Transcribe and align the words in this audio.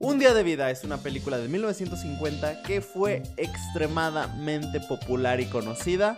Un 0.00 0.20
día 0.20 0.32
de 0.32 0.44
vida 0.44 0.70
es 0.70 0.84
una 0.84 0.98
película 0.98 1.38
de 1.38 1.48
1950 1.48 2.62
que 2.62 2.80
fue 2.80 3.24
extremadamente 3.36 4.78
popular 4.78 5.40
y 5.40 5.46
conocida 5.46 6.16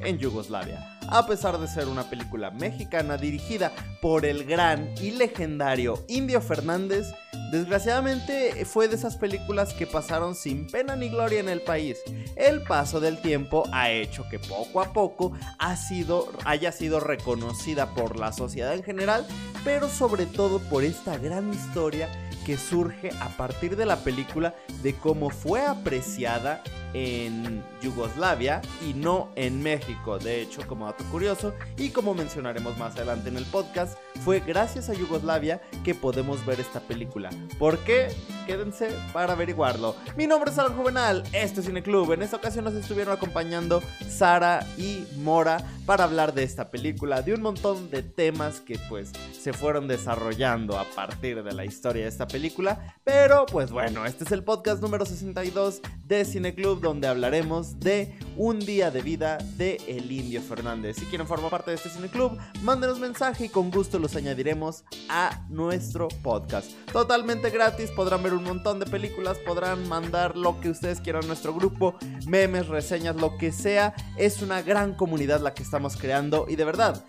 en 0.00 0.18
Yugoslavia. 0.18 0.98
A 1.06 1.24
pesar 1.28 1.56
de 1.60 1.68
ser 1.68 1.86
una 1.86 2.10
película 2.10 2.50
mexicana 2.50 3.16
dirigida 3.16 3.70
por 4.00 4.26
el 4.26 4.44
gran 4.44 4.92
y 5.00 5.12
legendario 5.12 6.04
Indio 6.08 6.40
Fernández, 6.40 7.14
desgraciadamente 7.52 8.64
fue 8.64 8.88
de 8.88 8.96
esas 8.96 9.16
películas 9.16 9.72
que 9.72 9.86
pasaron 9.86 10.34
sin 10.34 10.66
pena 10.66 10.96
ni 10.96 11.08
gloria 11.08 11.38
en 11.38 11.48
el 11.48 11.60
país. 11.60 11.98
El 12.34 12.64
paso 12.64 12.98
del 12.98 13.22
tiempo 13.22 13.68
ha 13.70 13.88
hecho 13.88 14.28
que 14.28 14.40
poco 14.40 14.80
a 14.80 14.92
poco 14.92 15.32
haya 15.60 16.72
sido 16.72 16.98
reconocida 16.98 17.94
por 17.94 18.18
la 18.18 18.32
sociedad 18.32 18.74
en 18.74 18.82
general, 18.82 19.24
pero 19.62 19.88
sobre 19.88 20.26
todo 20.26 20.58
por 20.58 20.82
esta 20.82 21.18
gran 21.18 21.54
historia 21.54 22.08
que 22.44 22.56
surge 22.56 23.10
a 23.20 23.28
partir 23.28 23.76
de 23.76 23.86
la 23.86 23.96
película 23.96 24.54
de 24.82 24.94
cómo 24.94 25.30
fue 25.30 25.64
apreciada 25.64 26.62
en 26.94 27.64
Yugoslavia 27.80 28.60
y 28.88 28.94
no 28.94 29.30
en 29.36 29.62
México. 29.62 30.18
De 30.18 30.42
hecho, 30.42 30.66
como 30.66 30.86
dato 30.86 31.04
curioso 31.10 31.54
y 31.76 31.90
como 31.90 32.14
mencionaremos 32.14 32.76
más 32.78 32.96
adelante 32.96 33.28
en 33.28 33.36
el 33.36 33.44
podcast, 33.46 33.98
fue 34.24 34.40
gracias 34.40 34.88
a 34.88 34.94
Yugoslavia 34.94 35.60
que 35.84 35.94
podemos 35.94 36.44
ver 36.46 36.60
esta 36.60 36.80
película. 36.80 37.30
¿Por 37.58 37.78
qué? 37.78 38.08
Quédense 38.46 38.90
para 39.12 39.32
averiguarlo. 39.32 39.96
Mi 40.16 40.26
nombre 40.26 40.50
es 40.50 40.58
Alan 40.58 40.76
Juvenal, 40.76 41.22
este 41.32 41.60
es 41.60 41.66
Cineclub. 41.66 42.12
En 42.12 42.22
esta 42.22 42.36
ocasión 42.36 42.64
nos 42.64 42.74
estuvieron 42.74 43.14
acompañando 43.14 43.82
Sara 44.08 44.66
y 44.76 45.04
Mora 45.18 45.58
para 45.86 46.04
hablar 46.04 46.34
de 46.34 46.42
esta 46.42 46.70
película, 46.70 47.22
de 47.22 47.34
un 47.34 47.42
montón 47.42 47.90
de 47.90 48.02
temas 48.02 48.60
que 48.60 48.78
pues 48.88 49.12
se 49.38 49.52
fueron 49.52 49.88
desarrollando 49.88 50.78
a 50.78 50.84
partir 50.84 51.42
de 51.42 51.52
la 51.52 51.64
historia 51.64 52.02
de 52.02 52.08
esta 52.08 52.26
película. 52.26 52.96
Pero 53.04 53.46
pues 53.46 53.70
bueno, 53.70 54.04
este 54.06 54.24
es 54.24 54.32
el 54.32 54.44
podcast 54.44 54.82
número 54.82 55.06
62 55.06 55.80
de 56.04 56.24
Cineclub 56.24 56.81
donde 56.82 57.08
hablaremos 57.08 57.80
de 57.80 58.14
un 58.36 58.58
día 58.58 58.90
de 58.90 59.02
vida 59.02 59.38
de 59.56 59.80
El 59.86 60.10
Indio 60.10 60.42
Fernández. 60.42 60.96
Si 60.96 61.06
quieren 61.06 61.26
formar 61.26 61.50
parte 61.50 61.70
de 61.70 61.76
este 61.76 61.88
cineclub, 61.88 62.36
mándenos 62.62 62.98
mensaje 62.98 63.46
y 63.46 63.48
con 63.48 63.70
gusto 63.70 63.98
los 63.98 64.16
añadiremos 64.16 64.84
a 65.08 65.46
nuestro 65.48 66.08
podcast. 66.22 66.70
Totalmente 66.92 67.50
gratis, 67.50 67.90
podrán 67.90 68.22
ver 68.22 68.34
un 68.34 68.44
montón 68.44 68.80
de 68.80 68.86
películas, 68.86 69.38
podrán 69.38 69.88
mandar 69.88 70.36
lo 70.36 70.60
que 70.60 70.70
ustedes 70.70 71.00
quieran 71.00 71.24
a 71.24 71.28
nuestro 71.28 71.54
grupo, 71.54 71.94
memes, 72.26 72.68
reseñas, 72.68 73.16
lo 73.16 73.38
que 73.38 73.52
sea. 73.52 73.94
Es 74.16 74.42
una 74.42 74.62
gran 74.62 74.94
comunidad 74.94 75.40
la 75.40 75.54
que 75.54 75.62
estamos 75.62 75.96
creando 75.96 76.46
y 76.48 76.56
de 76.56 76.64
verdad 76.64 77.04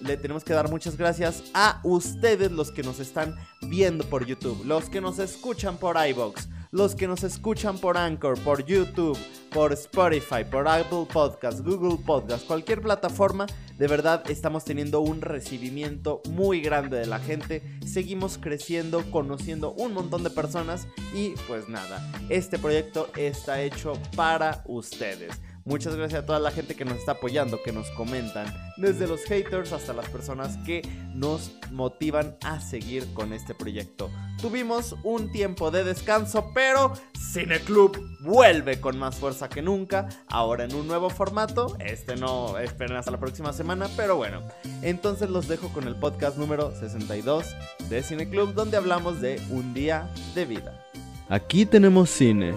le 0.00 0.16
tenemos 0.16 0.44
que 0.44 0.52
dar 0.52 0.70
muchas 0.70 0.96
gracias 0.96 1.42
a 1.54 1.80
ustedes 1.84 2.50
los 2.50 2.70
que 2.70 2.82
nos 2.82 3.00
están 3.00 3.36
viendo 3.62 4.04
por 4.04 4.26
YouTube, 4.26 4.64
los 4.64 4.88
que 4.88 5.00
nos 5.00 5.18
escuchan 5.18 5.76
por 5.76 5.96
iBox, 5.96 6.48
los 6.70 6.94
que 6.94 7.06
nos 7.06 7.24
escuchan 7.24 7.78
por 7.78 7.96
Anchor, 7.96 8.38
por 8.40 8.64
YouTube, 8.64 9.18
por 9.52 9.72
Spotify, 9.72 10.44
por 10.50 10.68
Apple 10.68 11.06
Podcast, 11.12 11.60
Google 11.60 11.98
Podcast, 12.04 12.46
cualquier 12.46 12.82
plataforma, 12.82 13.46
de 13.78 13.88
verdad 13.88 14.22
estamos 14.30 14.64
teniendo 14.64 15.00
un 15.00 15.20
recibimiento 15.20 16.20
muy 16.30 16.60
grande 16.60 16.98
de 16.98 17.06
la 17.06 17.18
gente. 17.18 17.62
Seguimos 17.86 18.38
creciendo, 18.38 19.10
conociendo 19.10 19.72
un 19.72 19.92
montón 19.92 20.24
de 20.24 20.30
personas 20.30 20.86
y 21.14 21.30
pues 21.46 21.68
nada, 21.68 22.12
este 22.28 22.58
proyecto 22.58 23.08
está 23.16 23.62
hecho 23.62 23.94
para 24.14 24.62
ustedes. 24.66 25.40
Muchas 25.66 25.96
gracias 25.96 26.22
a 26.22 26.26
toda 26.26 26.38
la 26.38 26.52
gente 26.52 26.76
que 26.76 26.84
nos 26.84 26.98
está 26.98 27.12
apoyando, 27.12 27.60
que 27.60 27.72
nos 27.72 27.90
comentan, 27.90 28.46
desde 28.76 29.08
los 29.08 29.24
haters 29.24 29.72
hasta 29.72 29.92
las 29.92 30.08
personas 30.08 30.56
que 30.58 30.80
nos 31.12 31.50
motivan 31.72 32.36
a 32.44 32.60
seguir 32.60 33.12
con 33.14 33.32
este 33.32 33.52
proyecto. 33.52 34.08
Tuvimos 34.40 34.94
un 35.02 35.32
tiempo 35.32 35.72
de 35.72 35.82
descanso, 35.82 36.52
pero 36.54 36.92
Cineclub 37.32 37.98
vuelve 38.20 38.80
con 38.80 38.96
más 38.96 39.16
fuerza 39.16 39.48
que 39.48 39.60
nunca, 39.60 40.08
ahora 40.28 40.62
en 40.62 40.74
un 40.74 40.86
nuevo 40.86 41.10
formato. 41.10 41.76
Este 41.80 42.14
no 42.14 42.58
esperen 42.58 42.96
hasta 42.96 43.10
la 43.10 43.18
próxima 43.18 43.52
semana, 43.52 43.88
pero 43.96 44.14
bueno. 44.16 44.42
Entonces 44.82 45.30
los 45.30 45.48
dejo 45.48 45.70
con 45.70 45.88
el 45.88 45.96
podcast 45.96 46.38
número 46.38 46.72
62 46.78 47.56
de 47.88 48.04
Cineclub, 48.04 48.54
donde 48.54 48.76
hablamos 48.76 49.20
de 49.20 49.42
un 49.50 49.74
día 49.74 50.08
de 50.36 50.44
vida. 50.44 50.86
Aquí 51.28 51.66
tenemos 51.66 52.08
cine 52.08 52.54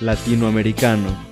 latinoamericano 0.00 1.31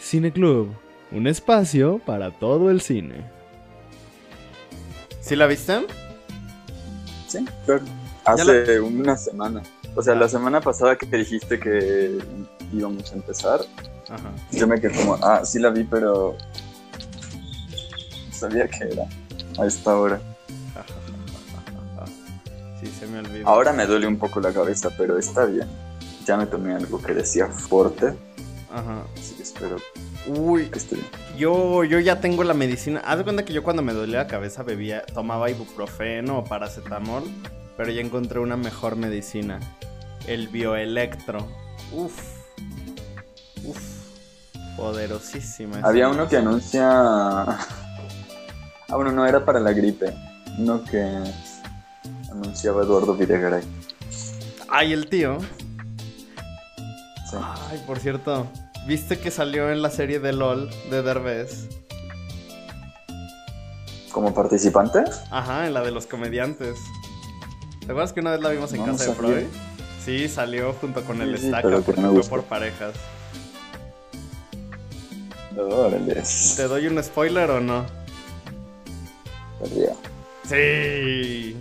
Cineclub, 0.00 0.74
un 1.12 1.26
espacio 1.26 2.00
para 2.04 2.30
todo 2.30 2.70
el 2.70 2.80
cine. 2.80 3.24
¿Sí 5.20 5.36
la 5.36 5.46
viste? 5.46 5.86
Sí, 7.28 7.44
claro. 7.66 7.82
Hace 8.24 8.80
una 8.80 9.16
semana. 9.16 9.62
O 9.94 10.02
sea, 10.02 10.14
la 10.14 10.28
semana 10.28 10.60
pasada 10.60 10.96
que 10.96 11.06
te 11.06 11.18
dijiste 11.18 11.60
que 11.60 12.18
íbamos 12.72 13.12
a 13.12 13.14
empezar, 13.14 13.60
Ajá. 14.08 14.30
yo 14.52 14.66
me 14.66 14.80
quedé 14.80 14.96
como, 14.96 15.18
ah, 15.22 15.44
sí 15.44 15.58
la 15.58 15.70
vi, 15.70 15.84
pero 15.84 16.36
sabía 18.32 18.68
que 18.68 18.84
era 18.84 19.04
a 19.58 19.66
esta 19.66 19.96
hora. 19.96 20.20
Sí, 22.80 22.86
se 22.86 23.06
me 23.06 23.18
olvidó. 23.18 23.46
Ahora 23.46 23.74
me 23.74 23.84
duele 23.84 24.06
un 24.06 24.16
poco 24.16 24.40
la 24.40 24.52
cabeza, 24.52 24.88
pero 24.96 25.18
está 25.18 25.44
bien. 25.44 25.68
Ya 26.24 26.38
me 26.38 26.46
tomé 26.46 26.74
algo 26.74 27.02
que 27.02 27.12
decía 27.12 27.46
fuerte 27.48 28.14
Ajá. 28.72 29.04
Así 29.16 29.34
que 29.34 29.42
espero 29.42 29.76
Uy. 30.26 30.70
Yo, 31.36 31.84
yo 31.84 31.98
ya 31.98 32.20
tengo 32.20 32.44
la 32.44 32.54
medicina. 32.54 33.00
Haz 33.04 33.18
de 33.18 33.24
cuenta 33.24 33.44
que 33.44 33.52
yo 33.52 33.62
cuando 33.62 33.82
me 33.82 33.92
dolía 33.92 34.18
la 34.18 34.26
cabeza 34.26 34.62
bebía, 34.62 35.02
tomaba 35.06 35.50
ibuprofeno 35.50 36.38
o 36.38 36.44
paracetamol, 36.44 37.24
pero 37.76 37.90
ya 37.90 38.00
encontré 38.00 38.38
una 38.38 38.56
mejor 38.56 38.96
medicina. 38.96 39.58
El 40.26 40.48
bioelectro. 40.48 41.48
Uf. 41.92 42.20
Uf. 43.64 43.78
Poderosísima. 44.76 45.80
Había 45.82 46.08
uno 46.08 46.28
que 46.28 46.36
anuncia. 46.36 46.88
Ah, 46.90 47.66
bueno, 48.96 49.12
no 49.12 49.26
era 49.26 49.44
para 49.44 49.60
la 49.60 49.72
gripe. 49.72 50.14
Uno 50.58 50.84
que 50.84 51.02
anunciaba 52.30 52.82
Eduardo 52.82 53.14
Videgaray. 53.14 53.62
Ay, 54.68 54.92
el 54.92 55.08
tío. 55.08 55.38
Sí. 57.30 57.36
Ay, 57.70 57.82
por 57.86 57.98
cierto, 57.98 58.46
¿viste 58.86 59.18
que 59.18 59.30
salió 59.30 59.70
en 59.70 59.82
la 59.82 59.90
serie 59.90 60.20
de 60.20 60.32
LOL 60.32 60.70
de 60.90 61.02
Derbez? 61.02 61.68
¿Como 64.12 64.34
participante? 64.34 65.04
Ajá, 65.30 65.66
en 65.66 65.74
la 65.74 65.82
de 65.82 65.90
los 65.92 66.06
comediantes. 66.06 66.78
¿Te 67.80 67.86
acuerdas 67.92 68.12
que 68.12 68.20
una 68.20 68.32
vez 68.32 68.40
la 68.40 68.50
vimos 68.50 68.72
en 68.72 68.80
No, 68.80 68.86
casa 68.86 69.06
no 69.06 69.10
de. 69.12 69.16
Freud? 69.16 69.46
Sí, 70.04 70.28
salió 70.28 70.72
junto 70.74 71.02
con 71.04 71.20
el 71.22 71.38
Sí, 71.38 71.46
Estaca 71.46 71.78
porque 71.84 72.00
no 72.00 72.12
fue 72.14 72.22
por 72.24 72.44
parejas. 72.44 72.94
Órale. 75.56 76.22
¿Te 76.56 76.62
doy 76.68 76.86
un 76.86 77.02
spoiler 77.02 77.50
o 77.50 77.60
no? 77.60 77.84
Perdía. 79.60 79.92
Sí. 80.48 81.56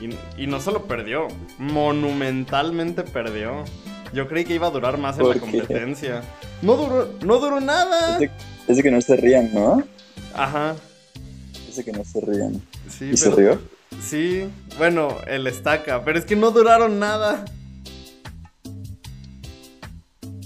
Y, 0.00 0.42
y 0.42 0.46
no 0.46 0.60
solo 0.60 0.84
perdió, 0.84 1.28
monumentalmente 1.58 3.02
perdió. 3.02 3.64
Yo 4.12 4.28
creí 4.28 4.44
que 4.44 4.54
iba 4.54 4.66
a 4.66 4.70
durar 4.70 4.98
más 4.98 5.18
en 5.18 5.28
la 5.28 5.34
competencia. 5.36 6.22
No 6.60 6.76
duró, 6.76 7.08
no 7.24 7.38
duró 7.38 7.60
nada. 7.60 8.18
Es 8.68 8.76
de, 8.76 8.82
que 8.82 8.90
no 8.90 9.00
se 9.00 9.16
rían, 9.16 9.52
¿no? 9.54 9.82
Ajá. 10.34 10.74
Es 11.68 11.76
de 11.76 11.84
que 11.84 11.92
no 11.92 12.04
se 12.04 12.20
rían. 12.20 12.60
Sí, 12.88 13.10
¿Y 13.12 13.16
se 13.16 13.30
rió? 13.30 13.60
Sí, 14.02 14.48
bueno, 14.78 15.16
el 15.26 15.46
estaca, 15.46 16.04
pero 16.04 16.18
es 16.18 16.24
que 16.24 16.36
no 16.36 16.50
duraron 16.50 16.98
nada. 16.98 17.44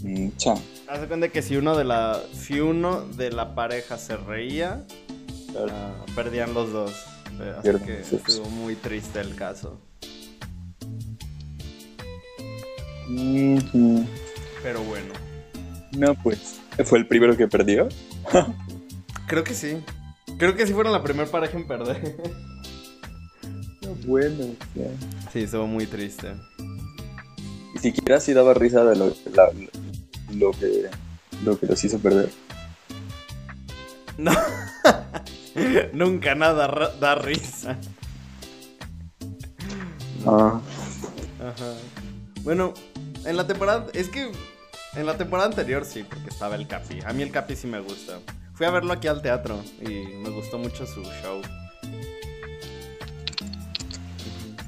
Mm, 0.03 0.29
cha. 0.37 0.55
Haz 0.89 1.01
de 1.01 1.09
cuenta 1.09 1.29
que 1.29 1.43
si 1.43 1.57
uno 1.57 1.77
de 1.77 1.85
la, 1.85 2.21
si 2.33 2.61
uno 2.61 3.01
de 3.17 3.31
la 3.33 3.55
pareja 3.55 3.99
se 3.99 4.17
reía, 4.17 4.85
Claro. 5.51 5.69
ah, 5.73 6.05
perdían 6.15 6.55
los 6.55 6.73
dos. 6.73 6.93
Eh, 7.41 7.53
Así 7.59 7.63
Pierden, 7.63 7.87
que 7.87 8.05
sí. 8.05 8.17
estuvo 8.17 8.49
muy 8.51 8.77
triste 8.77 9.21
el 9.21 9.35
caso. 9.35 9.79
Pero 14.63 14.83
bueno, 14.83 15.15
No, 15.93 16.15
pues. 16.23 16.61
¿Fue 16.85 16.99
el 16.99 17.07
primero 17.07 17.37
que 17.37 17.49
perdió? 17.49 17.89
creo 19.27 19.45
que 19.45 19.55
sí. 19.55 19.79
Creo 20.39 20.55
que 20.55 20.67
sí 20.67 20.73
fueron 20.73 20.93
la 20.93 21.03
primera 21.03 21.31
pareja 21.31 21.57
en 21.57 21.67
perder. 21.67 22.17
bueno, 24.07 24.45
Sí, 25.33 25.41
estuvo 25.43 25.67
muy 25.67 25.87
triste. 25.87 26.35
Y 27.75 27.79
siquiera 27.79 28.21
sí 28.21 28.33
daba 28.33 28.55
risa 28.55 28.85
de 28.85 28.97
lo, 28.97 29.15
lo 30.35 30.51
que 30.53 30.91
lo 31.45 31.59
que 31.59 31.67
los 31.67 31.83
hizo 31.85 31.99
perder. 31.99 32.31
No. 34.19 34.33
Nunca 35.93 36.35
nada 36.35 36.93
da 36.99 37.15
risa. 37.15 37.79
Ah. 40.27 40.61
Ajá. 41.41 41.75
Bueno, 42.43 42.75
en 43.27 43.37
la 43.37 43.47
temporada. 43.47 43.87
Es 43.93 44.09
que. 44.09 44.33
En 44.95 45.05
la 45.05 45.19
temporada 45.19 45.49
anterior 45.49 45.85
sí, 45.85 46.05
porque 46.09 46.31
estaba 46.31 46.55
el 46.55 46.67
Capi. 46.67 47.01
A 47.05 47.13
mí 47.13 47.23
el 47.23 47.31
Capi 47.31 47.55
sí 47.55 47.67
me 47.67 47.81
gusta. 47.81 48.19
Fui 48.55 48.65
a 48.65 48.71
verlo 48.71 48.95
aquí 48.95 49.09
al 49.09 49.21
teatro 49.21 49.63
y 49.83 50.07
me 50.23 50.31
gustó 50.31 50.59
mucho 50.59 50.87
su 50.87 51.03
show. 51.03 51.43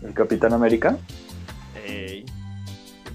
¿El 0.02 0.12
Capitán 0.12 0.52
América? 0.52 0.98
Ey. 1.86 2.26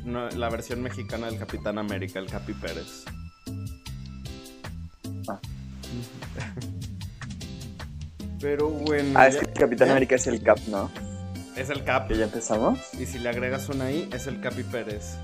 la 0.05 0.49
versión 0.49 0.81
mexicana 0.81 1.27
del 1.27 1.37
Capitán 1.37 1.77
América, 1.77 2.17
el 2.19 2.25
Capi 2.25 2.53
Pérez. 2.53 3.05
Ah. 5.27 5.39
Pero 8.41 8.69
bueno. 8.69 9.11
Ah, 9.13 9.27
es 9.27 9.37
que 9.37 9.45
el 9.45 9.53
Capitán 9.53 9.91
América 9.91 10.15
es 10.15 10.25
el 10.25 10.41
Cap, 10.41 10.57
¿no? 10.67 10.89
Es 11.55 11.69
el 11.69 11.83
Cap. 11.83 12.11
¿Ya 12.11 12.25
empezamos? 12.25 12.79
Y 12.93 13.05
si 13.05 13.19
le 13.19 13.29
agregas 13.29 13.69
una 13.69 13.85
ahí, 13.85 14.09
es 14.11 14.27
el 14.27 14.41
Capi 14.41 14.63
Pérez. 14.63 15.15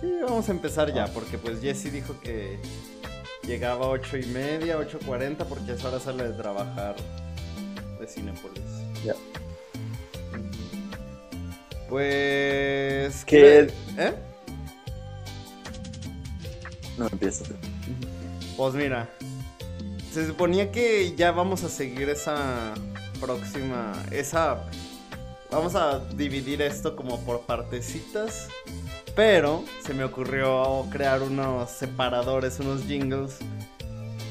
Sí, 0.00 0.12
vamos 0.22 0.48
a 0.48 0.52
empezar 0.52 0.92
ya, 0.92 1.04
ah. 1.04 1.10
porque 1.14 1.38
pues 1.38 1.60
Jesse 1.60 1.92
dijo 1.92 2.20
que 2.20 2.58
llegaba 3.46 3.86
a 3.86 3.88
8 3.88 4.18
y 4.18 4.26
media, 4.26 4.78
8.40, 4.78 5.46
porque 5.46 5.72
es 5.72 5.84
hora 5.84 5.98
sale 5.98 6.24
de 6.24 6.32
trabajar 6.32 6.96
de 7.98 8.06
Cinepolis. 8.06 8.62
Ya. 9.04 9.14
Pues... 11.88 13.24
¿Qué? 13.24 13.70
¿Eh? 13.96 14.14
No 16.98 17.06
empieza. 17.06 17.44
Pues 18.56 18.74
mira, 18.74 19.08
se 20.12 20.26
suponía 20.26 20.70
que 20.70 21.14
ya 21.16 21.32
vamos 21.32 21.64
a 21.64 21.68
seguir 21.68 22.08
esa 22.10 22.74
próxima, 23.20 23.92
esa... 24.10 24.64
Vamos 25.52 25.74
a 25.74 25.98
dividir 26.16 26.62
esto 26.62 26.96
como 26.96 27.20
por 27.26 27.42
partecitas, 27.42 28.48
pero 29.14 29.62
se 29.84 29.92
me 29.92 30.02
ocurrió 30.02 30.86
crear 30.90 31.20
unos 31.20 31.70
separadores, 31.70 32.58
unos 32.58 32.84
jingles 32.84 33.36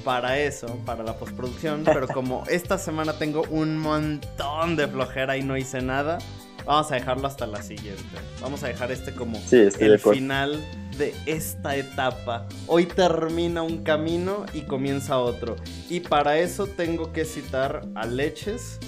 para 0.04 0.40
eso, 0.40 0.80
para 0.84 1.04
la 1.04 1.14
postproducción, 1.14 1.84
pero 1.86 2.08
como 2.08 2.44
esta 2.50 2.80
semana 2.80 3.20
tengo 3.20 3.44
un 3.52 3.78
montón 3.78 4.76
de 4.76 4.88
flojera 4.88 5.38
y 5.38 5.44
no 5.44 5.58
hice 5.58 5.84
nada, 5.84 6.18
vamos 6.66 6.92
a 6.92 6.96
dejarlo 6.96 7.28
hasta 7.28 7.46
la 7.46 7.62
siguiente. 7.62 8.02
Vamos 8.42 8.64
a 8.64 8.70
dejar 8.70 8.92
este 8.92 9.14
como 9.14 9.40
el 9.52 10.00
final 10.00 10.60
de 10.98 11.14
esta 11.28 11.76
etapa. 11.76 12.48
Hoy 12.66 12.88
termina 12.88 13.62
un 13.62 13.84
camino 13.84 14.48
y 14.54 14.62
comienza 14.62 15.20
otro. 15.20 15.56
Y 15.88 16.00
para 16.00 16.40
eso 16.40 16.66
tengo 16.66 17.14
que 17.14 17.26
citar 17.26 17.84
a 17.94 18.08
Leches, 18.08 18.80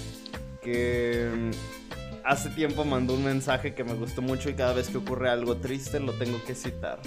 que 0.60 1.52
hace 2.24 2.50
tiempo 2.50 2.84
mandó 2.84 3.14
un 3.14 3.24
mensaje 3.24 3.74
que 3.74 3.84
me 3.84 3.94
gustó 3.94 4.22
mucho 4.22 4.48
y 4.48 4.54
cada 4.54 4.72
vez 4.72 4.88
que 4.88 4.98
ocurre 4.98 5.30
algo 5.30 5.56
triste 5.56 6.00
lo 6.00 6.12
tengo 6.14 6.42
que 6.44 6.54
citar. 6.54 6.98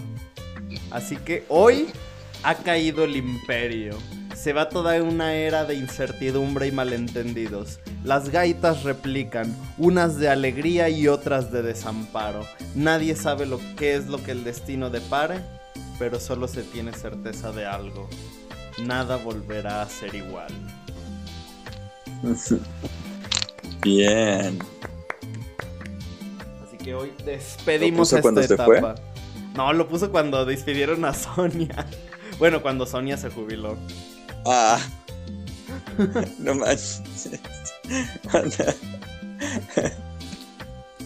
Así 0.91 1.17
que 1.17 1.43
hoy 1.49 1.87
ha 2.43 2.55
caído 2.55 3.03
el 3.03 3.15
imperio. 3.15 3.97
Se 4.35 4.53
va 4.53 4.69
toda 4.69 5.01
una 5.01 5.33
era 5.33 5.65
de 5.65 5.75
incertidumbre 5.75 6.67
y 6.67 6.71
malentendidos. 6.71 7.79
Las 8.03 8.29
gaitas 8.29 8.83
replican, 8.83 9.55
unas 9.77 10.17
de 10.17 10.29
alegría 10.29 10.89
y 10.89 11.07
otras 11.07 11.51
de 11.51 11.63
desamparo. 11.63 12.45
Nadie 12.75 13.15
sabe 13.15 13.47
lo 13.47 13.59
que 13.75 13.95
es 13.95 14.07
lo 14.07 14.23
que 14.23 14.31
el 14.31 14.43
destino 14.43 14.91
depare, 14.91 15.41
pero 15.97 16.19
solo 16.19 16.47
se 16.47 16.61
tiene 16.61 16.93
certeza 16.93 17.51
de 17.51 17.65
algo. 17.65 18.07
Nada 18.83 19.17
volverá 19.17 19.81
a 19.81 19.89
ser 19.89 20.13
igual. 20.13 20.53
Bien. 23.81 24.59
Que 26.87 26.95
hoy 26.95 27.11
despedimos 27.25 28.13
esta 28.13 28.41
etapa. 28.41 28.95
No, 29.57 29.73
lo 29.73 29.89
puso 29.89 30.09
cuando 30.09 30.45
despidieron 30.45 31.03
a 31.03 31.13
Sonia. 31.13 31.85
Bueno, 32.39 32.61
cuando 32.61 32.85
Sonia 32.85 33.17
se 33.17 33.29
jubiló. 33.29 33.75
Ah. 34.45 34.79
no 36.39 36.55
más. 36.55 37.01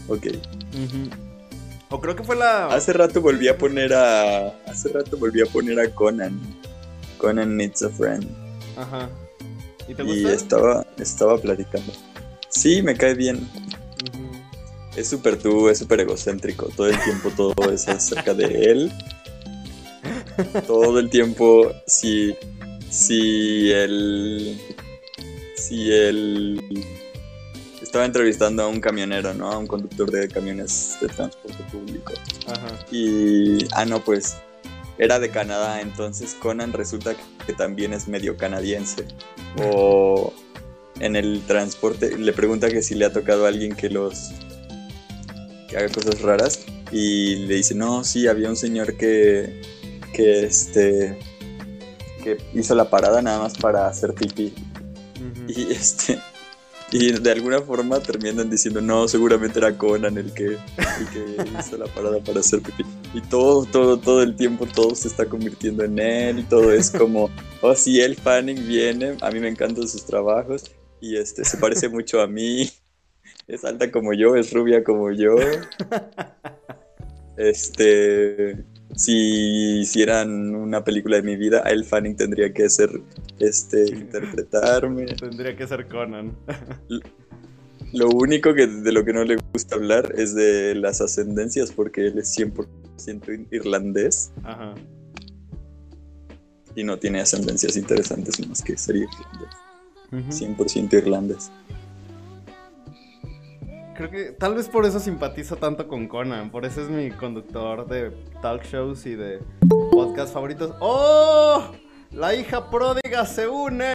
ok. 0.07 0.27
O 1.89 1.99
creo 1.99 2.15
que 2.15 2.23
fue 2.23 2.35
la. 2.35 2.67
Hace 2.67 2.93
rato 2.93 3.19
volví 3.19 3.47
a 3.47 3.57
poner 3.57 3.91
a. 3.95 4.49
Hace 4.67 4.89
rato 4.89 5.17
volví 5.17 5.41
a 5.41 5.47
poner 5.47 5.79
a 5.79 5.89
Conan. 5.89 6.39
Conan 7.17 7.57
needs 7.57 7.81
a 7.81 7.89
friend. 7.89 8.27
Ajá. 8.77 9.09
¿Y 9.87 9.95
te 9.95 10.03
gusta? 10.03 10.19
Y 10.19 10.25
estaba, 10.27 10.85
estaba 10.99 11.37
platicando. 11.39 11.91
Sí, 12.49 12.83
me 12.83 12.95
cae 12.95 13.15
bien. 13.15 13.49
Es 14.95 15.09
súper 15.09 15.37
tú, 15.37 15.69
es 15.69 15.79
súper 15.79 16.01
egocéntrico. 16.01 16.67
Todo 16.75 16.87
el 16.87 17.01
tiempo 17.03 17.29
todo 17.31 17.71
es 17.71 17.87
acerca 17.87 18.33
de 18.33 18.45
él. 18.45 18.91
Todo 20.67 20.99
el 20.99 21.09
tiempo, 21.09 21.71
sí 21.87 22.35
si 22.91 23.71
él. 23.71 24.59
Si 25.55 25.91
él. 25.91 26.85
Estaba 27.81 28.05
entrevistando 28.05 28.63
a 28.63 28.67
un 28.67 28.79
camionero, 28.79 29.33
¿no? 29.33 29.51
A 29.51 29.57
un 29.57 29.67
conductor 29.67 30.11
de 30.11 30.27
camiones 30.27 30.97
de 31.01 31.07
transporte 31.07 31.63
público. 31.71 32.13
Ajá. 32.47 32.85
Y. 32.91 33.65
Ah, 33.73 33.85
no, 33.85 34.03
pues. 34.03 34.37
Era 34.97 35.17
de 35.19 35.31
Canadá, 35.31 35.81
entonces 35.81 36.35
Conan 36.39 36.73
resulta 36.73 37.15
que 37.47 37.53
también 37.53 37.91
es 37.93 38.07
medio 38.07 38.37
canadiense. 38.37 39.07
O 39.63 40.31
en 40.99 41.15
el 41.15 41.41
transporte 41.47 42.15
le 42.17 42.33
pregunta 42.33 42.69
que 42.69 42.83
si 42.83 42.93
le 42.93 43.05
ha 43.05 43.13
tocado 43.13 43.45
a 43.45 43.47
alguien 43.47 43.75
que 43.75 43.89
los. 43.89 44.31
Que 45.71 45.77
haga 45.77 45.89
cosas 45.89 46.21
raras. 46.21 46.65
Y 46.91 47.47
le 47.47 47.55
dice, 47.55 47.73
no, 47.73 48.03
sí, 48.03 48.27
había 48.27 48.49
un 48.49 48.57
señor 48.57 48.97
que. 48.97 49.61
que 50.13 50.43
este 50.45 51.17
que 52.21 52.37
hizo 52.53 52.75
la 52.75 52.89
parada 52.89 53.21
nada 53.21 53.39
más 53.39 53.57
para 53.57 53.87
hacer 53.87 54.13
pipí. 54.13 54.53
Y 55.47 55.71
este. 55.71 56.19
Y 56.93 57.13
de 57.13 57.31
alguna 57.31 57.61
forma 57.61 58.01
terminan 58.01 58.49
diciendo, 58.49 58.81
no, 58.81 59.07
seguramente 59.07 59.59
era 59.59 59.77
Conan 59.77 60.17
el 60.17 60.33
que, 60.33 60.57
hizo 61.57 61.77
la 61.77 61.85
parada 61.85 62.19
para 62.19 62.41
hacer 62.41 62.61
pipí. 62.61 62.83
Y 63.13 63.21
todo, 63.21 63.65
todo, 63.65 63.97
todo 63.97 64.21
el 64.21 64.35
tiempo, 64.35 64.65
todo 64.65 64.93
se 64.93 65.07
está 65.07 65.25
convirtiendo 65.25 65.85
en 65.85 65.97
él. 65.99 66.39
Y 66.39 66.43
todo 66.43 66.73
es 66.73 66.91
como, 66.91 67.29
oh, 67.61 67.75
si 67.75 68.01
el 68.01 68.15
Fanning 68.17 68.67
viene, 68.67 69.15
a 69.21 69.31
mí 69.31 69.39
me 69.39 69.47
encantan 69.47 69.87
sus 69.87 70.05
trabajos. 70.05 70.69
Y 70.99 71.15
este, 71.15 71.45
se 71.45 71.57
parece 71.57 71.87
mucho 71.87 72.21
a 72.21 72.27
mí. 72.27 72.69
Es 73.51 73.65
alta 73.65 73.91
como 73.91 74.13
yo, 74.13 74.37
es 74.37 74.53
rubia 74.53 74.83
como 74.83 75.11
yo. 75.11 75.35
Este 77.37 78.65
si 78.95 79.79
hicieran 79.79 80.53
una 80.53 80.83
película 80.83 81.15
de 81.15 81.23
mi 81.23 81.35
vida, 81.37 81.59
El 81.61 81.85
Fanning 81.85 82.15
tendría 82.15 82.53
que 82.53 82.69
ser, 82.69 82.89
este, 83.39 83.85
interpretarme. 83.89 85.05
Tendría 85.19 85.55
que 85.55 85.65
ser 85.65 85.87
Conan. 85.87 86.35
Lo 87.93 88.09
único 88.09 88.53
que 88.53 88.67
de 88.67 88.91
lo 88.91 89.03
que 89.03 89.13
no 89.13 89.23
le 89.23 89.37
gusta 89.53 89.75
hablar 89.75 90.13
es 90.17 90.35
de 90.35 90.75
las 90.75 91.01
ascendencias 91.01 91.71
porque 91.71 92.07
él 92.07 92.19
es 92.19 92.37
100% 92.37 93.47
irlandés. 93.51 94.31
Ajá. 94.43 94.75
Y 96.75 96.83
no 96.83 96.99
tiene 96.99 97.21
ascendencias 97.21 97.75
interesantes 97.75 98.45
más 98.47 98.61
que 98.61 98.77
ser 98.77 98.97
irlandés. 98.97 100.41
100% 100.41 100.93
irlandés 100.93 101.49
creo 104.01 104.09
que 104.09 104.31
tal 104.31 104.55
vez 104.55 104.67
por 104.67 104.85
eso 104.85 104.99
simpatizo 104.99 105.55
tanto 105.57 105.87
con 105.87 106.07
Conan. 106.07 106.49
Por 106.49 106.65
eso 106.65 106.81
es 106.81 106.89
mi 106.89 107.11
conductor 107.11 107.87
de 107.87 108.11
talk 108.41 108.63
shows 108.63 109.05
y 109.05 109.15
de 109.15 109.39
podcast 109.91 110.33
favoritos. 110.33 110.73
¡Oh! 110.79 111.71
La 112.11 112.33
hija 112.33 112.69
pródiga 112.69 113.25
se 113.25 113.47
une. 113.47 113.93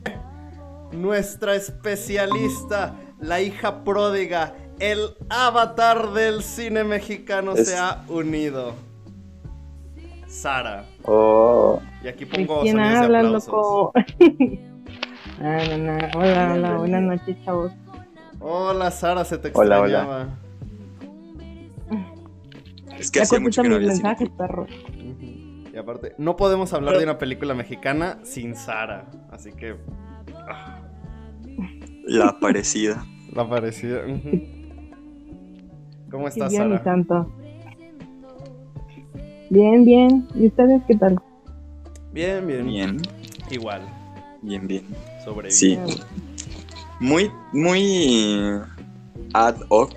Nuestra 0.93 1.57
especialista, 1.57 2.95
la 3.19 3.41
hija 3.41 3.83
pródiga, 3.83 4.55
el 4.79 5.17
avatar 5.29 6.13
del 6.13 6.43
cine 6.43 6.85
mexicano 6.85 7.57
se 7.57 7.77
ha 7.77 8.05
unido. 8.09 8.75
Sara. 10.29 10.85
Oh. 11.03 11.81
Y 12.05 12.09
aquí 12.09 12.25
pongo 12.25 12.65
sonidos 12.65 13.09
de 13.09 13.17
aplausos. 13.17 13.91
ah, 15.41 15.59
no, 15.71 15.79
no. 15.79 15.99
Hola, 16.15 16.53
hola, 16.55 16.77
buenas 16.77 17.03
noches, 17.03 17.37
chavos. 17.45 17.73
Hola 18.41 18.91
Sara, 18.91 19.25
se 19.25 19.39
te 19.39 19.49
extrañaba. 19.49 20.29
Hola, 21.89 22.07
Es 22.99 23.11
que 23.11 23.21
hace 23.21 23.39
mucho 23.41 23.63
que 23.63 23.69
no 23.69 23.79
mensajes, 23.79 24.29
perro. 24.31 24.67
Y 25.73 25.77
aparte, 25.77 26.15
no 26.17 26.37
podemos 26.37 26.73
hablar 26.73 26.97
de 26.97 27.05
una 27.05 27.19
película 27.19 27.55
mexicana 27.55 28.19
sin 28.23 28.55
Sara, 28.57 29.07
así 29.31 29.53
que... 29.53 29.77
Ah. 30.49 30.81
La 32.07 32.29
aparecida. 32.29 33.05
La 33.35 33.43
aparecida. 33.43 34.01
¿Cómo 36.11 36.29
estás, 36.29 36.51
bien, 36.51 36.63
Sara? 36.71 36.83
tanto. 36.83 37.31
Bien, 39.51 39.85
bien. 39.85 40.27
¿Y 40.35 40.47
ustedes 40.47 40.83
qué 40.87 40.97
tal? 40.97 41.21
Bien, 42.13 42.47
bien. 42.47 42.67
Bien, 42.67 42.97
Igual. 43.51 43.83
bien, 44.41 44.67
bien. 44.67 44.87
Sobreviví. 45.25 45.53
Sí. 45.53 45.79
Muy, 47.01 47.31
muy 47.53 48.41
ad 49.35 49.57
hoc 49.69 49.93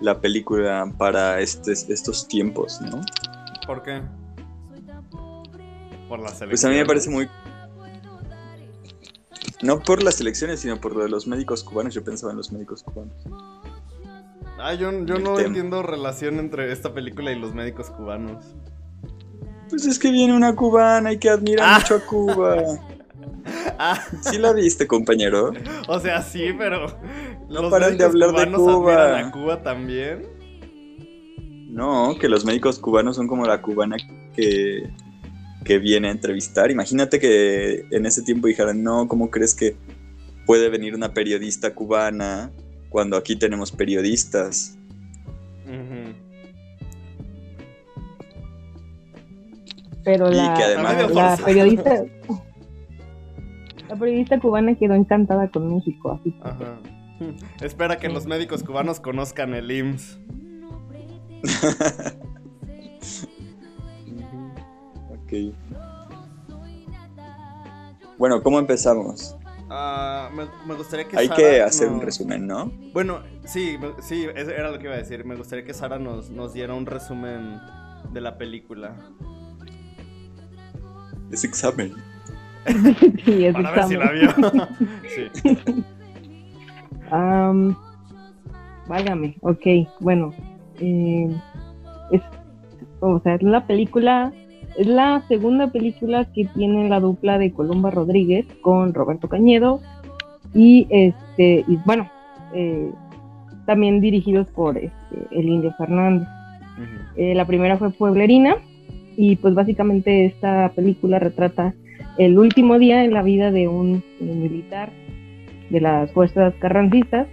la 0.00 0.20
película 0.20 0.92
para 0.96 1.40
estes- 1.40 1.88
estos 1.88 2.28
tiempos, 2.28 2.80
¿no? 2.80 3.00
¿Por 3.66 3.82
qué? 3.82 4.00
Por 6.08 6.20
la 6.20 6.28
selección. 6.28 6.50
Pues 6.50 6.64
a 6.64 6.68
mí 6.70 6.76
me 6.76 6.86
parece 6.86 7.10
muy... 7.10 7.28
No 9.62 9.80
por 9.80 10.02
las 10.04 10.20
elecciones, 10.20 10.60
sino 10.60 10.80
por 10.80 10.94
lo 10.94 11.02
de 11.02 11.08
los 11.08 11.26
médicos 11.26 11.64
cubanos. 11.64 11.92
Yo 11.92 12.04
pensaba 12.04 12.30
en 12.30 12.38
los 12.38 12.52
médicos 12.52 12.84
cubanos. 12.84 13.16
Ah, 14.60 14.74
yo, 14.74 14.90
yo 15.04 15.18
no 15.18 15.34
tema. 15.34 15.48
entiendo 15.48 15.82
relación 15.82 16.38
entre 16.38 16.72
esta 16.72 16.94
película 16.94 17.32
y 17.32 17.38
los 17.38 17.54
médicos 17.54 17.90
cubanos. 17.90 18.44
Pues 19.68 19.84
es 19.86 19.98
que 19.98 20.10
viene 20.12 20.34
una 20.34 20.54
cubana 20.54 21.12
y 21.12 21.18
que 21.18 21.28
admira 21.28 21.64
Ah. 21.76 21.78
mucho 21.80 21.96
a 21.96 22.00
Cuba. 22.00 22.56
Ah, 23.78 24.02
¿Sí 24.22 24.38
la 24.38 24.52
viste, 24.52 24.86
compañero? 24.86 25.52
o 25.86 26.00
sea, 26.00 26.20
sí, 26.22 26.46
pero. 26.58 26.86
No 27.48 27.62
¿los 27.62 27.70
paran 27.70 27.96
de 27.96 28.04
hablar 28.04 28.30
de 28.30 28.34
cubanos 28.34 28.60
Cuba. 28.60 29.18
a 29.20 29.30
Cuba 29.30 29.62
también? 29.62 30.26
No, 31.70 32.16
que 32.20 32.28
los 32.28 32.44
médicos 32.44 32.78
cubanos 32.78 33.16
son 33.16 33.28
como 33.28 33.46
la 33.46 33.62
cubana 33.62 33.96
que, 34.34 34.90
que 35.64 35.78
viene 35.78 36.08
a 36.08 36.10
entrevistar. 36.10 36.70
Imagínate 36.70 37.20
que 37.20 37.84
en 37.90 38.04
ese 38.06 38.22
tiempo 38.22 38.48
dijeran, 38.48 38.82
no, 38.82 39.06
¿cómo 39.06 39.30
crees 39.30 39.54
que 39.54 39.76
puede 40.44 40.68
venir 40.70 40.94
una 40.94 41.12
periodista 41.14 41.74
cubana 41.74 42.50
cuando 42.88 43.16
aquí 43.16 43.36
tenemos 43.36 43.70
periodistas? 43.70 44.76
Ujú. 45.66 46.14
Pero 50.04 50.30
Y 50.32 50.34
la, 50.36 50.54
que 50.54 50.62
además- 50.64 50.96
la 50.96 51.08
forzado. 51.08 51.44
periodista. 51.44 52.02
La 53.88 53.96
periodista 53.96 54.38
cubana 54.38 54.74
quedó 54.74 54.94
encantada 54.94 55.48
con 55.50 55.74
México, 55.74 56.12
así 56.12 56.32
que 56.32 56.48
Ajá. 56.48 56.78
Espera 57.62 57.96
que 57.96 58.08
los 58.08 58.26
médicos 58.26 58.62
cubanos 58.62 59.00
conozcan 59.00 59.54
el 59.54 59.70
IMSS. 59.70 60.18
Ok. 65.28 65.54
Bueno, 68.16 68.42
¿cómo 68.42 68.58
empezamos? 68.58 69.36
Ah, 69.68 70.30
me, 70.34 70.44
me 70.66 70.74
gustaría 70.74 71.06
que 71.06 71.18
Hay 71.18 71.26
Sara 71.26 71.36
que 71.36 71.62
hacer 71.62 71.88
un 71.88 72.00
resumen, 72.00 72.46
¿no? 72.46 72.72
Bueno, 72.94 73.20
sí, 73.44 73.76
sí, 74.00 74.26
era 74.34 74.70
lo 74.70 74.78
que 74.78 74.84
iba 74.84 74.94
a 74.94 74.98
decir. 74.98 75.26
Me 75.26 75.36
gustaría 75.36 75.64
que 75.64 75.74
Sara 75.74 75.98
nos, 75.98 76.30
nos 76.30 76.54
diera 76.54 76.72
un 76.72 76.86
resumen 76.86 77.60
de 78.12 78.20
la 78.22 78.38
película. 78.38 78.96
Es 81.30 81.44
examen. 81.44 81.94
sí, 83.24 83.44
es 83.46 83.52
Para 83.54 83.70
ver 83.72 83.84
si 83.84 83.96
la 83.96 84.12
vio. 84.12 84.30
sí. 85.14 85.84
Am, 87.10 87.74
válgame, 88.86 89.36
ok, 89.40 89.66
bueno. 90.00 90.32
eh, 90.80 91.28
es, 92.12 92.22
o 93.00 93.18
sea, 93.20 93.34
es 93.36 93.42
la 93.42 93.66
película, 93.66 94.32
es 94.76 94.86
la 94.86 95.22
segunda 95.28 95.68
película 95.68 96.26
que 96.32 96.44
tiene 96.54 96.88
la 96.88 97.00
dupla 97.00 97.38
de 97.38 97.52
Columba 97.52 97.90
Rodríguez 97.90 98.46
con 98.60 98.92
Roberto 98.94 99.28
Cañedo 99.28 99.80
y 100.54 100.86
este, 100.90 101.64
y 101.66 101.76
bueno, 101.86 102.10
eh, 102.54 102.90
también 103.66 104.00
dirigidos 104.00 104.48
por 104.48 104.76
este, 104.78 105.16
el 105.30 105.48
Indio 105.48 105.72
Fernández. 105.78 106.28
Eh, 107.16 107.34
la 107.34 107.44
primera 107.44 107.76
fue 107.76 107.90
Pueblerina 107.90 108.56
y 109.16 109.36
pues 109.36 109.54
básicamente 109.54 110.26
esta 110.26 110.70
película 110.74 111.18
retrata 111.18 111.74
el 112.18 112.38
último 112.38 112.78
día 112.78 113.04
en 113.04 113.12
la 113.14 113.22
vida 113.22 113.50
de 113.50 113.68
un, 113.68 114.02
un 114.20 114.42
militar 114.42 114.90
de 115.70 115.80
las 115.80 116.10
fuerzas 116.12 116.54
carrancistas 116.58 117.28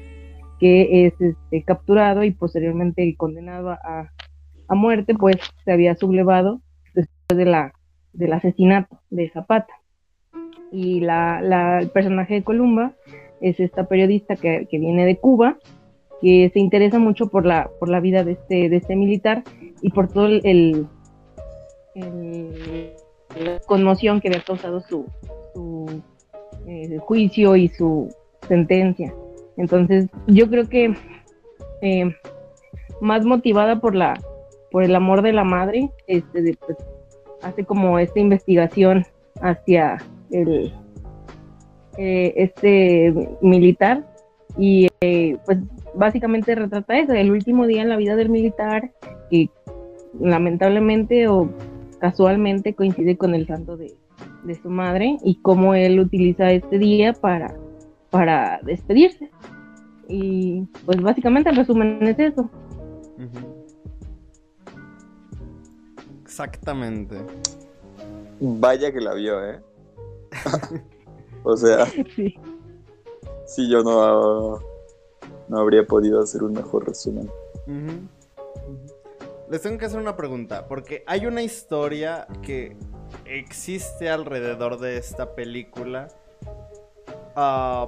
que 0.60 1.06
es 1.08 1.14
este, 1.20 1.64
capturado 1.64 2.24
y 2.24 2.32
posteriormente 2.32 3.14
condenado 3.18 3.72
a, 3.72 4.10
a 4.68 4.76
muerte, 4.76 5.14
pues 5.16 5.36
se 5.66 5.72
había 5.72 5.96
sublevado 5.96 6.62
después 6.94 7.38
de 7.38 7.46
la, 7.46 7.74
del 8.14 8.32
asesinato 8.34 9.00
de 9.10 9.30
Zapata. 9.32 9.74
Y 10.72 11.02
la, 11.02 11.42
la- 11.42 11.80
el 11.80 11.90
personaje 11.90 12.36
de 12.36 12.44
Columba 12.44 12.94
es 13.42 13.60
esta 13.60 13.88
periodista 13.88 14.36
que, 14.36 14.66
que 14.70 14.80
viene 14.80 15.06
de 15.06 15.18
Cuba, 15.18 15.58
que 16.22 16.50
se 16.54 16.60
interesa 16.60 17.00
mucho 17.00 17.28
por 17.28 17.46
la, 17.46 17.70
por 17.80 17.90
la 17.90 18.00
vida 18.00 18.24
de 18.24 18.34
este, 18.34 18.70
de 18.70 18.78
este 18.78 18.96
militar 18.96 19.44
y 19.82 19.90
por 19.92 20.08
todo 20.08 20.28
el- 20.28 20.88
la 23.36 23.60
conmoción 23.60 24.22
que 24.22 24.30
había 24.30 24.42
causado 24.42 24.82
su, 24.82 25.06
su 25.54 26.02
eh, 26.68 26.98
juicio 27.00 27.56
y 27.56 27.68
su 27.70 28.10
sentencia. 28.48 29.14
Entonces, 29.58 30.08
yo 30.28 30.50
creo 30.50 30.68
que 30.68 30.94
eh, 31.82 32.16
más 33.02 33.26
motivada 33.26 33.80
por 33.80 33.96
la 33.96 34.20
por 34.72 34.84
el 34.84 34.94
amor 34.94 35.22
de 35.22 35.32
la 35.32 35.46
madre, 35.46 35.90
este, 36.06 36.58
pues, 36.66 36.78
hace 37.42 37.64
como 37.64 37.98
esta 37.98 38.20
investigación 38.20 39.06
hacia 39.40 40.04
el 40.32 40.74
eh, 41.98 42.34
este 42.36 43.14
militar 43.42 44.06
y 44.58 44.90
pues 45.46 45.60
básicamente 45.94 46.56
retrata 46.56 46.98
eso, 46.98 47.14
el 47.14 47.32
último 47.32 47.68
día 47.68 47.84
en 47.84 47.90
la 47.90 47.96
vida 47.96 48.18
del 48.18 48.30
militar 48.30 48.92
que 49.30 49.50
lamentablemente 50.20 51.28
o 51.30 51.50
casualmente 52.00 52.74
coincide 52.74 53.18
con 53.18 53.36
el 53.36 53.48
santo 53.48 53.78
de, 53.78 53.96
de 54.44 54.56
su 54.56 54.70
madre 54.70 55.18
y 55.24 55.36
cómo 55.42 55.74
él 55.74 56.00
utiliza 56.00 56.52
este 56.52 56.78
día 56.78 57.14
para, 57.14 57.56
para 58.10 58.60
despedirse. 58.64 59.32
Y 60.08 60.62
pues 60.86 61.02
básicamente 61.02 61.50
el 61.50 61.56
resumen 61.56 62.00
es 62.04 62.20
eso. 62.20 62.50
Exactamente. 66.24 67.18
Vaya 68.40 68.92
que 68.92 69.00
la 69.00 69.14
vio, 69.14 69.44
¿eh? 69.44 69.62
o 71.44 71.56
sea, 71.56 71.86
Sí. 72.16 72.36
sí, 73.46 73.70
yo 73.70 73.84
no, 73.84 74.60
no 75.48 75.60
habría 75.60 75.86
podido 75.86 76.22
hacer 76.22 76.44
un 76.44 76.54
mejor 76.54 76.86
resumen. 76.88 77.30
Les 79.50 79.62
tengo 79.62 79.78
que 79.78 79.86
hacer 79.86 80.00
una 80.00 80.16
pregunta, 80.16 80.68
porque 80.68 81.04
hay 81.06 81.28
una 81.28 81.44
historia 81.44 82.28
que 82.42 82.76
existe 83.26 84.10
alrededor 84.10 84.80
de 84.80 84.98
esta 84.98 85.36
película. 85.36 86.08
ah, 87.36 87.88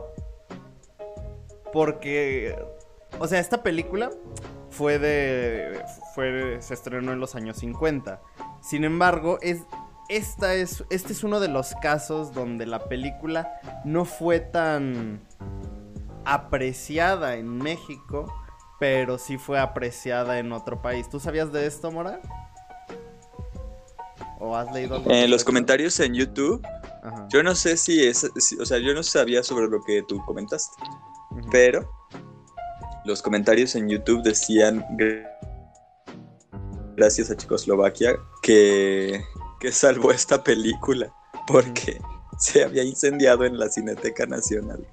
porque, 1.73 2.55
o 3.19 3.27
sea, 3.27 3.39
esta 3.39 3.61
película 3.63 4.11
fue 4.69 4.99
de, 4.99 5.83
fue, 6.13 6.61
se 6.61 6.73
estrenó 6.73 7.11
en 7.11 7.19
los 7.19 7.35
años 7.35 7.57
50. 7.57 8.21
Sin 8.61 8.83
embargo, 8.83 9.39
es, 9.41 9.63
esta 10.09 10.53
es, 10.53 10.83
este 10.89 11.13
es 11.13 11.23
uno 11.23 11.39
de 11.39 11.47
los 11.47 11.73
casos 11.81 12.33
donde 12.33 12.65
la 12.65 12.87
película 12.87 13.59
no 13.83 14.05
fue 14.05 14.39
tan 14.39 15.21
apreciada 16.25 17.35
en 17.35 17.57
México 17.57 18.33
pero 18.79 19.17
sí 19.17 19.37
fue 19.37 19.59
apreciada 19.59 20.39
en 20.39 20.51
otro 20.51 20.81
país. 20.81 21.09
¿Tú 21.09 21.19
sabías 21.19 21.51
de 21.51 21.65
esto, 21.65 21.91
Mora? 21.91 22.19
¿O 24.39 24.55
has 24.55 24.71
leído 24.71 24.95
algo? 24.97 25.11
En 25.11 25.31
los 25.31 25.43
comentarios 25.43 25.99
en 25.99 26.13
YouTube, 26.13 26.61
Ajá. 27.03 27.27
yo 27.29 27.41
no 27.41 27.55
sé 27.55 27.75
si 27.77 28.05
es, 28.05 28.29
si- 28.37 28.57
o 28.59 28.65
sea, 28.65 28.77
yo 28.77 28.93
no 28.93 29.01
sabía 29.03 29.41
sobre 29.43 29.67
lo 29.67 29.81
que 29.83 30.03
tú 30.07 30.23
comentaste, 30.25 30.75
pero 31.51 31.89
los 33.05 33.21
comentarios 33.21 33.75
en 33.75 33.89
YouTube 33.89 34.21
decían 34.21 34.85
"Gra- 34.97 35.27
gracias 36.95 37.31
a 37.31 37.37
Checoslovaquia 37.37 38.15
que, 38.43 39.23
que 39.59 39.71
salvó 39.71 40.11
esta 40.11 40.43
película 40.43 41.11
porque 41.47 41.99
se 42.37 42.63
había 42.63 42.83
incendiado 42.83 43.45
en 43.45 43.57
la 43.57 43.69
Cineteca 43.69 44.25
Nacional 44.27 44.85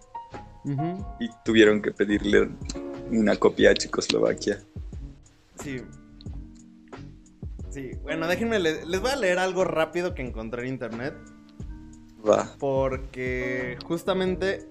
y 1.21 1.29
tuvieron 1.45 1.83
que 1.83 1.91
pedirle 1.91 2.49
una 3.11 3.37
copia 3.37 3.71
a 3.71 3.75
Checoslovaquia. 3.75 4.63
Sí. 5.63 5.83
Sí, 7.71 7.91
bueno, 8.03 8.27
déjenme, 8.29 8.59
le- 8.61 8.87
les 8.87 9.01
voy 9.01 9.11
a 9.11 9.17
leer 9.17 9.39
algo 9.39 9.65
rápido 9.65 10.15
que 10.15 10.23
encontré 10.23 10.63
en 10.63 10.69
internet. 10.69 11.15
Va. 12.27 12.55
Porque 12.59 13.77
justamente 13.85 14.67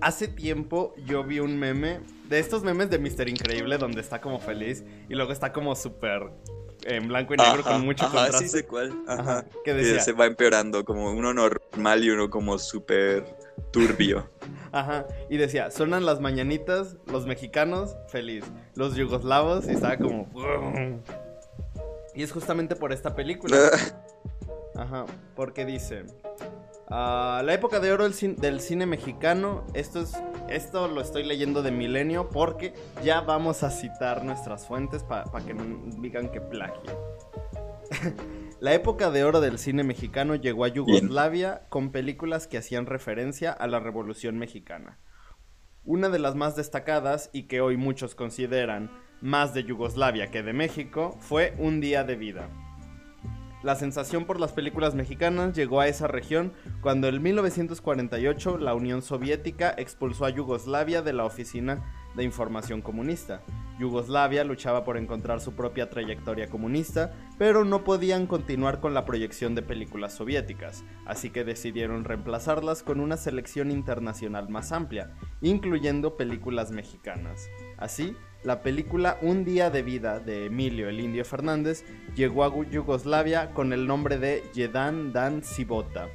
hace 0.00 0.28
tiempo 0.28 0.94
yo 1.06 1.22
vi 1.24 1.38
un 1.40 1.56
meme 1.58 2.00
de 2.28 2.38
estos 2.40 2.62
memes 2.64 2.90
de 2.90 2.98
Mr. 2.98 3.28
Increíble 3.28 3.78
donde 3.78 4.00
está 4.00 4.20
como 4.20 4.40
feliz 4.40 4.84
y 5.08 5.14
luego 5.14 5.32
está 5.32 5.52
como 5.52 5.74
súper 5.76 6.30
en 6.84 7.08
blanco 7.08 7.34
y 7.34 7.36
negro 7.38 7.60
Ajá, 7.60 7.72
con 7.72 7.84
mucho 7.86 8.04
ajá, 8.06 8.24
contraste. 8.24 8.48
sí 8.48 8.58
sé 8.58 8.66
cuál. 8.66 8.92
Ajá. 9.06 9.46
Que 9.64 9.72
decía, 9.74 10.00
se 10.00 10.12
va 10.12 10.26
empeorando, 10.26 10.84
como 10.84 11.10
uno 11.12 11.32
normal 11.32 12.04
y 12.04 12.10
uno 12.10 12.28
como 12.28 12.58
súper 12.58 13.24
turbio. 13.72 14.30
Ajá, 14.72 15.06
y 15.28 15.36
decía, 15.36 15.70
suenan 15.70 16.04
las 16.04 16.20
mañanitas, 16.20 16.96
los 17.06 17.26
mexicanos, 17.26 17.96
feliz. 18.08 18.44
Los 18.74 18.94
yugoslavos, 18.96 19.66
y 19.68 19.72
estaba 19.72 19.96
como... 19.96 20.28
Y 22.14 22.22
es 22.22 22.32
justamente 22.32 22.74
por 22.76 22.92
esta 22.92 23.14
película. 23.14 23.56
Ajá, 24.74 25.06
porque 25.34 25.64
dice... 25.64 26.04
Ah, 26.90 27.42
la 27.44 27.52
época 27.52 27.80
de 27.80 27.92
oro 27.92 28.08
del, 28.08 28.60
cine 28.60 28.86
mexicano, 28.86 29.66
esto, 29.74 30.00
es, 30.00 30.14
esto 30.48 30.88
lo 30.88 31.02
estoy 31.02 31.22
leyendo 31.22 31.62
de 31.62 31.70
Milenio 31.70 32.30
porque 32.30 32.72
ya 33.04 33.20
vamos 33.20 33.62
a 33.62 33.70
citar 33.70 34.24
nuestras 34.24 34.66
fuentes 34.66 35.02
para 35.02 35.44
que 35.44 35.52
no 35.52 35.64
digan 36.00 36.30
que 36.30 36.40
plagio. 36.40 36.90
La 38.60 38.74
época 38.74 39.12
de 39.12 39.22
oro 39.22 39.40
del 39.40 39.56
cine 39.56 39.84
mexicano 39.84 40.34
llegó 40.34 40.64
a 40.64 40.68
Yugoslavia 40.68 41.62
con 41.68 41.92
películas 41.92 42.48
que 42.48 42.58
hacían 42.58 42.86
referencia 42.86 43.52
a 43.52 43.68
la 43.68 43.78
Revolución 43.78 44.36
Mexicana. 44.36 44.98
Una 45.84 46.08
de 46.08 46.18
las 46.18 46.34
más 46.34 46.56
destacadas 46.56 47.30
y 47.32 47.44
que 47.44 47.60
hoy 47.60 47.76
muchos 47.76 48.16
consideran 48.16 48.90
más 49.20 49.54
de 49.54 49.62
Yugoslavia 49.62 50.32
que 50.32 50.42
de 50.42 50.54
México 50.54 51.16
fue 51.20 51.54
Un 51.58 51.80
día 51.80 52.02
de 52.02 52.16
vida. 52.16 52.50
La 53.62 53.76
sensación 53.76 54.24
por 54.24 54.40
las 54.40 54.52
películas 54.52 54.96
mexicanas 54.96 55.54
llegó 55.54 55.80
a 55.80 55.86
esa 55.86 56.08
región 56.08 56.52
cuando 56.80 57.06
en 57.06 57.22
1948 57.22 58.58
la 58.58 58.74
Unión 58.74 59.02
Soviética 59.02 59.72
expulsó 59.78 60.24
a 60.24 60.30
Yugoslavia 60.30 61.00
de 61.00 61.12
la 61.12 61.24
Oficina 61.24 62.07
de 62.18 62.24
Información 62.24 62.82
Comunista. 62.82 63.42
Yugoslavia 63.78 64.44
luchaba 64.44 64.84
por 64.84 64.98
encontrar 64.98 65.40
su 65.40 65.54
propia 65.54 65.88
trayectoria 65.88 66.50
comunista, 66.50 67.14
pero 67.38 67.64
no 67.64 67.84
podían 67.84 68.26
continuar 68.26 68.80
con 68.80 68.92
la 68.92 69.04
proyección 69.04 69.54
de 69.54 69.62
películas 69.62 70.14
soviéticas, 70.14 70.84
así 71.06 71.30
que 71.30 71.44
decidieron 71.44 72.04
reemplazarlas 72.04 72.82
con 72.82 73.00
una 73.00 73.16
selección 73.16 73.70
internacional 73.70 74.48
más 74.48 74.72
amplia, 74.72 75.14
incluyendo 75.40 76.16
películas 76.16 76.72
mexicanas. 76.72 77.48
Así, 77.78 78.16
la 78.42 78.62
película 78.62 79.18
Un 79.22 79.44
día 79.44 79.70
de 79.70 79.82
vida 79.82 80.18
de 80.18 80.46
Emilio 80.46 80.88
el 80.88 81.00
Indio 81.00 81.24
Fernández 81.24 81.84
llegó 82.14 82.44
a 82.44 82.70
Yugoslavia 82.70 83.52
con 83.52 83.72
el 83.72 83.86
nombre 83.86 84.18
de 84.18 84.42
Jedan 84.54 85.12
Dan 85.12 85.42
Sibota 85.42 86.08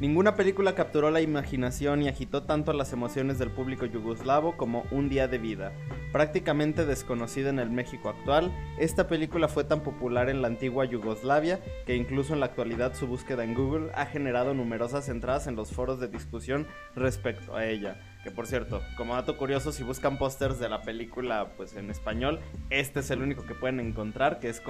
Ninguna 0.00 0.36
película 0.36 0.76
capturó 0.76 1.10
la 1.10 1.20
imaginación 1.20 2.02
y 2.02 2.08
agitó 2.08 2.44
tanto 2.44 2.72
las 2.72 2.92
emociones 2.92 3.40
del 3.40 3.50
público 3.50 3.84
yugoslavo 3.84 4.56
como 4.56 4.86
Un 4.92 5.08
día 5.08 5.26
de 5.26 5.38
vida. 5.38 5.72
Prácticamente 6.12 6.86
desconocida 6.86 7.50
en 7.50 7.58
el 7.58 7.70
México 7.70 8.08
actual, 8.08 8.52
esta 8.78 9.08
película 9.08 9.48
fue 9.48 9.64
tan 9.64 9.80
popular 9.80 10.28
en 10.28 10.40
la 10.40 10.46
antigua 10.46 10.84
Yugoslavia 10.84 11.58
que 11.84 11.96
incluso 11.96 12.32
en 12.32 12.38
la 12.38 12.46
actualidad 12.46 12.94
su 12.94 13.08
búsqueda 13.08 13.42
en 13.42 13.54
Google 13.54 13.90
ha 13.96 14.06
generado 14.06 14.54
numerosas 14.54 15.08
entradas 15.08 15.48
en 15.48 15.56
los 15.56 15.72
foros 15.72 15.98
de 15.98 16.06
discusión 16.06 16.68
respecto 16.94 17.56
a 17.56 17.66
ella. 17.66 18.00
Que 18.22 18.30
por 18.30 18.46
cierto, 18.46 18.80
como 18.96 19.16
dato 19.16 19.36
curioso, 19.36 19.72
si 19.72 19.82
buscan 19.82 20.16
pósters 20.16 20.60
de 20.60 20.68
la 20.68 20.82
película 20.82 21.48
pues 21.56 21.74
en 21.74 21.90
español, 21.90 22.38
este 22.70 23.00
es 23.00 23.10
el 23.10 23.20
único 23.20 23.46
que 23.46 23.54
pueden 23.56 23.80
encontrar, 23.80 24.38
que 24.38 24.48
es 24.48 24.62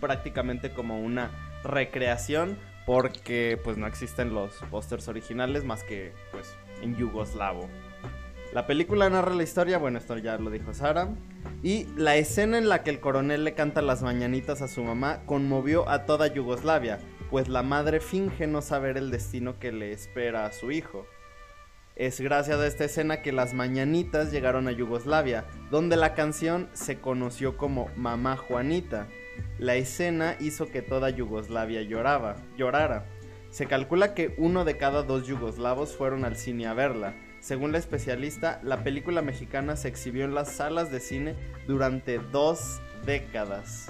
prácticamente 0.00 0.70
como 0.70 1.02
una 1.02 1.30
recreación 1.64 2.56
porque 2.90 3.56
pues 3.62 3.76
no 3.78 3.86
existen 3.86 4.34
los 4.34 4.52
pósters 4.68 5.06
originales 5.06 5.62
más 5.62 5.84
que 5.84 6.12
pues 6.32 6.56
en 6.82 6.96
yugoslavo. 6.96 7.68
La 8.52 8.66
película 8.66 9.08
narra 9.08 9.32
la 9.32 9.44
historia, 9.44 9.78
bueno, 9.78 9.98
esto 9.98 10.18
ya 10.18 10.36
lo 10.38 10.50
dijo 10.50 10.74
Sara, 10.74 11.08
y 11.62 11.86
la 11.96 12.16
escena 12.16 12.58
en 12.58 12.68
la 12.68 12.82
que 12.82 12.90
el 12.90 12.98
coronel 12.98 13.44
le 13.44 13.54
canta 13.54 13.80
las 13.80 14.02
mañanitas 14.02 14.60
a 14.60 14.66
su 14.66 14.82
mamá 14.82 15.20
conmovió 15.24 15.88
a 15.88 16.04
toda 16.04 16.26
Yugoslavia, 16.26 16.98
pues 17.30 17.46
la 17.46 17.62
madre 17.62 18.00
finge 18.00 18.48
no 18.48 18.60
saber 18.60 18.96
el 18.96 19.12
destino 19.12 19.60
que 19.60 19.70
le 19.70 19.92
espera 19.92 20.44
a 20.44 20.52
su 20.52 20.72
hijo. 20.72 21.06
Es 21.94 22.20
gracias 22.20 22.58
a 22.58 22.66
esta 22.66 22.86
escena 22.86 23.22
que 23.22 23.30
las 23.30 23.54
mañanitas 23.54 24.32
llegaron 24.32 24.66
a 24.66 24.72
Yugoslavia, 24.72 25.44
donde 25.70 25.94
la 25.94 26.14
canción 26.14 26.68
se 26.72 26.98
conoció 26.98 27.56
como 27.56 27.88
Mamá 27.94 28.36
Juanita, 28.36 29.06
la 29.58 29.76
escena 29.76 30.36
hizo 30.40 30.70
que 30.70 30.82
toda 30.82 31.10
Yugoslavia 31.10 31.82
lloraba, 31.82 32.36
llorara. 32.56 33.06
Se 33.50 33.66
calcula 33.66 34.14
que 34.14 34.34
uno 34.38 34.64
de 34.64 34.76
cada 34.76 35.02
dos 35.02 35.26
yugoslavos 35.26 35.96
fueron 35.96 36.24
al 36.24 36.36
cine 36.36 36.66
a 36.66 36.74
verla. 36.74 37.14
Según 37.40 37.72
la 37.72 37.78
especialista, 37.78 38.60
la 38.62 38.84
película 38.84 39.22
mexicana 39.22 39.76
se 39.76 39.88
exhibió 39.88 40.24
en 40.24 40.34
las 40.34 40.52
salas 40.52 40.90
de 40.92 41.00
cine 41.00 41.34
durante 41.66 42.18
dos 42.18 42.80
décadas. 43.04 43.88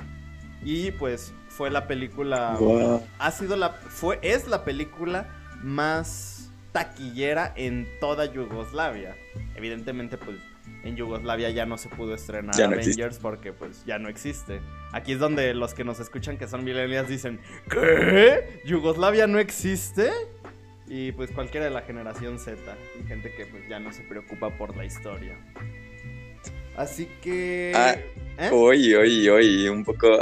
Y 0.64 0.92
pues 0.92 1.32
fue 1.48 1.70
la 1.70 1.86
película. 1.86 2.58
Ha 3.18 3.30
sido 3.30 3.56
la. 3.56 3.70
Fue, 3.70 4.18
es 4.22 4.46
la 4.48 4.64
película 4.64 5.28
más 5.62 6.50
taquillera 6.72 7.52
en 7.56 7.88
toda 8.00 8.26
Yugoslavia. 8.26 9.16
Evidentemente, 9.56 10.16
pues 10.16 10.36
en 10.82 10.96
Yugoslavia 10.96 11.50
ya 11.50 11.66
no 11.66 11.76
se 11.78 11.88
pudo 11.88 12.14
estrenar 12.14 12.60
Avengers 12.60 13.18
porque 13.18 13.52
pues 13.52 13.84
ya 13.84 13.98
no 13.98 14.08
existe. 14.08 14.60
Aquí 14.92 15.12
es 15.12 15.18
donde 15.18 15.54
los 15.54 15.74
que 15.74 15.84
nos 15.84 16.00
escuchan 16.00 16.36
que 16.38 16.48
son 16.48 16.64
millennials 16.64 17.08
dicen, 17.08 17.40
¿qué? 17.68 18.62
¿Yugoslavia 18.64 19.26
no 19.26 19.38
existe? 19.38 20.10
Y 20.88 21.12
pues 21.12 21.30
cualquiera 21.30 21.66
de 21.66 21.70
la 21.70 21.82
generación 21.82 22.38
Z 22.38 22.56
y 22.98 23.06
gente 23.06 23.32
que 23.34 23.46
pues 23.46 23.68
ya 23.68 23.78
no 23.78 23.92
se 23.92 24.02
preocupa 24.02 24.50
por 24.56 24.76
la 24.76 24.84
historia. 24.84 25.36
Así 26.76 27.08
que... 27.22 27.72
Ah, 27.74 27.96
¿eh? 28.38 28.50
Oye, 28.52 28.96
oye, 28.96 29.30
oye, 29.30 29.70
un 29.70 29.84
poco... 29.84 30.18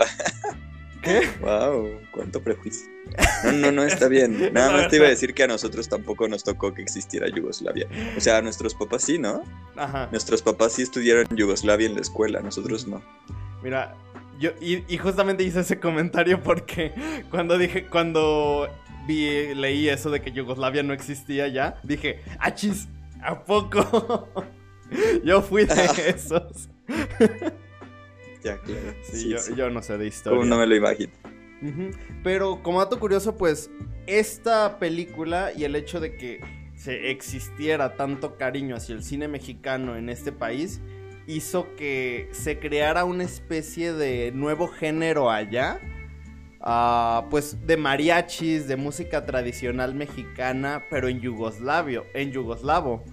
¿Qué? 1.02 1.28
Wow, 1.40 2.00
cuánto 2.10 2.42
prejuicio. 2.42 2.97
No, 3.44 3.52
no, 3.52 3.72
no 3.72 3.82
está 3.84 4.08
bien. 4.08 4.50
Nada 4.52 4.72
más 4.72 4.88
te 4.88 4.96
iba 4.96 5.06
a 5.06 5.10
decir 5.10 5.34
que 5.34 5.44
a 5.44 5.46
nosotros 5.46 5.88
tampoco 5.88 6.28
nos 6.28 6.44
tocó 6.44 6.74
que 6.74 6.82
existiera 6.82 7.28
Yugoslavia. 7.28 7.88
O 8.16 8.20
sea, 8.20 8.38
a 8.38 8.42
nuestros 8.42 8.74
papás 8.74 9.02
sí, 9.02 9.18
¿no? 9.18 9.42
Ajá. 9.76 10.08
Nuestros 10.10 10.42
papás 10.42 10.72
sí 10.72 10.82
estudiaron 10.82 11.26
Yugoslavia 11.34 11.86
en 11.86 11.94
la 11.94 12.00
escuela, 12.00 12.40
nosotros 12.40 12.86
no. 12.86 13.02
Mira, 13.62 13.96
yo 14.38 14.50
y, 14.60 14.96
justamente 14.98 15.42
hice 15.42 15.60
ese 15.60 15.80
comentario 15.80 16.42
porque 16.42 16.92
cuando 17.30 17.58
dije, 17.58 17.86
cuando 17.86 18.68
vi, 19.06 19.54
leí 19.54 19.88
eso 19.88 20.10
de 20.10 20.20
que 20.20 20.32
Yugoslavia 20.32 20.82
no 20.82 20.92
existía 20.92 21.48
ya, 21.48 21.80
dije, 21.82 22.22
achis, 22.38 22.88
¿a 23.20 23.44
poco? 23.44 24.28
yo 25.24 25.42
fui 25.42 25.64
de 25.64 25.74
esos. 26.06 26.68
ya, 28.44 28.58
claro. 28.58 28.94
Sí, 29.10 29.30
yo, 29.30 29.56
yo, 29.56 29.70
no 29.70 29.82
sé 29.82 29.98
de 29.98 30.06
historia. 30.06 30.44
no 30.44 30.56
me 30.56 30.66
lo 30.66 30.76
imagino. 30.76 31.12
Pero 32.22 32.62
como 32.62 32.78
dato 32.78 32.98
curioso, 33.00 33.36
pues 33.36 33.70
esta 34.06 34.78
película 34.78 35.52
y 35.56 35.64
el 35.64 35.76
hecho 35.76 36.00
de 36.00 36.16
que 36.16 36.40
se 36.76 37.10
existiera 37.10 37.96
tanto 37.96 38.36
cariño 38.36 38.76
hacia 38.76 38.94
el 38.94 39.02
cine 39.02 39.28
mexicano 39.28 39.96
en 39.96 40.08
este 40.08 40.30
país 40.30 40.80
hizo 41.26 41.74
que 41.76 42.28
se 42.32 42.58
creara 42.58 43.04
una 43.04 43.24
especie 43.24 43.92
de 43.92 44.32
nuevo 44.32 44.68
género 44.68 45.30
allá. 45.30 45.80
Ah, 46.60 47.26
pues 47.30 47.66
de 47.66 47.76
mariachis, 47.76 48.66
de 48.66 48.76
música 48.76 49.24
tradicional 49.26 49.94
mexicana, 49.94 50.84
pero 50.90 51.08
en 51.08 51.20
Yugoslavio, 51.20 52.06
en 52.14 52.32
yugoslavo. 52.32 53.04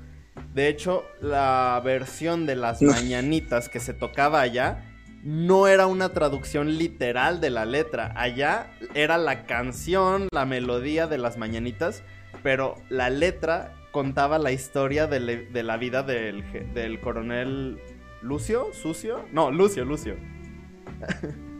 De 0.53 0.67
hecho, 0.67 1.03
la 1.21 1.79
versión 1.83 2.45
de 2.45 2.55
las 2.55 2.81
mañanitas 2.81 3.69
que 3.69 3.79
se 3.79 3.93
tocaba 3.93 4.41
allá 4.41 4.94
no 5.25 5.67
era 5.67 5.87
una 5.87 6.09
traducción 6.09 6.77
literal 6.77 7.41
de 7.41 7.49
la 7.49 7.65
letra. 7.65 8.13
Allá 8.15 8.67
era 8.93 9.17
la 9.17 9.45
canción, 9.45 10.27
la 10.31 10.45
melodía 10.45 11.07
de 11.07 11.17
las 11.17 11.37
mañanitas, 11.37 12.03
pero 12.43 12.75
la 12.89 13.09
letra 13.09 13.73
contaba 13.91 14.37
la 14.37 14.51
historia 14.51 15.07
de, 15.07 15.19
la 15.63 15.77
vida 15.77 16.03
del, 16.03 16.43
del, 16.75 16.99
coronel 16.99 17.79
Lucio, 18.21 18.67
Sucio, 18.71 19.25
no, 19.33 19.51
Lucio, 19.51 19.83
Lucio. 19.83 20.15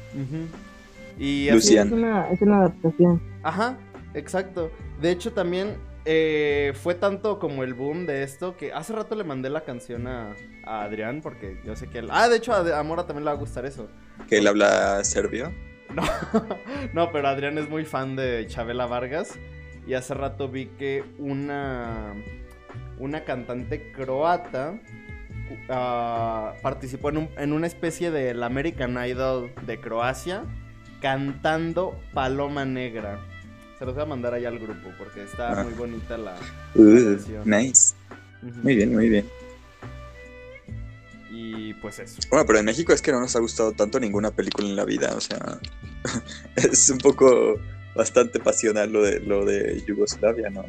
Y 1.19 1.49
así... 1.49 1.77
es, 1.77 1.91
una, 1.91 2.31
es 2.31 2.41
una 2.41 2.59
adaptación. 2.61 3.21
Ajá, 3.43 3.77
exacto. 4.15 4.71
De 5.01 5.11
hecho, 5.11 5.33
también 5.33 5.75
eh, 6.05 6.73
fue 6.81 6.95
tanto 6.95 7.37
como 7.37 7.63
el 7.63 7.73
boom 7.73 8.05
de 8.05 8.23
esto 8.23 8.57
que 8.57 8.73
hace 8.73 8.93
rato 8.93 9.15
le 9.15 9.23
mandé 9.23 9.49
la 9.49 9.61
canción 9.61 10.07
a, 10.07 10.35
Adrián 10.65 11.21
porque 11.21 11.59
yo 11.65 11.75
sé 11.75 11.87
que 11.87 11.99
él... 11.99 12.07
Ah, 12.11 12.27
de 12.27 12.37
hecho 12.37 12.53
a, 12.53 12.83
Mora 12.83 13.05
también 13.05 13.25
le 13.25 13.31
va 13.31 13.37
a 13.37 13.39
gustar 13.39 13.65
eso. 13.65 13.87
¿Que 14.27 14.37
él 14.39 14.47
habla 14.47 15.03
serbio? 15.03 15.51
No, 15.93 16.03
no, 16.93 17.11
pero 17.11 17.27
Adrián 17.27 17.57
es 17.57 17.69
muy 17.69 17.85
fan 17.85 18.15
de 18.15 18.45
Chabela 18.47 18.85
Vargas 18.85 19.37
y 19.85 19.93
hace 19.93 20.13
rato 20.13 20.47
vi 20.47 20.67
que 20.67 21.03
una, 21.19 22.13
una 22.97 23.23
cantante 23.23 23.91
croata 23.91 24.79
ah, 25.69 26.53
participó 26.61 27.09
en, 27.09 27.29
en 27.37 27.53
una 27.53 27.67
especie 27.67 28.09
del 28.09 28.41
American 28.41 28.97
Idol 29.05 29.51
de 29.67 29.79
Croacia 29.79 30.45
cantando 31.01 31.99
Paloma 32.13 32.65
Negra. 32.65 33.19
Se 33.81 33.85
los 33.87 33.95
voy 33.95 34.03
a 34.03 34.05
mandar 34.05 34.31
allá 34.35 34.49
al 34.49 34.59
grupo 34.59 34.89
porque 34.95 35.23
está 35.23 35.59
ah. 35.59 35.63
muy 35.63 35.73
bonita 35.73 36.15
la, 36.15 36.35
uh, 36.75 37.17
Nice. 37.45 37.95
Muy 38.61 38.75
bien, 38.75 38.93
muy 38.93 39.09
bien. 39.09 39.25
Y 41.31 41.73
pues 41.73 41.97
eso. 41.97 42.21
Bueno, 42.29 42.45
pero 42.45 42.59
en 42.59 42.65
México 42.65 42.93
es 42.93 43.01
que 43.01 43.11
no 43.11 43.19
nos 43.19 43.35
ha 43.35 43.39
gustado 43.39 43.71
tanto 43.71 43.99
ninguna 43.99 44.29
película 44.29 44.67
en 44.67 44.75
la 44.75 44.85
vida, 44.85 45.15
o 45.17 45.19
sea, 45.19 45.57
es 46.55 46.91
un 46.91 46.99
poco 46.99 47.55
bastante 47.95 48.39
pasional 48.39 48.93
lo 48.93 49.01
de 49.01 49.19
lo 49.19 49.45
de 49.45 49.83
Yugoslavia, 49.87 50.51
¿no? 50.51 50.63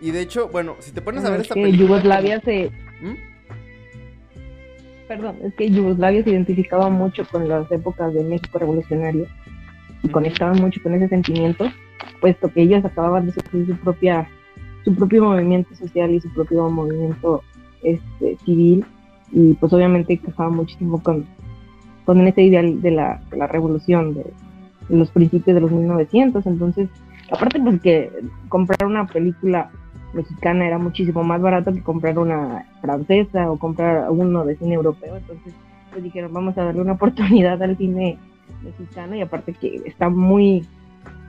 Y 0.00 0.12
de 0.12 0.20
hecho, 0.20 0.50
bueno, 0.50 0.76
si 0.78 0.92
te 0.92 1.02
pones 1.02 1.24
a 1.24 1.30
ver 1.30 1.40
esta 1.40 1.56
que 1.56 1.72
Yugoslavia 1.72 2.40
se... 2.42 2.70
¿Mm? 3.00 3.16
Perdón, 5.08 5.38
es 5.42 5.54
que 5.54 5.68
Yugoslavia 5.68 6.22
se 6.22 6.30
identificaba 6.30 6.90
mucho 6.90 7.26
con 7.26 7.48
las 7.48 7.68
épocas 7.72 8.14
de 8.14 8.22
México 8.22 8.60
revolucionario 8.60 9.26
y 10.02 10.08
conectaban 10.08 10.60
mucho 10.60 10.82
con 10.82 10.94
ese 10.94 11.08
sentimiento, 11.08 11.66
puesto 12.20 12.52
que 12.52 12.62
ellos 12.62 12.84
acababan 12.84 13.26
de 13.26 13.32
sufrir 13.32 13.66
su 13.66 13.76
propia 13.76 14.28
su 14.84 14.94
propio 14.94 15.24
movimiento 15.24 15.74
social 15.74 16.10
y 16.12 16.20
su 16.20 16.32
propio 16.32 16.70
movimiento 16.70 17.42
este, 17.82 18.36
civil 18.44 18.84
y 19.32 19.54
pues 19.54 19.72
obviamente 19.72 20.14
encajaba 20.14 20.50
muchísimo 20.50 21.02
con, 21.02 21.26
con 22.04 22.26
ese 22.26 22.42
ideal 22.42 22.80
de 22.80 22.90
la, 22.90 23.20
revolución, 23.48 24.14
de, 24.14 24.32
los 24.88 25.10
principios 25.10 25.54
de 25.54 25.60
los 25.60 25.70
1900. 25.70 26.46
Entonces, 26.46 26.88
aparte 27.30 27.60
pues 27.60 27.80
comprar 28.48 28.88
una 28.88 29.06
película 29.06 29.70
mexicana 30.14 30.66
era 30.66 30.78
muchísimo 30.78 31.22
más 31.22 31.42
barato 31.42 31.72
que 31.72 31.82
comprar 31.82 32.18
una 32.18 32.64
francesa 32.80 33.50
o 33.50 33.58
comprar 33.58 34.10
uno 34.10 34.44
de 34.44 34.56
cine 34.56 34.74
europeo. 34.74 35.16
Entonces, 35.16 35.52
pues 35.90 36.02
dijeron, 36.02 36.32
vamos 36.32 36.56
a 36.56 36.64
darle 36.64 36.80
una 36.80 36.92
oportunidad 36.92 37.62
al 37.62 37.76
cine 37.76 38.18
mexicano 38.62 39.16
y 39.16 39.20
aparte 39.20 39.52
que 39.54 39.82
está 39.86 40.08
muy, 40.08 40.66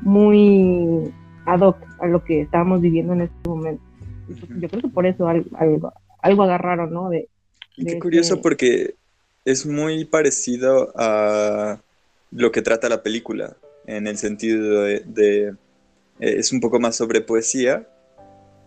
muy 0.02 1.12
ad 1.46 1.62
hoc 1.62 1.78
a 2.00 2.08
lo 2.08 2.24
que 2.24 2.42
estábamos 2.42 2.82
viviendo 2.82 3.14
en 3.14 3.22
este 3.22 3.50
momento. 3.50 3.84
Pues, 4.26 4.40
yo 4.60 4.70
creo 4.70 4.82
que 4.82 4.88
por 4.90 5.06
eso 5.06 5.28
algo, 5.28 5.94
algo, 6.22 6.44
agarraron, 6.44 6.94
¿no? 6.94 7.10
De, 7.10 7.28
qué 7.76 8.00
curioso 8.00 8.42
porque 8.42 8.96
es 9.46 9.66
muy 9.66 10.06
parecido 10.06 10.94
a 10.96 11.82
lo 12.32 12.52
que 12.52 12.62
trata 12.62 12.90
la 12.90 13.02
película, 13.02 13.56
en 13.88 14.08
el 14.08 14.18
sentido 14.18 14.84
de, 14.84 15.48
eh, 15.48 15.56
es 16.20 16.52
un 16.52 16.60
poco 16.60 16.80
más 16.80 16.96
sobre 16.96 17.22
poesía, 17.22 17.88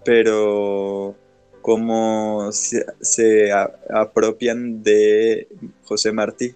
pero 0.05 1.15
como 1.61 2.51
se, 2.51 3.53
apropian 3.95 4.83
de 4.83 5.47
José 5.85 6.11
Martí. 6.13 6.55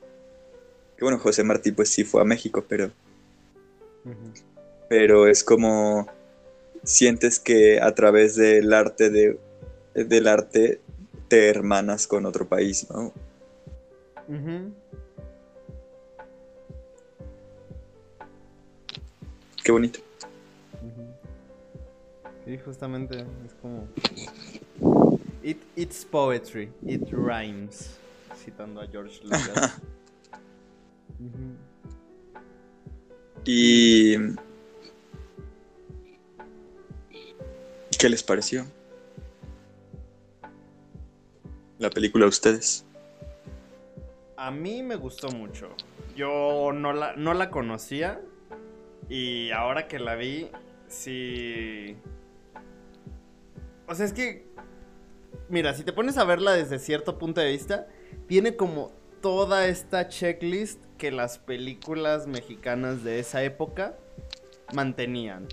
Que 0.96 1.04
bueno, 1.04 1.18
José 1.18 1.44
Martí 1.44 1.72
pues 1.72 1.90
sí 1.90 2.04
fue 2.04 2.22
a 2.22 2.24
México, 2.24 2.64
pero... 2.66 2.90
Pero 4.88 5.26
es 5.26 5.42
como 5.42 6.06
sientes 6.84 7.40
que 7.40 7.80
a 7.80 7.94
través 7.94 8.36
del 8.36 8.72
arte 8.72 9.10
de, 9.10 9.38
del 9.94 10.28
arte 10.28 10.80
te 11.28 11.48
hermanas 11.48 12.06
con 12.06 12.24
otro 12.24 12.46
país, 12.46 12.86
¿no? 12.88 13.12
Qué 19.64 19.72
bonito. 19.72 19.98
Sí, 22.44 22.58
justamente 22.58 23.26
es 23.44 23.54
como. 23.60 23.88
It, 25.42 25.60
it's 25.74 26.04
poetry, 26.04 26.70
it 26.86 27.02
rhymes. 27.10 27.98
Citando 28.44 28.80
a 28.80 28.86
George 28.86 29.20
Lucas. 29.24 29.80
Y. 33.44 34.16
¿Qué 37.98 38.08
les 38.08 38.22
pareció? 38.22 38.66
La 41.78 41.90
película 41.90 42.26
a 42.26 42.28
ustedes. 42.28 42.84
A 44.36 44.50
mí 44.50 44.82
me 44.82 44.96
gustó 44.96 45.30
mucho. 45.30 45.68
Yo 46.16 46.72
no 46.74 46.92
la, 46.92 47.14
no 47.16 47.34
la 47.34 47.50
conocía. 47.50 48.20
Y 49.08 49.50
ahora 49.52 49.86
que 49.86 49.98
la 49.98 50.16
vi, 50.16 50.50
sí. 50.88 51.96
O 53.86 53.94
sea, 53.94 54.04
es 54.04 54.12
que. 54.12 54.46
Mira, 55.48 55.74
si 55.74 55.84
te 55.84 55.92
pones 55.92 56.18
a 56.18 56.24
verla 56.24 56.52
desde 56.52 56.80
cierto 56.80 57.18
punto 57.18 57.40
de 57.40 57.52
vista, 57.52 57.86
tiene 58.26 58.56
como 58.56 58.90
toda 59.20 59.68
esta 59.68 60.08
checklist 60.08 60.85
que 60.96 61.10
las 61.10 61.38
películas 61.38 62.26
mexicanas 62.26 63.04
de 63.04 63.18
esa 63.18 63.42
época 63.42 63.96
mantenían. 64.74 65.46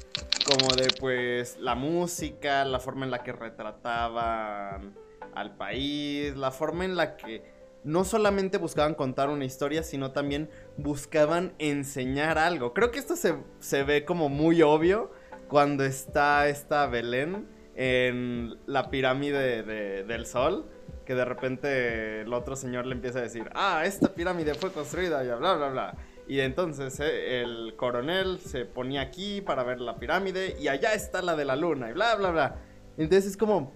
Como 0.46 0.76
de 0.76 0.88
pues 1.00 1.58
la 1.60 1.76
música, 1.76 2.66
la 2.66 2.80
forma 2.80 3.06
en 3.06 3.12
la 3.12 3.24
que 3.24 3.32
retrataban 3.32 4.94
al 5.34 5.56
país, 5.56 6.36
la 6.36 6.52
forma 6.52 6.86
en 6.86 6.96
la 6.96 7.16
que 7.16 7.44
no 7.84 8.06
solamente 8.06 8.58
buscaban 8.58 8.96
contar 8.96 9.30
una 9.30 9.46
historia, 9.46 9.84
sino 9.84 10.12
también 10.12 10.50
buscaban 10.78 11.54
enseñar 11.60 12.38
algo. 12.38 12.74
Creo 12.74 12.92
que 12.92 13.00
esto 13.00 13.16
se, 13.16 13.84
ve 13.84 14.06
como 14.06 14.30
muy 14.30 14.62
obvio 14.62 15.12
cuando 15.48 15.84
está 15.84 16.48
esta 16.48 16.88
Belén 16.88 17.48
en 17.76 18.58
la 18.66 18.90
pirámide 18.90 19.64
del 20.04 20.26
sol, 20.26 20.70
que 21.06 21.16
de 21.16 21.26
repente 21.26 22.22
el 22.22 22.34
otro 22.34 22.56
señor 22.56 22.86
le 22.86 22.96
empieza 22.96 23.20
a 23.20 23.24
decir, 23.24 23.50
ah, 23.54 23.84
esta 23.86 24.14
pirámide 24.14 24.54
fue 24.56 24.72
construida 24.72 25.24
y 25.24 25.28
bla, 25.28 25.56
bla, 25.56 25.70
bla. 25.70 25.96
Y 26.28 26.40
entonces 26.40 27.00
eh, 27.00 27.42
el 27.42 27.76
coronel 27.76 28.40
se 28.40 28.66
ponía 28.66 29.02
aquí 29.02 29.42
para 29.42 29.64
ver 29.64 29.82
la 29.82 29.98
pirámide 29.98 30.56
y 30.60 30.68
allá 30.68 30.94
está 30.94 31.22
la 31.22 31.36
de 31.36 31.46
la 31.46 31.56
luna 31.56 31.90
y 31.90 31.94
bla, 31.94 32.16
bla, 32.16 32.32
bla. 32.32 32.56
Entonces 32.98 33.32
es 33.32 33.38
como, 33.38 33.72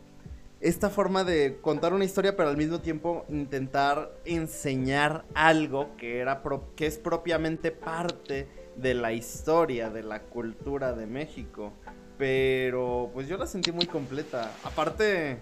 esta 0.59 0.89
forma 0.89 1.23
de 1.23 1.59
contar 1.61 1.93
una 1.93 2.05
historia, 2.05 2.35
pero 2.35 2.49
al 2.49 2.57
mismo 2.57 2.79
tiempo 2.79 3.25
intentar 3.29 4.11
enseñar 4.25 5.23
algo 5.33 5.95
que, 5.97 6.19
era 6.19 6.41
que 6.75 6.87
es 6.87 6.97
propiamente 6.97 7.71
parte 7.71 8.47
de 8.75 8.93
la 8.93 9.13
historia, 9.13 9.89
de 9.89 10.03
la 10.03 10.21
cultura 10.21 10.93
de 10.93 11.05
México. 11.05 11.73
Pero 12.17 13.11
pues 13.13 13.27
yo 13.27 13.37
la 13.37 13.45
sentí 13.45 13.71
muy 13.71 13.85
completa. 13.85 14.51
Aparte, 14.63 15.37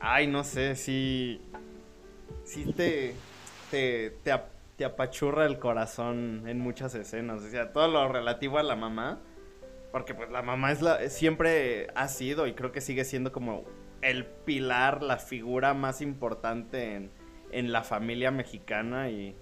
ay, 0.00 0.26
no 0.26 0.44
sé, 0.44 0.76
si, 0.76 1.40
si 2.44 2.72
te, 2.72 3.14
te, 3.70 4.16
te, 4.76 4.84
apachurra 4.84 5.46
el 5.46 5.58
corazón 5.58 6.44
en 6.46 6.60
muchas 6.60 6.94
escenas. 6.94 7.42
O 7.42 7.48
sea, 7.48 7.72
todo 7.72 7.88
lo 7.88 8.08
relativo 8.08 8.58
a 8.58 8.62
la 8.62 8.76
mamá. 8.76 9.20
Porque 9.92 10.14
pues 10.14 10.30
la 10.30 10.42
mamá 10.42 10.70
es 10.70 10.82
la, 10.82 11.08
siempre 11.08 11.88
ha 11.94 12.08
sido 12.08 12.46
y 12.46 12.52
creo 12.52 12.72
que 12.72 12.82
sigue 12.82 13.04
siendo 13.04 13.32
como 13.32 13.64
el 14.02 14.26
pilar, 14.26 15.02
la 15.02 15.16
figura 15.16 15.74
más 15.74 16.02
importante 16.02 17.10
en, 17.50 17.72
la 17.72 17.82
familia 17.82 18.30
mexicana 18.30 19.10
y... 19.10 19.34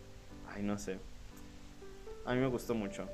Ay, 0.48 0.62
no 0.62 0.78
sé. 0.78 0.98
A 2.24 2.34
mí 2.34 2.40
me 2.40 2.46
gustó 2.46 2.74
mucho. 2.74 3.08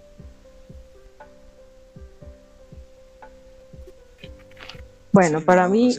Bueno, 5.10 5.40
para 5.40 5.68
mí... 5.68 5.94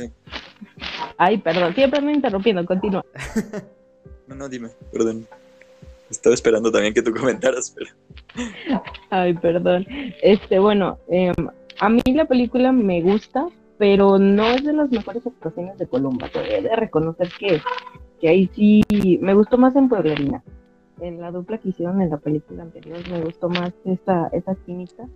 Ay, 1.18 1.38
perdón, 1.38 1.74
siempre 1.74 2.02
me 2.02 2.14
interrumpiendo, 2.14 2.66
continúa. 2.66 3.06
no, 4.28 4.36
no, 4.36 4.50
dime, 4.50 4.70
perdón. 4.92 5.28
Estaba 6.10 6.36
esperando 6.36 6.72
también 6.72 6.94
que 6.94 7.02
tú 7.02 7.12
comentaras, 7.12 7.74
pero... 7.76 7.92
Ay, 9.10 9.34
perdón. 9.34 9.86
Este, 10.22 10.60
bueno, 10.60 11.00
em, 11.08 11.34
a 11.80 11.90
mí 11.90 12.02
la 12.14 12.26
película 12.26 12.72
me 12.72 13.02
gusta, 13.02 13.48
pero 13.78 14.20
no 14.20 14.46
es 14.52 14.64
de 14.64 14.74
las 14.74 14.92
mejores 14.92 15.26
actuaciones 15.26 15.78
de 15.78 15.88
Columba. 15.88 16.30
He 16.36 16.62
de 16.62 16.76
reconocer 16.76 17.30
que, 17.40 17.62
que 18.22 18.30
ahí 18.30 18.50
sí 18.54 18.84
me 19.22 19.34
gustó 19.34 19.58
más 19.58 19.76
en 19.76 19.90
Pueblerina. 19.90 20.44
En 21.02 21.20
la 21.20 21.32
dupla 21.32 21.58
que 21.58 21.70
hicieron 21.70 22.02
en 22.02 22.12
la 22.12 22.18
película 22.18 22.64
anterior 22.64 23.00
me 23.10 23.22
gustó 23.22 23.50
más 23.50 23.74
esa, 23.84 24.28
esa 24.28 24.56
química, 24.66 25.08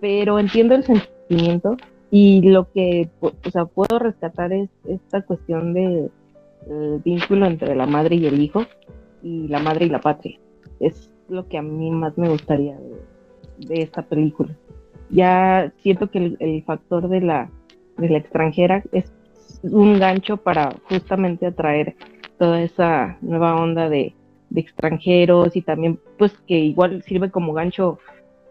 pero 0.00 0.38
entiendo 0.38 0.74
el 0.74 0.84
sentimiento 0.84 1.76
y 2.10 2.42
lo 2.42 2.70
que 2.72 3.08
o 3.20 3.32
sea, 3.50 3.66
puedo 3.66 3.98
rescatar 3.98 4.52
es 4.52 4.68
esta 4.84 5.22
cuestión 5.22 5.74
de 5.74 6.10
vínculo 7.04 7.46
entre 7.46 7.74
la 7.74 7.86
madre 7.86 8.16
y 8.16 8.26
el 8.26 8.40
hijo 8.40 8.64
y 9.22 9.48
la 9.48 9.60
madre 9.60 9.86
y 9.86 9.88
la 9.88 10.00
patria. 10.00 10.38
Es 10.78 11.10
lo 11.28 11.48
que 11.48 11.58
a 11.58 11.62
mí 11.62 11.90
más 11.90 12.16
me 12.18 12.28
gustaría 12.28 12.76
de, 13.58 13.82
esta 13.82 14.02
película. 14.02 14.54
Ya 15.10 15.72
siento 15.82 16.10
que 16.10 16.36
el 16.38 16.62
factor 16.64 17.08
de 17.08 17.20
la 17.20 17.50
de 18.00 18.08
la 18.08 18.18
extranjera 18.18 18.82
es 18.92 19.12
un 19.62 19.98
gancho 19.98 20.38
para 20.38 20.74
justamente 20.88 21.46
atraer 21.46 21.94
toda 22.38 22.62
esa 22.62 23.18
nueva 23.20 23.56
onda 23.56 23.88
de, 23.88 24.14
extranjeros 24.52 25.54
y 25.54 25.62
también 25.62 26.00
pues 26.18 26.32
que 26.48 26.58
igual 26.58 27.04
sirve 27.04 27.30
como 27.30 27.52
gancho 27.52 28.00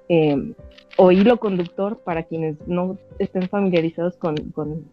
eh, 0.10 0.54
o 0.98 1.12
hilo 1.12 1.38
conductor 1.38 2.02
para 2.04 2.24
quienes 2.24 2.58
no 2.67 2.98
estén 3.19 3.48
familiarizados 3.48 4.17
con, 4.17 4.36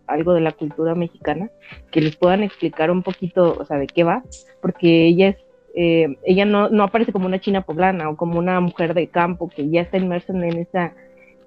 algo 0.07 0.35
de 0.35 0.41
la 0.41 0.53
cultura 0.53 0.95
mexicana, 0.95 1.51
que 1.91 2.01
les 2.01 2.17
puedan 2.17 2.45
explicar 2.45 2.91
un 2.91 3.03
poquito, 3.03 3.57
o 3.59 3.65
sea, 3.65 3.79
de 3.79 3.89
qué 3.89 4.05
va, 4.05 4.23
porque 4.61 5.07
ella 5.07 5.29
es, 5.31 5.37
eh, 5.75 6.17
ella 6.25 6.45
no, 6.45 6.69
no 6.69 6.85
aparece 6.85 7.13
como 7.13 7.27
una 7.27 7.41
china 7.41 7.63
poblana 7.63 8.09
o 8.09 8.17
como 8.17 8.39
una 8.39 8.61
mujer 8.61 8.95
de 8.95 9.09
campo 9.09 9.49
que 9.49 9.69
ya 9.69 9.81
está 9.81 9.99
inmersa 9.99 10.33
en 10.33 10.45
esa 10.59 10.95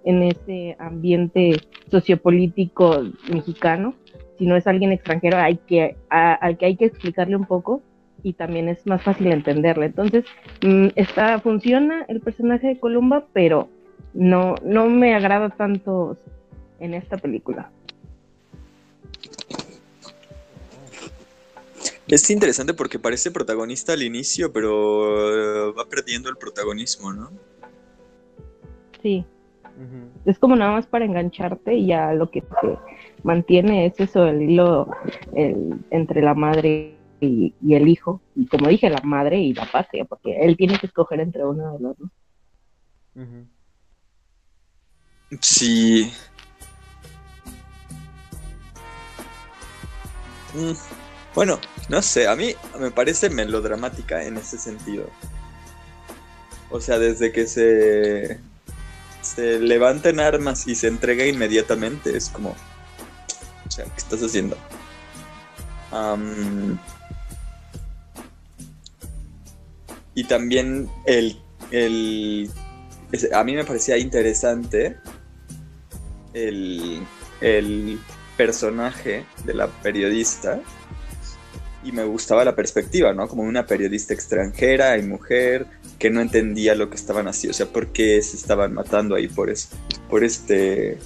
en 0.06 0.24
ese 0.24 0.76
ambiente 0.80 1.60
sociopolítico 1.92 3.04
mexicano, 3.32 3.96
si 4.38 4.46
no 4.46 4.56
es 4.56 4.66
alguien 4.68 4.92
extranjero 4.92 5.38
hay 5.38 5.58
que, 5.58 5.98
al 6.10 6.58
que 6.58 6.66
hay 6.66 6.76
que 6.78 6.86
explicarle 6.86 7.36
un 7.36 7.46
poco 7.46 7.82
y 8.24 8.34
también 8.34 8.70
es 8.70 8.86
más 8.86 9.02
fácil 9.02 9.28
entenderle. 9.28 9.88
Entonces, 9.88 10.26
mm, 10.62 10.88
está, 10.96 11.40
funciona 11.40 12.06
el 12.08 12.22
personaje 12.22 12.68
de 12.68 12.80
Columba, 12.80 13.26
pero 13.34 13.70
no, 14.14 14.56
no 14.64 14.88
me 14.88 15.16
agrada 15.16 15.50
tanto 15.50 16.18
en 16.80 16.94
esta 16.94 17.18
película. 17.18 17.72
Es 22.08 22.28
interesante 22.32 22.74
porque 22.74 22.98
parece 22.98 23.30
protagonista 23.30 23.94
al 23.94 24.02
inicio, 24.02 24.52
pero 24.52 25.70
eh, 25.70 25.74
va 25.78 25.86
perdiendo 25.86 26.30
el 26.30 26.38
protagonismo, 26.38 27.14
¿no? 27.14 27.30
Sí. 29.04 29.24
Es 30.26 30.38
como 30.40 30.58
nada 30.58 30.74
más 30.74 30.88
para 30.88 31.06
engancharte 31.06 31.74
y 31.74 31.88
ya 31.88 32.14
lo 32.14 32.30
que 32.30 32.42
te 32.42 32.78
mantiene 33.24 33.86
es 33.86 33.98
eso, 33.98 34.28
el 34.28 34.42
hilo 34.42 34.90
entre 35.90 36.22
la 36.22 36.34
madre 36.34 36.99
y, 37.22 37.54
el 37.70 37.88
hijo. 37.88 38.22
Y 38.36 38.48
como 38.48 38.70
dije, 38.70 38.90
la 38.90 39.02
madre 39.02 39.40
y 39.40 39.54
la 39.54 39.70
patria, 39.72 40.06
porque 40.06 40.40
él 40.42 40.58
tiene 40.58 40.78
que 40.80 40.88
escoger 40.88 41.20
entre 41.20 41.46
uno 41.46 41.74
de 41.74 41.80
los 41.80 41.98
dos. 41.98 42.10
Sí. 45.42 46.12
Mm. 50.54 50.74
Bueno, 51.36 51.60
no 51.90 52.02
sé, 52.02 52.28
a 52.28 52.36
mí 52.36 52.54
me 52.80 52.92
parece 52.92 53.30
melodramática 53.30 54.24
en 54.24 54.38
ese 54.38 54.58
sentido. 54.58 55.08
O 56.72 56.82
sea, 56.82 57.00
desde 57.00 57.32
que 57.32 57.48
se, 57.48 58.40
se 59.22 59.60
levanta 59.60 60.10
en 60.10 60.20
armas 60.20 60.68
y 60.68 60.76
se 60.76 60.88
entrega 60.88 61.26
inmediatamente, 61.26 62.16
es 62.16 62.30
como, 62.30 62.50
o 62.50 63.72
sea, 63.72 63.86
¿qué 63.86 63.98
estás 63.98 64.22
haciendo? 64.22 64.58
Y 70.20 70.26
también 70.26 70.90
el, 71.06 71.38
el, 71.72 72.52
a 73.32 73.42
mí 73.46 73.56
me 73.56 73.64
parecía 73.64 73.98
interesante 73.98 74.98
el, 76.34 77.02
el 77.40 77.98
personaje 78.36 79.24
de 79.46 79.54
la 79.54 79.68
periodista 79.68 80.60
y 81.86 81.94
me 81.94 82.04
gustaba 82.04 82.44
la 82.44 82.54
perspectiva, 82.54 83.14
¿no? 83.14 83.30
Como 83.30 83.44
una 83.44 83.66
periodista 83.66 84.14
extranjera 84.14 84.98
y 84.98 85.04
mujer 85.04 85.68
que 85.98 86.10
no 86.10 86.20
entendía 86.20 86.76
lo 86.76 86.90
que 86.90 86.98
estaban 86.98 87.30
haciendo, 87.30 87.52
o 87.52 87.58
sea, 87.58 87.68
por 87.68 87.94
qué 87.94 88.22
se 88.22 88.36
estaban 88.36 88.74
matando 88.74 89.16
ahí 89.16 89.30
por 89.30 89.50
eso, 89.50 89.70
por 90.10 90.26
este, 90.26 90.98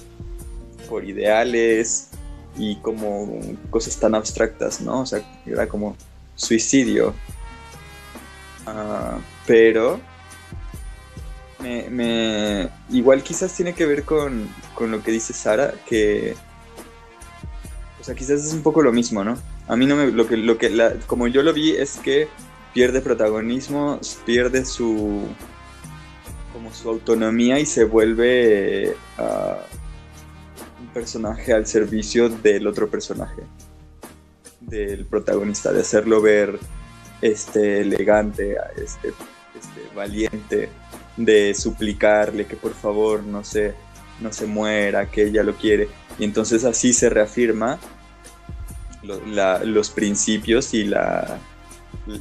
por 0.88 1.04
ideales 1.04 2.08
y 2.58 2.78
como 2.80 3.38
cosas 3.70 3.96
tan 3.96 4.16
abstractas, 4.16 4.80
¿no? 4.80 5.02
O 5.02 5.06
sea, 5.06 5.22
era 5.46 5.68
como 5.68 5.96
suicidio. 6.34 7.14
Ah, 8.66 9.18
pero 9.46 10.00
me, 11.90 12.68
igual 12.90 13.22
quizás 13.22 13.54
tiene 13.54 13.74
que 13.74 13.86
ver 13.86 14.04
con, 14.04 14.48
con 14.74 14.90
lo 14.90 15.02
que 15.02 15.10
dice 15.10 15.32
Sara, 15.32 15.74
que, 15.86 16.34
o 18.00 18.04
sea, 18.04 18.14
quizás 18.14 18.44
es 18.44 18.52
un 18.52 18.62
poco 18.62 18.82
lo 18.82 18.92
mismo, 18.92 19.24
¿no? 19.24 19.38
A 19.66 19.76
mí 19.76 19.86
no 19.86 19.96
me, 19.96 20.10
lo 20.10 20.26
que, 20.26 20.36
lo 20.36 20.58
que, 20.58 20.98
como 21.06 21.26
yo 21.26 21.42
lo 21.42 21.52
vi 21.52 21.72
es 21.72 21.98
que 21.98 22.28
pierde 22.72 23.00
protagonismo, 23.00 24.00
pierde 24.26 24.64
su, 24.64 25.22
como 26.52 26.72
su 26.72 26.88
autonomía 26.88 27.58
y 27.58 27.66
se 27.66 27.84
vuelve 27.84 28.94
ah, 29.18 29.58
un 30.80 30.88
personaje 30.88 31.52
al 31.52 31.66
servicio 31.66 32.28
del 32.28 32.66
otro 32.66 32.88
personaje, 32.88 33.42
del 34.60 35.06
protagonista, 35.06 35.72
de 35.72 35.80
hacerlo 35.80 36.20
ver 36.20 36.58
este 37.24 37.80
elegante, 37.80 38.54
este, 38.76 39.08
este 39.08 39.94
valiente, 39.96 40.68
de 41.16 41.54
suplicarle 41.54 42.46
que 42.46 42.56
por 42.56 42.74
favor 42.74 43.22
no 43.22 43.42
se, 43.42 43.74
no 44.20 44.30
se 44.30 44.46
muera, 44.46 45.10
que 45.10 45.28
ella 45.28 45.42
lo 45.42 45.54
quiere. 45.54 45.88
Y 46.18 46.24
entonces 46.24 46.64
así 46.64 46.92
se 46.92 47.08
reafirma 47.08 47.78
los 49.02 49.90
principios 49.90 50.74
y 50.74 50.84
la, 50.84 51.38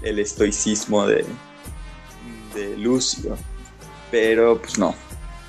el 0.04 0.20
estoicismo 0.20 1.06
de, 1.06 1.26
de 2.56 2.78
Lucio. 2.78 3.38
Pero 4.10 4.62
pues 4.62 4.78
no. 4.78 4.96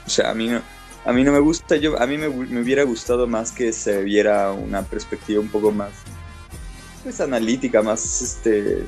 O 0.05 0.11
sea, 0.11 0.33
a 0.33 0.35
mí 0.35 0.49
no, 0.49 0.61
a 1.05 1.13
mí 1.13 1.23
no 1.23 1.31
me 1.31 1.39
gusta. 1.39 1.77
Yo, 1.77 2.01
a 2.01 2.07
mí 2.09 2.19
me, 2.19 2.27
hubiera 2.27 2.83
gustado 2.83 3.29
más 3.29 3.53
que 3.53 3.73
se 3.73 4.03
viera 4.03 4.51
una 4.51 4.83
perspectiva 4.83 5.41
un 5.41 5.49
poco 5.49 5.71
más 5.71 5.93
pues 7.05 7.21
analítica, 7.21 7.83
más 7.83 8.23
este 8.23 8.87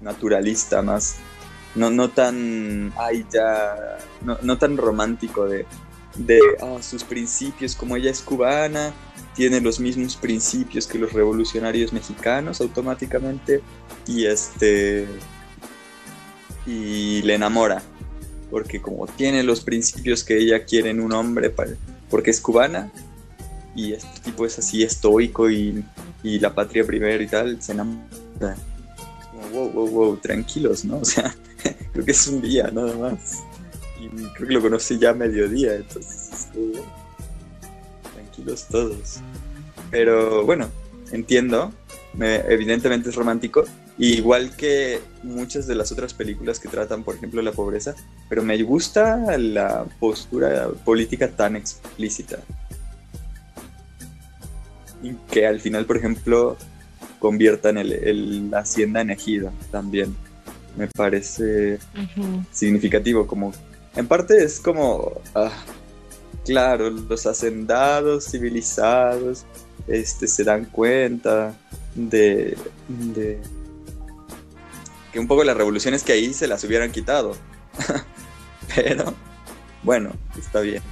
naturalista, 0.00 0.82
más 0.82 1.16
no, 1.76 1.90
no 1.90 2.10
tan 2.10 2.92
ay 2.96 3.24
ya 3.32 3.98
no, 4.22 4.38
no 4.42 4.58
tan 4.58 4.76
romántico 4.76 5.46
de, 5.46 5.66
de 6.16 6.40
ah, 6.62 6.78
sus 6.80 7.04
principios 7.04 7.76
como 7.76 7.96
ella 7.96 8.10
es 8.10 8.22
cubana 8.22 8.92
tiene 9.36 9.60
los 9.60 9.78
mismos 9.78 10.16
principios 10.16 10.86
que 10.86 10.98
los 10.98 11.12
revolucionarios 11.12 11.92
mexicanos 11.92 12.60
automáticamente 12.60 13.60
y 14.06 14.24
este 14.24 15.06
y 16.66 17.22
le 17.22 17.34
enamora 17.34 17.82
porque 18.50 18.80
como 18.80 19.06
tiene 19.06 19.42
los 19.42 19.60
principios 19.60 20.24
que 20.24 20.38
ella 20.38 20.64
quiere 20.64 20.90
en 20.90 21.00
un 21.00 21.12
hombre 21.12 21.54
porque 22.08 22.30
es 22.30 22.40
cubana 22.40 22.90
y 23.74 23.92
este 23.92 24.20
tipo 24.20 24.46
es 24.46 24.58
así 24.58 24.82
estoico 24.82 25.50
y, 25.50 25.84
y 26.22 26.38
la 26.38 26.54
patria 26.54 26.86
primero 26.86 27.22
y 27.22 27.26
tal 27.26 27.60
se 27.60 27.72
enamora 27.72 28.56
wow 29.52 29.70
wow 29.70 29.88
wow 29.88 30.16
tranquilos 30.16 30.84
no 30.84 30.98
o 31.00 31.04
sea 31.04 31.34
creo 31.92 32.04
que 32.04 32.12
es 32.12 32.26
un 32.26 32.42
día 32.42 32.70
nada 32.72 32.94
más. 32.96 33.42
Y 33.98 34.08
creo 34.08 34.48
que 34.48 34.54
lo 34.54 34.60
conocí 34.60 34.98
ya 34.98 35.10
a 35.10 35.14
mediodía 35.14 35.76
entonces 35.76 36.48
tranquilos 38.12 38.66
todos. 38.68 39.20
Pero 39.90 40.44
bueno, 40.44 40.68
entiendo, 41.12 41.72
evidentemente 42.18 43.08
es 43.08 43.14
romántico, 43.14 43.64
igual 43.98 44.54
que 44.56 45.00
muchas 45.22 45.66
de 45.66 45.74
las 45.74 45.90
otras 45.92 46.12
películas 46.12 46.60
que 46.60 46.68
tratan, 46.68 47.02
por 47.02 47.14
ejemplo, 47.14 47.40
la 47.40 47.52
pobreza, 47.52 47.94
pero 48.28 48.42
me 48.42 48.62
gusta 48.62 49.38
la 49.38 49.86
postura 49.98 50.68
política 50.84 51.28
tan 51.28 51.56
explícita. 51.56 52.38
Y 55.02 55.14
que 55.30 55.46
al 55.46 55.60
final, 55.60 55.86
por 55.86 55.96
ejemplo, 55.96 56.56
conviertan 57.18 57.78
el, 57.78 58.50
la 58.50 58.60
hacienda 58.60 59.00
en 59.00 59.10
ejido 59.10 59.52
también. 59.70 60.14
Me 60.76 60.88
parece 60.88 61.78
significativo, 62.52 63.26
como 63.26 63.52
en 63.96 64.06
parte 64.06 64.44
es 64.44 64.60
como, 64.60 65.20
ah, 65.34 65.50
claro, 66.44 66.90
los 66.90 67.26
hacendados 67.26 68.30
civilizados 68.30 69.46
este, 69.86 70.28
se 70.28 70.44
dan 70.44 70.66
cuenta 70.66 71.54
de, 71.94 72.56
que 75.12 75.18
un 75.18 75.26
poco 75.26 75.44
las 75.44 75.56
revoluciones 75.56 76.02
que 76.02 76.12
ahí 76.12 76.34
se 76.34 76.46
las 76.46 76.62
hubieran 76.64 76.92
quitado. 76.92 77.36
pero 78.74 79.14
bueno, 79.82 80.12
está 80.38 80.60
bien. 80.60 80.82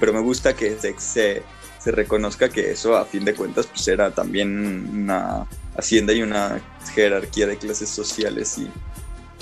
pero 0.00 0.14
me 0.14 0.20
gusta 0.20 0.54
que 0.54 0.78
se, 0.78 0.98
se, 0.98 1.42
reconozca 1.90 2.48
que 2.48 2.70
eso 2.70 2.96
a 2.96 3.04
fin 3.04 3.24
de 3.24 3.34
cuentas 3.34 3.66
pues 3.66 3.86
era 3.88 4.10
también 4.10 4.88
una 4.92 5.46
hacienda 5.76 6.12
y 6.12 6.22
una 6.22 6.60
jerarquía 6.94 7.46
de 7.46 7.58
clases 7.58 7.88
sociales 7.88 8.58
y, 8.58 8.70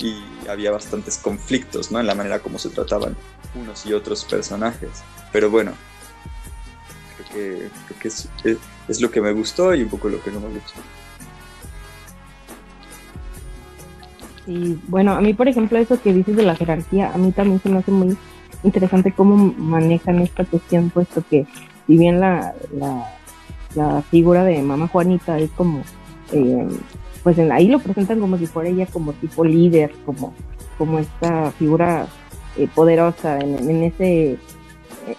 y 0.03 0.23
había 0.49 0.71
bastantes 0.71 1.17
conflictos 1.17 1.91
¿no? 1.91 1.99
en 1.99 2.07
la 2.07 2.15
manera 2.15 2.39
como 2.39 2.59
se 2.59 2.69
trataban 2.69 3.15
unos 3.55 3.85
y 3.85 3.93
otros 3.93 4.25
personajes. 4.25 5.03
Pero 5.31 5.49
bueno, 5.49 5.71
creo 7.17 7.29
que, 7.29 7.69
creo 7.87 7.99
que 7.99 8.07
es, 8.07 8.29
es, 8.87 9.01
lo 9.01 9.11
que 9.11 9.21
me 9.21 9.31
gustó 9.31 9.73
y 9.73 9.83
un 9.83 9.89
poco 9.89 10.09
lo 10.09 10.21
que 10.21 10.31
no 10.31 10.39
me 10.39 10.49
gustó. 10.49 10.79
Y 14.45 14.77
bueno, 14.87 15.13
a 15.13 15.21
mí 15.21 15.33
por 15.33 15.47
ejemplo 15.47 15.77
eso 15.77 16.01
que 16.01 16.13
dices 16.13 16.35
de 16.35 16.43
la 16.43 16.55
jerarquía, 16.55 17.13
a 17.13 17.17
mí 17.17 17.31
también 17.31 17.61
se 17.61 17.69
me 17.69 17.79
hace 17.79 17.91
muy 17.91 18.17
interesante 18.63 19.13
cómo 19.13 19.53
manejan 19.57 20.19
esta 20.19 20.43
cuestión, 20.45 20.89
puesto 20.89 21.23
que 21.29 21.45
si 21.87 21.97
bien 21.97 22.19
la, 22.19 22.53
la, 23.75 24.01
figura 24.09 24.43
de 24.43 24.61
mamá 24.61 24.87
Juanita 24.87 25.39
es 25.39 25.49
como, 25.51 25.81
eh, 26.31 26.67
pues 27.23 27.37
en, 27.37 27.51
ahí 27.51 27.67
lo 27.67 27.79
presentan 27.79 28.19
como 28.19 28.37
si 28.37 28.45
fuera 28.45 28.69
ella 28.69 28.85
como 28.85 29.13
tipo 29.13 29.43
líder, 29.43 29.91
como, 30.05 30.33
como 30.77 30.99
esta 30.99 31.51
figura 31.51 32.07
eh, 32.57 32.67
poderosa 32.73 33.39
en, 33.39 33.69
en, 33.69 33.83
ese 33.83 34.37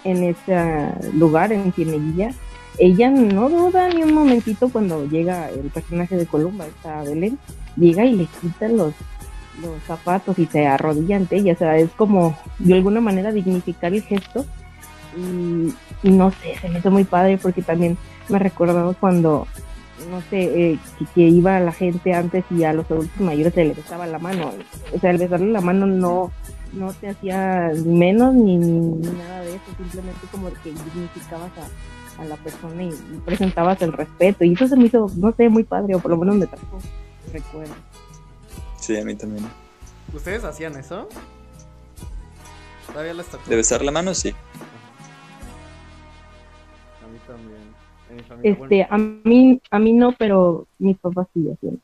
en 0.04 0.24
ese 0.24 0.92
lugar, 1.14 1.52
en 1.52 1.72
Cieneguilla, 1.72 2.30
ella 2.78 3.10
no 3.10 3.48
duda 3.48 3.88
ni 3.88 4.02
un 4.02 4.14
momentito 4.14 4.68
cuando 4.68 5.06
llega 5.06 5.50
el 5.50 5.70
personaje 5.70 6.16
de 6.16 6.26
Columba, 6.26 6.66
esta 6.66 7.02
Belén, 7.02 7.38
llega 7.76 8.04
y 8.04 8.16
le 8.16 8.26
quita 8.40 8.68
los, 8.68 8.94
los 9.62 9.82
zapatos 9.86 10.38
y 10.38 10.46
se 10.46 10.66
arrodilla 10.66 11.16
ante 11.16 11.36
ella, 11.36 11.52
o 11.52 11.56
sea, 11.56 11.76
es 11.76 11.90
como 11.90 12.36
de 12.58 12.74
alguna 12.74 13.00
manera 13.00 13.30
dignificar 13.32 13.94
el 13.94 14.02
gesto 14.02 14.44
y, 15.16 15.72
no 16.10 16.30
sé, 16.30 16.56
se 16.60 16.68
me 16.68 16.78
hizo 16.78 16.90
muy 16.90 17.04
padre 17.04 17.38
porque 17.38 17.62
también 17.62 17.96
me 18.28 18.38
recordado 18.38 18.94
cuando, 18.98 19.46
no 20.10 20.20
sé, 20.30 20.72
eh, 20.72 20.78
que, 21.14 21.22
iba 21.22 21.58
iba 21.58 21.60
la 21.60 21.72
gente 21.72 22.14
antes 22.14 22.44
y 22.50 22.64
a 22.64 22.72
los 22.72 22.90
adultos 22.90 23.20
mayores 23.20 23.54
se 23.54 23.64
le 23.64 23.74
besaba 23.74 24.06
la 24.06 24.18
mano, 24.18 24.52
o 24.92 24.98
sea, 24.98 25.10
el 25.10 25.18
besarle 25.18 25.50
la 25.50 25.60
mano 25.60 25.86
no 25.86 26.32
no 26.72 26.92
te 26.92 27.08
hacía 27.08 27.68
ni 27.68 27.96
menos 27.96 28.34
ni, 28.34 28.56
nada 28.56 29.42
de 29.42 29.54
eso, 29.54 29.64
simplemente 29.76 30.26
como 30.32 30.48
que 30.50 30.70
dignificabas 30.70 31.52
a, 31.58 32.22
a 32.22 32.24
la 32.24 32.36
persona 32.36 32.82
y, 32.82 32.90
presentabas 33.24 33.80
el 33.82 33.92
respeto. 33.92 34.44
Y 34.44 34.54
eso 34.54 34.66
se 34.66 34.76
me 34.76 34.86
hizo, 34.86 35.08
no 35.16 35.32
sé, 35.36 35.48
muy 35.48 35.62
padre, 35.62 35.94
o 35.94 36.00
por 36.00 36.10
lo 36.10 36.16
menos 36.16 36.34
me 36.34 36.48
trajo 36.48 36.80
recuerdo. 37.34 37.74
Sí, 38.78 38.96
a 38.96 39.04
mí 39.04 39.14
también. 39.14 39.46
¿Ustedes 40.12 40.44
hacían 40.44 40.76
eso? 40.76 41.08
¿Todavía 42.86 43.14
les 43.14 43.26
tocó? 43.26 43.48
¿De 43.48 43.56
besar 43.56 43.82
la 43.82 43.90
mano? 43.90 44.14
Sí. 44.14 44.34
Este, 48.42 48.86
a 48.88 48.98
mí, 48.98 49.60
a 49.70 49.78
mí 49.78 49.92
no, 49.92 50.12
pero 50.18 50.66
mis 50.78 50.98
papás 50.98 51.26
sí 51.32 51.50
hacían. 51.50 51.80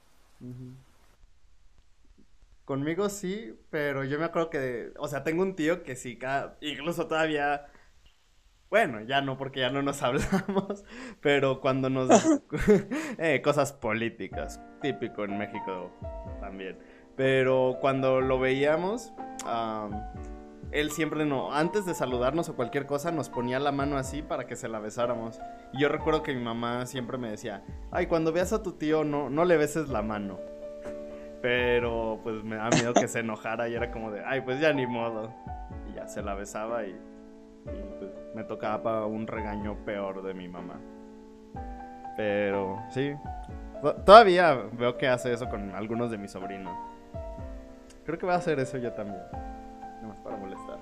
Conmigo 2.65 3.09
sí, 3.09 3.53
pero 3.71 4.05
yo 4.05 4.19
me 4.19 4.27
acuerdo 4.27 4.49
que, 4.51 4.93
o 4.97 5.09
sea, 5.09 5.25
tengo 5.25 5.43
un 5.43 5.57
tío 5.57 5.83
que 5.83 5.97
sí, 5.97 6.19
incluso 6.61 7.09
todavía, 7.09 7.67
bueno, 8.71 9.01
ya 9.01 9.21
no, 9.23 9.37
porque 9.37 9.61
ya 9.61 9.71
no 9.71 9.83
nos 9.83 10.03
hablamos, 10.05 10.85
pero 11.21 11.61
cuando 11.61 11.91
nos, 11.91 12.09
eh, 13.19 13.43
cosas 13.43 13.73
políticas, 13.73 14.61
típico 14.81 15.25
en 15.25 15.37
México 15.37 15.91
también, 16.41 16.79
pero 17.17 17.79
cuando 17.81 18.21
lo 18.21 18.39
veíamos, 18.39 19.13
él 20.73 20.91
siempre 20.91 21.25
no, 21.25 21.53
antes 21.53 21.85
de 21.85 21.95
saludarnos 21.95 22.49
o 22.49 22.55
cualquier 22.55 22.87
cosa, 22.87 23.11
nos 23.11 23.29
ponía 23.29 23.59
la 23.59 23.73
mano 23.73 23.97
así 23.97 24.23
para 24.23 24.47
que 24.47 24.57
se 24.57 24.69
la 24.69 24.79
besáramos. 24.79 25.41
Y 25.73 25.81
yo 25.81 25.89
recuerdo 25.89 26.23
que 26.23 26.35
mi 26.35 26.43
mamá 26.43 26.87
siempre 26.87 27.19
me 27.19 27.31
decía, 27.31 27.65
ay, 27.91 28.07
cuando 28.07 28.33
veas 28.33 28.53
a 28.53 28.63
tu 28.63 28.73
tío, 28.73 29.05
no, 29.05 29.31
no 29.31 29.45
le 29.45 29.57
beses 29.57 29.89
la 29.89 30.03
mano. 30.03 30.39
Pero 31.43 32.21
pues 32.23 32.45
me 32.45 32.57
da 32.57 32.69
miedo 32.71 32.93
que 32.95 33.09
se 33.09 33.21
enojara 33.21 33.69
y 33.69 33.75
era 33.75 33.91
como 33.91 34.11
de, 34.11 34.23
ay, 34.25 34.43
pues 34.43 34.61
ya 34.61 34.73
ni 34.73 34.87
modo. 34.87 35.33
Y 35.91 35.95
ya 35.95 36.07
se 36.07 36.23
la 36.23 36.35
besaba 36.35 36.85
y, 36.85 36.95
pues, 37.65 38.11
me 38.35 38.45
tocaba 38.45 39.07
un 39.07 39.27
regaño 39.27 39.77
peor 39.85 40.23
de 40.23 40.35
mi 40.35 40.49
mamá. 40.49 40.79
Pero 42.17 42.79
sí, 42.91 43.15
todavía 44.05 44.55
veo 44.73 44.99
que 44.99 45.09
hace 45.09 45.33
eso 45.33 45.49
con 45.49 45.75
algunos 45.75 46.11
de 46.11 46.19
mis 46.19 46.31
sobrinos. 46.31 46.77
Creo 48.05 48.19
que 48.19 48.27
va 48.27 48.35
a 48.35 48.39
hacer 48.39 48.61
eso 48.61 48.77
yo 48.79 48.93
también. 48.93 49.23
Más 50.11 50.19
para 50.23 50.37
molestar. 50.37 50.79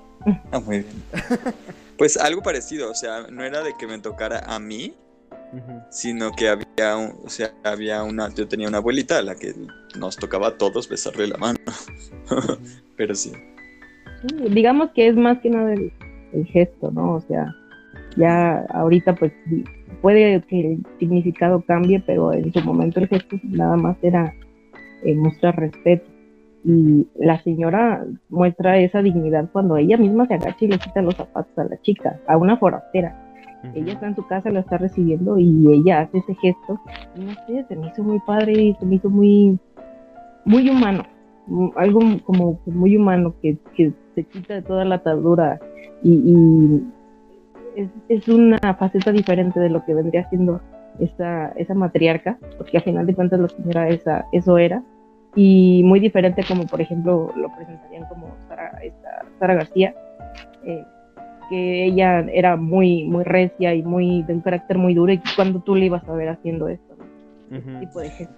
Ah, 0.53 0.61
muy 0.61 0.79
bien. 0.81 1.03
Pues 1.99 2.17
algo 2.17 2.43
parecido, 2.43 2.93
o 2.93 2.95
sea, 2.95 3.27
no 3.29 3.43
era 3.43 3.65
de 3.65 3.75
que 3.77 3.89
me 3.89 3.99
tocara 3.99 4.39
a 4.47 4.61
mí, 4.61 4.95
sino 5.91 6.31
que 6.31 6.49
había, 6.49 6.97
o 6.97 7.29
sea, 7.29 7.53
había 7.65 8.05
una, 8.05 8.33
yo 8.33 8.47
tenía 8.47 8.69
una 8.69 8.79
abuelita 8.79 9.19
a 9.19 9.23
la 9.23 9.35
que 9.35 9.53
nos 9.99 10.17
tocaba 10.17 10.47
a 10.47 10.59
todos 10.59 10.89
besarle 10.89 11.27
la 11.27 11.39
mano, 11.39 11.59
pero 12.97 13.17
sí. 13.17 13.33
Digamos 14.51 14.91
que 14.93 15.09
es 15.09 15.17
más 15.17 15.41
que 15.41 15.51
nada 15.51 15.73
el, 15.75 15.93
gesto, 16.47 16.93
¿no? 16.93 17.15
O 17.15 17.21
sea, 17.23 17.53
ya 18.17 18.65
ahorita 18.71 19.17
pues 19.17 19.33
puede 20.01 20.41
que 20.43 20.61
el 20.61 20.87
significado 21.01 21.63
cambie, 21.63 22.01
pero 22.07 22.33
en 22.33 22.53
su 22.53 22.61
momento 22.61 23.01
el 23.01 23.09
gesto 23.09 23.41
nada 23.43 23.77
más 23.77 23.97
era 24.03 24.33
eh, 25.03 25.17
mostrar 25.17 25.57
respeto. 25.57 26.09
Y 26.65 27.07
la 27.19 27.41
señora 27.43 28.05
muestra 28.29 28.79
esa 28.79 29.01
dignidad 29.01 29.49
cuando 29.53 29.77
ella 29.77 29.97
misma 29.97 30.27
se 30.27 30.35
agacha 30.35 30.65
y 30.65 30.69
le 30.69 30.79
quita 30.79 31.03
los 31.03 31.15
zapatos 31.15 31.57
a 31.59 31.65
la 31.65 31.81
chica, 31.83 32.19
a 32.27 32.37
una 32.37 32.57
forastera 32.57 33.29
ella 33.75 33.93
está 33.93 34.07
en 34.07 34.15
su 34.15 34.27
casa, 34.27 34.51
la 34.51 34.61
está 34.61 34.79
recibiendo 34.79 35.39
y 35.39 35.67
ella 35.73 36.01
hace 36.01 36.19
ese 36.19 36.35
gesto. 36.37 36.81
Y 37.17 37.21
no 37.21 37.33
sé, 37.47 37.65
se 37.69 37.77
me 37.77 37.89
hizo 37.89 38.03
muy 38.03 38.21
padre 38.21 38.53
y 38.53 38.75
se 38.75 38.87
me 38.87 38.97
hizo 38.97 39.11
muy, 39.11 39.59
muy 40.45 40.69
humano. 40.71 41.05
Algo 41.77 42.01
como 42.25 42.61
muy 42.67 42.97
humano 42.97 43.35
que, 43.43 43.57
se 44.15 44.25
quita 44.25 44.55
de 44.55 44.63
toda 44.63 44.85
la 44.85 44.97
atadura 44.97 45.61
y, 46.03 46.83
es, 48.09 48.29
una 48.29 48.59
faceta 48.75 49.13
diferente 49.13 49.61
de 49.61 49.71
lo 49.71 49.85
que 49.85 49.95
vendría 49.95 50.29
siendo 50.29 50.61
esa, 50.99 51.49
esa 51.51 51.75
matriarca, 51.75 52.39
porque 52.57 52.79
al 52.79 52.83
final 52.83 53.07
de 53.07 53.15
cuentas 53.15 53.41
la 53.41 53.49
señora 53.49 53.89
esa, 53.89 54.27
eso 54.33 54.59
era, 54.59 54.83
y 55.39 55.85
muy 55.85 56.01
diferente 56.01 56.43
como 56.49 56.67
por 56.67 56.81
ejemplo 56.81 57.33
lo 57.37 57.55
presentarían 57.55 58.09
como 58.09 58.37
Sara, 58.49 58.77
Sara 59.39 59.55
García, 59.55 59.95
eh, 60.65 60.85
que 61.49 61.85
ella 61.85 62.27
era 62.33 62.57
muy, 62.57 63.05
muy 63.05 63.23
recia 63.23 63.73
y 63.73 63.85
muy 63.85 64.25
de 64.25 64.35
un 64.35 64.41
carácter 64.41 64.79
muy 64.79 64.95
duro 64.95 65.13
y 65.13 65.23
cuando 65.37 65.61
tú 65.61 65.77
le 65.77 65.87
ibas 65.87 66.03
a 66.09 66.13
ver 66.13 66.31
haciendo 66.31 66.67
esto, 66.67 66.97
tipo 67.79 68.01
de 68.01 68.11
gente. 68.11 68.35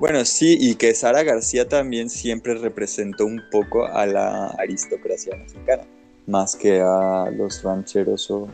Bueno, 0.00 0.22
sí, 0.26 0.58
y 0.60 0.74
que 0.74 0.92
Sara 0.94 1.22
García 1.22 1.66
también 1.66 2.10
siempre 2.10 2.54
representó 2.56 3.24
un 3.24 3.40
poco 3.50 3.86
a 3.86 4.04
la 4.04 4.48
aristocracia 4.58 5.34
mexicana, 5.34 5.84
más 6.26 6.54
que 6.54 6.82
a 6.82 7.30
los 7.34 7.62
rancheros 7.62 8.30
o... 8.30 8.48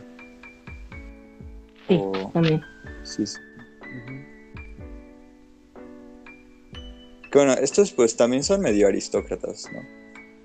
Sí, 1.89 1.99
también. 2.31 2.61
Sí, 3.03 3.25
sí. 3.27 3.37
Bueno, 7.33 7.53
estos 7.53 7.91
pues 7.91 8.15
también 8.15 8.43
son 8.43 8.61
medio 8.61 8.87
aristócratas, 8.87 9.69
¿no? 9.73 9.81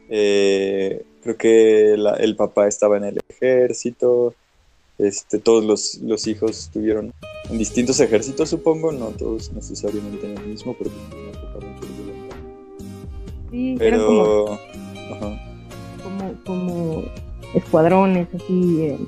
Eh, 0.08 1.02
creo 1.22 1.36
que 1.36 1.94
el 1.94 2.36
papá 2.36 2.68
estaba 2.68 2.96
en 2.96 3.04
el 3.04 3.18
ejército. 3.28 4.34
Este, 4.98 5.38
todos 5.38 5.64
los, 6.00 6.26
hijos 6.26 6.58
estuvieron 6.58 7.12
en 7.50 7.58
distintos 7.58 8.00
ejércitos, 8.00 8.48
supongo, 8.48 8.92
no 8.92 9.08
todos 9.08 9.52
necesariamente 9.52 10.24
en 10.24 10.38
el 10.38 10.46
mismo, 10.46 10.74
pero 10.78 10.90
Sí, 13.50 13.76
pero 13.78 14.58
como, 16.02 16.42
como, 16.44 17.04
escuadrones, 17.54 18.26
así, 18.34 18.82
eh, 18.82 18.98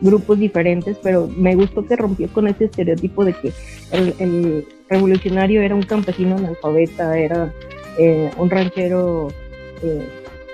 grupos 0.00 0.38
diferentes, 0.38 0.96
pero 1.02 1.28
me 1.28 1.54
gustó 1.56 1.84
que 1.86 1.96
rompió 1.96 2.32
con 2.32 2.46
ese 2.46 2.64
estereotipo 2.66 3.24
de 3.24 3.34
que 3.34 3.52
el, 3.90 4.66
revolucionario 4.92 5.62
era 5.62 5.74
un 5.74 5.82
campesino 5.82 6.36
analfabeta, 6.36 7.18
era 7.18 7.52
eh, 7.98 8.30
un 8.36 8.50
ranchero 8.50 9.28
eh, 9.82 10.06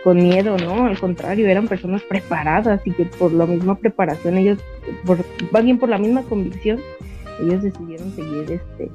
con 0.05 0.17
miedo, 0.17 0.57
¿no? 0.57 0.87
Al 0.87 0.99
contrario, 0.99 1.49
eran 1.49 1.69
personas 1.69 2.03
preparadas 2.03 2.81
y 2.87 2.93
que 2.93 3.05
por 3.05 3.33
la 3.33 3.47
misma 3.47 3.77
preparación 3.77 4.39
ellos, 4.39 4.59
por, 5.05 5.19
más 5.51 5.65
bien 5.65 5.79
por 5.79 5.89
la 5.89 5.99
misma 5.99 6.23
convicción, 6.23 6.81
ellos 7.41 7.63
decidieron 7.63 8.15
seguir 8.15 8.51
este 8.51 8.91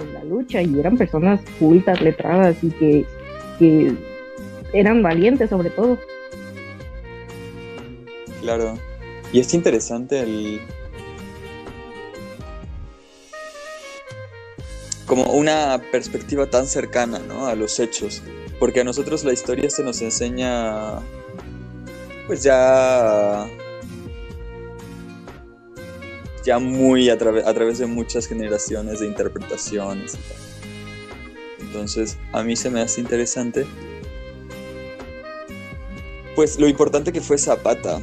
en 0.00 0.12
la 0.12 0.24
lucha 0.24 0.60
y 0.60 0.78
eran 0.78 0.96
personas 0.96 1.40
cultas, 1.58 2.00
letradas 2.00 2.56
y 2.62 2.70
que, 2.70 3.04
que 3.58 3.94
eran 4.72 5.02
valientes 5.02 5.50
sobre 5.50 5.70
todo. 5.70 5.98
Claro. 8.40 8.76
Y 9.32 9.40
es 9.40 9.54
interesante 9.54 10.20
el, 10.20 10.60
como 15.06 15.32
una 15.32 15.82
perspectiva 15.92 16.46
tan 16.48 16.66
cercana 16.66 17.18
¿no? 17.18 17.46
a 17.46 17.54
los 17.54 17.78
hechos 17.78 18.22
porque 18.58 18.80
a 18.80 18.84
nosotros 18.84 19.24
la 19.24 19.32
historia 19.32 19.68
se 19.68 19.82
nos 19.82 20.00
enseña, 20.00 21.00
pues 22.26 22.42
ya, 22.42 23.46
ya 26.44 26.58
muy 26.58 27.10
a, 27.10 27.14
a 27.14 27.16
través 27.18 27.78
de 27.78 27.86
muchas 27.86 28.26
generaciones 28.26 29.00
de 29.00 29.06
interpretaciones. 29.06 30.16
Entonces, 31.60 32.16
a 32.32 32.42
mí 32.42 32.54
se 32.56 32.70
me 32.70 32.80
hace 32.80 33.00
interesante, 33.00 33.66
pues 36.36 36.58
lo 36.58 36.68
importante 36.68 37.12
que 37.12 37.20
fue 37.20 37.36
Zapata, 37.36 38.00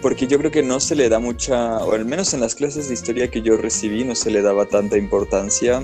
porque 0.00 0.28
yo 0.28 0.38
creo 0.38 0.52
que 0.52 0.62
no 0.62 0.78
se 0.78 0.94
le 0.94 1.08
da 1.08 1.18
mucha, 1.18 1.78
o 1.78 1.92
al 1.92 2.04
menos 2.04 2.32
en 2.32 2.40
las 2.40 2.54
clases 2.54 2.88
de 2.88 2.94
historia 2.94 3.28
que 3.28 3.42
yo 3.42 3.56
recibí, 3.56 4.04
no 4.04 4.14
se 4.14 4.30
le 4.30 4.42
daba 4.42 4.66
tanta 4.66 4.96
importancia 4.96 5.82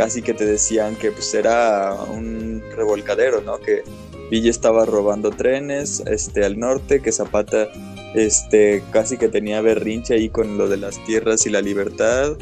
casi 0.00 0.22
que 0.22 0.32
te 0.32 0.46
decían 0.46 0.96
que 0.96 1.12
pues 1.12 1.34
era 1.34 1.92
un 1.92 2.62
revolcadero, 2.74 3.42
¿no? 3.42 3.60
Que 3.60 3.82
Villa 4.30 4.48
estaba 4.48 4.86
robando 4.86 5.30
trenes 5.30 6.02
este, 6.06 6.42
al 6.42 6.58
norte, 6.58 7.02
que 7.02 7.12
Zapata 7.12 7.68
este, 8.14 8.82
casi 8.92 9.18
que 9.18 9.28
tenía 9.28 9.60
berrinche 9.60 10.14
ahí 10.14 10.30
con 10.30 10.56
lo 10.56 10.68
de 10.68 10.78
las 10.78 11.04
tierras 11.04 11.44
y 11.44 11.50
la 11.50 11.60
libertad. 11.60 12.38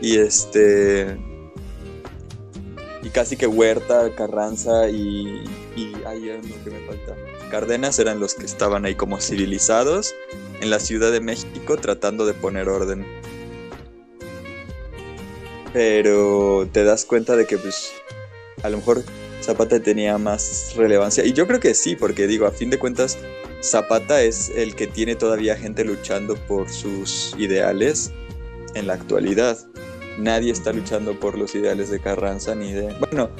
Y 0.00 0.18
este. 0.18 1.16
Y 3.02 3.08
casi 3.08 3.36
que 3.36 3.48
Huerta, 3.48 4.08
Carranza 4.14 4.88
y. 4.88 5.42
y 5.74 5.92
ahí 6.06 6.26
lo 6.26 6.62
que 6.62 6.70
me 6.70 6.86
falta. 6.86 7.16
Cárdenas 7.50 7.98
eran 7.98 8.20
los 8.20 8.34
que 8.34 8.46
estaban 8.46 8.84
ahí 8.84 8.94
como 8.94 9.20
civilizados 9.20 10.14
en 10.60 10.70
la 10.70 10.78
Ciudad 10.78 11.10
de 11.10 11.20
México 11.20 11.78
tratando 11.78 12.26
de 12.26 12.34
poner 12.34 12.68
orden 12.68 13.04
pero 15.72 16.68
te 16.72 16.84
das 16.84 17.04
cuenta 17.04 17.36
de 17.36 17.46
que 17.46 17.58
pues 17.58 17.92
a 18.62 18.70
lo 18.70 18.78
mejor 18.78 19.02
Zapata 19.42 19.82
tenía 19.82 20.18
más 20.18 20.74
relevancia. 20.76 21.24
Y 21.24 21.32
yo 21.32 21.46
creo 21.46 21.60
que 21.60 21.74
sí, 21.74 21.96
porque 21.96 22.26
digo, 22.26 22.46
a 22.46 22.52
fin 22.52 22.70
de 22.70 22.78
cuentas, 22.78 23.18
Zapata 23.62 24.22
es 24.22 24.50
el 24.50 24.74
que 24.76 24.86
tiene 24.86 25.16
todavía 25.16 25.56
gente 25.56 25.84
luchando 25.84 26.36
por 26.46 26.70
sus 26.70 27.34
ideales 27.38 28.12
en 28.74 28.86
la 28.86 28.94
actualidad. 28.94 29.58
Nadie 30.18 30.52
está 30.52 30.72
luchando 30.72 31.18
por 31.18 31.38
los 31.38 31.54
ideales 31.54 31.90
de 31.90 32.00
Carranza 32.00 32.54
ni 32.54 32.72
de... 32.72 32.94
Bueno, 33.00 33.30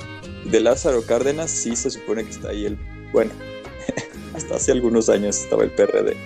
de 0.44 0.60
Lázaro 0.60 1.02
Cárdenas 1.02 1.50
sí 1.50 1.76
se 1.76 1.90
supone 1.90 2.24
que 2.24 2.30
está 2.30 2.48
ahí 2.48 2.66
el, 2.66 2.78
bueno, 3.12 3.30
hasta 4.34 4.56
hace 4.56 4.72
algunos 4.72 5.08
años 5.08 5.38
estaba 5.38 5.62
el 5.64 5.70
PRD. 5.70 6.16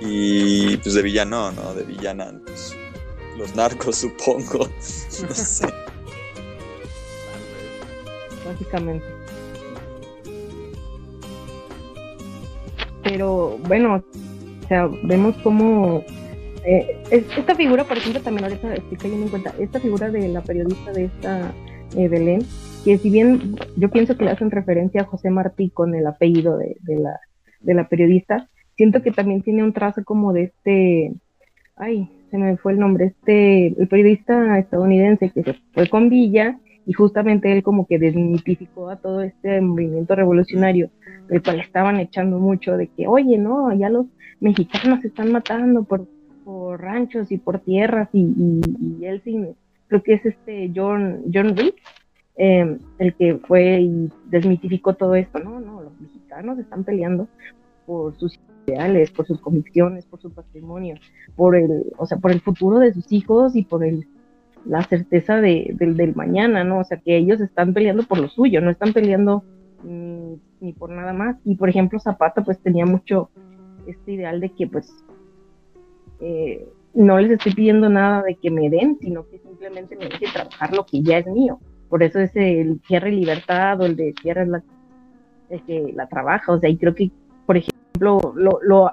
Y 0.00 0.76
pues 0.78 0.94
de 0.94 1.02
villano, 1.02 1.52
¿no? 1.52 1.74
De 1.74 1.82
villana, 1.82 2.32
pues, 2.46 2.74
los 3.38 3.54
narcos 3.54 3.96
supongo, 3.96 4.66
no 4.78 5.34
sé. 5.34 5.66
Básicamente. 8.44 9.06
Pero 13.04 13.58
bueno, 13.66 14.02
o 14.64 14.68
sea, 14.68 14.88
vemos 15.04 15.36
cómo 15.42 16.04
eh, 16.64 17.02
esta 17.10 17.54
figura, 17.54 17.84
por 17.84 17.96
ejemplo, 17.96 18.20
también 18.20 18.44
ahorita 18.44 18.74
estoy 18.74 18.98
cayendo 18.98 19.24
en 19.24 19.30
cuenta, 19.30 19.54
esta 19.58 19.80
figura 19.80 20.10
de 20.10 20.28
la 20.28 20.42
periodista 20.42 20.92
de 20.92 21.04
esta 21.04 21.54
eh, 21.96 22.08
Belén, 22.08 22.42
que 22.84 22.98
si 22.98 23.08
bien 23.08 23.56
yo 23.76 23.88
pienso 23.90 24.16
que 24.16 24.24
le 24.24 24.32
hacen 24.32 24.50
referencia 24.50 25.02
a 25.02 25.06
José 25.06 25.30
Martí 25.30 25.70
con 25.70 25.94
el 25.94 26.06
apellido 26.06 26.58
de, 26.58 26.76
la, 26.86 27.18
de 27.60 27.74
la 27.74 27.88
periodista, 27.88 28.48
siento 28.76 29.02
que 29.02 29.12
también 29.12 29.42
tiene 29.42 29.62
un 29.62 29.72
trazo 29.72 30.04
como 30.04 30.34
de 30.34 30.42
este, 30.44 31.14
ay, 31.76 32.10
se 32.30 32.38
me 32.38 32.56
fue 32.56 32.72
el 32.72 32.78
nombre, 32.78 33.06
este, 33.06 33.68
el 33.68 33.88
periodista 33.88 34.58
estadounidense 34.58 35.30
que 35.30 35.42
se 35.42 35.54
fue 35.72 35.88
con 35.88 36.08
Villa 36.08 36.58
y 36.86 36.92
justamente 36.92 37.52
él 37.52 37.62
como 37.62 37.86
que 37.86 37.98
desmitificó 37.98 38.88
a 38.88 38.96
todo 38.96 39.22
este 39.22 39.60
movimiento 39.60 40.14
revolucionario, 40.14 40.90
el 41.28 41.42
cual 41.42 41.60
estaban 41.60 42.00
echando 42.00 42.38
mucho 42.38 42.76
de 42.76 42.88
que, 42.88 43.06
oye, 43.06 43.36
no, 43.38 43.72
ya 43.74 43.90
los 43.90 44.06
mexicanos 44.40 45.00
se 45.00 45.08
están 45.08 45.32
matando 45.32 45.82
por 45.82 46.06
por 46.48 46.80
ranchos 46.80 47.30
y 47.30 47.36
por 47.36 47.58
tierras 47.58 48.08
y, 48.14 48.22
y, 48.22 49.04
él 49.04 49.20
sí, 49.22 49.38
creo 49.86 50.02
que 50.02 50.14
es 50.14 50.24
este 50.24 50.72
John, 50.74 51.24
John 51.30 51.54
Reed, 51.54 51.74
em, 52.36 52.78
el 52.98 53.14
que 53.16 53.38
fue 53.46 53.82
y 53.82 54.10
desmitificó 54.30 54.94
todo 54.94 55.14
esto, 55.14 55.40
no, 55.40 55.60
no, 55.60 55.82
los 55.82 56.00
mexicanos 56.00 56.58
están 56.58 56.84
peleando 56.84 57.28
por 57.84 58.16
sus 58.16 58.40
ideales, 58.68 59.10
por 59.10 59.26
sus 59.26 59.40
convicciones, 59.40 60.06
por 60.06 60.20
su 60.20 60.30
patrimonio, 60.30 60.96
por 61.36 61.56
el, 61.56 61.86
o 61.96 62.06
sea, 62.06 62.18
por 62.18 62.30
el 62.30 62.40
futuro 62.40 62.78
de 62.78 62.92
sus 62.92 63.10
hijos 63.12 63.56
y 63.56 63.62
por 63.64 63.84
el, 63.84 64.06
la 64.64 64.82
certeza 64.82 65.40
de, 65.40 65.72
del, 65.74 65.96
del 65.96 66.14
mañana, 66.14 66.64
¿no? 66.64 66.80
O 66.80 66.84
sea, 66.84 66.98
que 66.98 67.16
ellos 67.16 67.40
están 67.40 67.74
peleando 67.74 68.02
por 68.04 68.18
lo 68.18 68.28
suyo, 68.28 68.60
no 68.60 68.70
están 68.70 68.92
peleando 68.92 69.42
ni, 69.82 70.38
ni 70.60 70.72
por 70.72 70.90
nada 70.90 71.12
más. 71.12 71.36
Y 71.44 71.56
por 71.56 71.68
ejemplo, 71.68 71.98
Zapata 71.98 72.44
pues 72.44 72.60
tenía 72.60 72.86
mucho 72.86 73.30
este 73.86 74.12
ideal 74.12 74.40
de 74.40 74.50
que 74.50 74.66
pues 74.66 74.92
eh, 76.20 76.68
no 76.94 77.18
les 77.18 77.32
estoy 77.32 77.54
pidiendo 77.54 77.88
nada 77.88 78.22
de 78.22 78.34
que 78.34 78.50
me 78.50 78.68
den, 78.68 78.98
sino 79.00 79.26
que 79.28 79.38
simplemente 79.38 79.96
me 79.96 80.06
deje 80.06 80.26
trabajar 80.32 80.74
lo 80.74 80.84
que 80.84 81.02
ya 81.02 81.18
es 81.18 81.26
mío. 81.26 81.58
Por 81.88 82.02
eso 82.02 82.18
es 82.18 82.36
el 82.36 82.80
tierra 82.86 83.08
y 83.08 83.16
libertad 83.16 83.80
o 83.80 83.86
el 83.86 83.96
de 83.96 84.12
tierra 84.12 84.44
la 84.44 84.62
el 85.50 85.62
que 85.62 85.92
la 85.94 86.06
trabaja. 86.08 86.52
O 86.52 86.58
sea, 86.58 86.68
y 86.68 86.76
creo 86.76 86.94
que, 86.94 87.10
por 87.46 87.56
ejemplo, 87.56 87.77
lo, 88.00 88.34
lo 88.34 88.90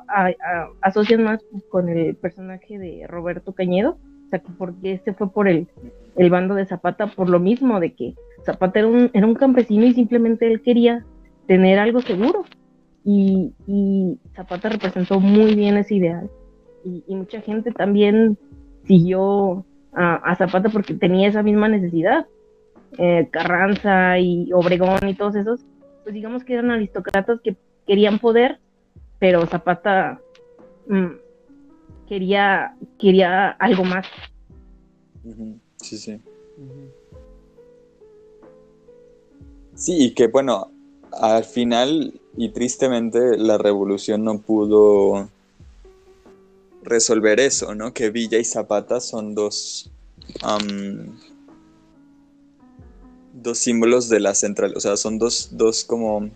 asocian 0.81 1.23
más 1.23 1.43
con 1.69 1.89
el 1.89 2.15
personaje 2.15 2.77
de 2.77 3.05
Roberto 3.07 3.53
Cañedo. 3.53 3.97
O 4.25 4.29
sea, 4.29 4.41
porque 4.57 4.93
este 4.93 5.13
fue 5.13 5.31
por 5.31 5.47
el, 5.47 5.67
el 6.15 6.29
bando 6.29 6.55
de 6.55 6.65
Zapata, 6.65 7.07
por 7.07 7.29
lo 7.29 7.39
mismo 7.39 7.79
de 7.79 7.93
que 7.93 8.15
Zapata 8.45 8.79
era 8.79 8.87
un, 8.87 9.11
era 9.13 9.27
un 9.27 9.35
campesino 9.35 9.85
y 9.85 9.93
simplemente 9.93 10.51
él 10.51 10.61
quería 10.61 11.05
tener 11.47 11.79
algo 11.79 12.01
seguro. 12.01 12.45
Y, 13.03 13.53
y 13.67 14.19
Zapata 14.35 14.69
representó 14.69 15.19
muy 15.19 15.53
bien 15.53 15.77
ese 15.77 15.95
ideal 15.95 16.29
y, 16.85 17.15
mucha 17.15 17.41
gente 17.41 17.71
también 17.71 18.37
siguió 18.85 19.65
a, 19.93 20.35
Zapata 20.35 20.69
porque 20.69 20.93
tenía 20.93 21.27
esa 21.27 21.43
misma 21.43 21.67
necesidad. 21.67 22.27
Eh, 22.97 23.27
Carranza 23.31 24.19
y 24.19 24.51
Obregón 24.53 25.09
y 25.09 25.15
todos 25.15 25.35
esos, 25.35 25.65
pues 26.03 26.13
digamos 26.13 26.43
que 26.43 26.53
eran 26.53 26.71
aristócratas 26.71 27.41
que 27.41 27.57
querían 27.85 28.19
poder, 28.19 28.59
pero 29.19 29.45
Zapata 29.47 30.21
mm, 30.87 31.11
quería, 32.07 32.75
quería 32.99 33.51
algo 33.51 33.83
más. 33.83 34.05
Sí, 35.77 35.97
sí. 35.97 36.21
Sí, 39.75 40.05
y 40.05 40.13
que 40.13 40.27
bueno, 40.27 40.71
al 41.11 41.43
final 41.43 42.19
y 42.37 42.49
tristemente 42.49 43.37
la 43.37 43.57
revolución 43.57 44.23
no 44.23 44.39
pudo 44.39 45.29
resolver 46.83 47.39
eso, 47.39 47.75
¿no? 47.75 47.93
Que 47.93 48.09
Villa 48.09 48.37
y 48.37 48.45
Zapata 48.45 48.99
son 48.99 49.35
dos, 49.35 49.91
dos 53.33 53.57
símbolos 53.57 54.09
de 54.09 54.19
la 54.19 54.35
central, 54.35 54.73
o 54.75 54.79
sea, 54.79 54.97
son 54.97 55.17
dos, 55.17 55.49
dos 55.51 55.83
como 55.83 56.29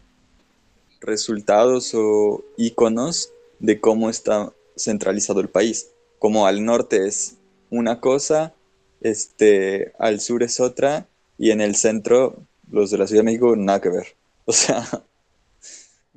resultados 1.02 1.94
o 1.94 2.44
iconos 2.58 3.32
de 3.60 3.80
cómo 3.80 4.10
está 4.10 4.54
centralizado 4.78 5.42
el 5.42 5.50
país. 5.50 5.90
Como 6.18 6.48
al 6.48 6.64
norte 6.66 7.08
es 7.08 7.38
una 7.70 8.00
cosa, 8.00 8.54
este, 9.02 9.94
al 10.00 10.20
sur 10.20 10.44
es 10.44 10.60
otra, 10.60 11.08
y 11.38 11.52
en 11.52 11.62
el 11.62 11.76
centro, 11.76 12.36
los 12.72 12.92
de 12.92 12.98
la 12.98 13.08
Ciudad 13.08 13.22
de 13.22 13.26
México, 13.26 13.56
nada 13.56 13.82
que 13.82 13.90
ver. 13.90 14.16
O 14.50 14.52
sea, 14.52 14.84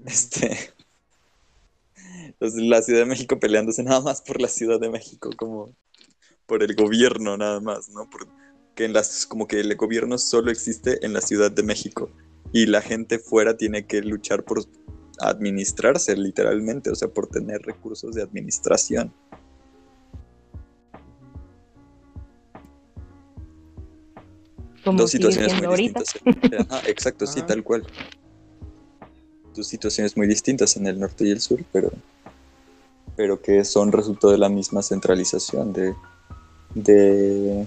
este, 0.07 0.73
la 2.41 2.81
Ciudad 2.81 3.01
de 3.01 3.05
México 3.05 3.39
peleándose 3.39 3.83
nada 3.83 4.01
más 4.01 4.23
por 4.23 4.41
la 4.41 4.49
Ciudad 4.49 4.81
de 4.81 4.89
México, 4.89 5.29
como 5.37 5.75
por 6.47 6.63
el 6.63 6.75
gobierno 6.75 7.37
nada 7.37 7.61
más, 7.61 7.91
¿no? 7.91 8.09
Porque 8.09 8.87
en 8.87 8.95
las, 8.95 9.27
como 9.27 9.47
que 9.47 9.61
el 9.61 9.77
gobierno 9.77 10.17
solo 10.17 10.51
existe 10.51 11.05
en 11.05 11.13
la 11.13 11.21
Ciudad 11.21 11.51
de 11.51 11.63
México 11.63 12.09
y 12.53 12.67
la 12.67 12.83
gente 12.83 13.19
fuera 13.19 13.57
tiene 13.57 13.87
que 13.87 14.03
luchar 14.03 14.45
por 14.45 14.65
administrarse 15.19 16.17
literalmente, 16.17 16.91
o 16.91 16.95
sea, 16.95 17.09
por 17.09 17.27
tener 17.27 17.63
recursos 17.63 18.15
de 18.15 18.23
administración. 18.23 19.13
Dos 24.85 25.13
situaciones 25.13 25.55
muy 25.63 25.77
distintas. 25.77 26.15
exacto, 26.87 27.27
sí, 27.27 27.41
tal 27.43 27.63
cual. 27.63 27.87
Dos 29.55 29.67
situaciones 29.67 30.17
muy 30.17 30.27
distintas 30.27 30.77
en 30.77 30.87
el 30.87 30.99
norte 30.99 31.25
y 31.27 31.31
el 31.31 31.41
sur, 31.41 31.61
pero 31.73 31.93
pero 33.17 33.41
que 33.41 33.65
son 33.65 33.93
resultado 33.93 34.33
de 34.33 34.39
la 34.39 34.49
misma 34.49 34.83
centralización, 34.83 35.73
de, 35.73 35.95
de 36.75 37.67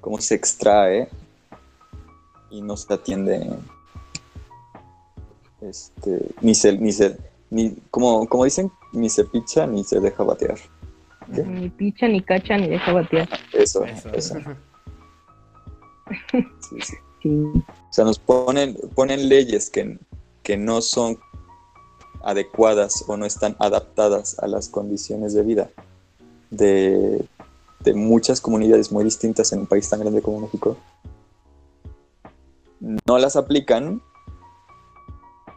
cómo 0.00 0.20
se 0.20 0.34
extrae 0.34 1.08
y 2.50 2.62
no 2.62 2.76
se 2.76 2.92
atiende, 2.92 3.48
este, 5.60 6.30
ni 6.40 6.54
se, 6.54 6.76
ni 6.78 6.92
se, 6.92 7.16
ni, 7.50 7.76
como, 7.90 8.26
como 8.28 8.44
dicen, 8.44 8.70
ni 8.92 9.08
se 9.08 9.24
picha 9.24 9.66
ni 9.66 9.84
se 9.84 10.00
deja 10.00 10.22
batear. 10.22 10.58
Ni 11.28 11.68
picha, 11.68 12.08
ni 12.08 12.22
cacha, 12.22 12.56
ni 12.56 12.68
deja 12.68 12.92
batear. 12.92 13.28
Eso, 13.52 13.84
eso. 14.12 14.36
O 17.22 17.92
sea, 17.92 18.06
nos 18.06 18.18
ponen, 18.18 18.76
ponen 18.94 19.28
leyes 19.28 19.68
que, 19.68 19.98
que 20.42 20.56
no 20.56 20.80
son 20.80 21.18
adecuadas 22.24 23.04
o 23.08 23.16
no 23.18 23.26
están 23.26 23.56
adaptadas 23.58 24.38
a 24.38 24.46
las 24.48 24.70
condiciones 24.70 25.34
de 25.34 25.42
vida 25.42 25.70
de, 26.50 27.24
muchas 27.94 28.40
comunidades 28.40 28.92
muy 28.92 29.04
distintas 29.04 29.52
en 29.52 29.60
un 29.60 29.66
país 29.66 29.88
tan 29.88 30.00
grande 30.00 30.20
como 30.20 30.40
México, 30.40 30.76
no 32.80 33.18
las 33.18 33.36
aplican, 33.36 34.02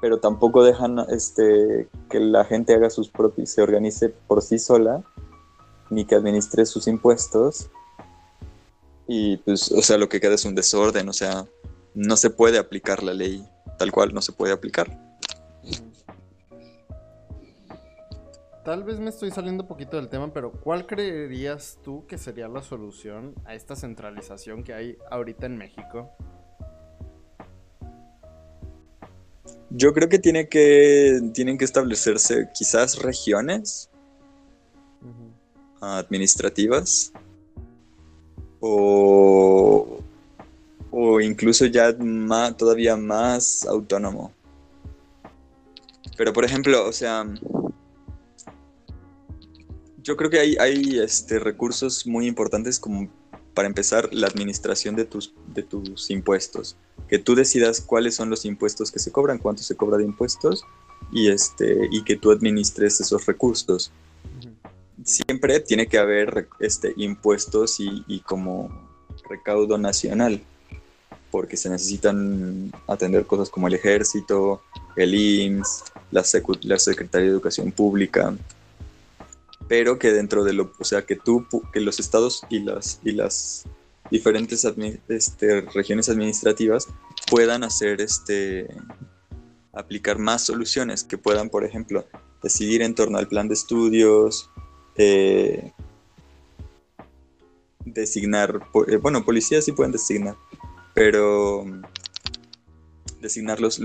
pero 0.01 0.19
tampoco 0.19 0.63
dejan 0.63 0.99
este, 1.09 1.89
que 2.09 2.19
la 2.19 2.45
gente 2.45 2.75
haga 2.75 2.89
sus 2.89 3.09
propios, 3.09 3.49
se 3.49 3.61
organice 3.61 4.09
por 4.09 4.41
sí 4.41 4.59
sola, 4.59 5.03
ni 5.89 6.05
que 6.05 6.15
administre 6.15 6.65
sus 6.65 6.87
impuestos. 6.87 7.69
Y 9.07 9.37
pues, 9.37 9.71
o 9.71 9.81
sea, 9.81 9.97
lo 9.97 10.09
que 10.09 10.19
queda 10.19 10.35
es 10.35 10.45
un 10.45 10.55
desorden, 10.55 11.09
o 11.09 11.13
sea, 11.13 11.45
no 11.93 12.17
se 12.17 12.29
puede 12.29 12.57
aplicar 12.57 13.03
la 13.03 13.13
ley 13.13 13.45
tal 13.77 13.91
cual, 13.91 14.13
no 14.13 14.21
se 14.21 14.31
puede 14.31 14.53
aplicar. 14.53 14.97
Tal 18.63 18.83
vez 18.85 18.97
me 18.99 19.09
estoy 19.09 19.29
saliendo 19.29 19.63
un 19.63 19.67
poquito 19.67 19.97
del 19.97 20.07
tema, 20.07 20.31
pero 20.33 20.53
¿cuál 20.53 20.85
creerías 20.85 21.79
tú 21.83 22.05
que 22.07 22.17
sería 22.17 22.47
la 22.47 22.61
solución 22.61 23.35
a 23.43 23.55
esta 23.55 23.75
centralización 23.75 24.63
que 24.63 24.73
hay 24.73 24.97
ahorita 25.11 25.47
en 25.47 25.57
México? 25.57 26.15
Yo 29.75 29.91
creo 29.91 30.07
que, 30.07 30.19
tiene 30.19 30.47
que 30.47 31.19
tienen 31.33 31.57
que 31.57 31.65
establecerse 31.65 32.47
quizás 32.53 33.01
regiones 33.01 33.89
administrativas 35.81 37.11
o, 38.59 39.99
o 40.91 41.21
incluso 41.21 41.65
ya 41.65 41.91
más, 41.99 42.55
todavía 42.55 42.95
más 42.95 43.65
autónomo. 43.65 44.31
Pero 46.17 46.31
por 46.33 46.45
ejemplo, 46.45 46.87
o 46.87 46.93
sea, 46.93 47.25
yo 50.03 50.15
creo 50.15 50.29
que 50.29 50.39
hay, 50.39 50.55
hay 50.59 50.99
este, 50.99 51.39
recursos 51.39 52.05
muy 52.05 52.27
importantes 52.27 52.79
como 52.79 53.09
para 53.53 53.67
empezar, 53.67 54.09
la 54.11 54.27
administración 54.27 54.95
de 54.95 55.05
tus, 55.05 55.33
de 55.53 55.63
tus 55.63 56.09
impuestos. 56.09 56.75
Que 57.07 57.19
tú 57.19 57.35
decidas 57.35 57.81
cuáles 57.81 58.15
son 58.15 58.29
los 58.29 58.45
impuestos 58.45 58.91
que 58.91 58.99
se 58.99 59.11
cobran, 59.11 59.37
cuánto 59.37 59.63
se 59.63 59.75
cobra 59.75 59.97
de 59.97 60.03
impuestos 60.03 60.63
y, 61.11 61.29
este, 61.29 61.87
y 61.91 62.03
que 62.03 62.15
tú 62.15 62.31
administres 62.31 62.99
esos 62.99 63.25
recursos. 63.25 63.91
Siempre 65.03 65.59
tiene 65.59 65.87
que 65.87 65.97
haber 65.97 66.47
este, 66.59 66.93
impuestos 66.97 67.79
y, 67.79 68.03
y 68.07 68.21
como 68.21 68.69
recaudo 69.29 69.77
nacional, 69.77 70.41
porque 71.31 71.57
se 71.57 71.69
necesitan 71.69 72.71
atender 72.87 73.25
cosas 73.25 73.49
como 73.49 73.67
el 73.67 73.73
ejército, 73.73 74.61
el 74.95 75.15
IMSS, 75.15 75.83
la, 76.11 76.23
la 76.61 76.79
Secretaría 76.79 77.25
de 77.27 77.33
Educación 77.33 77.71
Pública, 77.71 78.35
pero 79.73 79.97
que 79.97 80.13
dentro 80.13 80.43
de 80.43 80.53
lo, 80.53 80.71
o 80.77 80.83
sea, 80.83 81.03
que 81.03 81.15
tú, 81.15 81.47
que 81.73 81.79
los 81.79 81.99
estados 81.99 82.43
y 82.47 82.59
las, 82.59 82.99
y 83.03 83.11
las 83.11 83.65
diferentes 84.11 84.67
este, 85.09 85.61
regiones 85.61 86.09
administrativas 86.09 86.87
puedan 87.27 87.63
hacer 87.63 87.99
este, 87.99 88.67
aplicar 89.71 90.19
más 90.19 90.43
soluciones, 90.43 91.03
que 91.03 91.17
puedan, 91.17 91.49
por 91.49 91.65
ejemplo, 91.65 92.05
decidir 92.43 92.83
en 92.83 92.93
torno 92.93 93.17
al 93.17 93.27
plan 93.27 93.47
de 93.47 93.55
estudios, 93.55 94.47
eh, 94.95 95.71
designar, 97.83 98.61
eh, 98.89 98.97
bueno, 98.97 99.25
policías 99.25 99.65
sí 99.65 99.71
pueden 99.71 99.91
designar, 99.91 100.35
pero 100.93 101.65
designar 103.21 103.59
los, 103.59 103.79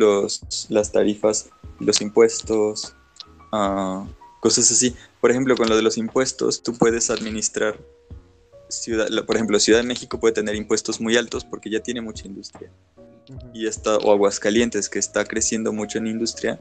las 0.68 0.93
tarifas, 0.93 1.49
los 1.80 2.03
impuestos, 2.03 2.95
uh, 3.53 4.05
cosas 4.41 4.70
así. 4.70 4.95
Por 5.20 5.30
ejemplo, 5.30 5.57
con 5.57 5.68
lo 5.68 5.76
de 5.76 5.82
los 5.82 5.99
impuestos, 5.99 6.62
tú 6.62 6.76
puedes 6.76 7.11
administrar, 7.11 7.78
ciudad, 8.68 9.09
por 9.24 9.36
ejemplo, 9.36 9.59
Ciudad 9.61 9.80
de 9.80 9.86
México 9.86 10.20
puede 10.20 10.34
tener 10.34 10.55
impuestos 10.55 11.01
muy 11.01 11.16
altos 11.16 11.45
porque 11.45 11.70
ya 11.70 11.80
tiene 11.80 12.01
mucha 12.01 12.26
industria. 12.26 12.70
Y 13.53 13.66
está, 13.66 13.97
o 13.99 14.12
Aguascalientes, 14.12 14.89
que 14.89 14.99
está 14.99 15.24
creciendo 15.24 15.72
mucho 15.72 15.99
en 15.99 16.07
industria, 16.07 16.59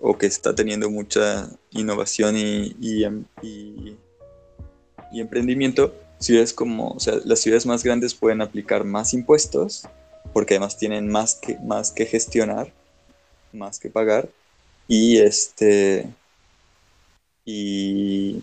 o 0.00 0.18
que 0.18 0.26
está 0.26 0.54
teniendo 0.54 0.90
mucha 0.90 1.48
innovación 1.70 2.36
y, 2.36 2.74
y, 2.80 3.04
em, 3.04 3.24
y, 3.40 3.96
y 5.12 5.20
emprendimiento, 5.20 5.94
ciudades 6.18 6.52
como, 6.52 6.90
o 6.90 7.00
sea, 7.00 7.20
las 7.24 7.40
ciudades 7.40 7.66
más 7.66 7.84
grandes 7.84 8.14
pueden 8.14 8.42
aplicar 8.42 8.84
más 8.84 9.14
impuestos, 9.14 9.84
porque 10.32 10.54
además 10.54 10.76
tienen 10.76 11.08
más 11.08 11.36
que, 11.36 11.56
más 11.58 11.92
que 11.92 12.06
gestionar, 12.06 12.72
más 13.52 13.78
que 13.78 13.90
pagar, 13.90 14.28
y 14.88 15.18
este 15.18 16.08
y, 17.44 18.42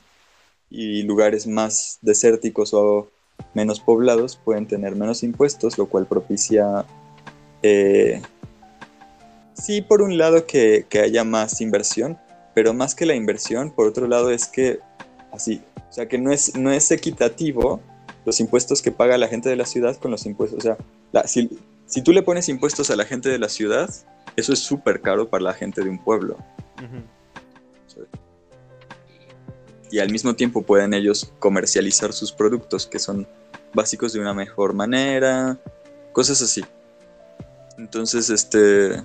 lugares 0.69 1.47
más 1.47 1.99
desérticos 2.01 2.73
o 2.73 3.09
menos 3.53 3.79
poblados 3.79 4.39
pueden 4.43 4.67
tener 4.67 4.95
menos 4.95 5.23
impuestos, 5.23 5.77
lo 5.77 5.87
cual 5.87 6.05
propicia, 6.05 6.85
eh, 7.63 8.21
sí, 9.53 9.81
por 9.81 10.01
un 10.01 10.17
lado 10.17 10.45
que, 10.45 10.85
haya 11.01 11.23
más 11.23 11.61
inversión, 11.61 12.17
pero 12.53 12.73
más 12.73 12.95
que 12.95 13.05
la 13.05 13.15
inversión, 13.15 13.71
por 13.71 13.87
otro 13.87 14.07
lado 14.07 14.29
es 14.31 14.47
que, 14.47 14.79
así, 15.31 15.61
o 15.89 15.93
sea, 15.93 16.07
que 16.07 16.17
no 16.17 16.31
es, 16.31 16.55
no 16.55 16.71
es 16.71 16.91
equitativo 16.91 17.81
los 18.25 18.39
impuestos 18.39 18.81
que 18.81 18.91
paga 18.91 19.17
la 19.17 19.27
gente 19.27 19.49
de 19.49 19.55
la 19.55 19.65
ciudad 19.65 19.95
con 19.95 20.11
los 20.11 20.25
impuestos, 20.25 20.59
o 20.59 20.61
sea, 20.61 21.27
si, 21.27 21.49
si, 21.85 22.01
tú 22.03 22.11
le 22.11 22.21
pones 22.21 22.49
impuestos 22.49 22.91
a 22.91 22.95
la 22.95 23.05
gente 23.05 23.29
de 23.29 23.39
la 23.39 23.49
ciudad, 23.49 23.89
eso 24.35 24.53
es 24.53 24.59
súper 24.59 25.01
caro 25.01 25.29
para 25.29 25.43
la 25.43 25.53
gente 25.53 25.81
de 25.83 25.89
un 25.89 25.97
pueblo 25.97 26.37
y 29.91 29.99
al 29.99 30.11
mismo 30.11 30.35
tiempo 30.35 30.61
pueden 30.61 30.93
ellos 30.93 31.31
comercializar 31.39 32.13
sus 32.13 32.31
productos 32.31 32.85
que 32.85 32.99
son 32.99 33.27
básicos 33.73 34.13
de 34.13 34.19
una 34.19 34.33
mejor 34.33 34.73
manera, 34.73 35.57
cosas 36.11 36.41
así. 36.41 36.63
Entonces, 37.77 38.29
este, 38.29 39.01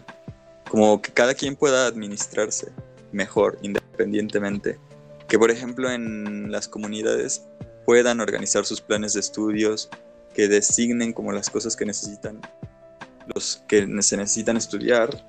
como 0.68 1.00
que 1.00 1.12
cada 1.12 1.34
quien 1.34 1.56
pueda 1.56 1.86
administrarse 1.86 2.72
mejor, 3.12 3.58
independientemente. 3.62 4.78
Que 5.28 5.38
por 5.38 5.50
ejemplo 5.50 5.90
en 5.90 6.50
las 6.52 6.68
comunidades 6.68 7.44
puedan 7.86 8.20
organizar 8.20 8.66
sus 8.66 8.80
planes 8.80 9.14
de 9.14 9.20
estudios, 9.20 9.88
que 10.34 10.48
designen 10.48 11.12
como 11.12 11.32
las 11.32 11.48
cosas 11.48 11.76
que 11.76 11.86
necesitan, 11.86 12.40
los 13.34 13.62
que 13.68 13.86
se 14.02 14.16
necesitan 14.16 14.56
estudiar, 14.56 15.24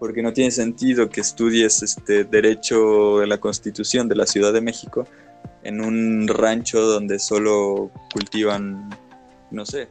porque 0.00 0.22
no 0.22 0.32
tiene 0.32 0.50
sentido 0.50 1.10
que 1.10 1.20
estudies 1.20 1.82
este 1.82 2.24
derecho 2.24 3.18
de 3.18 3.26
la 3.26 3.38
Constitución 3.38 4.08
de 4.08 4.16
la 4.16 4.26
Ciudad 4.26 4.50
de 4.50 4.62
México 4.62 5.06
en 5.62 5.82
un 5.82 6.26
rancho 6.26 6.80
donde 6.80 7.18
solo 7.18 7.90
cultivan, 8.10 8.88
no 9.50 9.66
sé, 9.66 9.90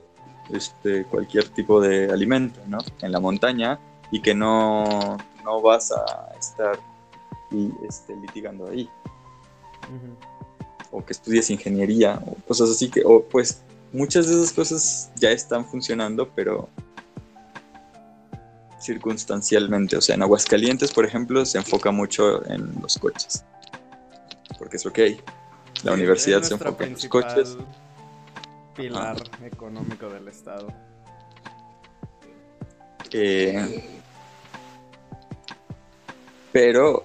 este, 0.52 1.06
cualquier 1.06 1.48
tipo 1.50 1.80
de 1.80 2.12
alimento, 2.12 2.60
¿no? 2.68 2.80
En 3.04 3.12
la 3.12 3.20
montaña 3.20 3.80
y 4.12 4.20
que 4.20 4.34
no, 4.34 5.16
no 5.44 5.62
vas 5.62 5.92
a 5.92 6.34
estar 6.40 6.80
este, 7.88 8.16
litigando 8.16 8.68
ahí. 8.68 8.90
O 10.90 11.06
que 11.06 11.14
estudies 11.14 11.52
ingeniería 11.52 12.20
o 12.26 12.34
cosas 12.48 12.72
así 12.72 12.90
que, 12.90 13.04
o 13.06 13.22
pues 13.22 13.62
muchas 13.94 14.28
de 14.28 14.34
esas 14.34 14.52
cosas 14.54 15.12
ya 15.18 15.30
están 15.30 15.66
funcionando, 15.66 16.28
pero 16.36 16.68
circunstancialmente. 18.80 19.98
O 19.98 20.02
sea, 20.02 20.16
en 20.16 20.22
Aguascalientes, 20.22 20.92
por 20.92 21.06
ejemplo, 21.06 21.46
se 21.46 21.58
enfoca 21.58 21.92
mucho 21.92 22.46
en 22.50 22.82
los 22.82 22.98
coches. 22.98 23.44
Porque 24.58 24.78
es 24.78 24.86
ok. 24.86 25.00
La 25.84 25.94
universidad 25.94 26.42
se 26.42 26.54
enfoca 26.54 26.86
en 26.86 26.94
los 26.94 27.08
coches. 27.08 27.58
Pilar 28.76 29.18
económico 29.44 30.10
del 30.10 30.28
Estado. 30.28 30.68
Eh, 33.12 34.00
pero 36.52 37.04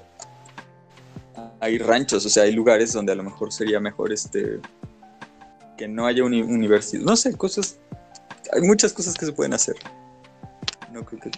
hay 1.61 1.79
ranchos, 1.79 2.27
o 2.27 2.29
sea, 2.29 2.45
hay 2.45 2.53
lugares 2.53 2.93
donde 2.93 3.13
a 3.13 3.15
lo 3.15 3.23
mejor 3.23 3.53
sería 3.53 3.81
mejor 3.81 4.13
este 4.13 4.61
que 5.77 5.89
no 5.89 6.07
haya 6.07 6.25
una 6.25 6.37
universidad. 6.45 7.03
No 7.03 7.17
sé, 7.17 7.37
cosas. 7.37 7.79
Hay 8.53 8.63
muchas 8.63 8.93
cosas 8.93 9.15
que 9.15 9.27
se 9.27 9.33
pueden 9.33 9.55
hacer. 9.55 9.75
No 10.93 11.05
creo 11.05 11.21
que 11.21 11.31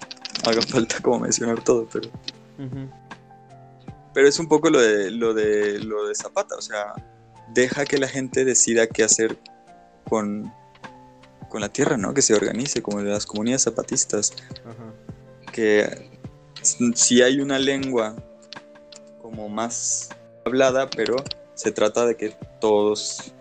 haga 0.44 0.62
falta 0.62 1.00
como 1.00 1.20
mencionar 1.20 1.62
todo, 1.62 1.88
pero. 1.92 2.10
Pero 4.14 4.28
es 4.28 4.38
un 4.38 4.48
poco 4.48 4.70
lo 4.70 4.80
de, 4.80 5.10
lo 5.10 5.34
de 5.34 5.78
lo 5.80 6.08
de 6.08 6.14
Zapata, 6.14 6.56
o 6.56 6.62
sea, 6.62 6.94
deja 7.52 7.84
que 7.84 7.98
la 7.98 8.08
gente 8.08 8.44
decida 8.44 8.86
qué 8.86 9.04
hacer 9.04 9.36
con, 10.08 10.52
con 11.48 11.60
la 11.60 11.68
tierra, 11.68 11.96
¿no? 11.96 12.14
Que 12.14 12.22
se 12.22 12.34
organice, 12.34 12.82
como 12.82 13.02
de 13.02 13.10
las 13.10 13.26
comunidades 13.26 13.64
zapatistas. 13.64 14.32
Que 15.52 16.10
si 16.94 17.22
hay 17.22 17.40
una 17.40 17.58
lengua 17.58 18.16
como 19.22 19.48
más 19.48 20.10
hablada, 20.44 20.88
pero 20.90 21.16
se 21.54 21.72
trata 21.72 22.06
de 22.06 22.16
que 22.16 22.36
todos 22.60 23.32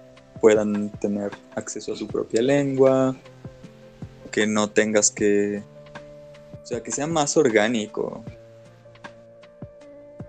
puedan 0.41 0.89
tener 0.99 1.31
acceso 1.55 1.93
a 1.93 1.95
su 1.95 2.07
propia 2.07 2.41
lengua, 2.41 3.15
que 4.31 4.47
no 4.47 4.69
tengas 4.69 5.11
que 5.11 5.63
o 6.65 6.67
sea, 6.67 6.81
que 6.81 6.91
sea 6.91 7.05
más 7.05 7.37
orgánico 7.37 8.23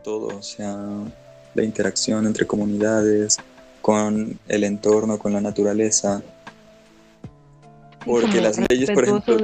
todo, 0.04 0.36
o 0.36 0.42
sea, 0.42 0.76
la 1.54 1.64
interacción 1.64 2.26
entre 2.26 2.46
comunidades, 2.46 3.38
con 3.80 4.38
el 4.46 4.64
entorno, 4.64 5.18
con 5.18 5.32
la 5.32 5.40
naturaleza. 5.40 6.22
Porque 8.04 8.42
las 8.42 8.58
leyes, 8.68 8.90
por 8.90 9.04
ejemplo... 9.04 9.38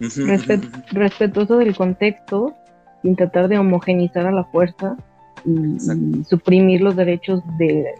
respetuoso 0.92 1.58
del 1.58 1.76
contexto, 1.76 2.54
sin 3.02 3.14
tratar 3.14 3.48
de 3.48 3.58
homogenizar 3.58 4.26
a 4.26 4.32
la 4.32 4.44
fuerza 4.44 4.96
y, 5.44 6.24
suprimir 6.24 6.80
los 6.80 6.96
derechos 6.96 7.42
de, 7.58 7.94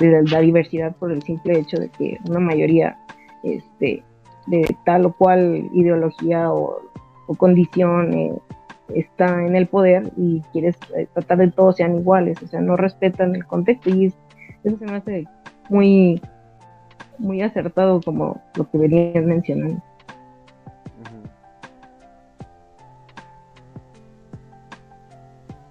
la 0.00 0.40
diversidad 0.40 0.96
por 0.96 1.12
el 1.12 1.22
simple 1.22 1.60
hecho 1.60 1.78
de 1.78 1.88
que 1.90 2.18
una 2.28 2.40
mayoría 2.40 2.98
este, 3.44 4.02
de 4.48 4.76
tal 4.84 5.06
o 5.06 5.12
cual 5.12 5.70
ideología 5.72 6.52
o 6.52 6.82
o 7.26 7.34
condición 7.34 8.12
eh, 8.14 8.34
está 8.94 9.44
en 9.44 9.56
el 9.56 9.66
poder 9.66 10.12
y 10.16 10.40
quieres 10.52 10.76
eh, 10.96 11.06
tratar 11.14 11.38
de 11.38 11.50
todos 11.50 11.76
sean 11.76 11.96
iguales, 11.96 12.38
o 12.42 12.46
sea, 12.46 12.60
no 12.60 12.76
respetan 12.76 13.34
el 13.34 13.46
contexto 13.46 13.90
y 13.90 14.06
eso 14.64 14.78
se 14.78 14.84
me 14.84 14.96
hace 14.96 15.24
muy, 15.68 16.20
muy 17.18 17.42
acertado 17.42 18.00
como 18.00 18.42
lo 18.56 18.70
que 18.70 18.78
venías 18.78 19.24
mencionando. 19.24 19.82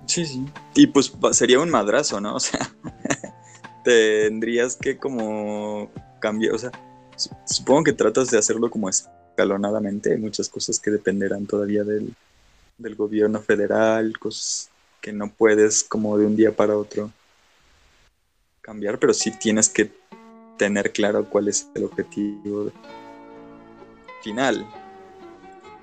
Sí, 0.06 0.28
sí. 0.28 0.46
Y 0.76 0.86
pues 0.88 1.12
sería 1.32 1.60
un 1.60 1.72
madrazo, 1.72 2.22
¿no? 2.22 2.36
O 2.36 2.40
sea, 2.40 2.60
tendrías 3.84 4.76
que 4.76 4.98
como 4.98 5.90
cambiar, 6.20 6.54
o 6.54 6.58
sea, 6.60 6.72
supongo 7.46 7.86
que 7.86 7.94
tratas 7.94 8.30
de 8.30 8.38
hacerlo 8.38 8.70
como 8.70 8.90
es 8.90 9.10
escalonadamente. 9.34 10.12
Hay 10.12 10.20
muchas 10.20 10.48
cosas 10.48 10.80
que 10.80 10.92
dependerán 10.92 11.46
todavía 11.46 11.84
del, 11.84 12.16
gobierno 12.96 13.42
federal, 13.42 14.18
cosas 14.20 14.70
que 15.02 15.14
no 15.14 15.32
puedes 15.32 15.84
como 15.84 16.18
de 16.18 16.26
un 16.26 16.36
día 16.36 16.56
para 16.56 16.78
otro 16.78 17.12
cambiar, 18.62 19.00
pero 19.00 19.14
sí 19.14 19.32
tienes 19.32 19.70
que 19.70 19.92
tener 20.58 20.92
claro 20.92 21.30
cuál 21.30 21.48
es 21.48 21.68
el 21.76 21.86
objetivo 21.86 22.72
final. 24.22 24.66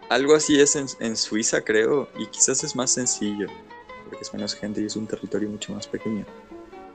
Algo 0.09 0.35
así 0.35 0.61
es 0.61 0.77
en, 0.77 1.17
Suiza, 1.17 1.63
creo, 1.63 2.09
y 2.19 2.27
quizás 2.27 2.65
es 2.65 2.75
más 2.75 2.91
sencillo, 2.91 3.49
porque 4.05 4.23
es 4.23 4.33
menos 4.33 4.55
gente 4.55 4.83
y 4.83 4.87
es 4.87 4.97
un 4.97 5.07
territorio 5.07 5.49
mucho 5.49 5.73
más 5.73 5.87
pequeño. 5.87 6.27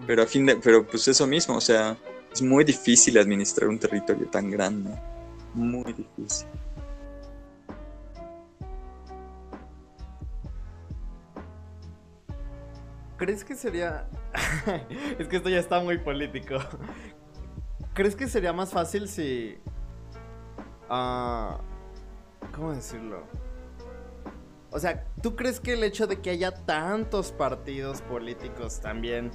Pero 0.05 0.23
a 0.23 0.27
fin 0.27 0.45
de, 0.45 0.55
pero 0.57 0.85
pues 0.85 1.07
eso 1.07 1.25
mismo, 1.25 1.55
o 1.55 1.61
sea, 1.61 1.97
es 2.33 2.41
muy 2.41 2.63
difícil 2.63 3.17
administrar 3.17 3.69
un 3.69 3.79
territorio 3.79 4.27
tan 4.27 4.51
grande, 4.51 4.91
muy 5.55 5.93
difícil. 5.93 6.47
¿Crees 13.17 13.43
que 13.45 13.55
sería... 13.55 14.07
es 15.19 15.27
que 15.27 15.37
esto 15.37 15.49
ya 15.49 15.59
está 15.59 15.79
muy 15.79 15.97
político. 15.97 16.55
¿Crees 17.93 18.15
que 18.15 18.27
sería 18.27 18.51
más 18.51 18.71
fácil 18.71 19.07
si... 19.07 19.57
Ah, 20.89 21.59
¿Cómo 22.53 22.73
decirlo? 22.73 23.23
O 24.71 24.79
sea, 24.79 25.05
¿tú 25.21 25.37
crees 25.37 25.61
que 25.61 25.73
el 25.73 25.83
hecho 25.83 26.05
de 26.05 26.19
que 26.19 26.31
haya 26.31 26.51
tantos 26.51 27.31
partidos 27.31 28.01
políticos 28.01 28.81
también... 28.81 29.31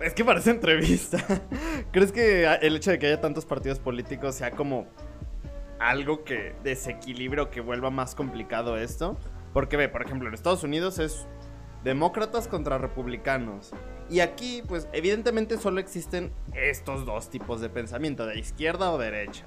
Es 0.00 0.12
que 0.12 0.24
parece 0.24 0.50
entrevista. 0.50 1.18
¿Crees 1.92 2.12
que 2.12 2.44
el 2.44 2.76
hecho 2.76 2.90
de 2.90 2.98
que 2.98 3.06
haya 3.06 3.20
tantos 3.20 3.46
partidos 3.46 3.78
políticos 3.78 4.34
sea 4.34 4.50
como 4.50 4.86
algo 5.78 6.24
que 6.24 6.54
desequilibre 6.62 7.40
o 7.40 7.50
que 7.50 7.60
vuelva 7.60 7.90
más 7.90 8.14
complicado 8.14 8.76
esto? 8.76 9.16
Porque 9.52 9.76
ve, 9.76 9.88
por 9.88 10.02
ejemplo, 10.02 10.28
en 10.28 10.34
Estados 10.34 10.62
Unidos 10.64 10.98
es 10.98 11.26
demócratas 11.82 12.46
contra 12.46 12.78
republicanos. 12.78 13.72
Y 14.10 14.20
aquí, 14.20 14.62
pues 14.68 14.86
evidentemente 14.92 15.56
solo 15.56 15.80
existen 15.80 16.32
estos 16.54 17.06
dos 17.06 17.30
tipos 17.30 17.60
de 17.60 17.70
pensamiento, 17.70 18.26
de 18.26 18.38
izquierda 18.38 18.92
o 18.92 18.98
derecha. 18.98 19.46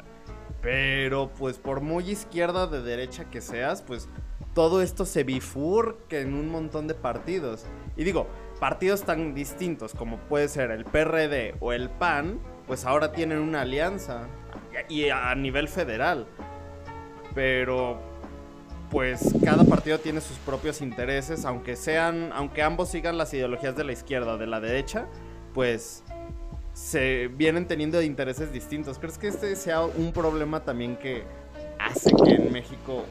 Pero 0.62 1.32
pues 1.38 1.58
por 1.58 1.82
muy 1.82 2.10
izquierda 2.10 2.64
o 2.64 2.68
de 2.68 2.82
derecha 2.82 3.26
que 3.26 3.40
seas, 3.40 3.82
pues 3.82 4.10
todo 4.54 4.82
esto 4.82 5.06
se 5.06 5.24
bifurca 5.24 6.18
en 6.18 6.34
un 6.34 6.50
montón 6.50 6.88
de 6.88 6.96
partidos. 6.96 7.66
Y 7.96 8.04
digo, 8.04 8.28
partidos 8.60 9.04
tan 9.04 9.34
distintos 9.34 9.94
como 9.94 10.18
puede 10.18 10.48
ser 10.48 10.72
el 10.72 10.86
PRD 10.86 11.56
o 11.60 11.74
el 11.74 11.90
PAN, 11.90 12.40
pues 12.68 12.86
ahora 12.86 13.12
tienen 13.12 13.40
una 13.40 13.62
alianza. 13.62 14.28
Y 14.88 15.10
a 15.10 15.34
nivel 15.36 15.68
federal. 15.68 16.28
Pero 17.36 18.00
pues 18.90 19.36
cada 19.44 19.64
partido 19.66 20.00
tiene 20.00 20.20
sus 20.22 20.38
propios 20.38 20.82
intereses, 20.82 21.46
aunque 21.46 21.76
sean, 21.76 22.32
aunque 22.34 22.64
ambos 22.64 22.90
sigan 22.90 23.18
las 23.18 23.34
ideologías 23.34 23.76
de 23.76 23.84
la 23.84 23.92
izquierda 23.92 24.34
o 24.34 24.38
de 24.38 24.48
la 24.48 24.60
derecha, 24.60 25.06
pues 25.54 26.04
se 26.74 27.28
vienen 27.28 27.68
teniendo 27.68 28.02
intereses 28.02 28.52
distintos. 28.52 28.98
¿Crees 29.00 29.18
que 29.18 29.28
este 29.28 29.56
sea 29.56 29.82
un 29.82 30.12
problema 30.12 30.64
también 30.64 30.96
que 30.98 31.24
hace 31.78 32.12
que 32.24 32.36
en 32.36 32.52
México 32.52 33.06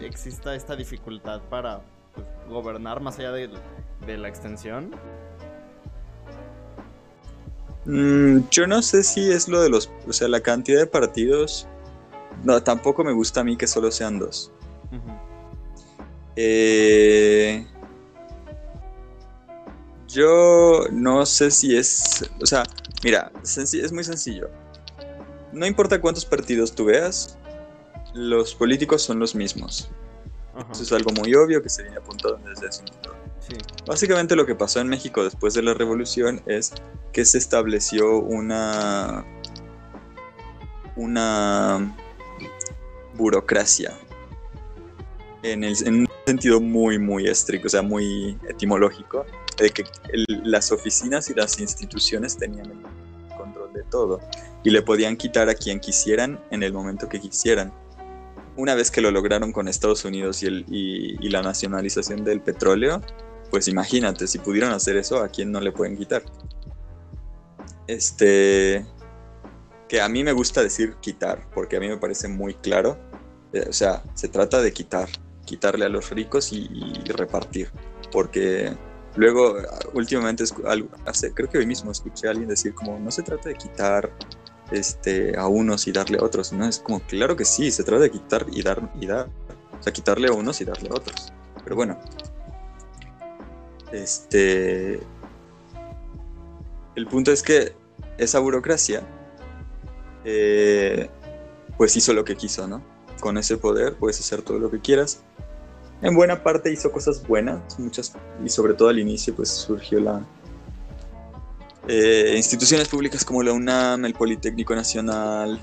exista 0.00 0.54
esta 0.54 0.76
dificultad 0.76 1.40
para 1.42 1.82
pues, 2.14 2.26
gobernar 2.48 3.00
más 3.00 3.18
allá 3.18 3.32
de, 3.32 3.48
la 4.06 4.28
extensión? 4.28 4.94
Mm, 7.84 8.40
yo 8.50 8.66
no 8.66 8.82
sé 8.82 9.02
si 9.02 9.30
es 9.30 9.48
lo 9.48 9.60
de 9.60 9.68
los, 9.68 9.90
o 10.06 10.12
sea, 10.12 10.28
la 10.28 10.40
cantidad 10.40 10.80
de 10.80 10.86
partidos. 10.86 11.66
No, 12.44 12.62
tampoco 12.62 13.04
me 13.04 13.12
gusta 13.12 13.40
a 13.40 13.44
mí 13.44 13.56
que 13.56 13.66
solo 13.66 13.90
sean 13.90 14.18
dos. 14.18 14.52
Eh, 16.34 17.66
yo 20.08 20.86
no 20.90 21.26
sé 21.26 21.50
si 21.50 21.76
es. 21.76 22.30
O 22.40 22.46
sea, 22.46 22.64
mira, 23.04 23.30
es 23.42 23.92
muy 23.92 24.04
sencillo. 24.04 24.50
No 25.52 25.66
importa 25.66 26.00
cuántos 26.00 26.24
partidos 26.24 26.74
tú 26.74 26.86
veas, 26.86 27.36
los 28.14 28.54
políticos 28.54 29.02
son 29.02 29.18
los 29.18 29.34
mismos. 29.34 29.90
Eso 30.70 30.82
es 30.82 30.92
algo 30.92 31.12
muy 31.12 31.34
obvio 31.34 31.62
que 31.62 31.68
se 31.68 31.82
viene 31.82 31.98
apuntado 31.98 32.38
desde 32.44 32.68
ese 32.68 32.82
momento. 33.52 33.84
Básicamente 33.86 34.36
lo 34.36 34.46
que 34.46 34.54
pasó 34.54 34.80
en 34.80 34.88
México 34.88 35.24
después 35.24 35.54
de 35.54 35.62
la 35.62 35.74
revolución 35.74 36.42
es 36.46 36.72
que 37.12 37.24
se 37.24 37.38
estableció 37.38 38.18
una 38.18 39.24
una 40.96 41.94
burocracia 43.14 43.92
en, 45.42 45.64
un 45.64 46.08
sentido 46.26 46.60
muy, 46.60 46.98
muy 46.98 47.26
estricto, 47.26 47.66
o 47.66 47.70
sea, 47.70 47.82
muy 47.82 48.38
etimológico, 48.48 49.26
de 49.58 49.70
que 49.70 49.84
las 50.44 50.70
oficinas 50.70 51.28
y 51.30 51.34
las 51.34 51.58
instituciones 51.58 52.36
tenían 52.36 52.66
el 52.66 53.36
control 53.36 53.72
de 53.72 53.82
todo 53.84 54.20
y 54.62 54.70
le 54.70 54.82
podían 54.82 55.16
quitar 55.16 55.48
a 55.48 55.54
quien 55.54 55.80
quisieran 55.80 56.40
en 56.50 56.62
el 56.62 56.72
momento 56.72 57.08
que 57.08 57.20
quisieran. 57.20 57.72
Una 58.56 58.74
vez 58.74 58.90
que 58.90 59.00
lo 59.00 59.10
lograron 59.10 59.50
con 59.50 59.66
Estados 59.66 60.04
Unidos 60.04 60.42
y, 60.42 61.28
la 61.28 61.42
nacionalización 61.42 62.22
del 62.22 62.40
petróleo, 62.40 63.00
pues 63.52 63.68
imagínate, 63.68 64.26
si 64.26 64.38
pudieron 64.38 64.72
hacer 64.72 64.96
eso, 64.96 65.22
¿a 65.22 65.28
quién 65.28 65.52
no 65.52 65.60
le 65.60 65.72
pueden 65.72 65.94
quitar? 65.94 66.22
Este, 67.86 68.86
que 69.86 70.00
a 70.00 70.08
mí 70.08 70.24
me 70.24 70.32
gusta 70.32 70.62
decir 70.62 70.94
quitar, 71.02 71.46
porque 71.54 71.76
a 71.76 71.80
mí 71.80 71.86
me 71.86 71.98
parece 71.98 72.28
muy 72.28 72.54
claro. 72.54 72.98
Eh, 73.52 73.66
o 73.68 73.72
sea, 73.74 74.02
se 74.14 74.28
trata 74.28 74.62
de 74.62 74.72
quitar, 74.72 75.10
quitarle 75.44 75.84
a 75.84 75.90
los 75.90 76.08
ricos 76.08 76.50
y, 76.50 76.66
repartir. 77.04 77.70
Porque 78.10 78.72
luego, 79.16 79.56
últimamente, 79.92 80.44
hace, 81.04 81.34
creo 81.34 81.50
que 81.50 81.58
hoy 81.58 81.66
mismo 81.66 81.92
escuché 81.92 82.28
a 82.28 82.30
alguien 82.30 82.48
decir 82.48 82.72
como, 82.72 82.98
no 82.98 83.10
se 83.10 83.22
trata 83.22 83.50
de 83.50 83.56
quitar 83.56 84.10
este, 84.70 85.36
a 85.36 85.46
unos 85.46 85.86
y 85.86 85.92
darle 85.92 86.16
a 86.16 86.24
otros, 86.24 86.54
no, 86.54 86.66
es 86.66 86.78
como, 86.78 87.00
claro 87.00 87.36
que 87.36 87.44
sí, 87.44 87.70
se 87.70 87.84
trata 87.84 88.04
de 88.04 88.10
quitar 88.10 88.46
y 88.50 88.62
dar 88.62 88.90
y 88.98 89.06
dar. 89.06 89.28
O 89.78 89.82
sea, 89.82 89.92
quitarle 89.92 90.28
a 90.28 90.32
unos 90.32 90.58
y 90.62 90.64
darle 90.64 90.88
a 90.88 90.94
otros. 90.94 91.34
Pero 91.64 91.76
bueno, 91.76 92.00
este... 93.92 95.00
El 96.94 97.06
punto 97.06 97.32
es 97.32 97.42
que 97.42 97.74
esa 98.18 98.38
burocracia, 98.38 99.02
eh, 100.24 101.08
pues 101.78 101.96
hizo 101.96 102.12
lo 102.12 102.24
que 102.24 102.36
quiso, 102.36 102.68
¿no? 102.68 102.82
Con 103.20 103.38
ese 103.38 103.56
poder 103.56 103.94
puedes 103.96 104.20
hacer 104.20 104.42
todo 104.42 104.58
lo 104.58 104.70
que 104.70 104.80
quieras 104.80 105.22
en 106.02 106.16
buena 106.16 106.42
parte 106.42 106.72
hizo 106.72 106.90
cosas 106.90 107.26
buenas, 107.26 107.78
muchas, 107.78 108.12
y 108.44 108.48
sobre 108.48 108.74
todo 108.74 108.88
al 108.88 108.98
inicio 108.98 109.34
pues 109.34 109.48
surgió 109.48 110.00
la... 110.00 110.26
Eh, 111.88 112.34
instituciones 112.36 112.88
públicas 112.88 113.24
como 113.24 113.42
la 113.42 113.52
UNAM, 113.52 114.04
el 114.04 114.14
Politécnico 114.14 114.74
Nacional, 114.74 115.60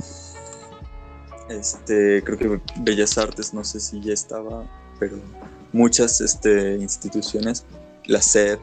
este, 1.50 2.24
creo 2.24 2.38
que 2.38 2.62
Bellas 2.78 3.18
Artes, 3.18 3.54
no 3.54 3.64
sé 3.64 3.80
si 3.80 4.02
ya 4.02 4.14
estaba, 4.14 4.66
pero 5.00 5.18
muchas 5.72 6.22
este, 6.22 6.76
instituciones, 6.76 7.66
la 8.10 8.22
SED, 8.22 8.60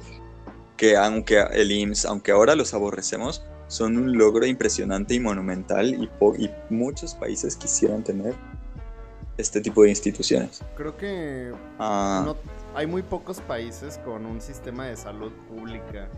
que 0.76 0.96
aunque 0.96 1.40
el 1.52 1.70
IMSS, 1.72 2.04
aunque 2.06 2.32
ahora 2.32 2.54
los 2.54 2.74
aborrecemos, 2.74 3.42
son 3.68 3.96
un 3.96 4.16
logro 4.16 4.46
impresionante 4.46 5.14
y 5.14 5.20
monumental 5.20 5.94
y, 5.94 6.10
y 6.38 6.50
muchos 6.70 7.14
países 7.14 7.56
quisieran 7.56 8.04
tener 8.04 8.34
este 9.36 9.60
tipo 9.60 9.82
de 9.82 9.90
instituciones. 9.90 10.62
Creo 10.76 10.96
que 10.96 11.52
ah. 11.78 12.34
hay 12.74 12.86
muy 12.86 13.02
pocos 13.02 13.40
países 13.40 13.98
con 13.98 14.24
un 14.24 14.40
sistema 14.40 14.86
de 14.86 14.96
salud 14.96 15.32
pública. 15.48 16.08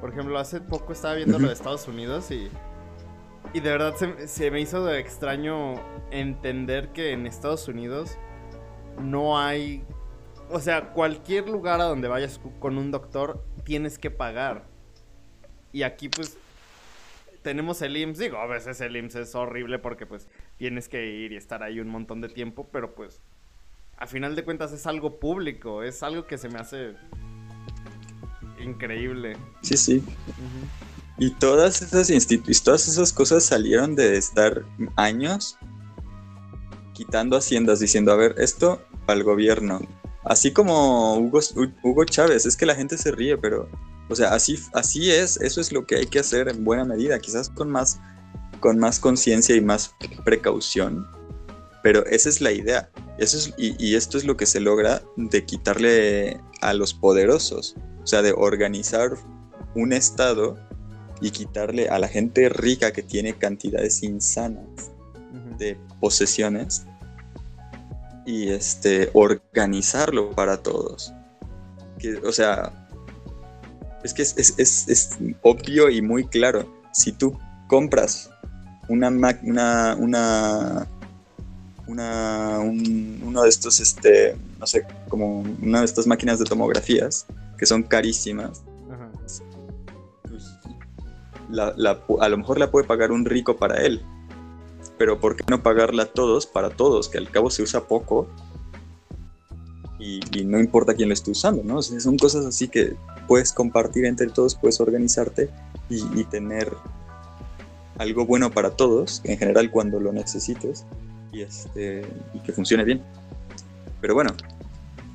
Por 0.00 0.10
ejemplo, 0.10 0.38
hace 0.38 0.60
poco 0.60 0.92
estaba 0.92 1.14
viendo 1.14 1.38
lo 1.38 1.48
de 1.48 1.54
Estados 1.54 1.88
Unidos 1.88 2.30
y, 2.30 2.48
y 3.52 3.60
de 3.60 3.70
verdad 3.70 3.94
se, 3.96 4.28
se, 4.28 4.50
me 4.50 4.60
hizo 4.60 4.92
extraño 4.92 5.74
entender 6.10 6.92
que 6.92 7.12
en 7.12 7.26
Estados 7.26 7.66
Unidos 7.68 8.16
no 9.00 9.38
hay... 9.38 9.84
O 10.50 10.60
sea, 10.60 10.92
cualquier 10.92 11.48
lugar 11.48 11.80
a 11.80 11.84
donde 11.84 12.08
vayas 12.08 12.40
con 12.60 12.78
un 12.78 12.90
doctor 12.90 13.44
tienes 13.64 13.98
que 13.98 14.10
pagar. 14.10 14.64
Y 15.72 15.82
aquí 15.82 16.08
pues 16.08 16.38
tenemos 17.42 17.82
el 17.82 17.96
IMSS, 17.96 18.18
digo, 18.18 18.38
a 18.38 18.46
veces 18.46 18.80
el 18.80 18.96
IMSS 18.96 19.16
es 19.16 19.34
horrible 19.34 19.78
porque 19.78 20.06
pues 20.06 20.28
tienes 20.56 20.88
que 20.88 21.06
ir 21.06 21.32
y 21.32 21.36
estar 21.36 21.62
ahí 21.62 21.80
un 21.80 21.88
montón 21.88 22.20
de 22.20 22.28
tiempo, 22.28 22.68
pero 22.72 22.94
pues 22.94 23.20
a 23.96 24.06
final 24.06 24.36
de 24.36 24.44
cuentas 24.44 24.72
es 24.72 24.86
algo 24.86 25.18
público, 25.18 25.82
es 25.82 26.02
algo 26.02 26.26
que 26.26 26.38
se 26.38 26.48
me 26.48 26.58
hace 26.58 26.94
increíble. 28.60 29.36
Sí, 29.62 29.76
sí. 29.76 30.04
Y 31.18 31.30
todas 31.30 31.82
esas 31.82 32.10
instituciones, 32.10 32.62
todas 32.62 32.88
esas 32.88 33.12
cosas 33.12 33.44
salieron 33.44 33.94
de 33.94 34.16
estar 34.16 34.64
años 34.96 35.56
quitando 36.92 37.36
haciendas, 37.36 37.80
diciendo, 37.80 38.12
a 38.12 38.16
ver, 38.16 38.34
esto 38.38 38.84
al 39.06 39.22
gobierno. 39.22 39.80
Así 40.26 40.52
como 40.52 41.18
Hugo, 41.18 41.40
Hugo 41.82 42.04
Chávez, 42.04 42.46
es 42.46 42.56
que 42.56 42.66
la 42.66 42.74
gente 42.74 42.98
se 42.98 43.12
ríe, 43.12 43.38
pero 43.38 43.68
o 44.08 44.14
sea, 44.14 44.34
así, 44.34 44.58
así 44.72 45.10
es, 45.10 45.36
eso 45.38 45.60
es 45.60 45.72
lo 45.72 45.86
que 45.86 45.96
hay 45.96 46.06
que 46.06 46.20
hacer 46.20 46.48
en 46.48 46.64
buena 46.64 46.84
medida, 46.84 47.18
quizás 47.18 47.48
con 47.50 47.70
más, 47.70 48.00
con 48.60 48.78
más 48.78 49.00
conciencia 49.00 49.56
y 49.56 49.60
más 49.60 49.94
precaución, 50.24 51.06
pero 51.82 52.04
esa 52.06 52.28
es 52.28 52.40
la 52.40 52.52
idea. 52.52 52.90
Eso 53.18 53.38
es, 53.38 53.54
y, 53.56 53.94
esto 53.94 54.18
es 54.18 54.24
lo 54.24 54.36
que 54.36 54.46
se 54.46 54.60
logra 54.60 55.02
de 55.16 55.44
quitarle 55.44 56.40
a 56.60 56.74
los 56.74 56.92
poderosos, 56.92 57.76
o 58.02 58.06
sea, 58.06 58.22
de 58.22 58.32
organizar 58.32 59.12
un 59.74 59.92
Estado 59.92 60.58
y 61.20 61.30
quitarle 61.30 61.88
a 61.88 61.98
la 61.98 62.08
gente 62.08 62.48
rica 62.48 62.92
que 62.92 63.02
tiene 63.02 63.38
cantidades 63.38 64.02
insanas 64.02 64.90
de 65.58 65.78
posesiones 66.00 66.86
y 68.26 68.50
este 68.50 69.10
organizarlo 69.14 70.32
para 70.32 70.58
todos. 70.58 71.14
Que, 71.98 72.16
o 72.16 72.32
sea, 72.32 72.86
es 74.04 74.12
que 74.12 74.22
es, 74.22 74.54
es, 74.58 75.18
obvio 75.42 75.88
y 75.88 76.02
muy 76.02 76.26
claro. 76.26 76.70
Si 76.92 77.12
tú 77.12 77.38
compras 77.68 78.30
una 78.88 79.08
una, 79.08 79.96
una, 79.96 80.86
una 81.86 82.58
uno 82.60 83.42
de 83.42 83.48
estos, 83.48 83.80
este, 83.80 84.36
no 84.58 84.66
sé, 84.66 84.86
como 85.08 85.40
una 85.62 85.80
de 85.80 85.84
estas 85.84 86.06
máquinas 86.06 86.38
de 86.38 86.44
tomografías 86.44 87.26
que 87.58 87.66
son 87.66 87.82
carísimas, 87.82 88.62
a 92.20 92.28
lo 92.28 92.38
mejor 92.38 92.58
la 92.58 92.70
puede 92.70 92.86
pagar 92.86 93.12
un 93.12 93.24
rico 93.24 93.56
para 93.56 93.76
él, 93.82 94.02
pero 94.98 95.20
¿por 95.20 95.36
qué 95.36 95.44
no 95.48 95.62
pagarla 95.62 96.04
a 96.04 96.06
todos 96.06 96.46
para 96.46 96.70
todos? 96.70 97.08
Que 97.08 97.18
al 97.18 97.30
cabo 97.30 97.50
se 97.50 97.62
usa 97.62 97.86
poco 97.86 98.28
y, 99.98 100.20
no 100.44 100.60
importa 100.60 100.94
quién 100.94 101.08
lo 101.08 101.14
esté 101.14 101.30
usando, 101.30 101.62
¿no? 101.64 101.82
son 101.82 102.16
cosas 102.16 102.46
así 102.46 102.68
que 102.68 102.94
puedes 103.26 103.52
compartir 103.52 104.04
entre 104.04 104.28
todos, 104.28 104.54
puedes 104.54 104.80
organizarte 104.80 105.50
y, 105.88 106.24
tener 106.24 106.72
algo 107.98 108.26
bueno 108.26 108.50
para 108.50 108.70
todos, 108.70 109.22
en 109.24 109.38
general 109.38 109.70
cuando 109.70 109.98
lo 109.98 110.12
necesites, 110.12 110.84
y, 111.32 111.42
este, 111.42 112.06
que 112.44 112.52
funcione 112.52 112.84
bien. 112.84 113.02
Pero 114.00 114.14
bueno, 114.14 114.34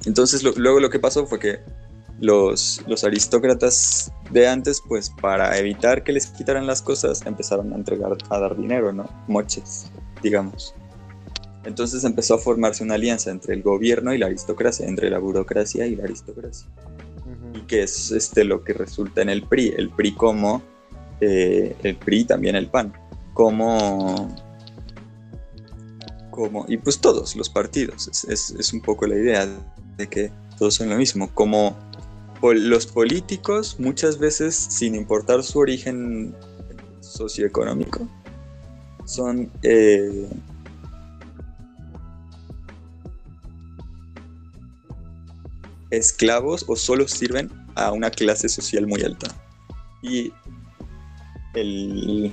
entonces 0.05 0.43
luego 0.57 0.79
lo 0.79 0.89
que 0.89 0.99
pasó 0.99 1.25
fue 1.25 1.39
que 1.39 1.59
los, 2.21 2.81
los 2.87 3.03
aristócratas 3.03 4.13
de 4.29 4.47
antes, 4.47 4.81
pues 4.87 5.09
para 5.09 5.57
evitar 5.57 6.03
que 6.03 6.13
les 6.13 6.27
quitaran 6.27 6.67
las 6.67 6.81
cosas, 6.81 7.25
empezaron 7.25 7.73
a 7.73 7.75
entregar, 7.75 8.15
a 8.29 8.39
dar 8.39 8.55
dinero, 8.55 8.93
¿no? 8.93 9.09
Moches, 9.27 9.91
digamos. 10.21 10.75
Entonces 11.65 12.03
empezó 12.03 12.35
a 12.35 12.37
formarse 12.37 12.83
una 12.83 12.93
alianza 12.93 13.31
entre 13.31 13.55
el 13.55 13.63
gobierno 13.63 14.13
y 14.13 14.19
la 14.19 14.27
aristocracia, 14.27 14.87
entre 14.87 15.09
la 15.09 15.17
burocracia 15.17 15.87
y 15.87 15.95
la 15.95 16.03
aristocracia. 16.03 16.67
Y 17.55 17.61
que 17.61 17.83
es 17.83 18.11
este, 18.11 18.43
lo 18.43 18.63
que 18.63 18.73
resulta 18.73 19.23
en 19.23 19.29
el 19.29 19.43
PRI. 19.43 19.73
El 19.75 19.89
PRI 19.89 20.13
como, 20.13 20.61
eh, 21.21 21.75
el 21.81 21.97
PRI 21.97 22.25
también 22.25 22.55
el 22.55 22.69
PAN, 22.69 22.93
como, 23.33 24.35
como, 26.29 26.65
y 26.67 26.77
pues 26.77 26.99
todos 26.99 27.35
los 27.35 27.49
partidos. 27.49 28.07
Es, 28.07 28.25
es, 28.25 28.51
es 28.59 28.73
un 28.73 28.81
poco 28.81 29.07
la 29.07 29.15
idea 29.15 29.47
de 29.97 30.07
que 30.07 30.31
todos 30.59 30.75
son 30.75 30.89
lo 30.89 30.95
mismo, 30.95 31.33
como 31.33 31.75
los 32.41 32.87
políticos 32.87 33.75
muchas 33.79 34.17
veces, 34.17 34.55
sin 34.55 34.95
importar 34.95 35.43
su 35.43 35.59
origen 35.59 36.35
socioeconómico, 36.99 38.07
son 39.05 39.51
eh, 39.61 40.27
esclavos 45.91 46.65
o 46.67 46.75
solo 46.75 47.07
sirven 47.07 47.51
a 47.75 47.91
una 47.91 48.09
clase 48.09 48.49
social 48.49 48.87
muy 48.87 49.01
alta. 49.03 49.27
Y 50.01 50.33
el, 51.53 52.31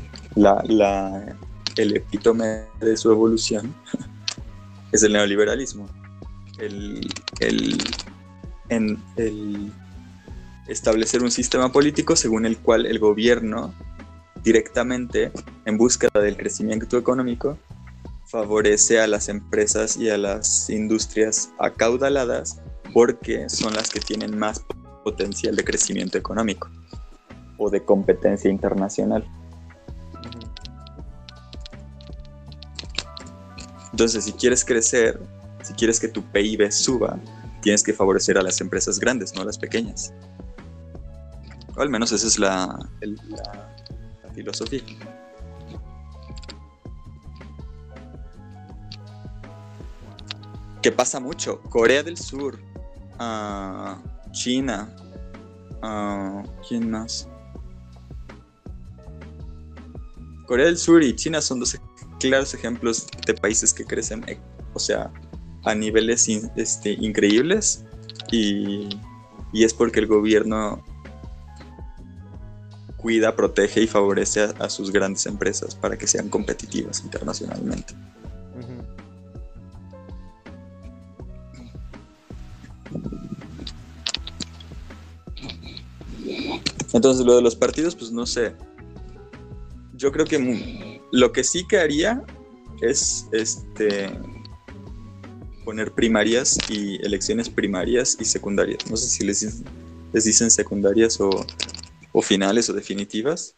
el 1.76 1.96
epítome 1.96 2.64
de 2.80 2.96
su 2.96 3.10
evolución 3.10 3.74
es 4.92 5.02
el 5.02 5.12
neoliberalismo. 5.12 5.88
El, 6.58 7.06
el, 7.40 7.78
en 8.70 9.02
el 9.16 9.72
establecer 10.68 11.22
un 11.22 11.30
sistema 11.30 11.72
político 11.72 12.14
según 12.14 12.46
el 12.46 12.58
cual 12.58 12.86
el 12.86 12.98
gobierno 12.98 13.74
directamente, 14.44 15.32
en 15.64 15.76
búsqueda 15.76 16.20
del 16.20 16.36
crecimiento 16.36 16.96
económico, 16.96 17.58
favorece 18.26 19.00
a 19.00 19.06
las 19.06 19.28
empresas 19.28 19.96
y 19.96 20.10
a 20.10 20.18
las 20.18 20.70
industrias 20.70 21.50
acaudaladas 21.58 22.60
porque 22.92 23.48
son 23.48 23.74
las 23.74 23.90
que 23.90 24.00
tienen 24.00 24.38
más 24.38 24.64
potencial 25.02 25.56
de 25.56 25.64
crecimiento 25.64 26.18
económico 26.18 26.70
o 27.56 27.70
de 27.70 27.84
competencia 27.84 28.50
internacional. 28.50 29.26
Entonces, 33.90 34.24
si 34.24 34.32
quieres 34.32 34.64
crecer, 34.64 35.20
si 35.62 35.72
quieres 35.72 35.98
que 35.98 36.08
tu 36.08 36.22
PIB 36.22 36.70
suba, 36.70 37.18
tienes 37.62 37.82
que 37.82 37.92
favorecer 37.92 38.38
a 38.38 38.42
las 38.42 38.60
empresas 38.60 39.00
grandes, 39.00 39.34
no 39.34 39.42
a 39.42 39.44
las 39.44 39.58
pequeñas. 39.58 40.12
Al 41.78 41.90
menos 41.90 42.10
esa 42.10 42.26
es 42.26 42.38
la, 42.38 42.76
filosofía. 44.34 44.82
Que 50.82 50.92
pasa 50.92 51.20
mucho. 51.20 51.60
Corea 51.62 52.02
del 52.02 52.16
Sur, 52.16 52.58
uh, 53.20 54.30
China, 54.32 54.94
uh, 55.82 56.42
¿quién 56.68 56.90
más? 56.90 57.28
Corea 60.46 60.66
del 60.66 60.78
Sur 60.78 61.02
y 61.02 61.14
China 61.14 61.40
son 61.40 61.60
dos 61.60 61.78
claros 62.18 62.54
ejemplos 62.54 63.06
de 63.26 63.34
países 63.34 63.72
que 63.72 63.84
crecen, 63.84 64.24
eh, 64.28 64.40
o 64.74 64.78
sea, 64.78 65.12
a 65.64 65.74
niveles 65.74 66.28
este, 66.56 66.92
increíbles 66.92 67.84
y 68.30 68.88
es 69.52 69.74
porque 69.74 70.00
el 70.00 70.06
gobierno 70.06 70.82
cuida, 72.98 73.34
protege 73.34 73.80
y 73.80 73.86
favorece 73.86 74.48
a, 74.58 74.68
sus 74.68 74.90
grandes 74.90 75.24
empresas 75.24 75.74
para 75.74 75.96
que 75.96 76.06
sean 76.06 76.28
competitivas 76.28 77.00
internacionalmente. 77.02 77.94
Entonces, 86.92 87.24
lo 87.24 87.36
de 87.36 87.42
los 87.42 87.54
partidos, 87.54 87.94
pues 87.94 88.10
no 88.10 88.26
sé. 88.26 88.54
Yo 89.94 90.10
creo 90.10 90.26
que 90.26 91.00
lo 91.12 91.32
que 91.32 91.44
sí 91.44 91.66
que 91.66 91.78
haría 91.78 92.22
es 92.80 93.26
este 93.32 94.10
poner 95.64 95.92
primarias 95.92 96.58
y 96.68 96.96
elecciones 97.04 97.48
primarias 97.48 98.16
y 98.18 98.24
secundarias. 98.24 98.90
No 98.90 98.96
sé 98.96 99.08
si 99.08 99.24
les, 99.24 99.62
les 100.12 100.24
dicen 100.24 100.50
secundarias 100.50 101.20
o 101.20 101.30
o 102.18 102.22
finales 102.22 102.68
o 102.68 102.72
definitivas, 102.72 103.54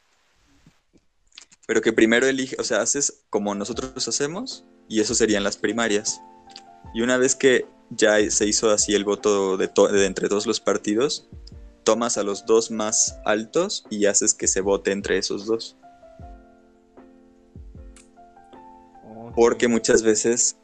pero 1.66 1.80
que 1.80 1.94
primero 1.94 2.26
elige, 2.26 2.56
o 2.58 2.62
sea, 2.64 2.82
haces 2.82 3.22
como 3.30 3.54
nosotros 3.54 4.06
hacemos 4.06 4.66
y 4.86 5.00
eso 5.00 5.14
serían 5.14 5.44
las 5.44 5.56
primarias. 5.56 6.20
Y 6.92 7.00
una 7.00 7.16
vez 7.16 7.34
que 7.34 7.64
ya 7.88 8.18
se 8.30 8.46
hizo 8.46 8.70
así 8.70 8.94
el 8.94 9.04
voto 9.04 9.56
de, 9.56 9.70
de 9.92 10.04
entre 10.04 10.28
todos 10.28 10.46
los 10.46 10.60
partidos, 10.60 11.26
tomas 11.84 12.18
a 12.18 12.22
los 12.22 12.44
dos 12.44 12.70
más 12.70 13.18
altos 13.24 13.86
y 13.88 14.04
haces 14.04 14.34
que 14.34 14.46
se 14.46 14.60
vote 14.60 14.92
entre 14.92 15.16
esos 15.16 15.46
dos. 15.46 15.78
Porque 19.34 19.68
muchas 19.68 20.02
veces, 20.02 20.58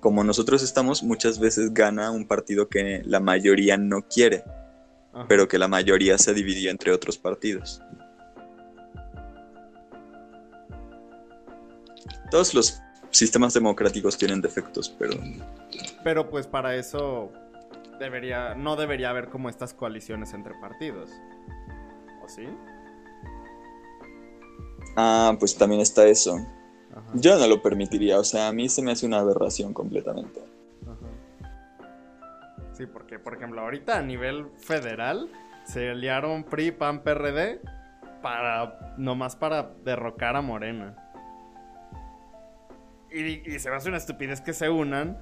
como 0.00 0.24
nosotros 0.24 0.62
estamos, 0.62 1.02
muchas 1.02 1.38
veces 1.38 1.74
gana 1.74 2.10
un 2.12 2.26
partido 2.26 2.70
que 2.70 3.02
la 3.04 3.20
mayoría 3.20 3.76
no 3.76 4.08
quiere 4.08 4.42
pero 5.28 5.48
que 5.48 5.58
la 5.58 5.68
mayoría 5.68 6.18
se 6.18 6.34
dividió 6.34 6.70
entre 6.70 6.92
otros 6.92 7.18
partidos. 7.18 7.82
Todos 12.30 12.54
los 12.54 12.80
sistemas 13.10 13.52
democráticos 13.52 14.16
tienen 14.16 14.40
defectos, 14.40 14.94
pero... 14.98 15.18
Pero 16.02 16.30
pues 16.30 16.46
para 16.46 16.74
eso 16.76 17.30
debería, 17.98 18.54
no 18.54 18.76
debería 18.76 19.10
haber 19.10 19.28
como 19.28 19.48
estas 19.48 19.74
coaliciones 19.74 20.32
entre 20.32 20.54
partidos. 20.54 21.10
¿O 22.24 22.28
sí? 22.28 22.46
Ah, 24.96 25.36
pues 25.38 25.56
también 25.56 25.80
está 25.80 26.06
eso. 26.06 26.36
Yo 27.14 27.38
no 27.38 27.46
lo 27.46 27.62
permitiría, 27.62 28.18
o 28.18 28.24
sea, 28.24 28.48
a 28.48 28.52
mí 28.52 28.68
se 28.68 28.82
me 28.82 28.92
hace 28.92 29.06
una 29.06 29.18
aberración 29.18 29.72
completamente. 29.72 30.40
Porque, 32.86 33.18
por 33.18 33.34
ejemplo, 33.34 33.60
ahorita 33.60 33.98
a 33.98 34.02
nivel 34.02 34.46
federal 34.58 35.28
se 35.64 35.90
aliaron 35.90 36.44
PRI, 36.44 36.72
PAN, 36.72 37.02
PRD 37.02 37.60
para, 38.22 38.94
nomás 38.96 39.36
para 39.36 39.70
derrocar 39.84 40.36
a 40.36 40.42
Morena. 40.42 40.96
Y, 43.10 43.58
se 43.58 43.68
me 43.68 43.76
hace 43.76 43.88
una 43.88 43.98
estupidez 43.98 44.40
que 44.40 44.54
se 44.54 44.70
unan, 44.70 45.18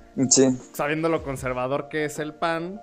sabiendo 0.73 1.09
lo 1.09 1.25
conservador 1.25 1.89
que 1.89 2.05
es 2.05 2.21
el 2.21 2.35
PAN, 2.35 2.81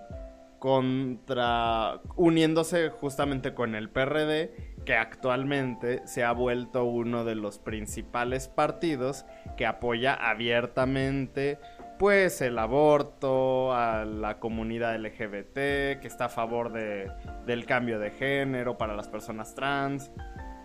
contra 0.60 2.02
uniéndose 2.16 2.90
justamente 2.90 3.54
con 3.54 3.76
el 3.76 3.90
PRD, 3.90 4.76
que 4.86 4.96
actualmente 4.96 6.02
se 6.06 6.24
ha 6.24 6.32
vuelto 6.32 6.84
uno 6.86 7.24
de 7.24 7.36
los 7.36 7.60
principales 7.60 8.48
partidos 8.48 9.26
que 9.56 9.66
apoya 9.66 10.14
abiertamente 10.14 11.60
pues 11.98 12.42
el 12.42 12.60
aborto, 12.60 13.74
a 13.74 14.06
la 14.06 14.40
comunidad 14.40 14.96
LGBT, 14.98 16.00
que 16.00 16.04
está 16.04 16.26
a 16.26 16.30
favor 16.30 16.72
de, 16.72 17.12
del 17.46 17.66
cambio 17.66 18.00
de 18.00 18.12
género 18.12 18.78
para 18.78 18.96
las 18.96 19.08
personas 19.08 19.56
trans. 19.56 20.12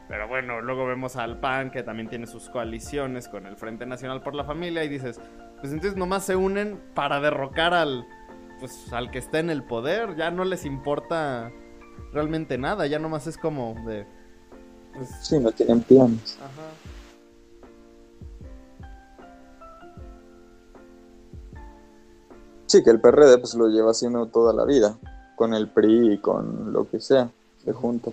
Pero 0.09 0.29
bueno, 0.29 0.61
luego 0.61 0.87
vemos 0.87 1.17
al 1.17 1.41
PAN 1.41 1.71
que 1.71 1.83
también 1.83 2.09
tiene 2.09 2.27
sus 2.27 2.51
coaliciones 2.51 3.29
con 3.29 3.47
el 3.47 3.57
Frente 3.57 3.87
Nacional 3.87 4.21
por 4.21 4.35
la 4.35 4.45
Familia 4.45 4.85
y 4.85 4.89
dices, 4.89 5.21
pues 5.61 5.73
entonces 5.73 5.97
nomás 5.97 6.25
se 6.25 6.37
unen 6.37 6.81
para 6.95 7.21
derrocar 7.21 7.73
al 7.73 8.05
pues 8.61 8.93
al 8.93 9.11
que 9.11 9.19
está 9.19 9.41
en 9.41 9.51
el 9.51 9.65
poder, 9.65 10.15
ya 10.15 10.31
no 10.31 10.45
les 10.45 10.65
importa 10.65 11.51
realmente 12.13 12.59
nada, 12.59 12.87
ya 12.87 13.01
nomás 13.01 13.27
es 13.27 13.37
como 13.37 13.75
de 13.87 14.07
pues... 14.95 15.09
Sí, 15.23 15.39
no 15.41 15.51
tienen 15.51 15.81
planes. 15.81 16.39
Ajá. 16.41 16.69
Sí, 22.73 22.83
que 22.83 22.89
el 22.89 23.03
PRD 23.03 23.37
pues 23.37 23.53
lo 23.53 23.69
lleva 23.69 23.91
haciendo 23.91 24.29
toda 24.29 24.55
la 24.55 24.65
vida, 24.65 24.97
con 25.37 25.53
el 25.53 25.69
PRI 25.69 26.15
y 26.15 26.17
con 26.17 26.73
lo 26.73 26.89
que 26.89 27.01
sea, 27.01 27.31
se 27.63 27.71
junta. 27.75 28.11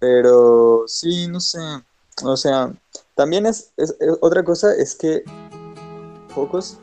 Pero 0.00 0.82
sí, 0.88 1.28
no 1.28 1.38
sé, 1.38 1.60
o 2.24 2.36
sea, 2.36 2.74
también 3.14 3.46
es, 3.46 3.72
otra 4.20 4.42
cosa 4.42 4.74
es 4.74 4.96
que 4.96 5.22
pocos, 6.34 6.78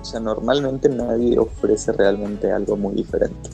o 0.00 0.04
sea, 0.04 0.18
normalmente 0.18 0.88
nadie 0.88 1.38
ofrece 1.38 1.92
realmente 1.92 2.50
algo 2.50 2.76
muy 2.76 2.96
diferente. 2.96 3.50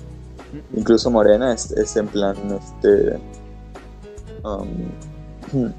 Incluso 0.75 1.11
Morena 1.11 1.53
es, 1.53 1.73
es 1.73 1.95
en 1.99 2.09
plan, 2.09 2.37
este, 2.53 3.21
um, 4.45 4.89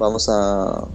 vamos 0.00 0.28
a 0.28 0.88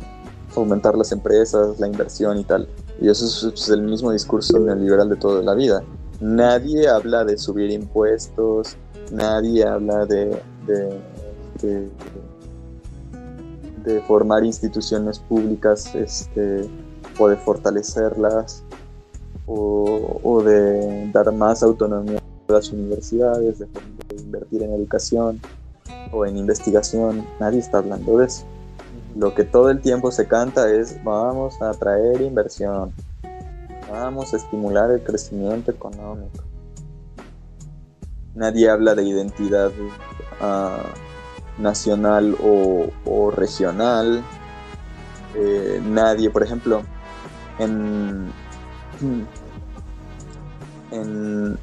fomentar 0.52 0.96
las 0.96 1.12
empresas, 1.12 1.80
la 1.80 1.88
inversión 1.88 2.38
y 2.38 2.44
tal. 2.44 2.68
Y 3.00 3.10
eso 3.10 3.50
es, 3.50 3.70
el 3.70 3.82
mismo 3.82 4.12
discurso 4.12 4.60
neoliberal 4.60 5.10
de 5.10 5.16
toda 5.16 5.42
la 5.42 5.56
vida. 5.56 5.84
Nadie 6.20 6.88
habla 6.88 7.26
de 7.26 7.38
subir 7.38 7.72
impuestos, 7.72 8.78
nadie 9.12 9.66
habla 9.66 10.06
de, 10.06 10.40
de, 10.68 11.90
formar 14.08 14.46
instituciones 14.46 15.18
públicas 15.18 15.96
este, 15.96 16.70
o 17.18 17.28
de 17.28 17.36
fortalecerlas 17.38 18.64
o, 19.48 20.44
de 20.46 21.10
dar 21.12 21.32
más 21.34 21.64
autonomía 21.64 22.20
a 22.48 22.52
las 22.52 22.72
universidades, 22.72 23.60
de 23.60 23.68
invertir 24.20 24.62
en 24.62 24.74
educación 24.74 25.42
o 26.12 26.26
en 26.26 26.38
investigación. 26.38 27.26
Nadie 27.40 27.60
está 27.60 27.80
hablando 27.80 28.20
de 28.20 28.28
eso 28.28 28.46
lo 29.16 29.34
que 29.34 29.44
todo 29.44 29.70
el 29.70 29.82
tiempo 29.82 30.12
se 30.12 30.28
canta 30.28 30.72
es 30.72 31.04
vamos 31.04 31.62
a 31.62 31.72
atraer 31.72 32.22
inversión, 32.22 32.94
vamos 33.90 34.34
a 34.34 34.38
estimular 34.38 34.92
el 34.92 35.02
crecimiento 35.04 35.72
económico. 35.72 36.44
Nadie 38.34 38.70
habla 38.70 38.96
de 38.96 39.04
identidad 39.04 39.72
ah, 40.40 40.84
nacional 41.58 42.38
o, 42.42 43.32
regional. 43.32 44.24
Eh, 45.36 45.82
nadie, 45.84 46.30
por 46.30 46.44
ejemplo, 46.44 46.84
en, 47.60 48.32
en, 50.92 51.58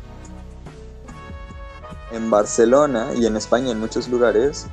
en 2.12 2.30
Barcelona 2.30 3.08
y 3.16 3.26
en 3.26 3.36
España 3.36 3.70
en 3.70 3.80
muchos 3.80 4.08
lugares 4.08 4.66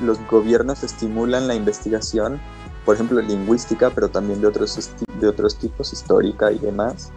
los 0.00 0.18
gobiernos 0.28 0.82
estimulan 0.82 1.48
la 1.48 1.54
investigación, 1.54 2.40
por 2.84 2.94
ejemplo, 2.94 3.20
lingüística, 3.20 3.90
pero 3.90 4.08
también 4.08 4.40
de 4.40 4.46
otros, 4.46 4.90
de 5.20 5.28
otros 5.28 5.56
tipos, 5.56 5.92
histórica 5.92 6.52
y 6.52 6.58
demás, 6.58 7.10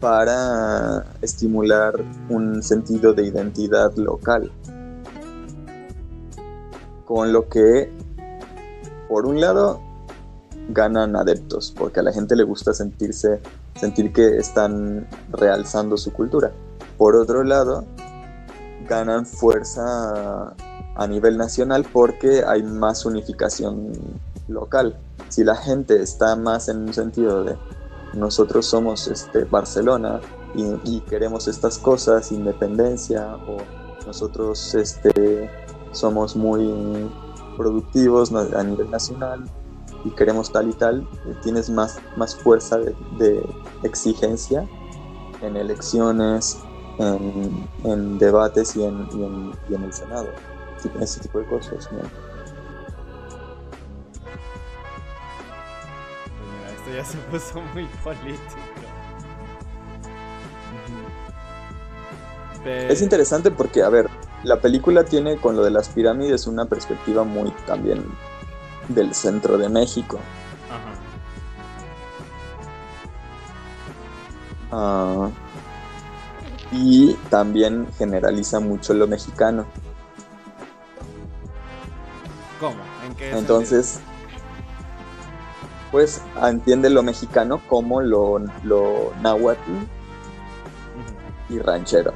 para 0.00 1.04
estimular 1.22 1.94
un 2.28 2.62
sentido 2.62 3.12
de 3.14 3.24
identidad 3.24 3.94
local. 3.96 4.50
Con 7.04 7.32
lo 7.32 7.48
que, 7.48 7.90
por 9.08 9.26
un 9.26 9.40
lado, 9.40 9.80
ganan 10.68 11.16
adeptos, 11.16 11.72
porque 11.76 12.00
a 12.00 12.02
la 12.02 12.12
gente 12.12 12.36
le 12.36 12.42
gusta 12.42 12.74
sentirse, 12.74 13.40
sentir 13.76 14.12
que 14.12 14.36
están 14.36 15.08
realzando 15.30 15.96
su 15.96 16.12
cultura. 16.12 16.52
Por 16.98 17.16
otro 17.16 17.42
lado, 17.44 17.86
ganan 18.86 19.24
fuerza 19.24 20.54
a 20.98 21.06
nivel 21.06 21.38
nacional 21.38 21.86
porque 21.90 22.42
hay 22.46 22.62
más 22.62 23.06
unificación 23.06 23.92
local. 24.48 24.98
Si 25.28 25.44
la 25.44 25.54
gente 25.54 26.02
está 26.02 26.34
más 26.34 26.68
en 26.68 26.78
un 26.78 26.92
sentido 26.92 27.44
de 27.44 27.56
nosotros 28.14 28.66
somos 28.66 29.06
este, 29.06 29.44
Barcelona 29.44 30.20
y, 30.54 31.00
queremos 31.02 31.46
estas 31.46 31.78
cosas, 31.78 32.32
independencia, 32.32 33.36
o 33.46 33.58
nosotros 34.06 34.74
este, 34.74 35.48
somos 35.92 36.34
muy 36.34 37.08
productivos 37.56 38.32
a 38.32 38.62
nivel 38.64 38.90
nacional 38.90 39.44
y 40.04 40.10
queremos 40.10 40.50
tal 40.50 40.70
y 40.70 40.72
tal, 40.72 41.06
tienes 41.42 41.70
más, 41.70 41.98
más 42.16 42.34
fuerza 42.34 42.78
de, 42.78 43.46
exigencia 43.84 44.66
en 45.42 45.56
elecciones, 45.56 46.58
en, 46.98 48.18
debates 48.18 48.74
y 48.74 48.82
en, 48.82 49.06
y 49.68 49.74
en 49.74 49.84
el 49.84 49.92
Senado 49.92 50.26
ese 51.00 51.20
tipo 51.20 51.38
de 51.40 51.46
cosas. 51.46 51.90
¿no? 51.92 51.98
Mira, 56.40 56.70
esto 56.76 56.90
ya 56.94 57.04
se 57.04 57.18
puso 57.30 57.60
muy 57.74 57.86
político. 58.02 58.38
Es 62.64 63.02
interesante 63.02 63.50
porque, 63.50 63.82
a 63.82 63.88
ver, 63.88 64.08
la 64.42 64.60
película 64.60 65.04
tiene 65.04 65.36
con 65.36 65.56
lo 65.56 65.64
de 65.64 65.70
las 65.70 65.88
pirámides 65.88 66.46
una 66.46 66.66
perspectiva 66.66 67.24
muy 67.24 67.50
también 67.66 68.04
del 68.88 69.14
centro 69.14 69.56
de 69.58 69.68
México. 69.68 70.18
Ajá. 70.70 70.92
Ah, 74.70 75.30
y 76.72 77.14
también 77.30 77.88
generaliza 77.96 78.60
mucho 78.60 78.92
lo 78.92 79.06
mexicano. 79.06 79.66
¿Cómo? 82.60 82.76
¿En 83.06 83.14
qué 83.14 83.30
Entonces, 83.30 84.00
pues 85.90 86.20
entiende 86.42 86.90
lo 86.90 87.02
mexicano 87.02 87.62
como 87.68 88.00
lo, 88.00 88.38
lo 88.64 89.12
náhuatl 89.22 89.70
y 91.48 91.58
ranchero. 91.58 92.12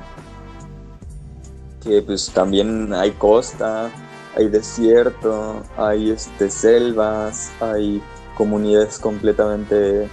Que 1.83 2.03
pues 2.03 2.31
también 2.31 2.93
hay 2.93 3.13
costa, 3.13 3.91
hay 4.37 4.49
desierto, 4.49 5.63
hay 5.77 6.11
este, 6.11 6.51
selvas, 6.51 7.53
hay 7.61 8.03
comunidades 8.37 8.99
completamente, 8.99 10.09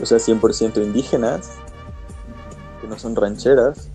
o 0.00 0.06
sea, 0.06 0.18
100% 0.18 0.82
indígenas, 0.82 1.50
que 2.80 2.88
no 2.88 2.98
son 2.98 3.16
rancheras. 3.16 3.88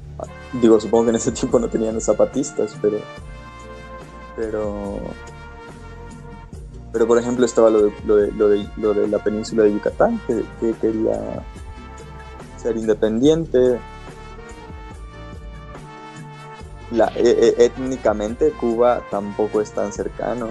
Digo, 0.61 0.79
supongo 0.79 1.05
que 1.05 1.09
en 1.11 1.15
ese 1.17 1.31
tiempo 1.31 1.59
no 1.59 1.69
tenían 1.69 1.99
zapatistas, 2.01 2.75
pero... 2.81 2.97
Pero 4.35 4.99
pero 6.91 7.07
por 7.07 7.17
ejemplo 7.19 7.45
estaba 7.45 7.69
lo 7.69 7.83
de, 7.83 7.93
lo 8.05 8.15
de, 8.49 8.67
lo 8.77 8.93
de, 8.93 9.07
la 9.07 9.19
península 9.19 9.63
de 9.63 9.73
Yucatán, 9.73 10.19
que, 10.27 10.73
quería 10.81 11.43
ser 12.57 12.77
independiente. 12.77 13.79
La, 16.91 17.11
e, 17.15 17.29
e, 17.29 17.65
étnicamente 17.65 18.51
Cuba 18.51 19.03
tampoco 19.11 19.61
es 19.61 19.71
tan 19.71 19.93
cercano. 19.93 20.47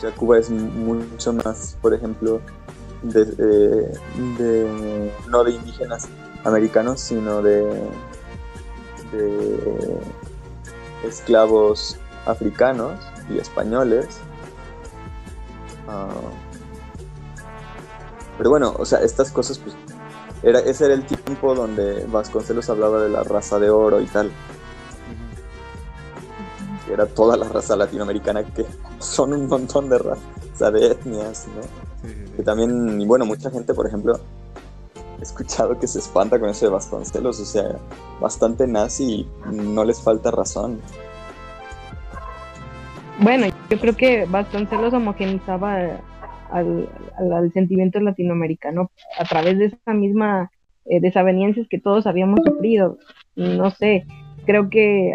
Ya 0.00 0.12
Cuba 0.12 0.38
es 0.38 0.50
mucho 0.50 1.32
más, 1.32 1.76
por 1.82 1.94
ejemplo, 1.94 2.40
de, 3.02 3.24
de, 3.24 5.12
no 5.28 5.42
de 5.42 5.50
indígenas 5.50 6.08
americanos, 6.44 7.00
sino 7.00 7.42
de, 7.42 7.64
de 9.10 9.98
esclavos 11.04 11.98
africanos 12.24 12.94
y 13.30 13.38
españoles. 13.38 14.20
Ah, 15.88 16.08
pero 18.36 18.50
bueno, 18.50 18.74
o 18.78 18.84
sea, 18.84 19.00
estas 19.00 19.30
cosas, 19.30 19.58
pues, 19.58 19.76
era, 20.42 20.58
ese 20.60 20.86
era 20.86 20.94
el 20.94 21.06
tiempo 21.06 21.54
donde 21.54 22.04
Vasconcelos 22.06 22.68
hablaba 22.68 23.02
de 23.02 23.08
la 23.08 23.22
raza 23.22 23.58
de 23.58 23.70
oro 23.70 24.00
y 24.00 24.06
tal. 24.06 24.30
era 26.90 27.06
toda 27.06 27.36
la 27.36 27.48
raza 27.48 27.76
latinoamericana 27.76 28.44
que 28.44 28.66
son 28.98 29.32
un 29.32 29.48
montón 29.48 29.88
de 29.88 29.98
razas, 29.98 30.24
o 30.54 30.58
sea, 30.58 30.70
de 30.70 30.88
etnias, 30.88 31.46
¿no? 31.48 31.62
Que 32.36 32.42
también, 32.42 33.00
y 33.00 33.06
bueno, 33.06 33.24
mucha 33.24 33.50
gente, 33.50 33.72
por 33.72 33.86
ejemplo, 33.86 34.20
he 35.18 35.22
escuchado 35.22 35.78
que 35.78 35.86
se 35.86 36.00
espanta 36.00 36.38
con 36.38 36.50
eso 36.50 36.66
de 36.66 36.72
Vasconcelos, 36.72 37.40
o 37.40 37.44
sea, 37.44 37.78
bastante 38.20 38.66
nazi 38.66 39.04
y 39.04 39.28
no 39.50 39.84
les 39.84 40.00
falta 40.00 40.30
razón. 40.30 40.80
Bueno, 43.20 43.46
yo 43.70 43.78
creo 43.78 43.96
que 43.96 44.26
Vasconcelos 44.26 44.92
homogenizaba 44.92 46.00
al, 46.50 46.88
al, 47.16 47.52
sentimiento 47.52 48.00
latinoamericano 48.00 48.90
a 49.18 49.24
través 49.24 49.58
de 49.58 49.66
esa 49.66 49.94
misma 49.94 50.50
eh, 50.86 51.00
que 51.70 51.80
todos 51.80 52.06
habíamos 52.06 52.40
sufrido. 52.44 52.98
No 53.36 53.70
sé, 53.70 54.04
creo 54.46 54.68
que 54.68 55.12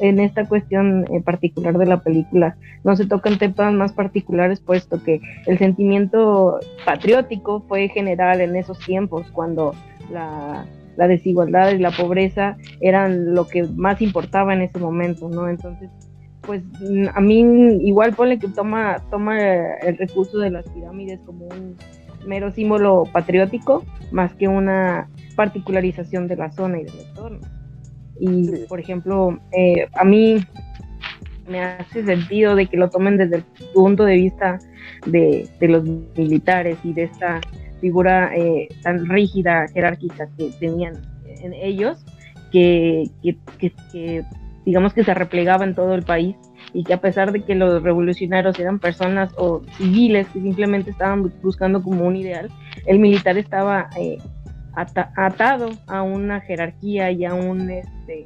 en 0.00 0.18
esta 0.18 0.48
cuestión 0.48 1.04
en 1.10 1.22
particular 1.22 1.76
de 1.76 1.86
la 1.86 2.02
película 2.02 2.56
no 2.84 2.96
se 2.96 3.06
tocan 3.06 3.38
temas 3.38 3.74
más 3.74 3.92
particulares, 3.92 4.60
puesto 4.60 5.02
que 5.02 5.20
el 5.46 5.58
sentimiento 5.58 6.58
patriótico 6.86 7.64
fue 7.68 7.88
general 7.88 8.40
en 8.40 8.56
esos 8.56 8.78
tiempos, 8.78 9.30
cuando 9.30 9.74
la 10.10 11.08
desigualdad 11.08 11.72
y 11.72 11.78
la 11.78 11.90
pobreza 11.90 12.56
eran 12.80 13.34
lo 13.34 13.46
que 13.46 13.64
más 13.64 14.02
importaba 14.02 14.54
en 14.54 14.62
ese 14.62 14.78
momento, 14.78 15.28
¿no? 15.28 15.48
Entonces, 15.48 15.90
pues 16.42 16.62
a 17.14 17.20
mí 17.20 17.40
igual 17.82 18.14
pone 18.14 18.38
que 18.38 18.48
toma, 18.48 19.02
toma 19.10 19.38
el 19.76 19.96
recurso 19.96 20.38
de 20.38 20.50
las 20.50 20.68
pirámides 20.68 21.20
como 21.24 21.46
un 21.46 21.76
mero 22.26 22.50
símbolo 22.50 23.04
patriótico, 23.12 23.84
más 24.10 24.34
que 24.34 24.48
una 24.48 25.08
particularización 25.36 26.28
de 26.28 26.36
la 26.36 26.50
zona 26.52 26.80
y 26.80 26.84
del 26.84 27.00
entorno. 27.00 27.40
Y, 28.20 28.66
por 28.68 28.78
ejemplo, 28.80 29.38
eh, 29.52 29.88
a 29.94 30.04
mí 30.04 30.36
me 31.48 31.60
hace 31.60 32.04
sentido 32.04 32.54
de 32.54 32.66
que 32.66 32.76
lo 32.76 32.90
tomen 32.90 33.16
desde 33.16 33.36
el 33.36 33.44
punto 33.74 34.04
de 34.04 34.16
vista 34.16 34.58
de, 35.06 35.48
los 35.60 35.84
militares 36.16 36.78
y 36.84 36.92
de 36.92 37.04
esta 37.04 37.40
figura 37.80 38.34
eh, 38.36 38.68
tan 38.82 39.08
rígida, 39.08 39.66
jerárquica 39.68 40.28
que 40.36 40.50
tenían 40.60 40.94
en 41.26 41.52
ellos, 41.54 42.04
que, 42.52 43.10
que, 43.22 44.24
digamos 44.64 44.94
que 44.94 45.04
se 45.04 45.14
replegaba 45.14 45.64
en 45.64 45.74
todo 45.74 45.94
el 45.94 46.02
país 46.02 46.36
y 46.72 46.84
que 46.84 46.94
a 46.94 47.00
pesar 47.00 47.32
de 47.32 47.42
que 47.42 47.54
los 47.54 47.82
revolucionarios 47.82 48.58
eran 48.58 48.78
personas 48.78 49.32
o 49.36 49.62
civiles 49.76 50.28
que 50.28 50.40
simplemente 50.40 50.90
estaban 50.90 51.32
buscando 51.42 51.82
como 51.82 52.06
un 52.06 52.16
ideal, 52.16 52.48
el 52.86 52.98
militar 52.98 53.36
estaba 53.36 53.90
eh, 53.98 54.18
atado 54.74 55.70
a 55.86 56.02
una 56.02 56.40
jerarquía 56.40 57.10
y 57.10 57.24
a 57.24 57.34
un 57.34 57.70
este 57.70 58.24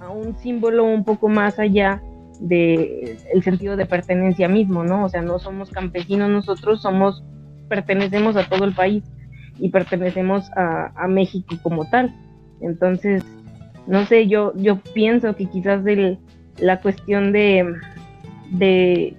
a 0.00 0.10
un 0.10 0.36
símbolo 0.38 0.84
un 0.84 1.04
poco 1.04 1.28
más 1.28 1.58
allá 1.58 2.02
de 2.40 3.18
el 3.32 3.42
sentido 3.42 3.76
de 3.76 3.86
pertenencia 3.86 4.48
mismo, 4.48 4.82
¿no? 4.84 5.04
O 5.04 5.08
sea, 5.08 5.22
no 5.22 5.38
somos 5.38 5.70
campesinos 5.70 6.28
nosotros, 6.28 6.82
somos 6.82 7.24
pertenecemos 7.68 8.36
a 8.36 8.48
todo 8.48 8.64
el 8.64 8.74
país 8.74 9.04
y 9.58 9.70
pertenecemos 9.70 10.50
a, 10.56 10.92
a 10.96 11.08
México 11.08 11.56
como 11.62 11.88
tal. 11.88 12.12
Entonces, 12.60 13.24
no 13.86 14.06
sé, 14.06 14.28
yo 14.28 14.52
yo 14.56 14.78
pienso 14.94 15.34
que 15.34 15.46
quizás 15.46 15.84
el, 15.86 16.18
la 16.58 16.80
cuestión 16.80 17.32
de 17.32 17.74
de 18.50 19.16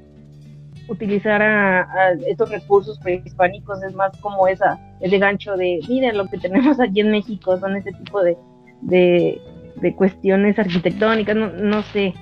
utilizar 0.88 1.42
a, 1.42 2.12
estos 2.28 2.50
recursos 2.50 3.00
prehispánicos 3.00 3.82
es 3.84 3.94
más 3.96 4.16
como 4.18 4.48
esa, 4.48 4.80
ese 5.00 5.18
gancho 5.18 5.56
de, 5.56 5.80
miren 5.88 6.18
lo 6.18 6.28
que 6.28 6.38
tenemos 6.38 6.80
aquí 6.80 7.00
en 7.00 7.12
México, 7.12 7.58
son 7.58 7.76
ese 7.76 7.92
tipo 7.94 8.22
de, 8.22 8.38
de, 8.82 9.96
cuestiones 9.96 10.58
arquitectónicas, 10.60 11.36
no, 11.36 11.50
no, 11.50 11.84
sé, 11.84 12.14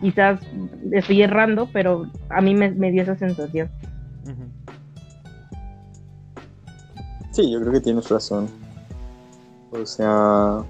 quizás 0.00 0.40
estoy 0.92 1.22
errando, 1.22 1.68
pero 1.72 2.06
a 2.28 2.40
mí 2.40 2.54
me, 2.54 2.70
dio 2.90 3.02
esa 3.02 3.16
sensación. 3.16 3.68
Sí, 7.32 7.50
yo 7.50 7.60
creo 7.60 7.72
que 7.72 7.80
tienes 7.80 8.08
razón. 8.08 8.48
O 9.72 9.84
sea... 9.84 10.64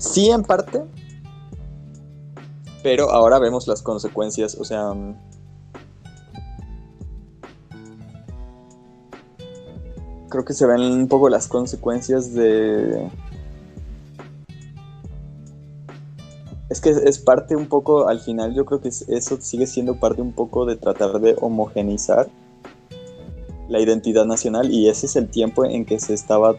Sí, 0.00 0.30
en 0.30 0.42
parte, 0.42 0.82
pero 2.82 3.10
ahora 3.10 3.38
vemos 3.38 3.68
las 3.68 3.82
consecuencias, 3.82 4.56
o 4.58 4.64
sea... 4.64 4.94
Mm, 4.94 5.14
creo 10.30 10.44
que 10.46 10.54
se 10.54 10.64
ven 10.64 10.80
un 10.80 11.06
poco 11.06 11.28
las 11.28 11.48
consecuencias 11.48 12.32
de... 12.32 13.10
Es 16.70 16.80
que 16.80 16.90
es 16.90 17.18
parte 17.18 17.54
un 17.54 17.66
poco, 17.66 18.08
al 18.08 18.20
final 18.20 18.54
yo 18.54 18.64
creo 18.64 18.80
que 18.80 18.88
eso 18.88 19.38
sigue 19.40 19.66
siendo 19.66 20.00
parte 20.00 20.22
un 20.22 20.32
poco 20.32 20.64
de 20.64 20.76
tratar 20.76 21.20
de 21.20 21.36
homogenizar 21.40 22.30
la 23.68 23.80
identidad 23.80 24.24
nacional 24.24 24.72
y 24.72 24.88
ese 24.88 25.06
es 25.06 25.16
el 25.16 25.28
tiempo 25.28 25.66
en 25.66 25.84
que 25.84 25.98
se 25.98 26.14
estaba 26.14 26.56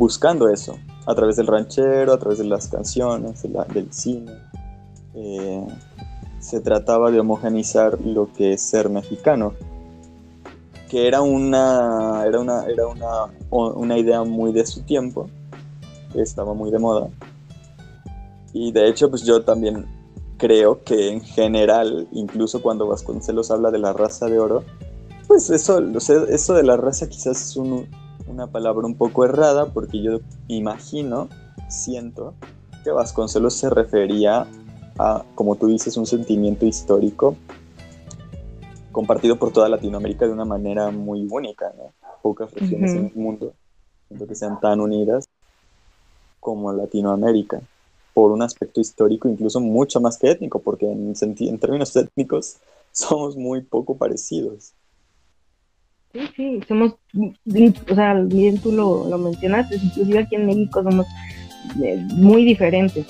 buscando 0.00 0.48
eso, 0.48 0.78
a 1.04 1.14
través 1.14 1.36
del 1.36 1.46
ranchero, 1.46 2.14
a 2.14 2.18
través 2.18 2.38
de 2.38 2.44
las 2.46 2.68
canciones, 2.68 3.42
del 3.42 3.92
cine. 3.92 4.32
Eh, 5.14 5.66
se 6.38 6.60
trataba 6.60 7.10
de 7.10 7.20
homogenizar 7.20 8.00
lo 8.00 8.32
que 8.32 8.54
es 8.54 8.62
ser 8.62 8.88
mexicano, 8.88 9.52
que 10.88 11.06
era 11.06 11.20
una, 11.20 12.24
era 12.26 12.40
una, 12.40 12.64
era 12.64 12.86
una, 12.86 13.26
una 13.50 13.98
idea 13.98 14.24
muy 14.24 14.54
de 14.54 14.64
su 14.64 14.80
tiempo, 14.84 15.28
que 16.14 16.22
estaba 16.22 16.54
muy 16.54 16.70
de 16.70 16.78
moda. 16.78 17.10
Y 18.54 18.72
de 18.72 18.88
hecho, 18.88 19.10
pues 19.10 19.22
yo 19.22 19.42
también 19.42 19.84
creo 20.38 20.82
que 20.82 21.10
en 21.10 21.20
general, 21.20 22.08
incluso 22.12 22.62
cuando 22.62 22.86
Vasconcelos 22.86 23.50
habla 23.50 23.70
de 23.70 23.78
la 23.78 23.92
raza 23.92 24.28
de 24.28 24.38
oro, 24.38 24.64
pues 25.28 25.50
eso, 25.50 25.78
eso 25.78 26.54
de 26.54 26.62
la 26.62 26.78
raza 26.78 27.06
quizás 27.06 27.42
es 27.42 27.56
una 28.30 28.46
palabra 28.46 28.86
un 28.86 28.94
poco 28.94 29.24
errada, 29.24 29.66
porque 29.66 30.00
yo 30.00 30.20
imagino, 30.48 31.28
siento, 31.68 32.34
que 32.84 32.90
Vasconcelos 32.90 33.54
se 33.54 33.68
refería 33.68 34.46
como 35.34 35.56
tú 35.56 35.68
dices, 35.68 35.96
un 35.96 36.06
sentimiento 36.06 36.66
histórico 36.66 37.36
compartido 38.92 39.38
por 39.38 39.52
toda 39.52 39.68
Latinoamérica 39.68 40.26
de 40.26 40.32
una 40.32 40.44
manera 40.44 40.90
muy 40.90 41.26
única, 41.30 41.72
Pocas 42.22 42.52
regiones 42.52 42.90
en 42.92 43.06
el 43.06 43.14
mundo 43.14 43.54
siento 44.08 44.26
que 44.26 44.34
sean 44.34 44.60
tan 44.60 44.80
unidas 44.80 45.24
como 46.38 46.72
Latinoamérica, 46.72 47.62
por 48.12 48.32
un 48.32 48.42
aspecto 48.42 48.80
histórico 48.80 49.28
incluso 49.28 49.60
mucho 49.60 50.00
más 50.00 50.18
que 50.18 50.30
étnico, 50.30 50.58
porque 50.58 50.90
en, 50.90 51.14
en 51.18 51.58
términos 51.58 51.94
étnicos 51.96 52.56
somos 52.92 53.36
muy 53.36 53.62
poco 53.62 53.96
parecidos. 53.96 54.72
Sí, 56.12 56.20
sí, 56.36 56.60
somos, 56.66 56.96
o 57.88 57.94
sea, 57.94 58.14
bien 58.14 58.58
tú 58.58 58.72
lo, 58.72 59.08
lo 59.08 59.16
mencionaste, 59.18 59.76
inclusive 59.76 60.18
aquí 60.18 60.34
en 60.34 60.46
México 60.46 60.82
somos 60.82 61.06
eh, 61.82 61.96
muy 62.14 62.44
diferentes. 62.44 63.06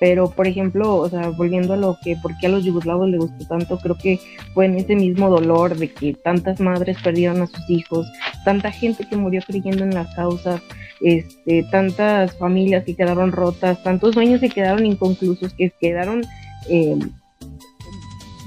Pero, 0.00 0.30
por 0.30 0.46
ejemplo, 0.46 0.96
o 0.96 1.08
sea, 1.08 1.30
volviendo 1.30 1.74
a 1.74 1.76
lo 1.76 1.98
que, 2.02 2.16
¿por 2.16 2.36
qué 2.38 2.46
a 2.46 2.50
los 2.50 2.64
yugoslavos 2.64 3.08
les 3.08 3.18
gustó 3.20 3.46
tanto? 3.46 3.78
Creo 3.78 3.96
que 3.98 4.20
fue 4.54 4.66
en 4.66 4.76
ese 4.76 4.94
mismo 4.94 5.28
dolor 5.28 5.76
de 5.76 5.92
que 5.92 6.14
tantas 6.14 6.60
madres 6.60 6.96
perdieron 7.02 7.42
a 7.42 7.48
sus 7.48 7.68
hijos, 7.68 8.06
tanta 8.44 8.70
gente 8.70 9.04
que 9.08 9.16
murió 9.16 9.42
creyendo 9.44 9.82
en 9.84 9.94
las 9.94 10.14
causas, 10.14 10.62
este, 11.00 11.64
tantas 11.64 12.36
familias 12.38 12.84
que 12.84 12.94
quedaron 12.94 13.32
rotas, 13.32 13.82
tantos 13.82 14.14
sueños 14.14 14.40
que 14.40 14.50
quedaron 14.50 14.86
inconclusos, 14.86 15.52
que 15.54 15.72
quedaron, 15.80 16.22
eh, 16.68 16.96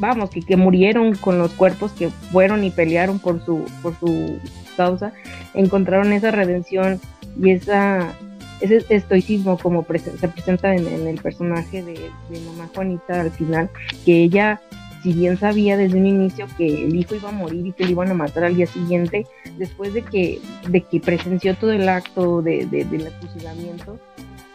vamos, 0.02 0.32
que, 0.32 0.42
que 0.42 0.58
murieron 0.58 1.16
con 1.16 1.38
los 1.38 1.52
cuerpos 1.54 1.94
que 1.94 2.10
fueron 2.10 2.66
y 2.66 2.72
pelearon 2.72 3.20
por 3.20 3.46
su, 3.46 3.64
por 3.82 3.98
su 4.00 4.40
causa, 4.76 5.14
encontraron 5.54 6.12
esa 6.12 6.32
redención 6.32 7.00
y 7.40 7.52
esa 7.52 8.14
ese 8.62 8.86
estoicismo 8.90 9.58
como 9.58 9.86
se 9.86 10.28
presenta 10.28 10.76
en, 10.76 11.08
el 11.08 11.20
personaje 11.20 11.84
de, 11.84 12.00
mamá 12.46 12.70
Juanita 12.74 13.22
al 13.22 13.32
final, 13.32 13.70
que 14.06 14.24
ella, 14.24 14.62
si 15.02 15.14
bien 15.14 15.38
sabía 15.38 15.78
desde 15.78 15.98
un 15.98 16.06
inicio 16.06 16.48
que 16.58 16.86
el 16.86 16.96
hijo 16.96 17.16
iba 17.16 17.30
a 17.30 17.32
morir 17.32 17.66
y 17.66 17.72
que 17.72 17.86
le 17.86 17.92
iban 17.92 18.12
a 18.12 18.14
matar 18.14 18.44
al 18.44 18.56
día 18.56 18.68
siguiente, 18.68 19.26
después 19.58 19.94
de 19.94 20.04
que, 20.04 20.40
de 20.70 20.82
que 20.82 21.00
presenció 21.00 21.56
todo 21.56 21.72
el 21.72 21.90
acto 21.90 22.42
de, 22.44 22.68
del 22.68 23.10
fusilamiento, 23.20 23.98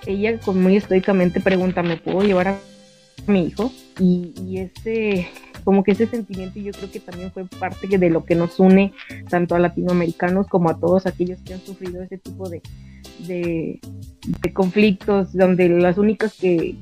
ella 0.06 0.38
con 0.38 0.62
muy 0.62 0.76
estoicamente 0.76 1.40
pregunta, 1.40 1.82
¿me 1.82 1.96
puedo 1.96 2.22
llevar 2.22 2.48
a 2.48 2.58
mi 3.28 3.46
hijo? 3.46 3.72
Y, 3.98 4.34
y 4.46 4.58
ese 4.58 5.28
como 5.66 5.82
que 5.82 5.90
ese 5.90 6.06
sentimiento 6.06 6.60
yo 6.60 6.70
creo 6.70 6.92
que 6.92 7.00
también 7.00 7.32
fue 7.32 7.44
parte 7.44 7.98
de 7.98 8.08
lo 8.08 8.24
que 8.24 8.36
nos 8.36 8.60
une 8.60 8.92
tanto 9.28 9.56
a 9.56 9.58
latinoamericanos 9.58 10.46
como 10.46 10.70
a 10.70 10.78
todos 10.78 11.06
aquellos 11.06 11.40
que 11.42 11.54
han 11.54 11.60
sufrido 11.60 12.00
ese 12.04 12.18
tipo 12.18 12.48
de, 12.48 12.62
de, 13.26 13.80
conflictos 14.52 15.32
donde 15.32 15.68
las 15.68 15.98
únicas 15.98 16.34
que 16.34 16.76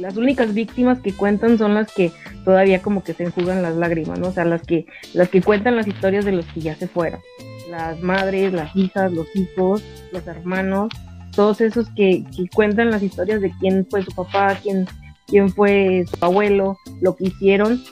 las 0.00 0.16
únicas 0.16 0.52
víctimas 0.52 0.98
que 1.00 1.12
cuentan 1.12 1.58
son 1.58 1.74
las 1.74 1.92
que 1.92 2.10
todavía 2.44 2.82
como 2.82 3.04
que 3.04 3.14
se 3.14 3.22
enjugan 3.22 3.62
las 3.62 3.76
lágrimas, 3.76 4.18
¿no? 4.18 4.28
O 4.28 4.32
sea, 4.32 4.44
las 4.44 4.62
que 4.62 4.86
las 5.14 5.28
que 5.28 5.40
cuentan 5.40 5.76
las 5.76 5.86
historias 5.86 6.24
de 6.24 6.32
los 6.32 6.46
que 6.46 6.60
ya 6.60 6.74
se 6.74 6.88
fueron. 6.88 7.20
Las 7.70 8.02
madres, 8.02 8.52
las 8.52 8.74
hijas, 8.74 9.12
los 9.12 9.28
hijos, 9.36 9.82
los 10.12 10.26
hermanos, 10.26 10.88
todos 11.36 11.60
esos 11.60 11.88
que, 11.90 12.24
que 12.36 12.48
cuentan 12.52 12.90
las 12.90 13.02
historias 13.02 13.40
de 13.40 13.52
quién 13.60 13.86
fue 13.88 14.02
su 14.02 14.10
papá, 14.10 14.58
quién, 14.60 14.86
quién 15.28 15.50
fue 15.50 16.04
su 16.08 16.24
abuelo, 16.24 16.76
lo 17.00 17.14
que 17.14 17.26
hicieron 17.26 17.82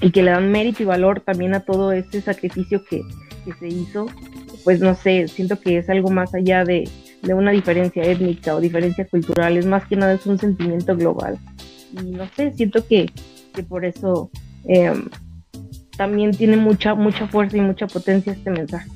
y 0.00 0.12
que 0.12 0.22
le 0.22 0.30
dan 0.30 0.52
mérito 0.52 0.82
y 0.82 0.86
valor 0.86 1.20
también 1.20 1.54
a 1.54 1.60
todo 1.60 1.92
ese 1.92 2.20
sacrificio 2.20 2.84
que, 2.84 3.02
que 3.44 3.52
se 3.54 3.68
hizo 3.68 4.06
pues 4.64 4.80
no 4.80 4.94
sé, 4.94 5.28
siento 5.28 5.60
que 5.60 5.78
es 5.78 5.88
algo 5.88 6.10
más 6.10 6.34
allá 6.34 6.64
de, 6.64 6.88
una 7.22 7.50
diferencia 7.50 8.02
étnica 8.02 8.54
o 8.54 8.60
diferencia 8.60 9.06
cultural, 9.06 9.56
es 9.56 9.66
más 9.66 9.86
que 9.86 9.96
nada 9.96 10.14
es 10.14 10.26
un 10.26 10.38
sentimiento 10.38 10.96
global. 10.96 11.38
Y 11.92 12.10
no 12.10 12.28
sé, 12.34 12.52
siento 12.52 12.86
que, 12.86 13.10
por 13.68 13.84
eso 13.84 14.30
em, 14.64 15.08
también 15.96 16.30
tiene 16.30 16.56
mucha, 16.56 16.94
mucha 16.94 17.26
fuerza 17.26 17.56
y 17.56 17.60
mucha 17.60 17.86
potencia 17.86 18.32
este 18.32 18.50
mensaje. 18.50 18.90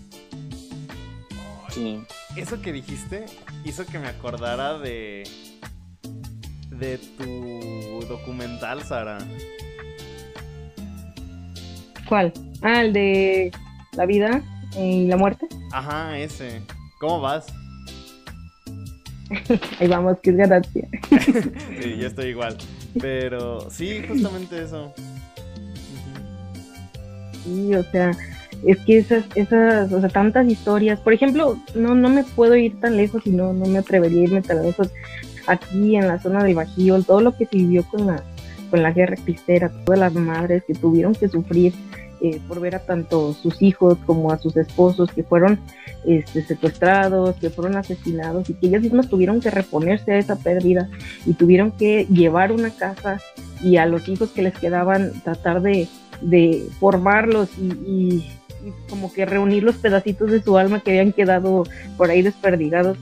Sí. 1.71 2.01
Eso 2.37 2.61
que 2.61 2.73
dijiste 2.73 3.27
hizo 3.65 3.87
que 3.87 3.99
me 3.99 4.09
acordara 4.09 4.79
de. 4.79 5.23
De 6.79 6.99
tu 6.99 8.07
documental, 8.07 8.83
Sara. 8.83 9.18
¿Cuál? 12.09 12.33
Ah, 12.62 12.83
el 12.83 12.93
de 12.93 13.53
la 13.97 14.07
vida 14.07 14.43
y 14.77 15.07
la 15.07 15.16
muerte. 15.16 15.47
Ajá, 15.72 16.18
ese. 16.18 16.62
¿Cómo 17.01 17.20
vas? 17.20 17.47
Ahí 19.81 19.89
vamos, 19.89 20.18
que 20.20 20.31
es 20.31 20.37
ganancia. 20.37 20.89
sí, 21.81 21.97
yo 21.99 22.07
estoy 22.07 22.27
igual. 22.27 22.57
Pero 23.01 23.68
sí, 23.70 24.03
justamente 24.07 24.62
eso. 24.62 24.93
Sí, 27.45 27.75
o 27.75 27.83
sea, 27.85 28.12
es 28.66 28.79
que 28.81 28.99
esas, 28.99 29.25
esas, 29.35 29.93
o 29.93 30.01
sea, 30.01 30.09
tantas 30.09 30.47
historias. 30.47 31.01
Por 31.01 31.12
ejemplo, 31.12 31.59
no, 31.75 31.95
no 31.95 32.09
me 32.09 32.25
puedo 32.25 32.55
ir 32.57 32.79
tan 32.81 32.97
lejos 32.97 33.27
y 33.27 33.31
no, 33.31 33.53
no 33.53 33.66
me 33.66 33.79
atrevería 33.79 34.20
a 34.20 34.25
irme 34.25 34.43
tan 34.43 34.62
lejos. 34.62 34.91
Aquí 35.47 35.97
en 35.97 36.09
la 36.09 36.18
zona 36.18 36.42
del 36.42 36.55
Bajío, 36.55 37.03
todo 37.03 37.20
lo 37.20 37.36
que 37.36 37.47
se 37.47 37.57
vivió 37.57 37.84
con 37.84 38.07
la, 38.07 38.22
con 38.70 38.82
la 38.82 38.92
guerra 38.92 39.16
cristera, 39.22 39.70
todas 39.84 40.01
las 40.01 40.14
madres 40.14 40.64
que 40.66 40.74
tuvieron 40.74 41.14
que 41.14 41.28
sufrir 41.28 41.74
eh, 42.20 42.40
por 42.49 42.59
ver 42.59 42.74
a 42.74 42.78
tanto 42.78 43.34
sus 43.34 43.61
hijos 43.61 43.99
como 44.07 44.32
a 44.32 44.38
sus 44.38 44.57
esposos 44.57 45.12
que 45.12 45.22
fueron 45.22 45.59
este, 46.07 46.42
secuestrados, 46.42 47.36
que 47.36 47.51
fueron 47.51 47.76
asesinados 47.76 48.49
y 48.49 48.55
que 48.55 48.68
ellas 48.68 48.80
mismas 48.80 49.11
tuvieron 49.11 49.40
que 49.40 49.51
reponerse 49.51 50.12
a 50.12 50.18
esa 50.18 50.36
pérdida 50.36 50.88
y 51.26 51.34
tuvieron 51.34 51.70
que 51.72 52.07
llevar 52.07 52.51
una 52.51 52.70
casa 52.70 53.20
y 53.62 53.76
a 53.76 53.84
los 53.84 54.09
hijos 54.09 54.30
que 54.30 54.40
les 54.40 54.55
quedaban 54.59 55.12
tratar 55.22 55.61
de, 55.61 55.86
formarlos 56.80 57.51
y, 57.59 58.24
como 58.88 59.12
que 59.12 59.26
reunir 59.26 59.62
los 59.62 59.76
pedacitos 59.76 60.30
de 60.30 60.40
su 60.40 60.57
alma 60.57 60.80
que 60.80 60.92
habían 60.92 61.12
quedado 61.12 61.64
por 61.99 62.09
ahí 62.09 62.22
desperdigados. 62.22 62.97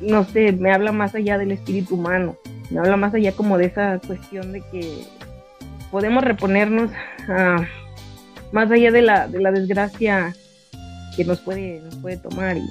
No 0.00 0.24
sé, 0.24 0.52
me 0.52 0.72
habla 0.72 0.92
más 0.92 1.14
allá 1.14 1.38
del 1.38 1.52
espíritu 1.52 1.94
humano, 1.94 2.36
me 2.70 2.78
habla 2.78 2.96
más 2.96 3.14
allá 3.14 3.32
como 3.32 3.58
de 3.58 3.66
esa 3.66 3.98
cuestión 4.06 4.52
de 4.52 4.62
que 4.70 5.04
podemos 5.90 6.24
reponernos 6.24 6.90
a 7.28 7.66
más 8.52 8.70
allá 8.70 8.90
de 8.90 9.02
la, 9.02 9.28
de 9.28 9.40
la 9.40 9.52
desgracia 9.52 10.34
que 11.16 11.24
nos 11.24 11.40
puede, 11.40 11.80
nos 11.80 11.96
puede 11.96 12.16
tomar. 12.16 12.56
Y 12.56 12.68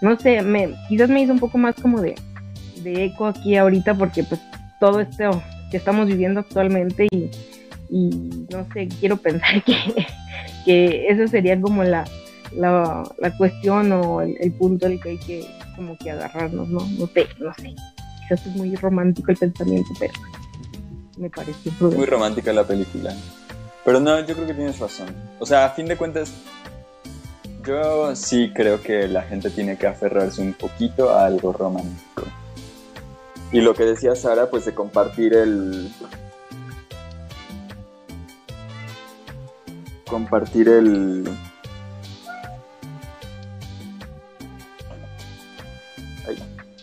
no 0.00 0.18
sé, 0.18 0.42
me, 0.42 0.74
quizás 0.88 1.08
me 1.08 1.22
hizo 1.22 1.32
un 1.32 1.40
poco 1.40 1.58
más 1.58 1.74
como 1.74 2.00
de, 2.00 2.14
de 2.82 3.04
eco 3.04 3.26
aquí 3.26 3.56
ahorita 3.56 3.94
porque 3.94 4.24
pues 4.24 4.40
todo 4.78 5.00
esto 5.00 5.42
que 5.70 5.76
estamos 5.76 6.06
viviendo 6.06 6.40
actualmente 6.40 7.06
y, 7.12 8.46
no 8.50 8.66
sé, 8.72 8.88
quiero 9.00 9.16
pensar 9.16 9.62
que, 9.64 9.74
que 10.64 11.08
eso 11.08 11.26
sería 11.28 11.60
como 11.60 11.84
la, 11.84 12.04
la, 12.56 13.04
la 13.18 13.36
cuestión 13.36 13.92
o 13.92 14.20
el, 14.22 14.52
punto 14.52 14.86
al 14.86 15.00
que 15.00 15.10
hay 15.10 15.18
que 15.18 15.46
como 15.80 15.96
que 15.96 16.10
agarrarnos, 16.10 16.68
¿no? 16.68 16.80
No 16.98 17.06
sé, 17.06 17.26
no 17.38 17.54
sé. 17.54 17.74
Quizás 18.20 18.46
es 18.46 18.54
muy 18.54 18.76
romántico 18.76 19.30
el 19.30 19.38
pensamiento, 19.38 19.88
pero 19.98 20.12
me 21.16 21.30
parece 21.30 21.70
Muy 21.80 22.04
romántica 22.04 22.52
la 22.52 22.66
película. 22.66 23.14
Pero 23.82 23.98
no, 23.98 24.20
yo 24.20 24.34
creo 24.34 24.46
que 24.46 24.52
tienes 24.52 24.78
razón. 24.78 25.08
O 25.38 25.46
sea, 25.46 25.64
a 25.64 25.70
fin 25.70 25.86
de 25.86 25.96
cuentas, 25.96 26.34
yo 27.66 28.14
sí 28.14 28.52
creo 28.54 28.82
que 28.82 29.08
la 29.08 29.22
gente 29.22 29.48
tiene 29.48 29.78
que 29.78 29.86
aferrarse 29.86 30.42
un 30.42 30.52
poquito 30.52 31.08
a 31.08 31.24
algo 31.24 31.50
romántico. 31.50 32.24
Y 33.50 33.62
lo 33.62 33.72
que 33.72 33.84
decía 33.84 34.14
Sara, 34.14 34.50
pues 34.50 34.66
de 34.66 34.74
compartir 34.74 35.32
el... 35.32 35.90
Compartir 40.06 40.68
el... 40.68 41.24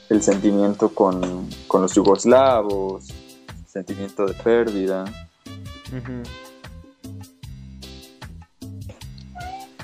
el 0.10 0.22
sentimiento 0.22 0.90
con, 0.90 1.50
con 1.68 1.82
los 1.82 1.94
yugoslavos, 1.94 3.08
sentimiento 3.68 4.26
de 4.26 4.34
pérdida. 4.34 5.06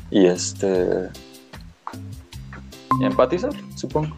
y 0.10 0.28
este 0.28 1.10
y 3.00 3.06
empatizar, 3.06 3.54
supongo. 3.76 4.16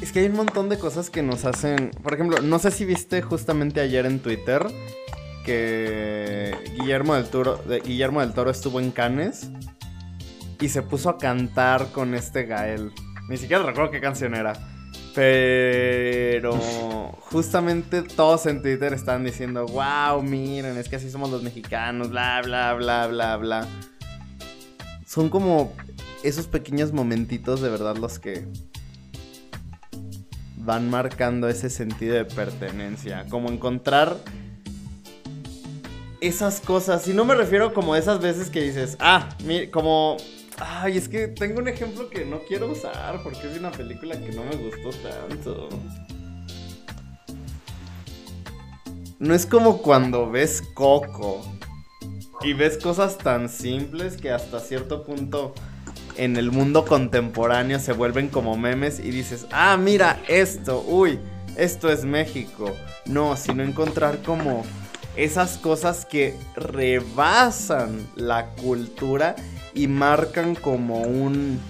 Es 0.00 0.12
que 0.12 0.20
hay 0.20 0.26
un 0.26 0.36
montón 0.36 0.68
de 0.68 0.78
cosas 0.78 1.10
que 1.10 1.22
nos 1.22 1.44
hacen, 1.44 1.90
por 2.02 2.14
ejemplo, 2.14 2.40
no 2.40 2.58
sé 2.58 2.70
si 2.70 2.84
viste 2.84 3.22
justamente 3.22 3.80
ayer 3.80 4.06
en 4.06 4.20
Twitter 4.20 4.66
que 5.44 6.56
Guillermo 6.78 7.14
del 7.14 7.26
Toro, 7.26 7.60
Guillermo 7.84 8.20
del 8.20 8.32
Toro 8.32 8.50
estuvo 8.50 8.80
en 8.80 8.90
Cannes 8.90 9.50
y 10.60 10.68
se 10.68 10.82
puso 10.82 11.10
a 11.10 11.18
cantar 11.18 11.90
con 11.92 12.14
este 12.14 12.44
Gael. 12.44 12.92
Ni 13.28 13.36
siquiera 13.36 13.62
recuerdo 13.62 13.90
qué 13.90 14.00
canción 14.00 14.34
era. 14.34 14.52
Pero 15.14 16.52
justamente 17.30 18.02
todos 18.02 18.46
en 18.46 18.62
Twitter 18.62 18.92
están 18.92 19.24
diciendo, 19.24 19.66
wow, 19.66 20.22
miren, 20.22 20.76
es 20.76 20.88
que 20.88 20.96
así 20.96 21.10
somos 21.10 21.30
los 21.30 21.42
mexicanos, 21.42 22.10
bla, 22.10 22.42
bla, 22.42 22.74
bla, 22.74 23.06
bla, 23.06 23.36
bla. 23.36 23.68
Son 25.06 25.28
como 25.28 25.72
esos 26.22 26.46
pequeños 26.46 26.92
momentitos 26.92 27.60
de 27.60 27.68
verdad 27.68 27.96
los 27.96 28.18
que 28.18 28.46
van 30.56 30.88
marcando 30.88 31.48
ese 31.48 31.70
sentido 31.70 32.14
de 32.14 32.24
pertenencia. 32.24 33.26
Como 33.28 33.50
encontrar 33.50 34.16
esas 36.20 36.60
cosas. 36.60 37.06
Y 37.08 37.14
no 37.14 37.24
me 37.24 37.34
refiero 37.34 37.74
como 37.74 37.96
esas 37.96 38.20
veces 38.20 38.50
que 38.50 38.62
dices, 38.62 38.96
ah, 39.00 39.28
como 39.70 40.16
Ay, 40.66 40.96
es 40.96 41.08
que 41.08 41.28
tengo 41.28 41.60
un 41.60 41.68
ejemplo 41.68 42.08
que 42.08 42.24
no 42.24 42.40
quiero 42.48 42.70
usar 42.70 43.22
porque 43.22 43.50
es 43.50 43.58
una 43.58 43.70
película 43.70 44.18
que 44.18 44.32
no 44.32 44.44
me 44.44 44.56
gustó 44.56 44.90
tanto. 45.06 45.68
No 49.18 49.34
es 49.34 49.44
como 49.44 49.82
cuando 49.82 50.30
ves 50.30 50.62
Coco 50.72 51.44
y 52.40 52.54
ves 52.54 52.78
cosas 52.78 53.18
tan 53.18 53.50
simples 53.50 54.16
que 54.16 54.30
hasta 54.30 54.58
cierto 54.58 55.04
punto 55.04 55.54
en 56.16 56.36
el 56.36 56.50
mundo 56.50 56.86
contemporáneo 56.86 57.78
se 57.78 57.92
vuelven 57.92 58.28
como 58.28 58.56
memes 58.56 59.00
y 59.00 59.10
dices, 59.10 59.46
ah, 59.52 59.76
mira 59.76 60.22
esto, 60.28 60.82
uy, 60.86 61.18
esto 61.56 61.90
es 61.90 62.06
México. 62.06 62.74
No, 63.04 63.36
sino 63.36 63.62
encontrar 63.62 64.22
como 64.22 64.64
esas 65.14 65.58
cosas 65.58 66.06
que 66.06 66.34
rebasan 66.56 68.08
la 68.16 68.46
cultura 68.54 69.36
y 69.74 69.88
marcan 69.88 70.54
como 70.54 71.02
un 71.02 71.60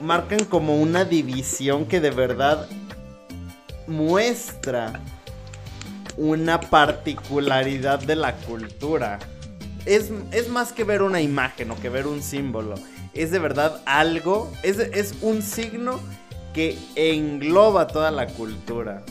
marcan 0.00 0.44
como 0.44 0.76
una 0.76 1.04
división 1.04 1.86
que 1.86 2.00
de 2.00 2.10
verdad 2.10 2.68
muestra 3.86 5.00
una 6.16 6.60
particularidad 6.60 8.00
de 8.00 8.16
la 8.16 8.34
cultura. 8.36 9.18
Es, 9.86 10.10
más 10.50 10.72
que 10.72 10.84
ver 10.84 11.02
una 11.02 11.20
imagen 11.20 11.70
o 11.70 11.76
que 11.76 11.88
ver 11.88 12.06
un 12.06 12.22
símbolo. 12.22 12.74
Es 13.14 13.30
de 13.30 13.38
verdad 13.38 13.80
algo, 13.86 14.52
es, 14.62 14.78
es 14.78 15.14
un 15.22 15.42
signo 15.42 16.00
que 16.52 16.78
engloba 16.94 17.86
toda 17.86 18.10
la 18.10 18.26
cultura. 18.26 19.02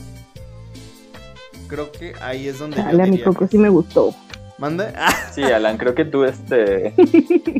Creo 1.68 1.92
que 1.92 2.14
ahí 2.22 2.48
es 2.48 2.60
donde... 2.60 2.78
Dale, 2.78 3.04
a 3.04 3.06
mi 3.08 3.20
coco 3.20 3.48
sí 3.48 3.58
me 3.58 3.70
gustó. 3.70 4.14
¿Mande? 4.58 4.94
Sí, 5.32 5.44
Alan, 5.44 5.78
creo 5.78 5.94
que 5.94 6.06
tú, 6.06 6.24
este. 6.24 6.94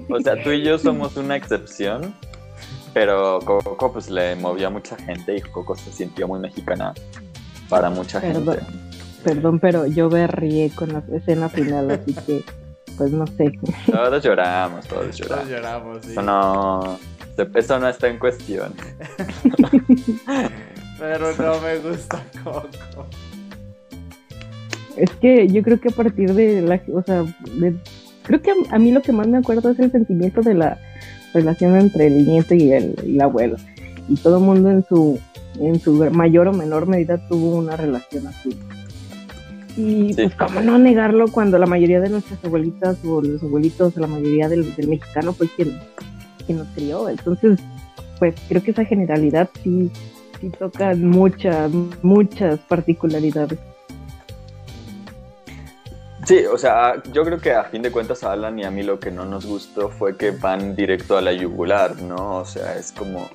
O 0.10 0.20
sea, 0.20 0.42
tú 0.44 0.52
y 0.52 0.64
yo 0.64 0.80
somos 0.80 1.16
una 1.16 1.36
excepción. 1.36 2.16
Pero 2.94 3.40
Coco, 3.46 3.94
pues 3.94 4.10
le 4.10 4.36
movió 4.36 4.68
a 4.68 4.70
mucha 4.72 4.96
gente 4.96 5.36
y 5.36 5.42
Coco 5.42 5.76
se 5.76 5.92
sintió 5.92 6.28
muy 6.28 6.40
mexicana 6.40 6.96
para 7.70 7.92
mucha 7.92 8.20
gente. 8.20 8.60
Perdón, 9.24 9.60
pero 9.60 9.86
yo 9.86 10.10
berrié 10.10 10.72
con 10.74 10.94
la 10.94 11.04
escena 11.16 11.50
final, 11.50 11.92
así 11.92 12.16
que, 12.26 12.44
pues 12.98 13.12
no 13.12 13.28
sé. 13.28 13.52
Todos 13.86 14.24
lloramos, 14.24 14.88
todos 14.88 15.16
lloramos. 15.16 15.46
Todos 15.46 15.50
lloramos, 15.50 16.00
sí. 16.04 16.12
Eso 16.14 16.22
no, 16.24 17.00
eso 17.54 17.80
no 17.80 17.90
está 17.90 18.08
en 18.08 18.18
cuestión. 18.18 18.74
pero 20.98 21.36
no 21.38 21.62
me 21.62 21.78
gusta 21.78 22.24
Coco. 22.44 22.68
Es 24.98 25.12
que 25.12 25.48
yo 25.48 25.62
creo 25.62 25.80
que 25.80 25.90
a 25.90 25.92
partir 25.92 26.34
de 26.34 26.62
la, 26.62 26.82
o 26.94 27.04
sea, 27.04 27.24
creo 28.24 28.42
que 28.42 28.52
a, 28.70 28.80
mí 28.80 28.92
lo 28.92 29.02
que 29.02 29.12
más 29.12 29.28
me 29.28 29.38
acuerdo 29.38 29.70
es 29.70 29.80
el 29.80 29.92
sentimiento 29.92 30.42
de 30.42 30.56
la 30.56 30.80
relación 31.34 31.76
entre 31.78 32.08
el 32.08 32.26
nieto 32.26 32.56
y 32.56 32.72
el, 32.72 33.22
abuelo. 33.22 33.58
Y 34.10 34.16
todo 34.16 34.38
el 34.38 34.44
mundo 34.44 34.72
en 34.72 34.84
su, 34.84 35.20
en 35.60 35.80
su 35.80 35.94
mayor 36.12 36.48
o 36.48 36.54
menor 36.54 36.88
medida 36.88 37.26
tuvo 37.28 37.58
una 37.58 37.76
relación 37.76 38.28
así. 38.28 38.58
Y 39.76 40.14
pues 40.16 40.34
cómo 40.34 40.62
no 40.62 40.80
negarlo 40.80 41.28
cuando 41.28 41.60
la 41.60 41.68
mayoría 41.68 42.00
de 42.00 42.10
nuestras 42.10 42.44
abuelitas 42.44 42.98
o 43.06 43.22
los 43.22 43.44
abuelitos, 43.44 43.96
la 43.98 44.08
mayoría 44.08 44.50
del, 44.50 44.66
mexicano 44.88 45.34
fue 45.34 45.48
quien, 45.56 45.78
quien 46.46 46.58
nos 46.58 46.68
crió. 46.70 47.08
Entonces, 47.08 47.60
pues 48.18 48.34
creo 48.50 48.64
que 48.64 48.72
esa 48.72 48.86
generalidad 48.86 49.50
sí, 49.64 49.92
sí 50.42 50.50
toca 50.50 50.96
muchas, 50.96 51.72
muchas 52.02 52.60
particularidades. 52.62 53.60
Sí, 56.28 56.46
o 56.46 56.58
sea, 56.58 57.02
yo 57.14 57.24
creo 57.24 57.40
que 57.40 57.54
a 57.54 57.64
fin 57.64 57.82
de 57.82 57.90
cuentas 57.90 58.22
a 58.26 58.34
Alan 58.34 58.60
y 58.60 58.66
a 58.66 58.70
mí 58.70 58.84
lo 58.84 59.00
que 59.00 59.12
no 59.12 59.24
nos 59.24 59.46
gustó 59.46 59.88
fue 59.88 60.18
que 60.18 60.32
van 60.32 60.76
directo 60.76 61.18
a 61.18 61.22
la 61.22 61.32
yugular, 61.32 62.02
¿no? 62.02 62.40
O 62.40 62.46
sea, 62.46 62.76
es 62.76 62.92
como 62.92 63.30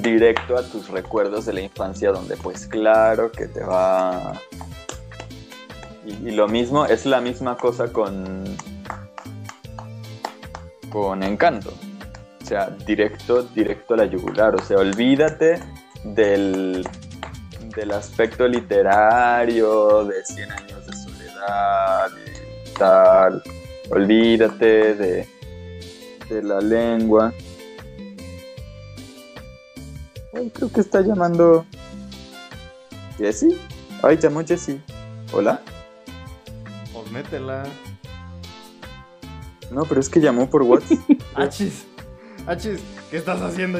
directo 0.00 0.56
a 0.56 0.62
tus 0.62 0.88
recuerdos 0.88 1.44
de 1.44 1.52
la 1.52 1.60
infancia 1.60 2.12
donde 2.12 2.38
pues 2.38 2.66
claro 2.66 3.30
que 3.30 3.46
te 3.46 3.62
va... 3.62 4.40
Y, 6.06 6.30
lo 6.30 6.48
mismo, 6.48 6.86
es 6.86 7.04
la 7.04 7.20
misma 7.20 7.58
cosa 7.58 7.92
con... 7.92 8.44
con 10.88 11.22
Encanto. 11.22 11.74
O 12.42 12.46
sea, 12.46 12.70
directo, 12.86 13.42
directo 13.42 13.92
a 13.92 13.96
la 13.98 14.06
yugular. 14.06 14.54
O 14.54 14.62
sea, 14.62 14.78
olvídate 14.78 15.60
del, 16.04 16.88
del 17.76 17.90
aspecto 17.90 18.48
literario, 18.48 20.06
de 20.06 20.24
100 20.24 20.52
años 20.52 20.71
y 22.66 22.70
tal. 22.78 23.42
Olvídate 23.90 24.94
de, 24.94 25.28
de 26.28 26.42
la 26.42 26.60
lengua. 26.60 27.32
creo 30.54 30.72
que 30.72 30.80
está 30.80 31.00
llamando 31.00 31.66
Jesse. 33.18 33.56
Ay, 34.02 34.16
llamó 34.16 34.42
Jesse. 34.44 34.80
Hola. 35.32 35.60
Pues 36.92 37.10
métela. 37.10 37.64
No, 39.70 39.84
pero 39.84 40.00
es 40.00 40.08
que 40.08 40.20
llamó 40.20 40.50
por 40.50 40.62
WhatsApp. 40.62 40.98
Achis. 41.34 41.84
Achis, 42.46 42.80
¿qué 43.10 43.16
estás 43.16 43.40
haciendo, 43.40 43.78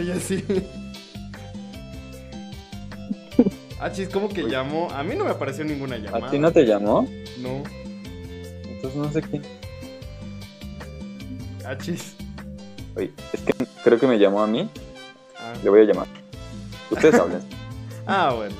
Jesse? 3.83 3.93
Achis, 3.93 4.09
¿cómo 4.09 4.29
que 4.29 4.43
llamó? 4.43 4.91
A 4.91 5.03
mí 5.03 5.15
no 5.17 5.25
me 5.25 5.31
apareció 5.31 5.65
ninguna 5.65 5.97
llamada. 5.99 6.29
¿A 6.29 6.31
ti 6.31 6.39
no 6.39 6.53
te 6.53 6.65
llamó? 6.65 7.07
No. 7.41 7.63
Entonces 8.69 8.97
no 8.97 9.11
sé 9.13 9.23
quién. 9.23 9.43
Achis. 11.65 12.17
Oye, 12.97 13.13
es 13.33 13.41
que 13.41 13.53
creo 13.83 13.99
que 13.99 14.07
me 14.07 14.19
llamó 14.19 14.43
a 14.43 14.47
mí. 14.47 14.69
Ah. 15.39 15.55
Le 15.63 15.71
voy 15.71 15.81
a 15.81 15.85
llamar. 15.85 16.07
Ustedes 16.91 17.15
hablen. 17.15 17.41
ah, 18.07 18.33
bueno. 18.37 18.55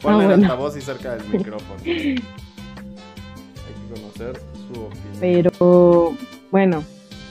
Ponle 0.00 0.24
ah, 0.24 0.36
bueno. 0.36 0.56
voz 0.56 0.76
y 0.76 0.80
cerca 0.80 1.16
del 1.16 1.28
micrófono. 1.28 1.80
Hay 1.84 2.16
que 2.16 2.22
conocer 3.94 4.38
su 4.66 4.84
opinión. 4.84 5.18
Pero, 5.20 6.16
bueno, 6.50 6.84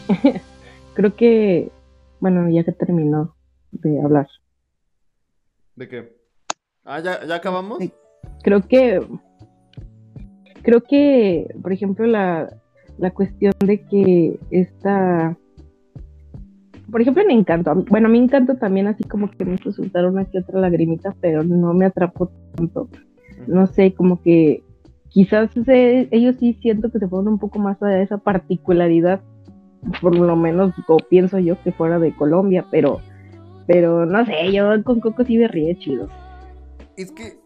creo 0.94 1.16
que, 1.16 1.72
bueno, 2.20 2.50
ya 2.50 2.64
que 2.64 2.72
terminó 2.72 3.36
de 3.72 4.02
hablar. 4.02 4.28
¿De 5.76 5.88
qué? 5.88 6.23
Ah, 6.86 7.00
¿ya, 7.00 7.26
ya 7.26 7.36
acabamos? 7.36 7.80
Creo 8.44 8.62
que, 8.62 9.00
creo 10.62 10.82
que, 10.82 11.48
por 11.62 11.72
ejemplo, 11.72 12.06
la, 12.06 12.50
la 12.98 13.12
cuestión 13.12 13.54
de 13.60 13.86
que 13.86 14.40
esta 14.52 15.38
por 16.94 17.02
ejemplo, 17.02 17.24
en 17.24 17.32
Encanto, 17.32 17.74
bueno, 17.90 18.08
a 18.08 18.12
mí 18.12 18.20
Encanto 18.20 18.56
también 18.56 18.86
así 18.86 19.04
como 19.04 19.32
que 19.32 19.44
me 19.46 19.58
soltar 19.58 20.06
una 20.06 20.26
que 20.26 20.38
otra 20.38 20.60
lagrimita, 20.60 21.16
pero 21.20 21.44
no 21.44 21.74
me 21.74 21.86
atrapó 21.86 22.30
tanto. 22.56 22.88
No 23.48 23.66
sé, 23.66 23.96
como 23.96 24.22
que 24.22 24.62
quizás 25.10 25.50
ellos 25.66 26.36
sí 26.40 26.56
siento 26.62 26.92
que 26.92 27.00
se 27.00 27.08
fueron 27.08 27.30
un 27.30 27.40
poco 27.40 27.58
más 27.58 27.82
a 27.82 28.00
esa 28.00 28.20
particularidad, 28.20 29.22
por 30.02 30.16
lo 30.16 30.36
menos 30.36 30.72
o 30.88 30.98
pienso 30.98 31.40
yo 31.40 31.60
que 31.64 31.72
fuera 31.72 31.98
de 31.98 32.16
Colombia, 32.16 32.64
pero, 32.70 33.00
pero 33.66 34.06
no 34.06 34.24
sé, 34.28 34.52
yo 34.54 34.84
con 34.84 35.00
Coco 35.00 35.24
sí 35.24 35.40
me 35.40 35.48
ríe 35.48 35.76
chido. 35.80 36.10
Es 36.96 37.12
que, 37.12 37.40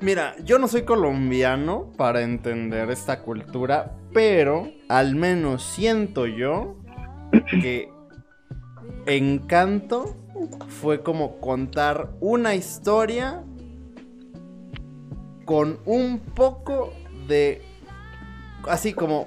mira, 0.00 0.34
yo 0.44 0.58
no 0.58 0.68
soy 0.68 0.82
colombiano 0.82 1.90
para 1.96 2.22
entender 2.22 2.90
esta 2.90 3.22
cultura, 3.22 3.96
pero 4.12 4.70
al 4.88 5.14
menos 5.14 5.62
siento 5.64 6.26
yo 6.26 6.76
que 7.62 7.90
Encanto 9.06 10.16
fue 10.68 11.02
como 11.02 11.38
contar 11.40 12.10
una 12.20 12.54
historia 12.54 13.42
con 15.44 15.78
un 15.84 16.18
poco 16.18 16.92
de. 17.26 17.62
Así 18.68 18.92
como 18.92 19.26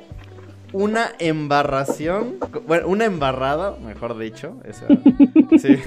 una 0.74 1.12
embarración. 1.20 2.40
Bueno, 2.68 2.88
una 2.88 3.06
embarrada, 3.06 3.78
mejor 3.78 4.18
dicho. 4.18 4.60
sí, 5.58 5.78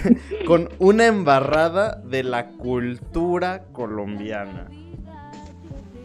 con 0.46 0.68
una 0.78 1.06
embarrada 1.06 2.02
de 2.04 2.24
la 2.24 2.48
cultura 2.48 3.64
colombiana. 3.72 4.68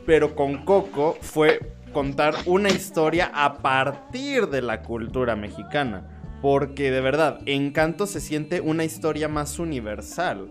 Pero 0.05 0.35
con 0.35 0.63
Coco 0.63 1.17
fue 1.19 1.73
contar 1.91 2.35
una 2.45 2.69
historia 2.69 3.31
a 3.33 3.57
partir 3.57 4.47
de 4.47 4.61
la 4.61 4.83
cultura 4.83 5.35
mexicana. 5.35 6.07
Porque 6.41 6.91
de 6.91 7.01
verdad, 7.01 7.39
Encanto 7.45 8.05
se 8.05 8.21
siente 8.21 8.61
una 8.61 8.83
historia 8.83 9.27
más 9.27 9.59
universal. 9.59 10.49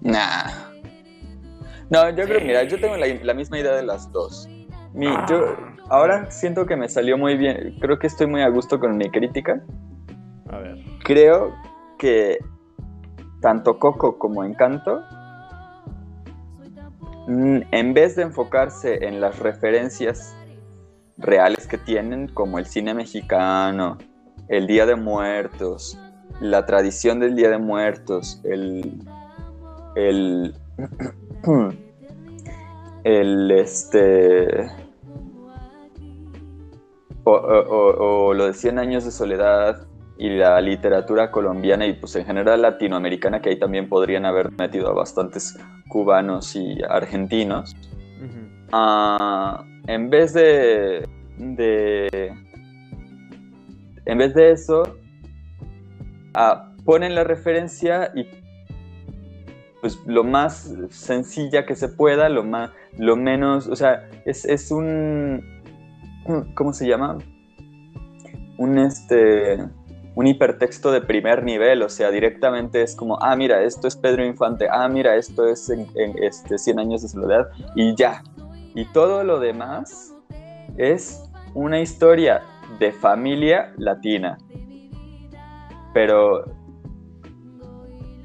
Nah. 0.00 0.67
No, 1.90 2.10
yo 2.10 2.24
creo, 2.24 2.40
mira, 2.40 2.64
yo 2.64 2.78
tengo 2.78 2.96
la, 2.96 3.34
misma 3.34 3.58
idea 3.58 3.74
de 3.74 3.82
las 3.82 4.12
dos. 4.12 4.48
yo 4.94 5.56
ahora 5.88 6.30
siento 6.30 6.66
que 6.66 6.76
me 6.76 6.88
salió 6.88 7.16
muy 7.16 7.36
bien. 7.36 7.76
Creo 7.80 7.98
que 7.98 8.06
estoy 8.06 8.26
muy 8.26 8.42
a 8.42 8.48
gusto 8.48 8.78
con 8.78 8.96
mi 8.96 9.10
crítica. 9.10 9.62
A 10.50 10.58
ver. 10.58 10.76
Creo 11.04 11.54
que 11.98 12.38
tanto 13.40 13.78
Coco 13.78 14.18
como 14.18 14.44
Encanto, 14.44 15.02
mm, 17.26 17.60
en 17.70 17.94
vez 17.94 18.16
de 18.16 18.22
enfocarse 18.22 19.06
en 19.06 19.20
las 19.20 19.38
referencias 19.38 20.34
reales 21.16 21.66
que 21.66 21.78
tienen, 21.78 22.28
como 22.28 22.58
el 22.58 22.66
cine 22.66 22.94
mexicano, 22.94 23.98
el 24.48 24.66
Día 24.66 24.86
de 24.86 24.96
Muertos, 24.96 25.98
la 26.40 26.66
tradición 26.66 27.20
del 27.20 27.34
Día 27.34 27.50
de 27.50 27.58
Muertos, 27.58 28.40
el. 28.44 29.02
el. 29.94 30.54
el 33.04 33.50
este. 33.50 34.70
O, 37.24 38.32
lo 38.32 38.46
de 38.46 38.54
100 38.54 38.78
años 38.78 39.04
de 39.04 39.10
soledad 39.10 39.86
y 40.16 40.30
la 40.30 40.60
literatura 40.62 41.30
colombiana 41.30 41.86
y 41.86 41.92
pues 41.92 42.16
en 42.16 42.24
general 42.24 42.62
latinoamericana, 42.62 43.42
que 43.42 43.50
ahí 43.50 43.58
también 43.58 43.88
podrían 43.88 44.24
haber 44.24 44.50
metido 44.52 44.88
a 44.88 44.94
bastantes 44.94 45.58
cubanos 45.88 46.56
y 46.56 46.78
argentinos. 46.88 47.76
Uh 48.72 49.68
en 49.88 50.10
vez 50.10 50.34
de, 50.34 51.02
en 54.04 54.18
vez 54.18 54.34
de 54.34 54.50
eso, 54.50 54.82
ah, 56.34 56.74
ponen 56.84 57.14
la 57.14 57.24
referencia 57.24 58.12
y 58.14 58.24
pues 59.80 59.98
lo 60.06 60.24
más 60.24 60.74
sencilla 60.90 61.66
que 61.66 61.76
se 61.76 61.88
pueda, 61.88 62.28
lo 62.28 62.42
más, 62.44 62.70
lo 62.96 63.16
menos, 63.16 63.68
o 63.68 63.76
sea, 63.76 64.08
es, 64.24 64.44
es 64.44 64.70
un, 64.70 65.42
¿cómo 66.54 66.72
se 66.72 66.86
llama? 66.86 67.18
Un 68.56 68.78
este, 68.78 69.58
un 70.18 70.26
hipertexto 70.26 70.90
de 70.90 71.00
primer 71.00 71.44
nivel, 71.44 71.80
o 71.80 71.88
sea, 71.88 72.10
directamente 72.10 72.82
es 72.82 72.96
como, 72.96 73.22
ah, 73.22 73.36
mira, 73.36 73.62
esto 73.62 73.86
es 73.86 73.94
Pedro 73.94 74.24
Infante, 74.24 74.66
ah, 74.68 74.88
mira, 74.88 75.14
esto 75.14 75.46
es 75.46 75.70
en, 75.70 75.86
este 76.20 76.58
100 76.58 76.80
años 76.80 77.02
de 77.02 77.08
soledad, 77.08 77.48
y 77.76 77.94
ya, 77.94 78.24
y 78.74 78.84
todo 78.86 79.22
lo 79.22 79.38
demás 79.38 80.12
es 80.76 81.22
una 81.54 81.80
historia 81.80 82.42
de 82.80 82.90
familia 82.90 83.72
latina, 83.76 84.38
pero 85.94 86.46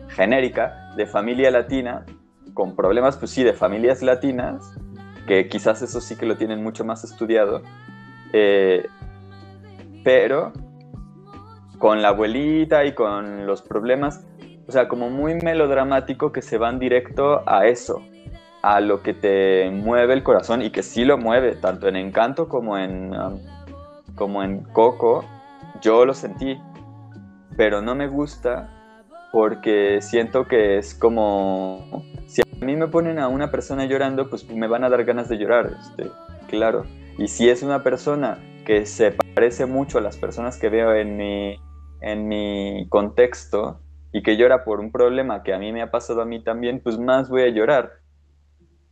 genérica, 0.07 0.82
de 0.95 1.05
familia 1.05 1.51
latina, 1.51 2.05
con 2.53 2.75
problemas, 2.75 3.17
pues 3.17 3.31
sí, 3.31 3.43
de 3.43 3.53
familias 3.53 4.01
latinas, 4.01 4.73
que 5.27 5.47
quizás 5.47 5.81
eso 5.81 6.01
sí 6.01 6.15
que 6.15 6.25
lo 6.25 6.37
tienen 6.37 6.63
mucho 6.63 6.85
más 6.85 7.03
estudiado, 7.03 7.61
eh, 8.33 8.87
pero 10.03 10.51
con 11.79 12.01
la 12.01 12.09
abuelita 12.09 12.85
y 12.85 12.93
con 12.93 13.45
los 13.45 13.61
problemas, 13.61 14.25
o 14.67 14.71
sea, 14.71 14.87
como 14.87 15.09
muy 15.09 15.35
melodramático 15.35 16.31
que 16.31 16.41
se 16.41 16.57
van 16.57 16.79
directo 16.79 17.43
a 17.45 17.67
eso, 17.67 18.01
a 18.61 18.79
lo 18.79 19.01
que 19.01 19.13
te 19.13 19.69
mueve 19.69 20.13
el 20.13 20.23
corazón 20.23 20.61
y 20.61 20.69
que 20.69 20.83
sí 20.83 21.03
lo 21.03 21.17
mueve, 21.17 21.55
tanto 21.55 21.87
en 21.87 21.97
Encanto 21.97 22.47
como 22.47 22.77
en, 22.77 23.13
um, 23.13 23.39
como 24.15 24.43
en 24.43 24.63
Coco, 24.63 25.25
yo 25.81 26.05
lo 26.05 26.13
sentí, 26.13 26.57
pero 27.57 27.81
no 27.81 27.95
me 27.95 28.07
gusta 28.07 28.69
porque 29.33 29.99
siento 30.01 30.47
que 30.47 30.77
es 30.77 30.93
como, 30.95 32.05
si 32.27 32.41
a 32.41 32.65
mí 32.65 32.77
me 32.77 32.87
ponen 32.87 33.19
a 33.19 33.27
una 33.27 33.51
persona 33.51 33.83
llorando, 33.85 34.29
pues 34.29 34.47
me 34.47 34.67
van 34.67 34.85
a 34.85 34.89
dar 34.89 35.03
ganas 35.03 35.27
de 35.27 35.37
llorar, 35.37 35.75
este, 35.81 36.09
claro. 36.47 36.85
Y 37.17 37.27
si 37.27 37.49
es 37.49 37.63
una 37.63 37.83
persona 37.83 38.37
que 38.65 38.85
se 38.85 39.11
parece 39.11 39.65
mucho 39.65 39.97
a 39.97 40.01
las 40.01 40.15
personas 40.15 40.57
que 40.57 40.69
veo 40.69 40.93
en 40.93 41.17
mi, 41.17 41.57
en 42.01 42.27
mi 42.29 42.87
contexto 42.87 43.81
y 44.13 44.23
que 44.23 44.37
llora 44.37 44.63
por 44.63 44.79
un 44.79 44.91
problema 44.91 45.43
que 45.43 45.53
a 45.53 45.59
mí 45.59 45.73
me 45.73 45.81
ha 45.81 45.91
pasado 45.91 46.21
a 46.21 46.25
mí 46.25 46.41
también, 46.41 46.79
pues 46.81 46.97
más 46.97 47.27
voy 47.27 47.41
a 47.41 47.49
llorar 47.49 48.03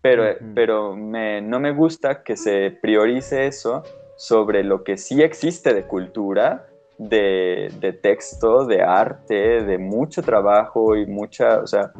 pero, 0.01 0.23
pero 0.55 0.95
no 0.95 1.59
me 1.59 1.73
gusta 1.73 2.23
que 2.23 2.35
se 2.35 2.71
priorice 2.81 3.45
eso 3.45 3.83
sobre 4.17 4.63
lo 4.63 4.83
que 4.83 4.97
sí 4.97 5.21
existe 5.21 5.73
de 5.73 5.83
cultura, 5.83 6.67
de, 7.09 7.99
texto, 8.01 8.65
de 8.65 8.81
arte, 8.81 9.63
de 9.63 9.77
mucho 9.77 10.21
trabajo 10.21 10.95
y 10.95 11.05
mucha, 11.07 11.59
o 11.59 11.67
sea, 11.67 11.91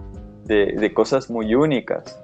de, 0.45 0.93
cosas 0.93 1.29
muy 1.29 1.55
únicas, 1.55 2.21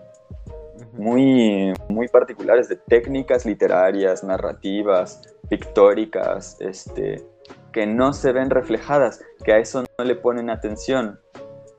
muy, 0.94 1.74
muy 1.90 2.08
particulares, 2.08 2.70
de 2.70 2.76
técnicas 2.76 3.45
literarias, 3.45 4.24
narrativas, 4.24 5.22
pictóricas, 5.49 6.58
este, 6.60 7.24
que 7.72 7.88
no 7.88 8.14
se 8.14 8.32
ven 8.32 8.49
reflejadas, 8.49 9.24
que 9.44 9.54
a 9.54 9.58
eso 9.58 9.84
no 9.98 10.06
le 10.06 10.16
ponen 10.16 10.49
atención, 10.49 11.20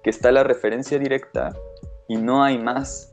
que 0.02 0.10
está 0.10 0.32
la 0.32 0.42
referencia 0.42 0.98
directa 0.98 1.50
y 2.08 2.16
no 2.16 2.42
hay 2.42 2.58
más. 2.58 3.12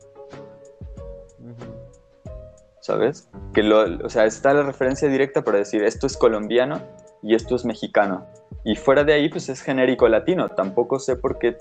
¿Sabes? 2.80 3.28
Que 3.52 3.62
lo, 3.62 4.04
o 4.04 4.08
sea, 4.08 4.26
está 4.26 4.54
la 4.54 4.62
referencia 4.62 5.08
directa 5.08 5.42
para 5.42 5.58
decir 5.58 5.82
esto 5.82 6.06
es 6.06 6.16
colombiano 6.16 6.80
y 7.22 7.34
esto 7.34 7.56
es 7.56 7.64
mexicano. 7.64 8.26
Y 8.64 8.76
fuera 8.76 9.04
de 9.04 9.12
ahí, 9.12 9.28
pues 9.28 9.48
es 9.48 9.60
genérico 9.62 10.08
latino. 10.08 10.48
Tampoco 10.48 10.98
sé 10.98 11.16
por 11.16 11.38
qué 11.38 11.56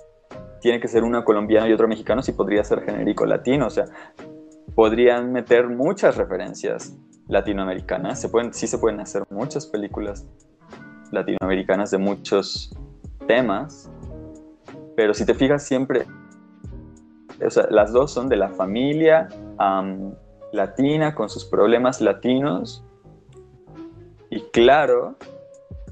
tiene 0.61 0.79
que 0.79 0.87
ser 0.87 1.03
uno 1.03 1.23
colombiano 1.23 1.67
y 1.67 1.73
otro 1.73 1.87
mexicano 1.87 2.21
si 2.21 2.31
podría 2.31 2.63
ser 2.63 2.81
genérico 2.81 3.25
latino. 3.25 3.67
O 3.67 3.69
sea, 3.69 3.85
podrían 4.75 5.31
meter 5.31 5.67
muchas 5.67 6.17
referencias 6.17 6.97
latinoamericanas. 7.27 8.19
Se 8.19 8.29
pueden, 8.29 8.53
sí 8.53 8.67
se 8.67 8.77
pueden 8.77 8.99
hacer 8.99 9.23
muchas 9.29 9.67
películas 9.67 10.27
latinoamericanas 11.11 11.91
de 11.91 11.97
muchos 11.97 12.75
temas. 13.27 13.91
Pero 14.95 15.13
si 15.13 15.25
te 15.25 15.33
fijas 15.33 15.63
siempre, 15.63 16.05
o 17.45 17.49
sea, 17.49 17.67
las 17.69 17.91
dos 17.91 18.11
son 18.11 18.29
de 18.29 18.37
la 18.37 18.49
familia 18.49 19.27
latina 20.51 21.15
con 21.15 21.29
sus 21.29 21.45
problemas 21.45 22.01
latinos. 22.01 22.83
Y 24.29 24.41
claro, 24.51 25.17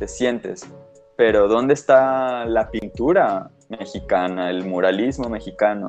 te 0.04 0.08
sientes. 0.10 0.68
Pero 1.16 1.48
¿dónde 1.48 1.74
está 1.74 2.46
la 2.46 2.70
pintura 2.70 3.50
mexicana, 3.70 4.50
el 4.50 4.66
muralismo 4.66 5.30
mexicano? 5.30 5.88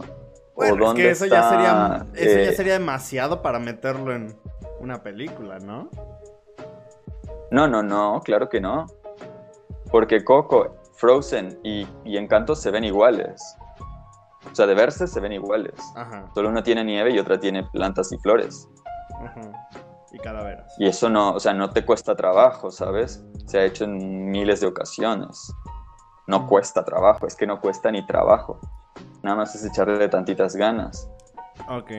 Bueno, 0.55 0.75
¿O 0.75 0.77
dónde 0.77 1.11
eso, 1.11 1.27
ya 1.27 1.49
sería, 1.49 2.07
eso 2.15 2.39
ya 2.39 2.51
eh, 2.51 2.55
sería 2.55 2.75
demasiado 2.75 3.43
para 3.43 3.59
meterlo 3.59 4.15
en 4.15 4.39
una 4.79 5.03
película, 5.03 5.59
¿no? 5.59 5.89
No, 7.51 7.67
no, 7.67 7.83
no, 7.83 8.21
claro 8.25 8.49
que 8.49 8.61
no. 8.61 8.87
Porque 9.91 10.23
Coco, 10.23 10.77
Frozen 10.95 11.59
y, 11.65 11.89
Encanto 12.05 12.55
se 12.55 12.71
ven 12.71 12.85
iguales. 12.85 13.43
O 14.49 14.55
sea, 14.55 14.69
de 14.69 14.75
verse 14.75 15.09
se 15.09 15.19
ven 15.19 15.33
iguales. 15.33 15.75
Solo 16.35 16.51
uno 16.51 16.63
tiene 16.63 16.85
nieve 16.85 17.11
y 17.11 17.19
otra 17.19 17.41
tiene 17.41 17.65
plantas 17.73 18.13
y 18.13 18.19
flores. 18.19 18.69
Ajá 19.25 19.84
y 20.15 20.19
calaveras. 20.19 20.75
Y 20.79 20.87
eso 20.87 21.11
no, 21.11 21.33
o 21.33 21.41
sea, 21.41 21.53
no 21.53 21.71
te 21.71 21.85
cuesta 21.85 22.15
trabajo, 22.15 22.71
¿sabes? 22.71 23.25
Se 23.47 23.59
ha 23.59 23.65
hecho 23.65 23.85
en 23.85 24.31
miles 24.31 24.61
de 24.61 24.69
ocasiones. 24.69 25.53
No 26.27 26.47
cuesta 26.47 26.85
trabajo, 26.85 27.27
es 27.27 27.35
que 27.35 27.47
no 27.47 27.61
cuesta 27.61 27.91
ni 27.91 28.07
trabajo. 28.07 28.61
Nada 29.23 29.37
más 29.37 29.55
es 29.55 29.65
echarle 29.65 30.09
tantitas 30.09 30.55
ganas. 30.57 31.11
Ok. 31.69 31.91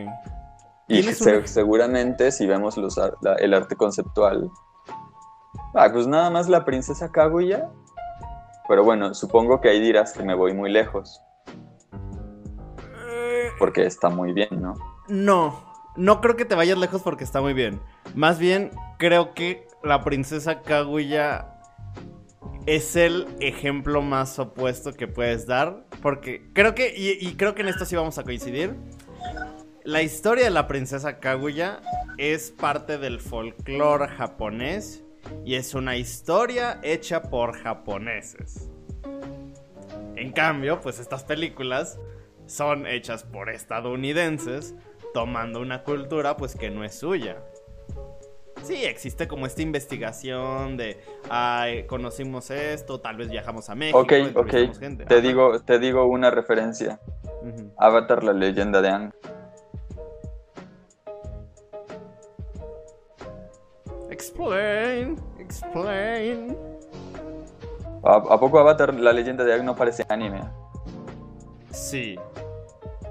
Y 0.87 1.03
seguramente 1.03 2.31
si 2.31 2.45
vemos 2.45 2.77
los 2.77 2.99
el 3.39 3.53
arte 3.53 3.75
conceptual, 3.75 4.49
ah, 5.73 5.89
pues 5.91 6.07
nada 6.07 6.29
más 6.29 6.47
la 6.47 6.63
princesa 6.63 7.11
Kaguya. 7.11 7.69
Pero 8.67 8.83
bueno, 8.83 9.13
supongo 9.13 9.61
que 9.61 9.69
ahí 9.69 9.79
dirás 9.79 10.13
que 10.13 10.23
me 10.23 10.33
voy 10.33 10.53
muy 10.53 10.71
lejos. 10.71 11.21
Eh. 13.07 13.49
Porque 13.59 13.85
está 13.85 14.09
muy 14.09 14.33
bien, 14.33 14.49
¿no? 14.59 14.73
No, 15.07 15.74
no 15.95 16.21
creo 16.21 16.35
que 16.35 16.45
te 16.45 16.55
vayas 16.55 16.77
lejos 16.77 17.01
porque 17.01 17.23
está 17.23 17.41
muy 17.41 17.53
bien. 17.53 17.79
Más 18.13 18.39
bien, 18.39 18.71
creo 18.97 19.33
que 19.33 19.67
la 19.83 20.03
princesa 20.03 20.61
Kaguya 20.61 21.55
es 22.65 22.95
el 22.95 23.27
ejemplo 23.39 24.01
más 24.01 24.39
opuesto 24.39 24.93
que 24.93 25.07
puedes 25.07 25.45
dar. 25.45 25.85
Porque 26.01 26.49
creo 26.53 26.75
que, 26.75 26.93
y, 26.95 27.33
creo 27.35 27.55
que 27.55 27.61
en 27.61 27.69
esto 27.69 27.85
sí 27.85 27.95
vamos 27.95 28.17
a 28.17 28.23
coincidir. 28.23 28.75
La 29.83 30.01
historia 30.01 30.45
de 30.45 30.49
la 30.49 30.67
princesa 30.67 31.19
Kaguya 31.19 31.79
es 32.17 32.51
parte 32.51 32.97
del 32.97 33.19
folclore 33.19 34.07
japonés 34.07 35.03
y 35.43 35.55
es 35.55 35.75
una 35.75 35.95
historia 35.95 36.79
hecha 36.81 37.23
por 37.23 37.57
japoneses. 37.57 38.69
En 40.15 40.31
cambio, 40.31 40.81
pues 40.81 40.99
estas 40.99 41.23
películas 41.23 41.99
son 42.47 42.87
hechas 42.87 43.23
por 43.23 43.49
estadounidenses 43.49 44.75
tomando 45.15 45.61
una 45.61 45.81
cultura 45.81 46.35
pues 46.35 46.57
que 46.57 46.69
no 46.69 46.83
es 46.83 46.93
suya. 46.93 47.37
Sí, 48.63 48.83
existe 48.83 49.29
como 49.29 49.45
esta 49.45 49.61
investigación 49.61 50.75
de, 50.75 50.99
ay, 51.29 51.85
conocimos 51.85 52.51
esto, 52.51 52.99
tal 52.99 53.15
vez 53.15 53.29
viajamos 53.29 53.69
a 53.69 53.75
México. 53.75 53.97
Ok, 53.97 54.11
ok, 54.35 54.53
te 55.07 55.21
digo, 55.21 55.61
te 55.61 55.79
digo 55.79 56.05
una 56.05 56.31
referencia. 56.31 56.99
Avatar, 57.77 58.25
la 58.25 58.33
leyenda 58.33 58.81
de 58.81 58.89
Ang. 58.89 59.11
Explain, 64.09 65.15
explain. 65.39 66.57
¿A, 68.03 68.15
¿A, 68.15 68.37
poco 68.37 68.59
Avatar, 68.59 68.93
la 68.93 69.13
leyenda 69.13 69.45
de 69.45 69.53
Ang 69.53 69.63
no 69.63 69.77
parece 69.77 70.03
anime? 70.09 70.41
Sí, 71.71 72.17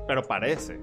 pero 0.06 0.22
parece. 0.22 0.78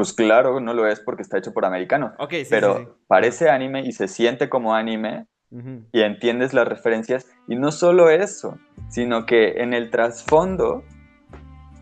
Pues 0.00 0.14
claro, 0.14 0.60
no 0.60 0.72
lo 0.72 0.86
es 0.86 0.98
porque 0.98 1.20
está 1.20 1.36
hecho 1.36 1.52
por 1.52 1.66
americanos. 1.66 2.12
pero 2.48 2.96
parece 3.06 3.50
anime 3.50 3.82
y 3.82 3.92
se 3.92 4.08
siente 4.08 4.48
como 4.48 4.74
anime 4.74 5.26
y 5.92 6.00
entiendes 6.00 6.54
las 6.54 6.66
referencias. 6.66 7.30
Y 7.46 7.56
no 7.56 7.70
solo 7.70 8.08
eso, 8.08 8.56
sino 8.88 9.26
que 9.26 9.60
en 9.60 9.74
el 9.74 9.90
trasfondo 9.90 10.84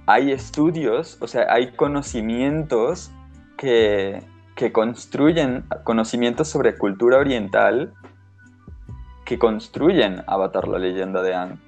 hay 0.07 0.33
estudios, 0.33 1.17
o 1.21 1.29
sea, 1.29 1.47
hay 1.49 1.71
conocimientos 1.77 3.13
que, 3.57 4.25
construyen 4.73 5.63
conocimientos 5.85 6.49
sobre 6.49 6.77
cultura 6.77 7.19
oriental 7.19 7.95
que 9.27 9.39
construyen 9.39 10.25
Avatar 10.27 10.67
la 10.67 10.81
leyenda 10.81 11.23
de 11.23 11.35
Ang. 11.37 11.61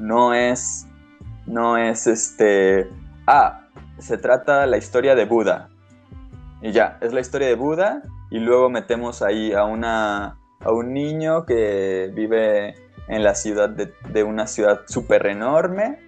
No 0.00 0.34
es, 0.34 0.88
no 1.46 1.76
es 1.76 2.08
este, 2.08 2.90
ah, 3.28 3.67
se 3.98 4.18
trata 4.18 4.66
la 4.66 4.76
historia 4.76 5.14
de 5.14 5.24
Buda. 5.24 5.68
Y 6.62 6.72
ya, 6.72 6.98
es 7.00 7.12
la 7.12 7.20
historia 7.20 7.48
de 7.48 7.54
Buda 7.54 8.02
y 8.30 8.38
luego 8.38 8.68
metemos 8.68 9.22
ahí 9.22 9.52
a, 9.52 9.64
una, 9.64 10.38
a 10.60 10.72
un 10.72 10.92
niño 10.92 11.44
que 11.46 12.10
vive 12.14 12.74
en 13.08 13.22
la 13.22 13.34
ciudad 13.34 13.70
de, 13.70 14.22
una 14.22 14.46
ciudad 14.46 14.80
súper 14.86 15.26
enorme 15.26 15.98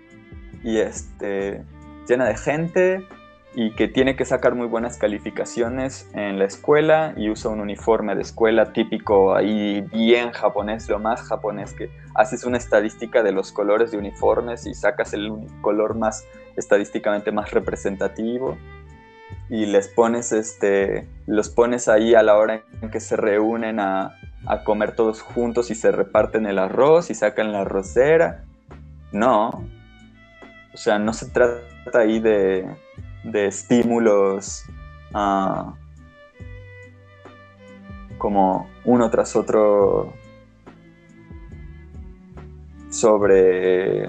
y 0.62 0.78
este, 0.78 1.64
llena 2.06 2.26
de 2.26 2.36
gente 2.36 3.06
y 3.54 3.72
que 3.72 3.88
tiene 3.88 4.14
que 4.14 4.24
sacar 4.24 4.54
muy 4.54 4.66
buenas 4.66 4.96
calificaciones 4.96 6.08
en 6.14 6.38
la 6.38 6.44
escuela 6.44 7.14
y 7.16 7.30
usa 7.30 7.50
un 7.50 7.60
uniforme 7.60 8.14
de 8.14 8.22
escuela 8.22 8.72
típico 8.72 9.34
ahí 9.34 9.80
bien 9.92 10.30
japonés, 10.30 10.88
lo 10.88 11.00
más 11.00 11.22
japonés 11.22 11.74
que 11.74 11.90
haces 12.14 12.44
una 12.44 12.58
estadística 12.58 13.22
de 13.22 13.32
los 13.32 13.50
colores 13.50 13.90
de 13.90 13.98
uniformes 13.98 14.66
y 14.66 14.74
sacas 14.74 15.14
el 15.14 15.32
color 15.62 15.96
más 15.96 16.24
estadísticamente 16.56 17.32
más 17.32 17.50
representativo 17.50 18.56
y 19.48 19.66
les 19.66 19.88
pones 19.88 20.30
este 20.30 21.08
los 21.26 21.48
pones 21.48 21.88
ahí 21.88 22.14
a 22.14 22.22
la 22.22 22.36
hora 22.38 22.62
en 22.80 22.90
que 22.90 23.00
se 23.00 23.16
reúnen 23.16 23.80
a, 23.80 24.16
comer 24.64 24.94
todos 24.94 25.20
juntos 25.20 25.70
y 25.70 25.74
se 25.74 25.90
reparten 25.90 26.46
el 26.46 26.58
arroz 26.58 27.10
y 27.10 27.14
sacan 27.14 27.52
la 27.52 27.60
arrocera. 27.60 28.44
No. 29.12 29.68
O 30.72 30.76
sea 30.76 30.98
no 30.98 31.12
se 31.12 31.26
trata 31.26 31.60
ahí 31.98 32.20
de, 32.20 32.64
de 33.24 33.46
estímulos 33.46 34.64
ah, 35.14 35.74
como 38.18 38.68
uno 38.84 39.10
tras 39.10 39.36
otro 39.36 40.12
sobre 42.90 44.08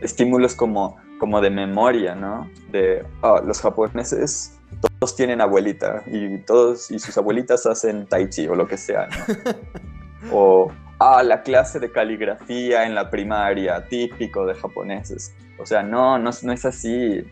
estímulos 0.00 0.54
como 0.54 0.96
como 1.18 1.40
de 1.40 1.50
memoria, 1.50 2.14
¿no? 2.14 2.48
De 2.70 3.04
oh, 3.22 3.40
los 3.44 3.60
japoneses 3.60 4.58
todos 4.80 5.16
tienen 5.16 5.40
abuelita 5.40 6.02
y 6.06 6.38
todos 6.38 6.90
y 6.90 6.98
sus 6.98 7.16
abuelitas 7.18 7.66
hacen 7.66 8.06
tai 8.06 8.28
chi 8.28 8.46
o 8.46 8.54
lo 8.54 8.66
que 8.66 8.76
sea, 8.76 9.08
¿no? 9.08 10.32
o 10.32 10.72
ah, 10.98 11.22
la 11.22 11.42
clase 11.42 11.80
de 11.80 11.90
caligrafía 11.90 12.84
en 12.84 12.94
la 12.94 13.10
primaria, 13.10 13.84
típico 13.88 14.46
de 14.46 14.54
japoneses. 14.54 15.34
O 15.58 15.66
sea, 15.66 15.82
no, 15.82 16.18
no, 16.18 16.30
no 16.42 16.52
es 16.52 16.64
así. 16.64 17.24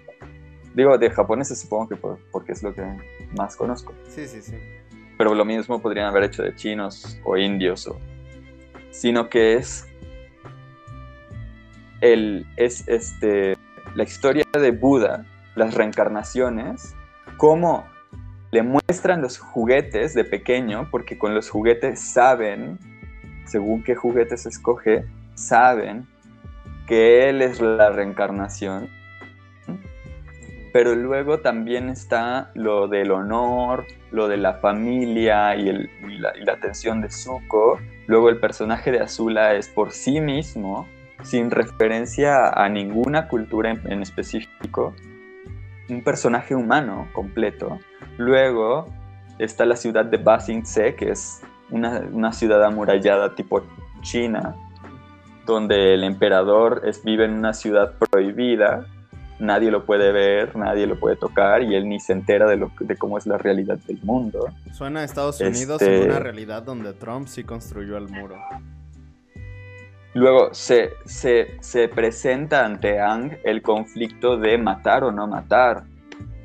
Digo, 0.76 0.98
de 0.98 1.10
japoneses 1.10 1.58
supongo 1.62 1.88
que 1.88 1.96
porque 2.30 2.52
es 2.52 2.62
lo 2.62 2.74
que 2.74 2.82
más 3.34 3.56
conozco. 3.56 3.94
Sí, 4.08 4.28
sí, 4.28 4.42
sí. 4.42 4.56
Pero 5.16 5.34
lo 5.34 5.46
mismo 5.46 5.80
podrían 5.80 6.06
haber 6.06 6.24
hecho 6.24 6.42
de 6.42 6.54
chinos 6.54 7.18
o 7.24 7.38
indios, 7.38 7.88
o... 7.88 7.98
sino 8.90 9.30
que 9.30 9.54
es 9.54 9.88
el, 12.02 12.46
es 12.56 12.86
este 12.86 13.56
la 13.94 14.02
historia 14.02 14.44
de 14.52 14.70
Buda 14.70 15.24
las 15.54 15.72
reencarnaciones, 15.72 16.94
cómo 17.38 17.86
le 18.50 18.62
muestran 18.62 19.22
los 19.22 19.38
juguetes 19.38 20.12
de 20.12 20.24
pequeño, 20.24 20.88
porque 20.90 21.16
con 21.16 21.34
los 21.34 21.48
juguetes 21.48 22.00
saben, 22.00 22.78
según 23.46 23.82
qué 23.82 23.94
juguetes 23.94 24.44
escoge, 24.44 25.06
saben 25.34 26.06
que 26.86 27.30
él 27.30 27.40
es 27.40 27.62
la 27.62 27.88
reencarnación. 27.88 28.90
Pero 30.76 30.94
luego 30.94 31.38
también 31.38 31.88
está 31.88 32.50
lo 32.52 32.86
del 32.86 33.10
honor, 33.10 33.86
lo 34.10 34.28
de 34.28 34.36
la 34.36 34.52
familia 34.58 35.56
y, 35.56 35.72
la, 35.72 36.34
y 36.36 36.44
de 37.00 37.10
Zuko. 37.10 37.80
Luego 38.06 38.28
el 38.28 38.38
personaje 38.38 38.92
de 38.92 39.00
Azula 39.00 39.54
es 39.54 39.68
por 39.68 39.90
sí 39.90 40.20
mismo 40.20 40.86
sin 41.22 41.50
referencia 41.50 42.50
a 42.50 42.68
ninguna 42.68 43.26
cultura 43.26 43.70
en, 43.70 44.02
específico, 44.02 44.94
un 45.88 46.04
personaje 46.04 46.54
humano 46.54 47.08
completo. 47.14 47.78
Luego 48.18 48.86
está 49.38 49.64
la 49.64 49.76
ciudad 49.76 50.04
de 50.04 50.18
Ba 50.18 50.36
Tse, 50.36 50.94
que 50.94 51.08
es 51.08 51.40
una, 51.70 52.32
ciudad 52.34 52.62
amurallada 52.62 53.34
tipo 53.34 53.62
China, 54.02 54.54
donde 55.46 55.94
el 55.94 56.04
emperador 56.04 56.82
es, 56.84 57.02
vive 57.02 57.24
en 57.24 57.32
una 57.32 57.54
ciudad 57.54 57.94
prohibida, 57.98 58.86
nadie 59.38 59.70
lo 59.70 59.84
puede 59.84 60.12
ver, 60.12 60.56
nadie 60.56 60.86
lo 60.86 60.98
puede 60.98 61.16
tocar 61.16 61.62
y 61.62 61.74
él 61.74 61.88
ni 61.88 62.00
se 62.00 62.12
entera 62.12 62.48
de, 62.48 62.56
lo, 62.56 62.70
de 62.80 62.96
cómo 62.96 63.18
es 63.18 63.26
la 63.26 63.38
realidad 63.38 63.78
del 63.86 64.00
mundo. 64.02 64.48
Suena 64.72 65.00
a 65.00 65.04
Estados 65.04 65.40
Unidos 65.40 65.82
en 65.82 66.04
una 66.04 66.14
este 66.14 66.20
realidad 66.20 66.62
donde 66.62 66.92
Trump 66.92 67.26
sí 67.28 67.44
construyó 67.44 67.96
el 67.96 68.08
muro. 68.08 68.36
Luego 70.16 70.54
se, 70.54 70.94
se, 71.04 71.88
presenta 71.88 72.64
ante 72.64 72.98
Ang 72.98 73.36
el 73.44 73.60
conflicto 73.60 74.38
de 74.38 74.56
matar 74.56 75.04
o 75.04 75.12
no 75.12 75.26
matar. 75.26 75.84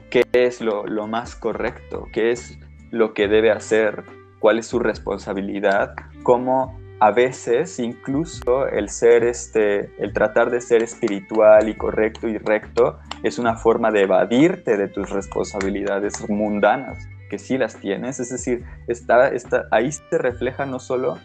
¿Qué 0.09 0.23
es 0.33 0.59
lo, 0.59 0.83
más 1.07 1.37
correcto? 1.37 2.05
¿Qué 2.11 2.31
es 2.31 2.59
lo 2.89 3.13
que 3.13 3.29
debe 3.29 3.49
hacer? 3.49 4.03
¿Cuál 4.39 4.59
es 4.59 4.67
su 4.67 4.77
responsabilidad? 4.77 5.95
¿Cómo 6.23 6.80
a 7.01 7.09
veces 7.09 7.79
incluso 7.79 8.67
el 8.67 8.87
ser 8.87 9.23
este, 9.23 9.89
el 9.97 10.13
tratar 10.13 10.51
de 10.51 10.61
ser 10.61 10.83
espiritual 10.83 11.67
y 11.67 11.73
correcto 11.73 12.27
y 12.27 12.37
recto 12.37 12.99
es 13.23 13.39
una 13.39 13.55
forma 13.55 13.89
de 13.89 14.03
evadirte 14.03 14.77
de 14.77 14.87
tus 14.87 15.09
responsabilidades 15.09 16.29
mundanas, 16.29 17.09
que 17.27 17.39
sí 17.39 17.57
las 17.57 17.75
tienes, 17.77 18.19
es 18.19 18.29
decir, 18.29 18.63
está, 18.85 19.29
está, 19.29 19.65
ahí 19.71 19.91
se 19.91 20.15
refleja 20.19 20.67
no 20.67 20.77
solo 20.77 21.17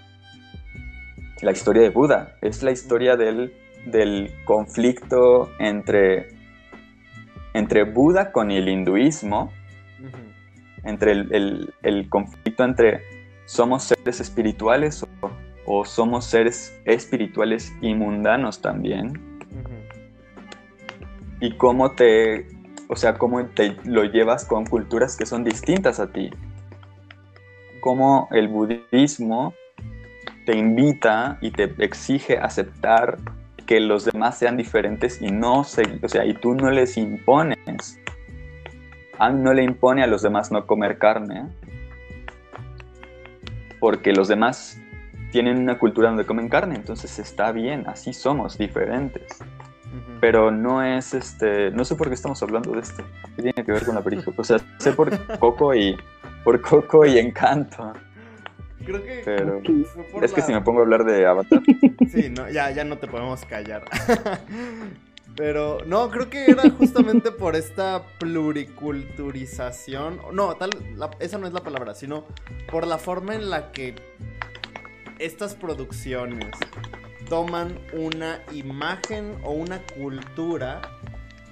la 1.43 1.53
historia 1.53 1.83
de 1.83 1.91
Buda, 1.91 2.39
es 2.41 2.63
la 2.63 2.71
historia 2.71 3.19
del, 3.19 3.53
conflicto 4.47 5.51
entre, 5.59 6.29
entre 7.53 7.85
Buda 7.85 8.33
con 8.33 8.51
el 8.51 8.71
hinduismo, 8.71 9.53
entre 10.85 11.13
el, 11.13 12.07
conflicto 12.09 12.65
entre 12.65 13.03
somos 13.45 13.85
seres 13.85 14.21
espirituales 14.21 15.03
o, 15.03 15.46
somos 15.85 16.25
seres 16.25 16.79
espirituales 16.85 17.75
y 17.81 17.95
mundanos 17.95 18.61
también. 18.61 19.39
Y 21.41 21.57
cómo 21.57 21.93
te, 21.93 22.47
o 22.89 22.97
sea, 22.97 23.15
cómo 23.15 23.45
te 23.47 23.77
lo 23.85 24.05
llevas 24.05 24.45
con 24.45 24.65
culturas 24.65 25.17
que 25.17 25.27
son 25.27 25.45
distintas 25.45 26.01
a 26.01 26.13
ti. 26.13 26.31
Cómo 27.81 28.29
el 28.31 28.49
budismo 28.49 29.55
te 30.47 30.57
invita 30.57 31.39
y 31.41 31.51
te 31.51 31.65
exige 31.79 32.39
aceptar 32.39 33.19
que 33.67 33.81
los 33.81 34.05
demás 34.05 34.39
sean 34.39 34.57
diferentes 34.57 35.21
y 35.21 35.27
no 35.27 35.65
se, 35.65 35.83
o 36.03 36.09
sea, 36.09 36.25
y 36.25 36.35
tú 36.35 36.55
no 36.55 36.71
les 36.71 36.97
impones. 36.97 38.01
Ang 39.19 39.43
no 39.43 39.53
le 39.53 39.65
impone 39.65 40.05
a 40.05 40.07
los 40.07 40.23
demás 40.23 40.53
no 40.53 40.67
comer 40.67 40.99
carne, 40.99 41.49
porque 43.81 44.13
los 44.13 44.29
demás 44.29 44.81
tienen 45.37 45.59
una 45.59 45.79
cultura 45.79 46.09
donde 46.09 46.25
comen 46.25 46.49
carne, 46.49 46.77
entonces 46.77 47.19
está 47.19 47.53
bien, 47.53 47.85
así 47.89 48.15
somos 48.15 48.57
diferentes. 48.57 49.37
Pero 50.19 50.51
no 50.51 50.83
es 50.83 51.13
este, 51.13 51.71
no 51.73 51.85
sé 51.85 51.95
por 51.95 52.09
qué 52.09 52.15
estamos 52.15 52.43
hablando 52.43 52.73
de 52.73 52.81
esto. 52.81 53.05
¿Qué 53.37 53.43
tiene 53.43 53.63
que 53.63 53.71
ver 53.71 53.85
con 53.85 53.97
la 53.97 54.01
película? 54.01 54.35
O 54.35 54.45
sea, 54.45 54.57
sé 54.79 54.93
por 54.93 55.11
Coco 55.39 55.75
y 55.75 55.95
por 56.43 56.63
Coco 56.63 57.05
y 57.05 57.19
Encanto. 57.19 57.93
Creo 58.83 59.03
que. 59.03 59.21
Pero 59.27 59.61
es 60.23 60.33
que 60.33 60.41
si 60.41 60.55
me 60.55 60.63
pongo 60.63 60.79
a 60.79 60.85
hablar 60.85 61.05
de 61.05 61.27
Avatar. 61.27 61.61
Sí, 62.09 62.31
no, 62.31 62.49
ya, 62.49 62.71
ya 62.71 62.85
no 62.85 62.97
te 62.97 63.07
podemos 63.07 63.45
callar. 63.45 63.85
Pero 65.37 65.81
no, 65.85 66.11
creo 66.11 66.31
que 66.31 66.47
era 66.47 66.71
justamente 66.71 67.31
por 67.31 67.57
esta 67.57 68.03
pluriculturización. 68.19 70.19
No, 70.33 70.57
tal, 70.57 70.71
esa 71.21 71.37
no 71.37 71.47
es 71.47 71.53
la 71.53 71.63
palabra, 71.63 71.95
sino 71.95 72.25
por 72.73 72.87
la 72.87 72.97
forma 72.97 73.35
en 73.35 73.51
la 73.51 73.71
que 73.71 73.97
estas 75.19 75.55
producciones 75.55 76.51
toman 77.29 77.79
una 77.93 78.41
imagen 78.53 79.37
o 79.43 79.53
una 79.53 79.81
cultura 79.83 80.81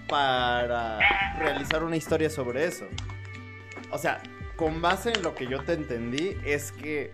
para 0.08 0.98
realizar 1.38 1.82
una 1.82 1.96
historia 1.96 2.30
sobre 2.30 2.66
eso. 2.66 2.86
O 3.90 3.98
sea, 3.98 4.22
con 4.56 4.80
base 4.80 5.12
en 5.12 5.22
lo 5.22 5.34
que 5.34 5.46
yo 5.46 5.62
te 5.64 5.72
entendí, 5.72 6.36
es 6.44 6.72
que. 6.72 7.12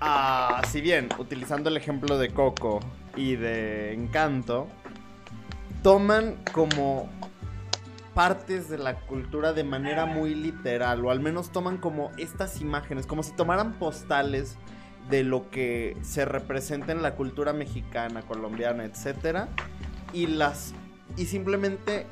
Ah, 0.00 0.62
si 0.68 0.80
bien, 0.80 1.08
utilizando 1.18 1.68
el 1.68 1.76
ejemplo 1.76 2.18
de 2.18 2.30
Coco 2.30 2.80
y 3.16 3.36
de 3.36 3.92
Encanto, 3.92 4.66
toman 5.82 6.42
como 6.52 7.10
partes 8.20 8.68
de 8.68 8.76
la 8.76 9.00
cultura 9.00 9.54
de 9.54 9.64
manera 9.64 10.04
muy 10.04 10.34
literal, 10.34 11.02
o 11.06 11.10
al 11.10 11.20
menos 11.20 11.52
toman 11.52 11.78
como 11.78 12.10
estas 12.18 12.60
imágenes, 12.60 13.06
como 13.06 13.22
si 13.22 13.32
tomaran 13.32 13.78
postales 13.78 14.58
de 15.08 15.24
lo 15.24 15.48
que 15.48 15.96
se 16.02 16.26
representa 16.26 16.92
en 16.92 17.00
la 17.00 17.14
cultura 17.14 17.54
mexicana, 17.54 18.20
colombiana, 18.20 18.84
etcétera, 18.84 19.48
y 20.12 20.26
las 20.26 20.74
y 21.16 21.24
simplemente 21.24 22.04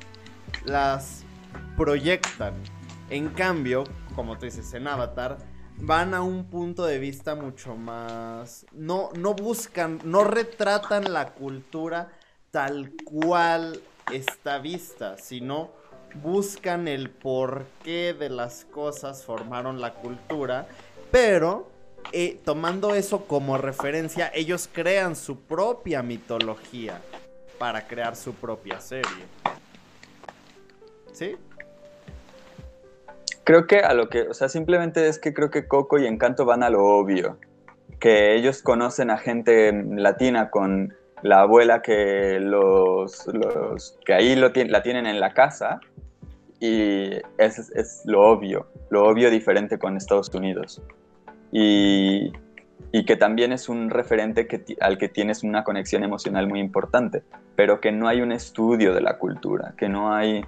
las 0.65 1.25
proyectan. 1.77 2.55
En 3.11 3.29
cambio, 3.29 3.85
como 4.17 4.39
tú 4.39 4.47
dices, 4.47 4.73
en 4.73 4.89
Avatar, 4.89 5.37
van 5.77 6.15
a 6.15 6.23
un 6.23 6.47
punto 6.47 6.87
de 6.87 6.99
vista 6.99 7.35
mucho 7.35 7.77
más... 7.77 8.65
No, 8.73 9.11
no 9.15 9.35
buscan, 9.35 10.01
no 10.05 10.25
retratan 10.25 11.13
la 11.13 11.35
cultura 11.35 12.13
tal 12.51 12.95
cual 13.05 13.83
está 14.11 14.57
vista, 14.57 15.19
sino 15.19 15.77
buscan 16.15 16.89
el 16.89 17.11
porqué 17.11 18.15
de 18.15 18.31
las 18.31 18.65
cosas 18.65 19.25
formaron 19.25 19.81
la 19.81 19.95
cultura, 19.95 20.67
pero 21.11 21.69
eh, 22.13 22.41
tomando 22.45 22.95
eso 22.95 23.27
como 23.27 23.59
referencia, 23.59 24.31
ellos 24.35 24.69
crean 24.73 25.17
su 25.17 25.41
propia 25.41 26.03
mitología 26.03 27.01
para 27.59 27.87
crear 27.87 28.17
su 28.17 28.35
propia 28.35 28.81
serie. 28.81 29.25
¿Sí? 31.13 31.37
Creo 33.45 33.67
que 33.67 33.79
a 33.81 33.95
lo 33.95 34.09
que, 34.09 34.23
o 34.23 34.35
sea, 34.35 34.49
simplemente 34.49 35.09
es 35.09 35.19
que 35.19 35.35
creo 35.35 35.51
que 35.51 35.67
Coco 35.67 35.99
y 35.99 36.07
Encanto 36.07 36.45
van 36.45 36.63
a 36.63 36.71
lo 36.71 36.85
obvio. 36.85 37.39
Que 37.99 38.37
ellos 38.37 38.63
conocen 38.63 39.11
a 39.11 39.19
gente 39.19 39.73
latina 39.73 40.51
con 40.51 40.95
la 41.23 41.41
abuela 41.41 41.83
que 41.83 42.39
los, 42.41 43.29
que 44.05 44.15
ahí 44.15 44.37
la 44.37 44.83
tienen 44.83 45.07
en 45.07 45.19
la 45.19 45.35
casa 45.35 45.81
y 46.61 47.11
es, 47.39 47.71
es, 47.75 48.03
lo 48.05 48.23
obvio, 48.23 48.67
lo 48.91 49.07
obvio 49.07 49.31
diferente 49.31 49.79
con 49.79 49.97
Estados 49.97 50.33
Unidos. 50.35 50.83
Y, 51.53 52.33
y 52.93 53.05
que 53.05 53.17
también 53.17 53.53
es 53.53 53.69
un 53.69 53.91
referente 53.91 54.47
que, 54.47 54.65
al 54.81 54.99
que 54.99 55.09
tienes 55.09 55.43
una 55.43 55.65
conexión 55.65 56.05
emocional 56.05 56.49
muy 56.49 56.61
importante, 56.61 57.23
pero 57.57 57.81
que 57.81 57.93
no 57.93 58.09
hay 58.09 58.21
un 58.21 58.33
estudio 58.33 58.95
de 58.95 59.01
la 59.01 59.19
cultura, 59.19 59.75
que 59.77 59.89
no 59.89 60.13
hay 60.13 60.45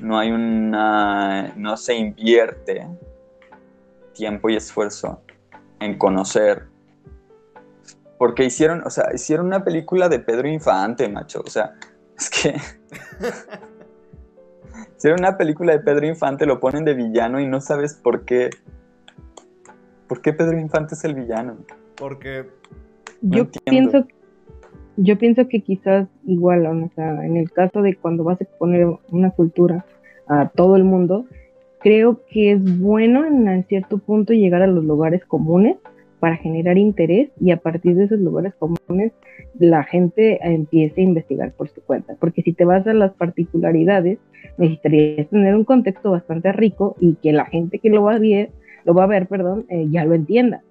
no 0.00 0.18
hay 0.18 0.30
una, 0.30 1.52
no 1.56 1.76
se 1.76 1.94
invierte 1.94 2.86
tiempo 4.12 4.48
y 4.50 4.56
esfuerzo 4.56 5.22
en 5.80 5.98
conocer. 5.98 6.66
Porque 8.16 8.44
hicieron, 8.44 8.84
o 8.84 8.90
sea, 8.90 9.10
hicieron 9.14 9.46
una 9.46 9.64
película 9.64 10.08
de 10.08 10.18
Pedro 10.18 10.48
Infante, 10.48 11.08
macho. 11.08 11.40
O 11.44 11.50
sea, 11.50 11.74
es 12.16 12.30
que. 12.30 12.60
hicieron 14.98 15.20
una 15.20 15.38
película 15.38 15.72
de 15.72 15.80
Pedro 15.80 16.06
Infante, 16.06 16.44
lo 16.44 16.60
ponen 16.60 16.84
de 16.84 16.94
villano 16.94 17.40
y 17.40 17.46
no 17.46 17.60
sabes 17.60 17.94
por 17.94 18.24
qué. 18.24 18.50
¿Por 20.06 20.20
qué 20.20 20.32
Pedro 20.32 20.58
Infante 20.58 20.94
es 20.94 21.04
el 21.04 21.14
villano? 21.14 21.56
Porque. 21.96 22.46
Yo 23.22 23.48
pienso 23.64 24.06
yo 25.00 25.16
pienso 25.16 25.48
que 25.48 25.60
quizás 25.60 26.08
igual, 26.26 26.66
o 26.66 26.90
sea, 26.96 27.24
en 27.24 27.36
el 27.36 27.50
caso 27.52 27.82
de 27.82 27.94
cuando 27.94 28.24
vas 28.24 28.40
a 28.40 28.44
exponer 28.44 28.86
una 29.10 29.30
cultura 29.30 29.84
a 30.26 30.48
todo 30.48 30.74
el 30.76 30.82
mundo, 30.82 31.24
creo 31.78 32.20
que 32.28 32.52
es 32.52 32.80
bueno 32.80 33.24
en 33.24 33.64
cierto 33.68 33.98
punto 33.98 34.32
llegar 34.32 34.60
a 34.62 34.66
los 34.66 34.84
lugares 34.84 35.24
comunes 35.24 35.76
para 36.20 36.36
generar 36.36 36.78
interés 36.78 37.30
y 37.40 37.50
a 37.50 37.58
partir 37.58 37.94
de 37.96 38.04
esos 38.04 38.18
lugares 38.18 38.54
comunes 38.54 39.12
la 39.58 39.84
gente 39.84 40.38
empiece 40.42 41.00
a 41.00 41.04
investigar 41.04 41.52
por 41.52 41.68
su 41.68 41.82
cuenta. 41.82 42.16
Porque 42.18 42.42
si 42.42 42.52
te 42.52 42.64
vas 42.64 42.86
a 42.86 42.94
las 42.94 43.12
particularidades, 43.14 44.18
necesitarías 44.56 45.28
tener 45.28 45.54
un 45.54 45.64
contexto 45.64 46.10
bastante 46.10 46.52
rico 46.52 46.96
y 47.00 47.14
que 47.16 47.32
la 47.32 47.46
gente 47.46 47.78
que 47.78 47.90
lo 47.90 48.02
va 48.02 48.14
a 48.14 48.18
ver, 48.18 48.50
lo 48.84 48.94
va 48.94 49.04
a 49.04 49.08
ver, 49.08 49.26
perdón, 49.26 49.66
eh, 49.68 49.86
ya 49.90 50.04
lo 50.04 50.14
entienda. 50.14 50.62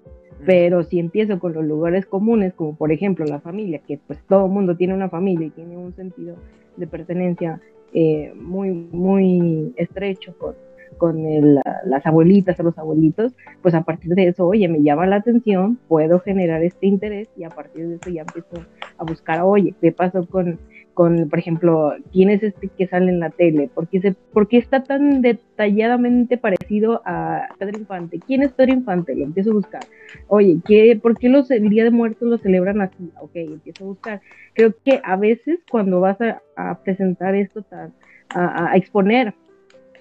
Pero 0.46 0.84
si 0.84 0.98
empiezo 0.98 1.38
con 1.40 1.52
los 1.52 1.64
lugares 1.64 2.06
comunes, 2.06 2.54
como 2.54 2.76
por 2.76 2.92
ejemplo 2.92 3.24
la 3.24 3.40
familia, 3.40 3.80
que 3.86 3.98
pues 4.06 4.20
todo 4.28 4.46
el 4.46 4.52
mundo 4.52 4.76
tiene 4.76 4.94
una 4.94 5.08
familia 5.08 5.48
y 5.48 5.50
tiene 5.50 5.76
un 5.76 5.94
sentido 5.94 6.36
de 6.76 6.86
pertenencia 6.86 7.60
eh, 7.92 8.32
muy, 8.36 8.70
muy 8.70 9.72
estrecho 9.76 10.34
con, 10.38 10.54
con 10.98 11.22
las 11.54 12.06
abuelitas 12.06 12.58
o 12.60 12.64
los 12.64 12.78
abuelitos, 12.78 13.32
pues 13.62 13.74
a 13.74 13.82
partir 13.82 14.14
de 14.14 14.28
eso, 14.28 14.46
oye, 14.46 14.68
me 14.68 14.82
llama 14.82 15.06
la 15.06 15.16
atención, 15.16 15.78
puedo 15.88 16.20
generar 16.20 16.62
este 16.62 16.86
interés 16.86 17.28
y 17.36 17.44
a 17.44 17.48
partir 17.48 17.88
de 17.88 17.94
eso 17.96 18.10
ya 18.10 18.22
empiezo 18.22 18.66
a 18.98 19.04
buscar, 19.04 19.42
oye, 19.42 19.74
¿qué 19.80 19.92
pasó 19.92 20.26
con, 20.26 20.58
con 20.94 21.28
por 21.28 21.38
ejemplo, 21.38 21.92
quién 22.12 22.28
es 22.28 22.42
este 22.42 22.68
que 22.68 22.86
sale 22.88 23.10
en 23.10 23.20
la 23.20 23.30
tele? 23.30 23.70
¿Por 23.72 23.88
qué, 23.88 24.00
se, 24.00 24.12
¿Por 24.12 24.48
qué 24.48 24.58
está 24.58 24.82
tan 24.82 25.22
detalladamente 25.22 26.36
parecido 26.36 27.02
a 27.04 27.48
Pedro 27.58 27.78
Infante? 27.78 28.18
¿Quién 28.26 28.42
es 28.42 28.52
Pedro 28.52 28.72
Infante? 28.72 29.14
Lo 29.14 29.24
empiezo 29.24 29.50
a 29.50 29.54
buscar. 29.54 29.82
Oye, 30.26 30.58
¿qué, 30.66 30.98
¿por 31.00 31.16
qué 31.16 31.28
los, 31.28 31.50
el 31.50 31.68
Día 31.68 31.84
de 31.84 31.90
Muertos 31.90 32.28
lo 32.28 32.38
celebran 32.38 32.80
así? 32.80 33.10
Ok, 33.20 33.30
empiezo 33.34 33.84
a 33.84 33.88
buscar. 33.88 34.20
Creo 34.54 34.74
que 34.84 35.00
a 35.04 35.16
veces 35.16 35.60
cuando 35.70 36.00
vas 36.00 36.18
a, 36.20 36.42
presentar 36.82 37.36
esto, 37.36 37.64
a, 37.70 38.72
a 38.72 38.76
exponer 38.76 39.34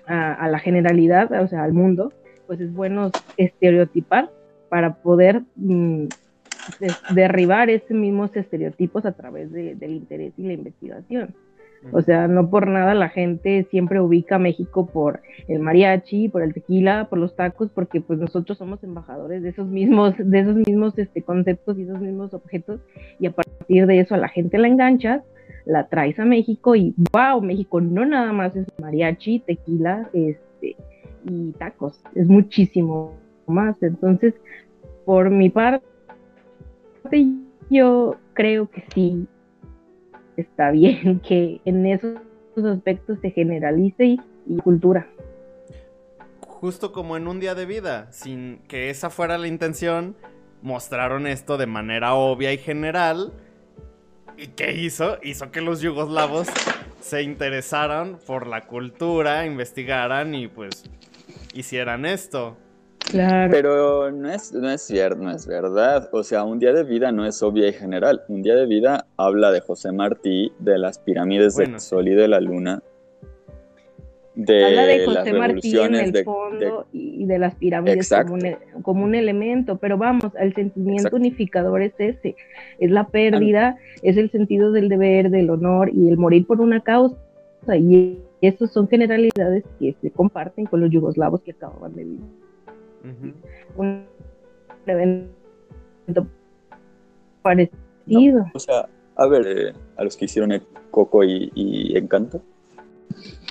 a, 0.07 0.47
la 0.47 0.59
generalidad, 0.59 1.31
o 1.41 1.47
sea, 1.47 1.63
al 1.63 1.73
mundo, 1.73 2.13
pues 2.45 2.59
es 2.61 2.73
bueno 2.73 3.11
estereotipar 3.35 4.29
para 4.69 4.95
poder 4.95 5.43
mm, 5.55 6.05
derribar 7.13 7.69
esos 7.69 7.91
mismos 7.91 8.35
estereotipos 8.35 9.05
a 9.05 9.11
través 9.13 9.51
del 9.51 9.91
interés 9.91 10.33
y 10.37 10.43
la 10.43 10.53
investigación. 10.53 11.35
O 11.91 12.01
sea, 12.01 12.27
no 12.27 12.49
por 12.49 12.67
nada 12.67 12.93
la 12.93 13.09
gente 13.09 13.67
siempre 13.69 14.01
ubica 14.01 14.35
a 14.35 14.39
México 14.39 14.87
por 14.87 15.21
el 15.47 15.59
mariachi, 15.59 16.29
por 16.29 16.41
el 16.41 16.53
tequila, 16.53 17.07
por 17.09 17.19
los 17.19 17.35
tacos, 17.35 17.69
porque 17.73 18.01
pues 18.01 18.19
nosotros 18.19 18.57
somos 18.57 18.83
embajadores 18.83 19.43
de 19.43 19.49
esos 19.49 19.67
mismos, 19.67 20.15
de 20.17 20.39
esos 20.39 20.55
mismos 20.55 20.97
este, 20.97 21.21
conceptos 21.21 21.77
y 21.77 21.83
esos 21.83 22.01
mismos 22.01 22.33
objetos, 22.33 22.81
y 23.19 23.27
a 23.27 23.31
partir 23.31 23.85
de 23.85 23.99
eso 23.99 24.15
a 24.15 24.17
la 24.17 24.29
gente 24.29 24.57
la 24.57 24.67
enganchas 24.67 25.23
la 25.65 25.87
traes 25.87 26.17
a 26.19 26.25
México 26.25 26.75
y 26.75 26.95
wow, 27.11 27.41
México 27.41 27.81
no 27.81 28.05
nada 28.05 28.31
más 28.31 28.55
es 28.55 28.65
mariachi, 28.79 29.39
tequila, 29.39 30.09
este 30.13 30.77
y 31.25 31.51
tacos, 31.53 32.01
es 32.15 32.27
muchísimo 32.27 33.17
más. 33.47 33.81
Entonces, 33.83 34.33
por 35.05 35.29
mi 35.29 35.49
parte, 35.49 35.83
yo 37.69 38.15
creo 38.33 38.69
que 38.69 38.83
sí 38.93 39.27
está 40.37 40.71
bien 40.71 41.19
que 41.27 41.61
en 41.65 41.85
esos 41.85 42.17
aspectos 42.63 43.19
se 43.21 43.31
generalice 43.31 44.05
y, 44.05 44.19
cultura. 44.63 45.07
Justo 46.39 46.91
como 46.91 47.17
en 47.17 47.27
un 47.27 47.39
día 47.39 47.53
de 47.53 47.65
vida, 47.65 48.11
sin 48.11 48.59
que 48.67 48.89
esa 48.89 49.09
fuera 49.09 49.37
la 49.37 49.47
intención, 49.47 50.15
mostraron 50.61 51.27
esto 51.27 51.57
de 51.57 51.67
manera 51.67 52.15
obvia 52.15 52.53
y 52.53 52.57
general 52.57 53.33
¿Y 54.37 54.49
qué 54.49 54.71
hizo? 54.73 55.17
Hizo 55.23 55.51
que 55.51 55.61
los 55.61 55.81
yugoslavos 55.81 56.47
se 57.01 57.23
interesaran 57.23 58.19
por 58.27 58.45
la 58.45 58.67
cultura, 58.67 59.47
investigaran 59.47 60.35
y 60.35 60.47
pues 60.47 60.83
hicieran 61.53 62.05
esto. 62.05 62.55
Claro. 63.09 63.51
Pero 63.51 64.11
no 64.11 64.29
es, 64.29 64.53
no 64.53 64.69
es 64.69 64.81
cierto, 64.81 65.21
no 65.21 65.31
es 65.31 65.47
verdad. 65.47 66.09
O 66.11 66.23
sea, 66.23 66.43
un 66.43 66.59
día 66.59 66.73
de 66.73 66.83
vida 66.83 67.11
no 67.11 67.25
es 67.25 67.41
obvia 67.41 67.69
y 67.69 67.73
general. 67.73 68.23
Un 68.27 68.41
día 68.41 68.55
de 68.55 68.65
vida 68.65 69.07
habla 69.15 69.51
de 69.51 69.61
José 69.61 69.91
Martí, 69.91 70.51
de 70.59 70.77
las 70.77 70.99
pirámides 70.99 71.55
del 71.55 71.79
Sol 71.79 72.07
y 72.07 72.15
de 72.15 72.27
la 72.27 72.41
Luna, 72.41 72.81
de, 74.37 74.65
Habla 74.65 74.85
de 74.85 75.05
José 75.05 75.33
Martí 75.33 75.79
en 75.79 75.95
el 75.95 76.23
fondo 76.23 76.85
y 76.93 77.25
de 77.25 77.39
las 77.39 77.55
pirámides 77.55 78.13
como 78.83 79.03
un, 79.03 79.15
elemento, 79.15 79.77
pero 79.77 79.97
vamos, 79.97 80.31
el 80.39 80.53
sentimiento 80.53 81.15
unificador 81.15 81.81
es 81.81 81.93
ese, 81.97 82.35
es 82.77 82.91
la 82.91 83.07
pérdida, 83.07 83.77
es 84.03 84.15
el 84.15 84.29
sentido 84.29 84.71
del 84.71 84.89
deber, 84.89 85.31
del 85.31 85.49
honor 85.49 85.89
y 85.91 86.07
el 86.07 86.17
morir 86.17 86.45
por 86.45 86.61
una 86.61 86.81
causa. 86.81 87.17
Y 87.75 88.19
esas 88.41 88.71
son 88.71 88.87
generalidades 88.87 89.63
que 89.79 89.95
se 89.99 90.11
comparten 90.11 90.65
con 90.65 90.81
los 90.81 90.91
yugoslavos 90.91 91.41
que 91.41 91.51
acababan 91.51 91.95
de 91.95 92.03
vivir. 92.03 92.46
Un 93.75 94.05
evento 94.85 96.27
parecido. 97.41 98.45
o 98.53 98.59
sea, 98.59 98.87
a 99.15 99.27
ver, 99.27 99.47
eh, 99.47 99.73
a 99.97 100.03
los 100.03 100.15
que 100.15 100.25
hicieron 100.25 100.51
el 100.51 100.61
Coco 100.91 101.23
y, 101.23 101.51
y 101.55 101.97
Encanto, 101.97 102.41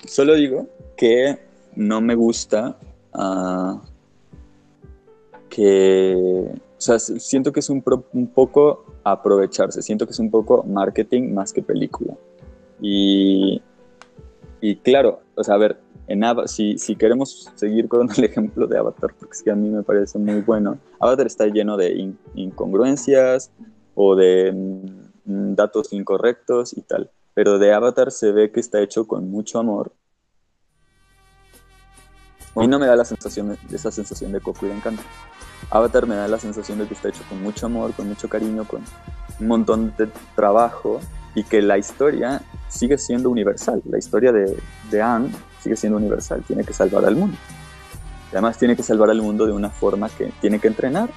solo 0.05 0.35
digo 0.35 0.67
que 0.95 1.37
no 1.75 2.01
me 2.01 2.15
gusta 2.15 2.77
ah, 3.13 3.81
que, 5.49 6.51
o 6.55 6.81
sea, 6.81 6.99
siento 6.99 7.51
que 7.51 7.59
es 7.59 7.69
un, 7.69 7.83
un, 8.13 8.27
poco 8.27 8.85
aprovecharse, 9.03 9.81
siento 9.81 10.05
que 10.05 10.11
es 10.11 10.19
un 10.19 10.29
poco 10.29 10.63
marketing 10.63 11.33
más 11.33 11.53
que 11.53 11.61
película. 11.61 12.13
Y, 12.81 13.61
y 14.61 14.75
claro, 14.77 15.21
o 15.35 15.43
sea, 15.43 15.55
a 15.55 15.57
ver, 15.57 15.79
en 16.07 16.23
si, 16.47 16.77
si 16.77 16.95
queremos 16.95 17.51
seguir 17.55 17.87
con 17.87 18.09
el 18.09 18.23
ejemplo 18.23 18.67
de 18.67 18.77
Avatar, 18.77 19.13
porque 19.19 19.51
a 19.51 19.55
mí 19.55 19.69
me 19.69 19.83
parece 19.83 20.17
muy 20.17 20.41
bueno, 20.41 20.77
Avatar 20.99 21.27
está 21.27 21.45
lleno 21.47 21.77
de 21.77 22.13
incongruencias 22.35 23.51
o 23.93 24.15
de 24.15 24.51
mm, 25.25 25.55
datos 25.55 25.93
incorrectos 25.93 26.75
y 26.77 26.81
tal, 26.81 27.11
pero 27.33 27.59
de 27.59 27.73
Avatar 27.73 28.11
se 28.11 28.31
ve 28.31 28.51
que 28.51 28.59
está 28.59 28.81
hecho 28.81 29.07
con 29.07 29.29
mucho 29.29 29.59
amor 29.59 29.91
a 32.57 32.61
mí 32.61 32.67
no 32.67 32.79
me 32.79 32.87
da 32.87 32.95
la 32.95 33.05
sensación 33.05 33.49
de, 33.49 33.75
esa 33.75 33.91
sensación 33.91 34.31
de 34.31 34.41
Coco 34.41 34.65
y 34.65 34.69
de 34.69 34.75
encanto. 34.75 35.03
Avatar 35.69 36.07
me 36.07 36.15
da 36.15 36.27
la 36.27 36.39
sensación 36.39 36.79
de 36.79 36.87
que 36.87 36.95
está 36.95 37.09
hecho 37.09 37.21
con 37.29 37.41
mucho 37.43 37.67
amor, 37.67 37.93
con 37.93 38.07
mucho 38.07 38.27
cariño, 38.27 38.65
con 38.67 38.81
un 39.39 39.47
montón 39.47 39.93
de 39.95 40.09
trabajo 40.35 40.99
y 41.35 41.43
que 41.43 41.61
la 41.61 41.77
historia 41.77 42.41
sigue 42.67 42.97
siendo 42.97 43.29
universal. 43.29 43.83
La 43.85 43.99
historia 43.99 44.31
de, 44.31 44.57
de 44.89 45.01
Anne 45.03 45.29
sigue 45.61 45.75
siendo 45.75 45.97
universal, 45.97 46.43
tiene 46.45 46.63
que 46.63 46.73
salvar 46.73 47.05
al 47.05 47.15
mundo. 47.15 47.37
Además 48.31 48.57
tiene 48.57 48.75
que 48.75 48.83
salvar 48.83 49.09
al 49.09 49.21
mundo 49.21 49.45
de 49.45 49.53
una 49.53 49.69
forma 49.69 50.09
que 50.09 50.31
tiene 50.41 50.59
que 50.59 50.67
entrenar, 50.67 51.09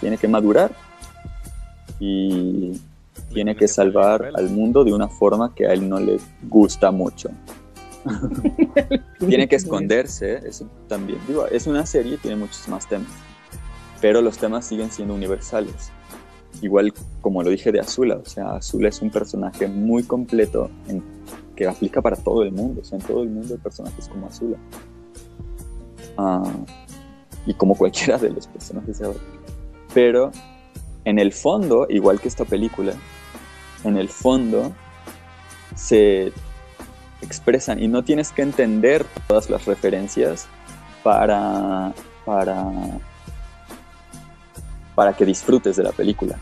tiene 0.00 0.16
que 0.16 0.28
madurar 0.28 0.72
y 1.98 2.72
tiene 3.32 3.56
que 3.56 3.68
salvar 3.68 4.30
al 4.34 4.50
mundo 4.50 4.84
de 4.84 4.92
una 4.92 5.08
forma 5.08 5.54
que 5.54 5.66
a 5.66 5.72
él 5.72 5.88
no 5.88 5.98
le 5.98 6.18
gusta 6.42 6.90
mucho. 6.90 7.30
tiene 9.18 9.48
que 9.48 9.56
esconderse, 9.56 10.40
eso 10.46 10.68
también. 10.88 11.18
Digo, 11.26 11.46
es 11.46 11.66
una 11.66 11.86
serie, 11.86 12.18
tiene 12.18 12.36
muchos 12.36 12.68
más 12.68 12.88
temas, 12.88 13.10
pero 14.00 14.20
los 14.20 14.38
temas 14.38 14.66
siguen 14.66 14.90
siendo 14.90 15.14
universales. 15.14 15.90
Igual 16.60 16.92
como 17.20 17.42
lo 17.42 17.50
dije 17.50 17.72
de 17.72 17.80
Azula, 17.80 18.16
o 18.16 18.28
sea, 18.28 18.56
Azula 18.56 18.88
es 18.88 19.00
un 19.02 19.10
personaje 19.10 19.66
muy 19.68 20.02
completo 20.02 20.70
en, 20.88 21.02
aplica 21.66 22.00
para 22.00 22.16
todo 22.16 22.42
el 22.42 22.52
mundo, 22.52 22.80
o 22.80 22.84
sea, 22.84 22.98
en 22.98 23.04
todo 23.04 23.22
el 23.22 23.30
mundo 23.30 23.54
hay 23.54 23.60
personajes 23.60 24.08
como 24.08 24.26
Azula. 24.26 24.58
Ah, 26.16 26.52
y 27.46 27.54
como 27.54 27.74
cualquiera 27.74 28.18
de 28.18 28.30
los 28.30 28.46
personajes 28.46 28.98
de 28.98 29.06
ahora. 29.06 29.18
Pero 29.94 30.30
en 31.04 31.18
el 31.18 31.32
fondo, 31.32 31.86
igual 31.88 32.20
que 32.20 32.28
esta 32.28 32.44
película, 32.44 32.92
en 33.84 33.96
el 33.96 34.08
fondo 34.08 34.72
se 35.74 36.32
expresan 37.20 37.82
y 37.82 37.88
no 37.88 38.04
tienes 38.04 38.30
que 38.32 38.42
entender 38.42 39.04
todas 39.26 39.48
las 39.50 39.64
referencias 39.64 40.46
para, 41.02 41.92
para, 42.24 42.70
para 44.94 45.12
que 45.14 45.24
disfrutes 45.24 45.76
de 45.76 45.82
la 45.82 45.92
película. 45.92 46.38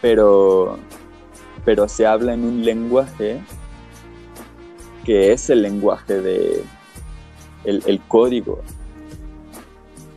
Pero, 0.00 0.78
pero 1.66 1.88
se 1.88 2.06
habla 2.06 2.32
en 2.32 2.44
un 2.44 2.64
lenguaje 2.64 3.40
que 5.04 5.32
es 5.32 5.50
el 5.50 5.62
lenguaje 5.62 6.20
de 6.22 6.64
el, 7.64 7.82
el 7.86 8.00
código 8.02 8.62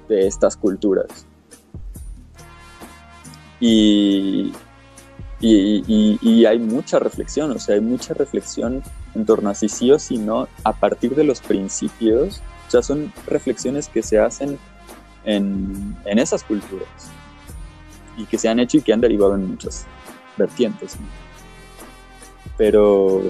de 0.08 0.28
estas 0.28 0.56
culturas. 0.56 1.26
Y, 3.60 4.54
y, 5.42 6.18
y, 6.22 6.46
hay 6.46 6.60
mucha 6.60 7.00
reflexión, 7.00 7.52
o 7.52 7.60
sea, 7.60 7.76
hay 7.76 7.82
mucha 7.82 8.14
reflexión 8.14 8.84
en 9.16 9.26
torno 9.26 9.50
a 9.50 9.56
si 9.56 9.70
sí 9.70 9.92
o 9.92 10.00
si 10.00 10.18
no, 10.18 10.48
a 10.64 10.74
partir 10.74 11.16
de 11.16 11.24
los 11.24 11.42
principios, 11.42 12.42
o 12.68 12.72
sea, 12.72 12.84
son 12.84 13.12
reflexiones 13.26 13.90
que 13.90 14.02
se 14.02 14.20
hacen 14.20 14.58
en, 15.26 15.98
en 16.06 16.20
esas 16.20 16.44
culturas 16.44 16.88
y 18.18 18.26
que 18.26 18.38
se 18.38 18.48
han 18.48 18.60
hecho 18.60 18.78
y 18.78 18.82
que 18.82 18.94
han 18.94 19.02
derivado 19.02 19.36
en 19.36 19.50
muchas 19.50 19.86
vertientes. 20.38 20.98
Pero, 22.60 23.22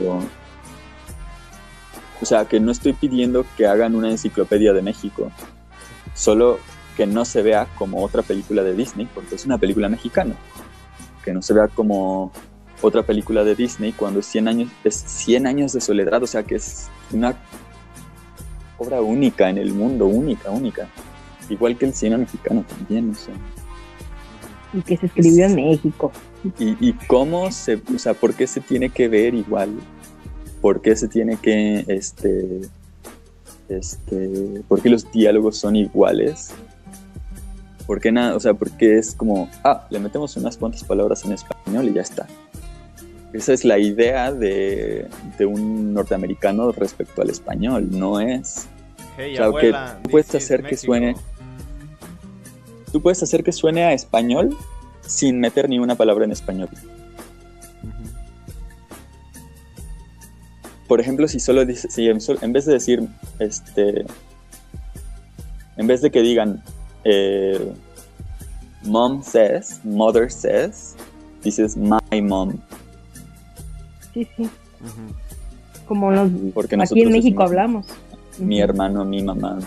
o 2.19 2.25
sea, 2.25 2.45
que 2.45 2.59
no 2.59 2.71
estoy 2.71 2.93
pidiendo 2.93 3.45
que 3.55 3.67
hagan 3.67 3.93
una 3.93 4.09
enciclopedia 4.09 4.73
de 4.73 4.81
México, 4.81 5.31
solo 6.15 6.57
que 6.97 7.05
no 7.05 7.25
se 7.25 7.43
vea 7.43 7.67
como 7.77 8.03
otra 8.03 8.23
película 8.23 8.63
de 8.63 8.73
Disney, 8.73 9.07
porque 9.13 9.35
es 9.35 9.45
una 9.45 9.59
película 9.59 9.87
mexicana. 9.87 10.33
Que 11.23 11.31
no 11.31 11.43
se 11.43 11.53
vea 11.53 11.67
como 11.67 12.31
otra 12.81 13.03
película 13.03 13.43
de 13.43 13.53
Disney 13.53 13.91
cuando 13.91 14.21
es 14.21 14.25
100 14.25 14.47
años, 14.47 14.71
es 14.83 14.95
100 14.95 15.45
años 15.45 15.73
de 15.73 15.81
soledad, 15.81 16.23
o 16.23 16.27
sea 16.27 16.41
que 16.41 16.55
es 16.55 16.89
una 17.11 17.37
obra 18.79 18.99
única 18.99 19.47
en 19.47 19.59
el 19.59 19.73
mundo, 19.73 20.07
única, 20.07 20.49
única. 20.49 20.89
Igual 21.49 21.77
que 21.77 21.85
el 21.85 21.93
cine 21.93 22.17
mexicano 22.17 22.65
también, 22.67 23.11
o 23.11 23.13
sea. 23.13 23.35
Y 24.73 24.81
que 24.81 24.97
se 24.97 25.05
escribió 25.05 25.45
en 25.45 25.55
México. 25.55 26.11
Y, 26.57 26.89
y 26.89 26.93
cómo 27.07 27.51
se, 27.51 27.81
o 27.93 27.99
sea, 27.99 28.13
por 28.13 28.33
qué 28.33 28.47
se 28.47 28.61
tiene 28.61 28.89
que 28.89 29.07
ver 29.07 29.33
igual, 29.33 29.71
por 30.61 30.81
qué 30.81 30.95
se 30.95 31.07
tiene 31.07 31.37
que, 31.37 31.83
este, 31.87 32.61
este, 33.69 34.61
por 34.67 34.81
qué 34.81 34.89
los 34.89 35.11
diálogos 35.11 35.57
son 35.57 35.75
iguales, 35.75 36.51
por 37.85 37.99
qué 37.99 38.11
nada, 38.11 38.35
o 38.35 38.39
sea, 38.39 38.53
porque 38.53 38.97
es 38.97 39.13
como, 39.15 39.49
ah, 39.63 39.87
le 39.89 39.99
metemos 39.99 40.35
unas 40.37 40.57
cuantas 40.57 40.83
palabras 40.83 41.23
en 41.25 41.33
español 41.33 41.89
y 41.89 41.93
ya 41.93 42.01
está. 42.01 42.27
Esa 43.31 43.53
es 43.53 43.63
la 43.63 43.77
idea 43.77 44.31
de, 44.31 45.07
un 45.39 45.93
norteamericano 45.93 46.71
respecto 46.71 47.21
al 47.21 47.29
español, 47.29 47.87
no 47.91 48.19
es... 48.19 48.67
Hey, 49.17 49.37
abuela, 49.37 49.99
tú 50.03 50.09
puedes 50.09 50.33
hacer 50.33 50.63
que 50.63 50.77
suene... 50.77 51.15
Tú 52.91 53.01
puedes 53.01 53.21
hacer 53.21 53.43
que 53.43 53.51
suene 53.51 53.83
a 53.83 53.93
español 53.93 54.57
sin 55.09 55.39
meter 55.39 55.67
ni 55.67 55.79
una 55.79 55.95
palabra 55.95 56.25
en 56.25 56.31
español. 56.31 56.69
Por 60.87 61.01
ejemplo, 61.01 61.27
si 61.27 61.39
solo 61.39 61.65
dice, 61.65 61.89
si 61.89 62.07
en 62.07 62.53
vez 62.53 62.65
de 62.65 62.73
decir, 62.73 63.07
este, 63.39 64.05
en 65.77 65.87
vez 65.87 66.01
de 66.01 66.09
que 66.11 66.21
digan 66.21 66.63
eh, 67.03 67.73
mom 68.83 69.23
says, 69.23 69.79
mother 69.83 70.31
says, 70.31 70.95
dices 71.43 71.77
my 71.77 72.21
mom 72.21 72.59
sí, 74.13 74.27
sí. 74.35 74.49
Como 75.87 76.11
los, 76.11 76.29
aquí 76.79 77.01
en 77.01 77.11
México 77.11 77.43
hablamos. 77.43 77.87
Mi 78.37 78.61
hermano, 78.61 79.03
mi 79.05 79.23
mamá. 79.23 79.59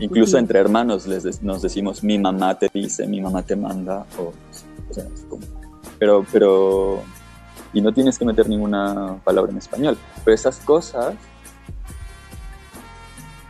Incluso 0.00 0.38
entre 0.38 0.58
hermanos 0.58 1.06
les 1.06 1.42
nos 1.42 1.62
decimos 1.62 2.02
mi 2.02 2.18
mamá 2.18 2.58
te 2.58 2.70
dice, 2.72 3.06
mi 3.06 3.20
mamá 3.20 3.42
te 3.42 3.56
manda. 3.56 4.06
O, 4.18 4.32
pero, 5.98 6.26
pero, 6.32 7.02
y 7.72 7.80
no 7.80 7.92
tienes 7.92 8.18
que 8.18 8.24
meter 8.24 8.48
ninguna 8.48 9.16
palabra 9.24 9.52
en 9.52 9.58
español. 9.58 9.96
Pero 10.24 10.34
esas 10.34 10.58
cosas 10.58 11.14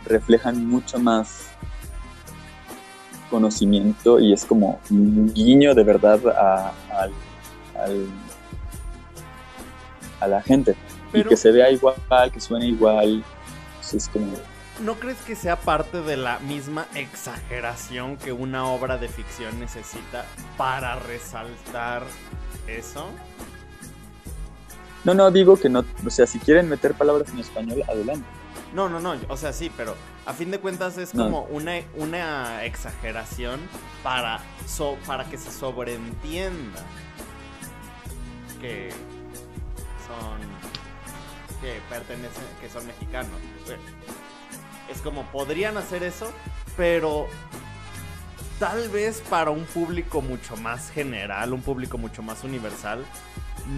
reflejan 0.04 0.66
mucho 0.66 0.98
más 0.98 1.48
conocimiento 3.30 4.20
y 4.20 4.32
es 4.32 4.44
como 4.44 4.78
un 4.90 5.32
guiño 5.32 5.74
de 5.74 5.84
verdad 5.84 6.20
al 6.90 7.12
a 10.22 10.28
la 10.28 10.40
gente. 10.40 10.76
y 11.12 11.24
que 11.24 11.36
se 11.36 11.50
vea 11.50 11.70
igual, 11.70 11.96
que 12.32 12.40
suene 12.40 12.68
igual. 12.68 13.24
es 13.92 14.08
como... 14.08 14.32
¿No 14.82 14.94
crees 14.94 15.18
que 15.18 15.36
sea 15.36 15.56
parte 15.56 16.02
de 16.02 16.16
la 16.16 16.40
misma 16.40 16.88
exageración 16.96 18.16
que 18.16 18.32
una 18.32 18.66
obra 18.66 18.98
de 18.98 19.08
ficción 19.08 19.60
necesita 19.60 20.26
para 20.56 20.96
resaltar 20.96 22.02
eso? 22.66 23.06
No, 25.04 25.14
no, 25.14 25.30
digo 25.30 25.56
que 25.56 25.68
no, 25.68 25.84
o 26.04 26.10
sea, 26.10 26.26
si 26.26 26.40
quieren 26.40 26.68
meter 26.68 26.94
palabras 26.94 27.30
en 27.30 27.38
español, 27.38 27.84
adelante. 27.88 28.26
No, 28.74 28.88
no, 28.88 28.98
no, 28.98 29.14
o 29.28 29.36
sea, 29.36 29.52
sí, 29.52 29.70
pero 29.76 29.94
a 30.26 30.32
fin 30.32 30.50
de 30.50 30.58
cuentas 30.58 30.98
es 30.98 31.12
como 31.12 31.44
una, 31.44 31.74
una 31.96 32.64
exageración 32.64 33.60
para, 34.02 34.40
para 35.06 35.24
que 35.26 35.38
se 35.38 35.52
sobreentienda 35.52 36.80
que, 38.60 38.88
que 41.60 41.80
pertenecen, 41.88 42.44
que 42.60 42.68
son 42.68 42.84
mexicanos. 42.84 43.38
Es 44.92 45.00
como 45.00 45.24
podrían 45.32 45.76
hacer 45.78 46.02
eso, 46.02 46.30
pero 46.76 47.26
tal 48.58 48.88
vez 48.90 49.22
para 49.28 49.50
un 49.50 49.64
público 49.64 50.20
mucho 50.20 50.56
más 50.56 50.90
general, 50.90 51.52
un 51.52 51.62
público 51.62 51.98
mucho 51.98 52.22
más 52.22 52.44
universal, 52.44 53.04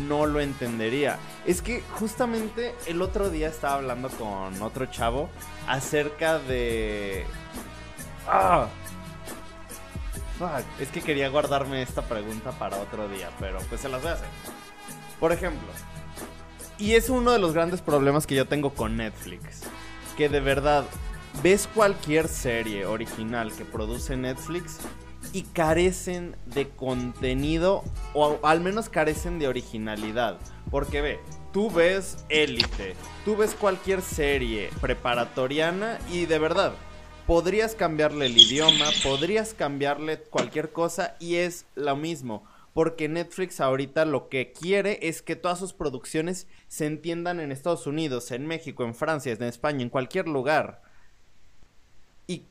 no 0.09 0.27
lo 0.27 0.41
entendería. 0.41 1.19
Es 1.47 1.63
que 1.63 1.83
justamente 1.93 2.75
el 2.87 3.01
otro 3.01 3.31
día 3.31 3.49
estaba 3.49 3.77
hablando 3.77 4.09
con 4.11 4.61
otro 4.61 4.87
chavo 4.87 5.31
acerca 5.69 6.39
de... 6.39 7.25
Ah, 8.27 8.69
es 10.81 10.89
que 10.89 11.01
quería 11.01 11.29
guardarme 11.29 11.81
esta 11.83 12.03
pregunta 12.03 12.51
para 12.53 12.77
otro 12.77 13.09
día, 13.09 13.31
pero 13.39 13.61
pues 13.69 13.81
se 13.81 13.89
las 13.89 14.03
voy 14.03 14.11
a 14.11 14.15
hacer. 14.15 14.29
Por 15.21 15.31
ejemplo, 15.31 15.69
y 16.77 16.95
es 16.95 17.09
uno 17.09 17.31
de 17.31 17.39
los 17.39 17.55
grandes 17.55 17.81
problemas 17.81 18.27
que 18.27 18.35
yo 18.35 18.47
tengo 18.47 18.75
con 18.75 18.97
Netflix. 18.97 19.63
Que 20.17 20.29
de 20.29 20.41
verdad, 20.41 20.85
ves 21.43 21.69
cualquier 21.73 22.29
serie 22.29 22.87
original 22.87 23.53
que 23.53 23.65
produce 23.65 24.17
Netflix 24.17 24.79
y 25.33 25.43
carecen 25.43 26.37
de 26.47 26.69
contenido 26.69 27.83
o 28.13 28.39
al 28.43 28.61
menos 28.61 28.89
carecen 28.89 29.39
de 29.39 29.49
originalidad. 29.49 30.39
Porque 30.71 31.01
ve, 31.01 31.21
tú 31.53 31.71
ves 31.71 32.25
Élite, 32.29 32.95
tú 33.25 33.37
ves 33.37 33.55
cualquier 33.55 34.03
serie 34.03 34.71
preparatoriana 34.81 35.99
y 36.11 36.27
de 36.27 36.39
verdad, 36.39 36.73
podrías 37.27 37.75
cambiarle 37.75 38.27
el 38.27 38.39
idioma, 38.39 38.87
podrías 39.03 39.55
cambiarle 39.55 40.19
cualquier 40.19 40.73
cosa 40.73 41.17
y 41.21 41.37
es 41.37 41.67
lo 41.75 41.97
mismo 41.97 42.45
porque 42.75 43.09
Netflix 43.09 43.61
ahorita 43.61 44.05
lo 44.05 44.29
que 44.29 44.53
quiere 44.53 44.99
es 45.03 45.23
que 45.23 45.37
todas 45.37 45.61
sus 45.61 45.73
producciones 45.73 46.49
se 46.67 46.87
entiendan 46.87 47.39
en 47.39 47.53
Estados 47.53 47.87
Unidos, 47.87 48.33
en 48.33 48.47
México, 48.47 48.85
en 48.85 48.95
Francia, 48.95 49.33
en 49.33 49.45
España, 49.45 49.83
en 49.83 49.89
cualquier 49.89 50.27
lugar. 50.27 50.83
Y, 52.27 52.47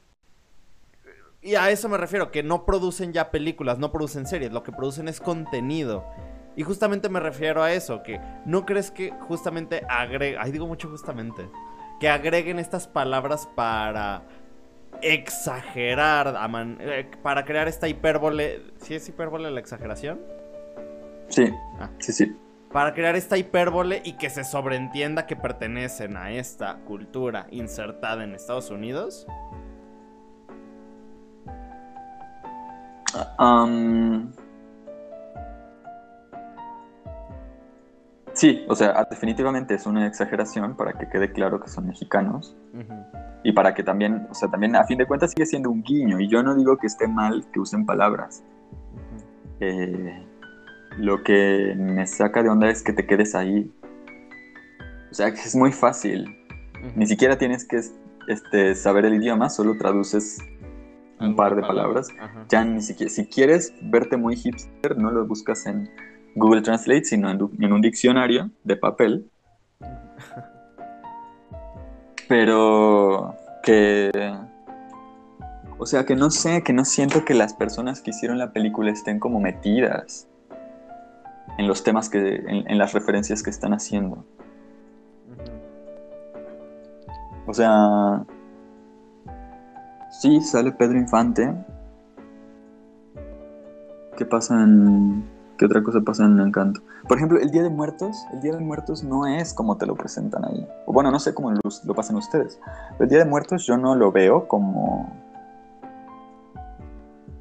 y 1.43 1.55
a 1.55 1.69
eso 1.69 1.89
me 1.89 1.97
refiero, 1.97 2.31
que 2.31 2.43
no 2.43 2.65
producen 2.65 3.13
ya 3.13 3.29
películas, 3.31 3.77
no 3.77 3.91
producen 3.91 4.25
series, 4.25 4.51
lo 4.51 4.63
que 4.63 4.71
producen 4.71 5.07
es 5.07 5.19
contenido. 5.19 6.05
Y 6.55 6.63
justamente 6.63 7.09
me 7.09 7.19
refiero 7.19 7.63
a 7.63 7.73
eso, 7.73 8.03
que 8.03 8.21
no 8.45 8.65
crees 8.65 8.91
que 8.91 9.11
justamente 9.27 9.83
agreguen, 9.89 10.39
ay 10.41 10.51
digo 10.51 10.67
mucho 10.67 10.89
justamente, 10.89 11.49
que 11.99 12.09
agreguen 12.09 12.59
estas 12.59 12.87
palabras 12.87 13.47
para 13.55 14.23
exagerar 15.01 16.35
eh, 16.79 17.09
para 17.21 17.45
crear 17.45 17.67
esta 17.67 17.87
hipérbole. 17.87 18.61
¿Sí 18.77 18.95
es 18.95 19.07
hipérbole 19.09 19.49
la 19.51 19.59
exageración? 19.59 20.21
Sí, 21.29 21.51
ah. 21.79 21.89
sí, 21.99 22.13
sí. 22.13 22.35
Para 22.71 22.93
crear 22.93 23.15
esta 23.15 23.37
hipérbole 23.37 24.01
y 24.03 24.13
que 24.13 24.29
se 24.29 24.43
sobreentienda 24.43 25.27
que 25.27 25.35
pertenecen 25.35 26.17
a 26.17 26.31
esta 26.31 26.77
cultura 26.85 27.47
insertada 27.51 28.23
en 28.23 28.33
Estados 28.33 28.69
Unidos. 28.71 29.27
Um, 33.39 34.31
Sí, 38.33 38.65
o 38.67 38.75
sea, 38.75 39.07
definitivamente 39.09 39.75
es 39.75 39.85
una 39.85 40.07
exageración 40.07 40.75
para 40.75 40.93
que 40.93 41.07
quede 41.07 41.31
claro 41.31 41.59
que 41.61 41.69
son 41.69 41.87
mexicanos. 41.87 42.55
Y 43.43 43.51
para 43.51 43.75
que 43.75 43.83
también, 43.83 44.27
o 44.29 44.33
sea, 44.33 44.49
también 44.49 44.75
a 44.75 44.85
fin 44.85 44.97
de 44.97 45.05
cuentas 45.05 45.31
sigue 45.31 45.45
siendo 45.45 45.69
un 45.69 45.83
guiño. 45.83 46.19
Y 46.19 46.27
yo 46.27 46.41
no 46.41 46.55
digo 46.55 46.77
que 46.77 46.87
esté 46.87 47.07
mal 47.07 47.45
que 47.53 47.59
usen 47.59 47.85
palabras. 47.85 48.43
Eh, 49.59 50.25
lo 50.97 51.23
que 51.23 51.75
me 51.77 52.07
saca 52.07 52.41
de 52.41 52.49
onda 52.49 52.69
es 52.69 52.81
que 52.81 52.93
te 52.93 53.05
quedes 53.05 53.35
ahí. 53.35 53.71
O 55.11 55.13
sea, 55.13 55.31
que 55.31 55.41
es 55.41 55.55
muy 55.55 55.71
fácil. 55.71 56.25
Ni 56.95 57.05
siquiera 57.05 57.37
tienes 57.37 57.65
que 57.65 57.81
este, 58.27 58.73
saber 58.73 59.05
el 59.05 59.13
idioma, 59.13 59.49
solo 59.49 59.77
traduces 59.77 60.39
un 61.23 61.35
par 61.35 61.55
de 61.55 61.61
palabras. 61.61 62.09
Ya 62.49 62.63
ni 62.63 62.81
siquiera, 62.81 63.11
si 63.11 63.25
quieres 63.25 63.73
verte 63.81 64.17
muy 64.17 64.35
hipster, 64.35 64.97
no 64.97 65.11
lo 65.11 65.25
buscas 65.25 65.65
en 65.65 65.89
Google 66.35 66.61
Translate, 66.61 67.05
sino 67.05 67.29
en, 67.29 67.73
un 67.73 67.81
diccionario 67.81 68.49
de 68.63 68.75
papel. 68.75 69.29
Pero 72.27 73.35
que... 73.63 74.11
O 75.77 75.85
sea, 75.85 76.05
que 76.05 76.15
no 76.15 76.29
sé, 76.29 76.63
que 76.63 76.71
no 76.71 76.85
siento 76.85 77.25
que 77.25 77.33
las 77.33 77.53
personas 77.53 78.01
que 78.01 78.11
hicieron 78.11 78.37
la 78.37 78.53
película 78.53 78.91
estén 78.91 79.19
como 79.19 79.39
metidas 79.39 80.29
en 81.57 81.67
los 81.67 81.83
temas 81.83 82.09
que, 82.09 82.35
en, 82.47 82.77
las 82.77 82.93
referencias 82.93 83.43
que 83.43 83.49
están 83.49 83.73
haciendo. 83.73 84.23
O 87.45 87.53
sea, 87.53 88.23
sí, 90.23 90.39
sale 90.39 90.71
Pedro 90.71 90.97
Infante. 90.97 91.53
¿Qué 94.17 94.25
pasa 94.25 94.63
en, 94.63 95.29
¿Qué 95.57 95.65
otra 95.65 95.83
cosa 95.83 95.99
pasa 95.99 96.23
en 96.23 96.39
el 96.39 96.47
encanto? 96.47 96.81
Por 97.09 97.17
ejemplo, 97.17 97.39
el 97.39 97.51
Día 97.51 97.61
de 97.61 97.69
Muertos, 97.69 98.15
el 98.31 98.39
Día 98.39 98.53
de 98.53 98.59
Muertos 98.59 99.03
no 99.03 99.27
es 99.27 99.53
como 99.53 99.75
te 99.77 99.85
lo 99.85 99.95
presentan 99.95 100.45
ahí. 100.45 100.65
O 100.85 100.93
bueno, 100.93 101.11
no 101.11 101.19
sé 101.19 101.33
cómo 101.33 101.51
lo, 101.51 101.93
pasan 101.93 102.15
ustedes. 102.15 102.57
El 103.01 103.09
Día 103.09 103.19
de 103.19 103.25
Muertos 103.25 103.65
yo 103.65 103.75
no 103.75 103.95
lo 103.95 104.13
veo 104.13 104.47
como 104.47 105.13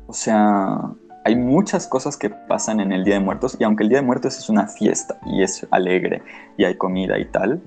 O 0.09 0.13
sea, 0.13 0.81
hay 1.25 1.37
muchas 1.37 1.87
cosas 1.87 2.17
que 2.17 2.31
pasan 2.31 2.81
en 2.81 2.91
el 2.91 3.05
Día 3.05 3.15
de 3.15 3.21
Muertos 3.21 3.57
y 3.61 3.63
aunque 3.63 3.85
el 3.85 3.91
Día 3.91 4.01
de 4.01 4.07
Muertos 4.07 4.37
es 4.37 4.49
una 4.49 4.67
fiesta 4.67 5.21
y 5.27 5.45
es 5.45 5.65
alegre 5.71 6.23
y 6.57 6.65
hay 6.65 6.77
comida 6.77 7.17
y 7.17 7.27
tal, 7.27 7.63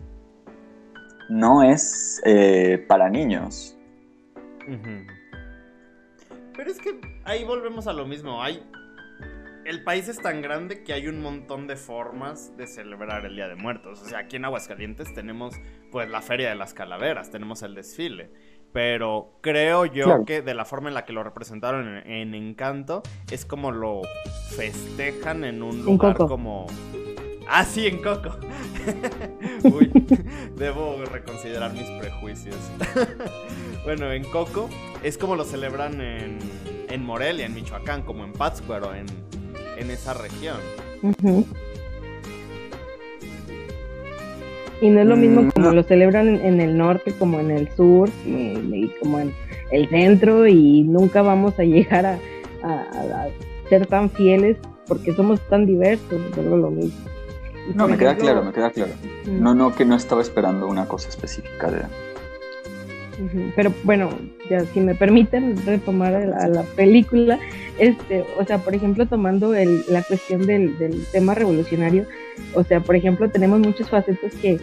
no 1.30 1.64
es 1.64 2.22
eh, 2.26 2.84
para 2.90 3.10
niños. 3.10 3.75
Pero 6.56 6.72
es 6.72 6.80
que 6.80 7.00
ahí 7.24 7.44
volvemos 7.44 7.88
a 7.88 7.94
lo 7.94 8.06
mismo. 8.06 8.42
Hay 8.42 8.64
el 9.66 9.84
país 9.84 10.08
es 10.08 10.22
tan 10.22 10.42
grande 10.42 10.84
que 10.84 10.94
hay 10.94 11.08
un 11.08 11.22
montón 11.22 11.66
de 11.66 11.76
formas 11.76 12.56
de 12.56 12.68
celebrar 12.68 13.26
el 13.26 13.36
Día 13.36 13.48
de 13.48 13.56
Muertos. 13.56 14.02
O 14.02 14.06
sea, 14.06 14.20
aquí 14.20 14.36
en 14.36 14.46
Aguascalientes 14.46 15.12
tenemos 15.14 15.56
pues 15.92 16.08
la 16.08 16.22
Feria 16.22 16.50
de 16.50 16.56
las 16.56 16.74
Calaveras, 16.74 17.32
tenemos 17.32 17.64
el 17.64 17.74
desfile. 17.74 18.30
Pero 18.72 19.40
creo 19.42 19.86
yo 19.86 20.24
que 20.26 20.42
de 20.42 20.54
la 20.54 20.66
forma 20.66 20.90
en 20.90 20.94
la 20.94 21.06
que 21.06 21.14
lo 21.14 21.24
representaron 21.24 21.98
en, 22.06 22.36
Encanto 22.36 23.02
es 23.32 23.46
como 23.46 23.72
lo 23.72 24.02
festejan 24.56 25.46
en 25.46 25.64
un 25.64 25.84
lugar 25.84 26.16
como... 26.16 26.68
Ah, 27.48 27.64
sí, 27.66 27.88
en 27.88 28.02
Coco. 28.02 28.38
Uy, 29.64 29.92
debo 30.58 31.04
reconsiderar 31.12 31.74
mis 31.74 31.90
prejuicios. 32.00 32.58
bueno, 33.86 34.12
en 34.12 34.24
Coco 34.24 34.70
es 35.04 35.18
como 35.18 35.36
lo 35.36 35.44
celebran 35.44 36.02
en, 36.02 36.40
en 36.90 37.04
Morelia, 37.04 37.46
en 37.46 37.54
Michoacán, 37.54 38.02
como 38.02 38.24
en 38.24 38.34
Pátzcuaro, 38.34 38.94
en, 38.96 39.06
en 39.78 39.92
esa 39.92 40.14
región. 40.14 40.58
Y 44.82 44.90
no 44.90 45.00
es 45.00 45.08
lo 45.08 45.16
mismo 45.16 45.44
mm, 45.44 45.52
como 45.52 45.72
lo 45.72 45.84
celebran 45.84 46.28
en, 46.28 46.60
el 46.60 46.78
norte, 46.78 47.14
como 47.14 47.40
en 47.40 47.52
el 47.52 47.70
sur, 47.76 48.10
y, 48.26 48.90
como 49.00 49.20
en 49.20 49.34
el 49.72 49.90
centro, 49.90 50.48
y 50.48 50.84
nunca 50.84 51.22
vamos 51.22 51.58
a 51.60 51.64
llegar 51.64 52.06
a, 52.06 52.20
ser 53.70 53.88
tan 53.88 54.10
fieles 54.12 54.58
porque 54.88 55.14
somos 55.14 55.40
tan 55.50 55.66
diversos, 55.66 56.22
es 56.38 56.46
lo 56.46 56.70
mismo. 56.70 57.15
No, 57.74 57.88
me 57.88 57.98
queda 57.98 58.16
claro, 58.16 58.44
me 58.44 58.52
queda 58.52 58.72
claro. 58.72 58.92
No, 59.26 59.56
no, 59.56 59.74
que 59.74 59.86
no 59.86 59.96
estaba 59.96 60.22
esperando 60.22 60.68
una 60.68 60.88
cosa 60.88 61.10
específica 61.10 61.72
de... 61.72 61.82
Pero 63.56 63.74
bueno, 63.84 64.10
ya 64.50 64.66
si 64.66 64.82
me 64.82 64.94
permiten 64.94 65.56
retomar 65.66 66.14
a 66.16 66.48
la 66.48 66.64
película, 66.64 67.40
este, 67.78 68.26
o 68.38 68.46
sea, 68.46 68.58
por 68.58 68.76
ejemplo, 68.76 69.06
tomando 69.06 69.54
la 69.88 70.04
cuestión 70.04 70.46
del, 70.46 70.76
tema 71.12 71.34
revolucionario, 71.34 72.06
o 72.54 72.64
sea, 72.64 72.82
por 72.82 72.96
ejemplo, 72.96 73.30
tenemos 73.30 73.60
muchos 73.60 73.90
facetas 73.90 74.34
que, 74.36 74.60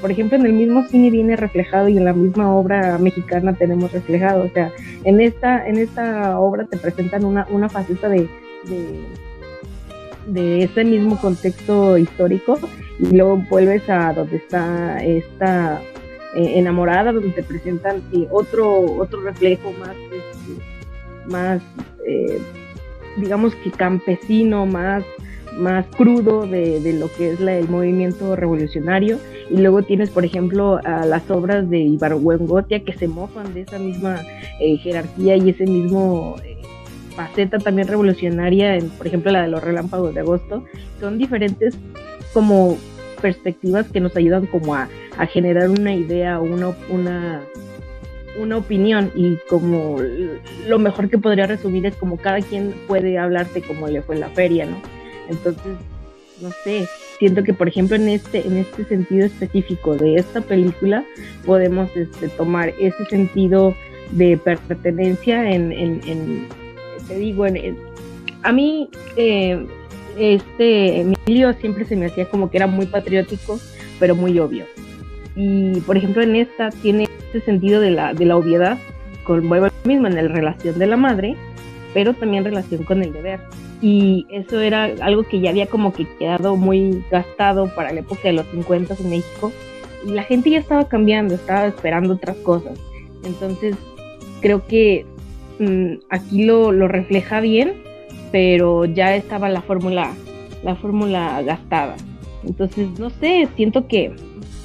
por 0.00 0.10
ejemplo, 0.10 0.36
en 0.38 0.46
el 0.46 0.54
mismo 0.54 0.84
cine 0.88 1.10
viene 1.10 1.36
reflejado 1.36 1.88
y 1.88 1.98
en 1.98 2.04
la 2.04 2.12
misma 2.12 2.52
obra 2.52 2.98
mexicana 2.98 3.52
tenemos 3.52 3.92
reflejado, 3.92 4.44
o 4.44 4.50
sea, 4.50 4.72
en 5.04 5.20
esta, 5.20 5.66
en 5.68 5.78
esta 5.78 6.38
obra 6.40 6.64
te 6.64 6.78
presentan 6.78 7.24
una, 7.24 7.46
una 7.50 7.68
faceta 7.68 8.08
de, 8.08 8.28
de, 8.68 9.00
ese 10.34 10.84
mismo 10.84 11.20
contexto 11.20 11.98
histórico 11.98 12.58
y 12.98 13.16
luego 13.16 13.36
vuelves 13.48 13.88
a 13.88 14.12
donde 14.12 14.36
está 14.36 15.02
esta 15.02 15.80
eh, 16.34 16.58
enamorada, 16.58 17.12
donde 17.12 17.30
te 17.30 17.42
presentan 17.42 18.02
otro, 18.30 18.80
otro 18.98 19.20
reflejo 19.22 19.72
más, 19.72 19.96
este, 19.96 21.30
más 21.30 21.62
eh, 22.06 22.38
digamos 23.18 23.54
que 23.56 23.70
campesino, 23.70 24.66
más, 24.66 25.04
más 25.58 25.86
crudo 25.96 26.46
de, 26.46 26.92
lo 26.98 27.10
que 27.12 27.32
es 27.32 27.40
el 27.40 27.68
movimiento 27.68 28.36
revolucionario. 28.36 29.18
Y 29.50 29.58
luego 29.58 29.82
tienes, 29.82 30.10
por 30.10 30.24
ejemplo, 30.24 30.78
a 30.84 31.06
las 31.06 31.30
obras 31.30 31.68
de 31.70 31.78
Ibargüengotia 31.78 32.84
que 32.84 32.92
se 32.92 33.08
mofan 33.08 33.54
de 33.54 33.62
esa 33.62 33.78
misma 33.78 34.20
eh, 34.60 34.76
jerarquía 34.78 35.36
y 35.36 35.50
ese 35.50 35.64
mismo 35.64 36.36
faceta 37.18 37.58
también 37.58 37.88
revolucionaria, 37.88 38.76
en, 38.76 38.90
por 38.90 39.08
ejemplo, 39.08 39.32
la 39.32 39.42
de 39.42 39.48
los 39.48 39.60
relámpagos 39.60 40.14
de 40.14 40.20
agosto. 40.20 40.64
Son 41.00 41.18
diferentes 41.18 41.76
como 42.32 42.78
perspectivas 43.20 43.88
que 43.88 43.98
nos 43.98 44.14
ayudan 44.14 44.46
como 44.46 44.76
a, 44.76 44.88
generar 45.32 45.68
una 45.68 45.92
idea, 45.92 46.38
una, 46.38 46.68
una 46.88 47.42
una 48.40 48.56
opinión 48.56 49.10
y 49.16 49.36
como 49.48 49.96
lo 50.68 50.78
mejor 50.78 51.10
que 51.10 51.18
podría 51.18 51.48
resumir 51.48 51.86
es 51.86 51.96
como 51.96 52.18
cada 52.18 52.40
quien 52.40 52.72
puede 52.86 53.18
hablarte 53.18 53.62
como 53.62 53.88
le 53.88 54.00
fue 54.00 54.14
en 54.14 54.20
la 54.20 54.28
feria, 54.28 54.64
¿no? 54.64 54.80
Entonces, 55.28 55.72
no 56.40 56.52
sé, 56.62 56.86
siento 57.18 57.42
que 57.42 57.52
por 57.52 57.66
ejemplo 57.66 57.96
en 57.96 58.08
este, 58.08 58.46
en 58.46 58.58
este 58.58 58.84
sentido 58.84 59.26
específico 59.26 59.96
de 59.96 60.14
esta 60.14 60.40
película 60.40 61.04
podemos 61.44 61.90
este, 61.96 62.28
tomar 62.28 62.72
ese 62.78 63.04
sentido 63.06 63.74
de 64.12 64.36
pertenencia 64.36 65.50
en, 65.50 65.72
en, 65.72 66.46
te 67.08 67.18
digo, 67.18 67.46
a 68.42 68.52
mí 68.52 68.88
eh, 69.16 69.66
este 70.16 71.00
Emilio 71.00 71.52
siempre 71.54 71.84
se 71.84 71.96
me 71.96 72.06
hacía 72.06 72.28
como 72.28 72.50
que 72.50 72.58
era 72.58 72.66
muy 72.66 72.86
patriótico, 72.86 73.58
pero 73.98 74.14
muy 74.14 74.38
obvio. 74.38 74.66
Y 75.34 75.80
por 75.80 75.96
ejemplo 75.96 76.22
en 76.22 76.36
esta 76.36 76.70
tiene 76.70 77.08
este 77.26 77.40
sentido 77.40 77.80
de 77.80 77.90
la, 77.90 78.14
de 78.14 78.24
la 78.24 78.36
obviedad, 78.36 78.78
con 79.24 79.48
vuelvo 79.48 79.68
mismo 79.84 80.06
en 80.06 80.14
la 80.14 80.22
relación 80.22 80.78
de 80.78 80.86
la 80.86 80.96
madre, 80.96 81.36
pero 81.94 82.14
también 82.14 82.44
relación 82.44 82.84
con 82.84 83.02
el 83.02 83.12
deber. 83.12 83.40
Y 83.80 84.26
eso 84.30 84.60
era 84.60 84.84
algo 85.00 85.22
que 85.22 85.40
ya 85.40 85.50
había 85.50 85.66
como 85.66 85.92
que 85.92 86.06
quedado 86.18 86.56
muy 86.56 87.04
gastado 87.10 87.72
para 87.74 87.92
la 87.92 88.00
época 88.00 88.22
de 88.24 88.32
los 88.32 88.46
50 88.46 88.96
en 88.98 89.10
México. 89.10 89.52
Y 90.04 90.10
la 90.10 90.24
gente 90.24 90.50
ya 90.50 90.58
estaba 90.58 90.88
cambiando, 90.88 91.34
estaba 91.34 91.66
esperando 91.66 92.14
otras 92.14 92.36
cosas. 92.38 92.78
Entonces, 93.24 93.76
creo 94.40 94.66
que 94.66 95.06
aquí 96.10 96.44
lo, 96.44 96.72
lo, 96.72 96.88
refleja 96.88 97.40
bien, 97.40 97.74
pero 98.32 98.84
ya 98.84 99.14
estaba 99.16 99.48
la 99.48 99.62
fórmula, 99.62 100.14
la 100.62 100.76
fórmula 100.76 101.42
gastada. 101.42 101.96
Entonces, 102.44 102.98
no 102.98 103.10
sé, 103.10 103.48
siento 103.56 103.88
que 103.88 104.14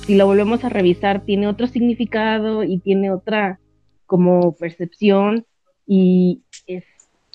si 0.05 0.15
lo 0.15 0.25
volvemos 0.25 0.63
a 0.63 0.69
revisar, 0.69 1.21
tiene 1.21 1.47
otro 1.47 1.67
significado 1.67 2.63
y 2.63 2.79
tiene 2.79 3.11
otra 3.11 3.59
como 4.05 4.55
percepción 4.55 5.45
y 5.87 6.41
es 6.67 6.83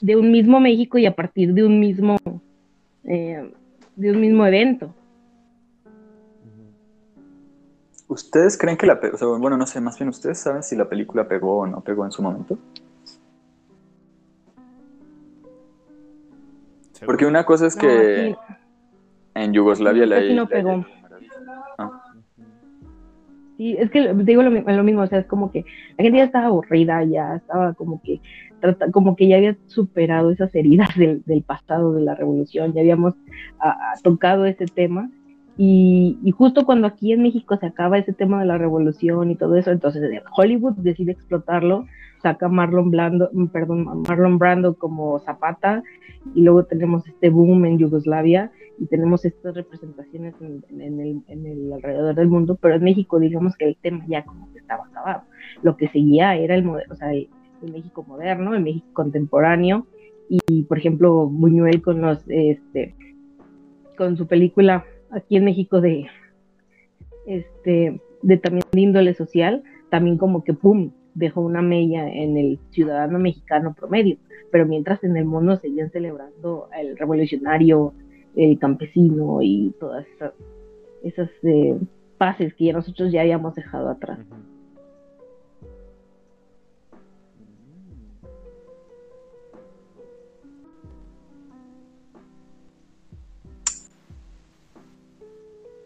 de 0.01 0.16
un 0.16 0.30
mismo 0.30 0.60
México 0.60 0.98
y 0.98 1.06
a 1.06 1.14
partir 1.14 1.55
de 1.55 1.64
un 1.64 1.80
mismo 1.80 2.18
eh, 3.05 3.51
de 3.97 4.10
un 4.10 4.20
mismo 4.20 4.47
evento. 4.47 4.94
¿Ustedes 8.06 8.56
creen 8.56 8.76
que 8.76 8.86
la 8.86 9.01
o 9.20 9.39
bueno, 9.39 9.56
no 9.56 9.66
sé, 9.66 9.80
más 9.80 9.98
bien 9.98 10.09
ustedes 10.09 10.39
saben 10.39 10.62
si 10.62 10.76
la 10.76 10.89
película 10.89 11.26
pegó 11.26 11.59
o 11.59 11.66
no 11.66 11.80
pegó 11.80 12.05
en 12.05 12.12
su 12.12 12.22
momento? 12.22 12.59
Porque 17.05 17.27
una 17.27 17.45
cosa 17.45 17.66
es 17.66 17.77
que 17.77 18.37
en 19.35 19.53
Yugoslavia 19.53 20.07
la, 20.07 20.20
no 20.20 20.47
pegó. 20.47 20.85
Sí, 23.57 23.77
es 23.77 23.91
que 23.91 24.15
digo 24.15 24.43
lo, 24.43 24.85
mismo, 24.85 25.03
o 25.03 25.07
sea, 25.09 25.19
es 25.19 25.27
como 25.27 25.51
que 25.51 25.65
la 25.97 26.05
gente 26.05 26.19
ya 26.19 26.25
estaba 26.25 26.47
aburrida, 26.47 27.03
ya 27.05 27.37
estaba 27.37 27.75
como 27.75 28.01
que 28.03 28.20
como 28.93 29.15
que 29.15 29.29
ya 29.29 29.37
había 29.37 29.57
superado 29.66 30.31
esas 30.31 30.53
heridas 30.55 30.89
del, 30.97 31.23
pasado 31.47 31.93
de 31.93 32.03
la 32.03 32.15
revolución, 32.15 32.73
ya 32.73 32.81
habíamos 32.81 33.15
tocado 34.03 34.47
ese 34.47 34.66
tema. 34.66 35.11
Y, 35.57 36.16
justo 36.37 36.65
cuando 36.65 36.87
aquí 36.87 37.12
en 37.12 37.23
México 37.23 37.57
se 37.57 37.66
acaba 37.66 37.99
ese 37.99 38.12
tema 38.12 38.39
de 38.39 38.47
la 38.47 38.59
revolución 38.59 39.31
y 39.31 39.35
todo 39.35 39.57
eso, 39.57 39.73
entonces 39.73 40.23
Hollywood 40.37 40.75
decide 40.75 41.12
explotarlo, 41.12 41.87
saca 42.23 42.49
Marlon 42.49 42.93
Brando, 42.93 43.29
perdón, 43.53 44.05
Marlon 44.09 44.39
Brando 44.39 44.75
como 44.75 45.19
Zapata 45.19 45.83
y 46.35 46.43
luego 46.43 46.65
tenemos 46.65 47.07
este 47.07 47.31
boom 47.31 47.65
en 47.65 47.78
Yugoslavia 47.78 48.53
y 48.78 48.86
tenemos 48.86 49.24
estas 49.24 49.55
representaciones 49.55 50.35
en, 50.40 51.23
el, 51.47 51.73
alrededor 51.73 52.15
del 52.15 52.28
mundo, 52.28 52.57
pero 52.61 52.77
en 52.77 52.85
México 52.85 53.19
digamos 53.19 53.57
que 53.57 53.66
el 53.66 53.77
tema 53.77 54.05
ya 54.09 54.24
como 54.24 54.51
que 54.53 54.59
estaba 54.59 54.85
acabado. 54.85 55.23
Lo 55.62 55.77
que 55.77 55.89
seguía 55.89 56.36
era 56.36 56.55
el, 56.55 56.69
o 56.69 56.95
sea, 56.95 57.12
el, 57.12 57.28
México 57.73 58.05
moderno, 58.07 58.55
el 58.55 58.62
México 58.62 58.86
contemporáneo 58.93 59.86
y 60.28 60.62
por 60.65 60.78
ejemplo 60.78 61.27
Buñuel 61.27 61.82
con 61.82 62.01
los 62.01 62.23
este 62.28 62.95
con 63.97 64.16
su 64.16 64.28
película 64.28 64.85
aquí 65.11 65.36
en 65.36 65.45
México 65.45 65.81
de 65.81 66.07
este 67.27 68.01
de 68.23 68.36
también 68.36 68.65
de 68.73 68.81
índole 68.81 69.15
social, 69.15 69.62
también 69.90 70.19
como 70.19 70.45
que 70.45 70.55
pum, 70.55 70.93
dejó 71.15 71.40
una 71.40 71.62
mella 71.62 72.09
en 72.09 72.36
el 72.36 72.59
ciudadano 72.70 73.19
mexicano 73.19 73.74
promedio, 73.74 74.19
pero 74.51 74.66
mientras 74.66 75.03
en 75.05 75.16
el 75.16 75.25
mundo 75.25 75.57
seguían 75.57 75.91
celebrando 75.91 76.69
el 76.79 76.97
revolucionario 76.97 77.95
el 78.37 78.59
campesino 78.59 79.41
y 79.43 79.75
todas 79.81 80.07
esas, 80.07 80.33
esas 81.03 81.31
eh, 81.43 81.77
pases 82.19 82.55
que 82.55 82.73
nosotros 82.73 83.11
ya 83.12 83.23
habíamos 83.23 83.55
dejado 83.55 83.89
atrás. 83.89 84.20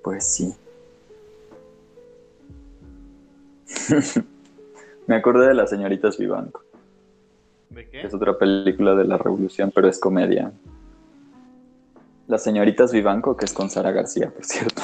Pues 0.03 0.25
sí. 0.35 0.53
Me 5.07 5.15
acordé 5.17 5.49
de 5.49 5.55
las 5.55 5.71
señoritas 5.71 6.19
Vivanco. 6.19 6.72
¿De 7.75 7.89
qué? 7.89 8.03
Es 8.03 8.13
otra 8.13 8.37
película 8.37 8.95
de 8.95 9.05
la 9.05 9.17
revolución, 9.17 9.73
pero 9.75 9.89
es 9.89 9.99
comedia. 9.99 10.53
Las 12.29 12.45
señoritas 12.45 12.93
Vivanco, 12.93 13.37
que 13.37 13.47
es 13.47 13.53
con 13.53 13.71
Sara 13.71 13.91
García, 13.93 14.31
por 14.31 14.45
cierto. 14.45 14.83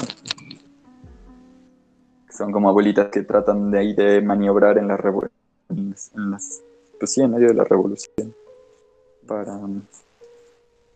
Son 2.30 2.52
como 2.52 2.68
abuelitas 2.68 3.08
que 3.08 3.22
tratan 3.22 3.70
de 3.70 3.78
ahí 3.78 3.94
de 3.94 4.20
maniobrar 4.20 4.78
en 4.78 4.88
la 4.88 4.96
revolución. 4.96 5.32
En 5.68 6.30
las, 6.30 6.62
pues 6.98 7.12
sí, 7.12 7.20
en 7.20 7.32
medio 7.32 7.48
de 7.48 7.54
la 7.54 7.64
revolución. 7.64 8.34
Para 9.26 9.58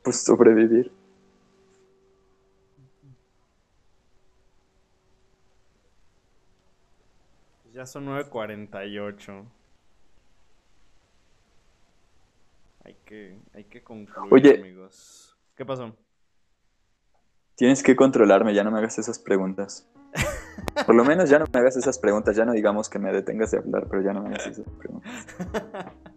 pues 0.03 0.23
sobrevivir. 0.23 0.91
Ya 7.75 7.87
son 7.87 8.07
9.48. 8.07 9.45
Hay 12.85 12.95
que, 13.05 13.39
hay 13.55 13.65
que 13.65 13.83
concluir, 13.83 14.33
Oye. 14.33 14.61
amigos. 14.61 15.37
¿Qué 15.55 15.65
pasó? 15.65 15.97
Tienes 17.55 17.83
que 17.83 17.95
controlarme, 17.95 18.55
ya 18.55 18.65
no 18.65 18.71
me 18.71 18.79
hagas 18.79 18.99
esas 18.99 19.19
preguntas. 19.19 19.89
Por 20.87 20.95
lo 20.95 21.05
menos 21.05 21.31
ya 21.31 21.39
no 21.39 21.47
me 21.53 21.61
hagas 21.61 21.77
esas 21.77 21.99
preguntas, 21.99 22.35
ya 22.35 22.45
no 22.45 22.53
digamos 22.53 22.89
que 22.89 22.99
me 22.99 23.13
detengas 23.13 23.51
de 23.53 23.59
hablar, 23.59 23.87
pero 23.89 24.03
ya 24.03 24.13
no 24.13 24.23
me 24.23 24.31
hagas 24.31 24.47
esas 24.47 24.67
preguntas. 24.79 25.27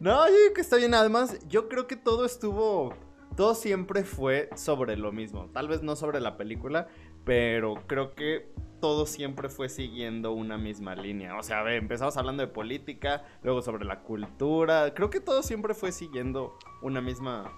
No, 0.00 0.26
yo 0.28 0.34
digo 0.34 0.54
que 0.54 0.60
está 0.60 0.76
bien. 0.76 0.94
Además, 0.94 1.38
yo 1.48 1.68
creo 1.68 1.86
que 1.86 1.96
todo 1.96 2.24
estuvo. 2.24 2.94
Todo 3.36 3.54
siempre 3.54 4.04
fue 4.04 4.48
sobre 4.56 4.96
lo 4.96 5.12
mismo. 5.12 5.50
Tal 5.52 5.68
vez 5.68 5.82
no 5.82 5.96
sobre 5.96 6.20
la 6.20 6.36
película, 6.36 6.88
pero 7.24 7.74
creo 7.86 8.14
que 8.14 8.52
todo 8.80 9.06
siempre 9.06 9.48
fue 9.48 9.68
siguiendo 9.68 10.32
una 10.32 10.58
misma 10.58 10.94
línea. 10.94 11.36
O 11.38 11.42
sea, 11.42 11.60
a 11.60 11.62
ver, 11.62 11.74
empezamos 11.74 12.16
hablando 12.16 12.42
de 12.42 12.48
política, 12.48 13.24
luego 13.42 13.62
sobre 13.62 13.84
la 13.84 14.00
cultura. 14.00 14.92
Creo 14.94 15.10
que 15.10 15.20
todo 15.20 15.42
siempre 15.42 15.74
fue 15.74 15.92
siguiendo 15.92 16.58
una 16.82 17.00
misma 17.00 17.52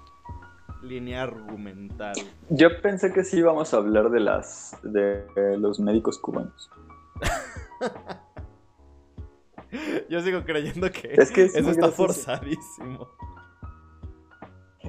línea 0.82 1.22
argumental. 1.22 2.14
Yo 2.50 2.80
pensé 2.82 3.12
que 3.12 3.24
sí 3.24 3.38
íbamos 3.38 3.72
a 3.72 3.78
hablar 3.78 4.10
de 4.10 4.20
las 4.20 4.76
de 4.82 5.24
los 5.58 5.80
médicos 5.80 6.18
cubanos. 6.18 6.70
Yo 10.10 10.20
sigo 10.20 10.44
creyendo 10.44 10.90
que, 10.90 11.14
Es 11.14 11.30
que 11.30 11.44
es 11.44 11.54
eso 11.54 11.70
está 11.70 11.90
forzadísimo. 11.90 13.08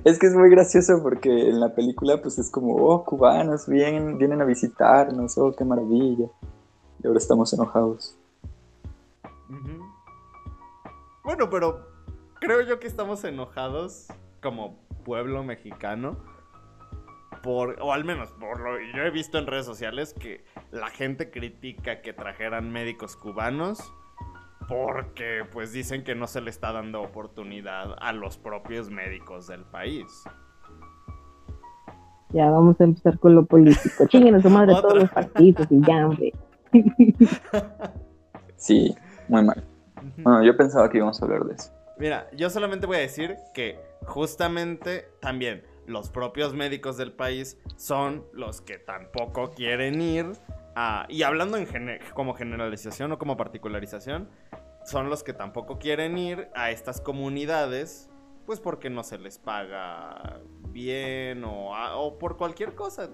Es 0.05 0.19
que 0.19 0.27
es 0.27 0.35
muy 0.35 0.49
gracioso 0.49 1.01
porque 1.01 1.29
en 1.29 1.61
la 1.61 1.73
película 1.73 2.21
pues 2.21 2.37
es 2.37 2.51
como, 2.51 2.75
oh, 2.75 3.05
cubanos, 3.05 3.67
vienen, 3.67 4.17
vienen 4.17 4.41
a 4.41 4.45
visitarnos, 4.45 5.37
oh, 5.37 5.55
qué 5.55 5.63
maravilla. 5.63 6.27
Y 7.01 7.07
ahora 7.07 7.19
estamos 7.19 7.53
enojados. 7.53 8.17
Bueno, 11.23 11.49
pero 11.49 11.87
creo 12.41 12.61
yo 12.61 12.79
que 12.79 12.87
estamos 12.87 13.23
enojados 13.23 14.07
como 14.41 14.77
pueblo 15.05 15.43
mexicano. 15.43 16.17
Por, 17.41 17.81
o 17.81 17.91
al 17.91 18.05
menos 18.05 18.29
por 18.31 18.59
lo 18.59 18.79
yo 18.95 19.03
he 19.03 19.11
visto 19.11 19.37
en 19.37 19.47
redes 19.47 19.65
sociales 19.65 20.13
que 20.13 20.45
la 20.71 20.89
gente 20.89 21.29
critica 21.29 22.01
que 22.01 22.13
trajeran 22.13 22.71
médicos 22.71 23.17
cubanos 23.17 23.91
porque 24.67 25.43
pues 25.51 25.71
dicen 25.71 26.03
que 26.03 26.15
no 26.15 26.27
se 26.27 26.41
le 26.41 26.49
está 26.49 26.71
dando 26.71 27.01
oportunidad 27.01 27.95
a 27.99 28.13
los 28.13 28.37
propios 28.37 28.89
médicos 28.89 29.47
del 29.47 29.63
país. 29.65 30.05
Ya 32.29 32.49
vamos 32.49 32.79
a 32.81 32.85
empezar 32.85 33.19
con 33.19 33.35
lo 33.35 33.45
político. 33.45 34.05
Chinguen 34.09 34.35
a 34.35 34.41
su 34.41 34.49
madre 34.49 34.73
Otra. 34.73 34.81
todos 34.81 35.01
los 35.03 35.11
partidos 35.11 35.67
y 35.69 35.81
ya, 35.81 36.07
hombre. 36.07 36.33
Sí, 38.55 38.95
muy 39.27 39.43
mal. 39.43 39.61
Bueno, 40.19 40.41
yo 40.41 40.55
pensaba 40.55 40.89
que 40.89 40.97
íbamos 40.97 41.21
a 41.21 41.25
hablar 41.25 41.43
de 41.43 41.55
eso. 41.55 41.69
Mira, 41.97 42.29
yo 42.31 42.49
solamente 42.49 42.85
voy 42.85 42.95
a 42.95 43.01
decir 43.01 43.35
que 43.53 43.77
justamente 44.05 45.09
también 45.19 45.63
los 45.85 46.09
propios 46.09 46.53
médicos 46.53 46.95
del 46.95 47.11
país 47.11 47.57
son 47.75 48.23
los 48.31 48.61
que 48.61 48.77
tampoco 48.77 49.51
quieren 49.51 49.99
ir 50.01 50.31
a... 50.75 51.05
Y 51.09 51.23
hablando 51.23 51.57
en 51.57 51.67
como 52.13 52.33
generalización 52.33 53.11
o 53.11 53.17
como 53.17 53.37
particularización, 53.37 54.29
son 54.85 55.09
los 55.09 55.23
que 55.23 55.33
tampoco 55.33 55.79
quieren 55.79 56.17
ir 56.17 56.49
a 56.55 56.71
estas 56.71 56.99
comunidades, 57.01 58.09
pues 58.45 58.59
porque 58.59 58.89
no 58.89 59.03
se 59.03 59.17
les 59.17 59.37
paga 59.37 60.41
bien 60.69 61.43
o, 61.45 61.75
a- 61.75 61.95
o 61.97 62.17
por 62.17 62.35
cualquier 62.37 62.75
cosa. 62.75 63.09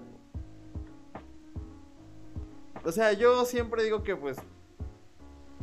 O 2.84 2.92
sea, 2.92 3.12
yo 3.12 3.44
siempre 3.44 3.84
digo 3.84 4.02
que 4.02 4.16
pues 4.16 4.38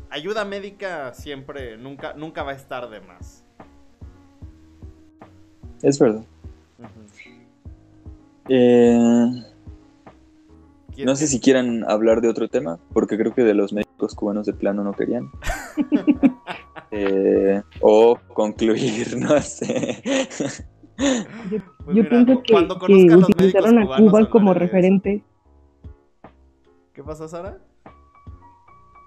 ayuda 0.10 0.46
médica 0.46 1.14
siempre, 1.14 1.76
nunca, 1.78 2.14
nunca 2.14 2.44
va 2.44 2.52
a 2.52 2.56
estar 2.56 2.90
de 2.90 3.02
más. 3.02 3.44
Es 5.82 6.00
verdad. 6.00 6.24
Eh, 8.50 9.28
¿Quién- 9.30 9.57
no 11.06 11.16
sé 11.16 11.28
si 11.28 11.40
quieran 11.40 11.84
hablar 11.90 12.22
de 12.22 12.30
otro 12.30 12.48
tema, 12.48 12.80
porque 12.94 13.18
creo 13.18 13.34
que 13.34 13.44
de 13.44 13.54
los 13.54 13.74
médicos 13.74 14.16
cubanos 14.16 14.46
de 14.46 14.54
plano 14.54 14.84
no 14.84 14.94
querían. 14.94 15.30
Eh, 16.90 17.62
o 17.82 18.18
concluir, 18.34 19.18
no 19.20 19.42
sé. 19.42 20.02
Yo, 21.52 21.58
Pues 21.84 21.98
yo 21.98 22.04
mira, 22.04 22.10
pienso 22.10 22.42
que, 22.44 22.54
cuando 22.54 22.80
que 22.80 22.94
utilizaron 23.14 23.78
a 23.80 23.98
Cuba 23.98 24.30
como 24.30 24.54
referente. 24.54 25.22
¿Qué 26.94 27.04
pasó, 27.04 27.28
Sara? 27.28 27.58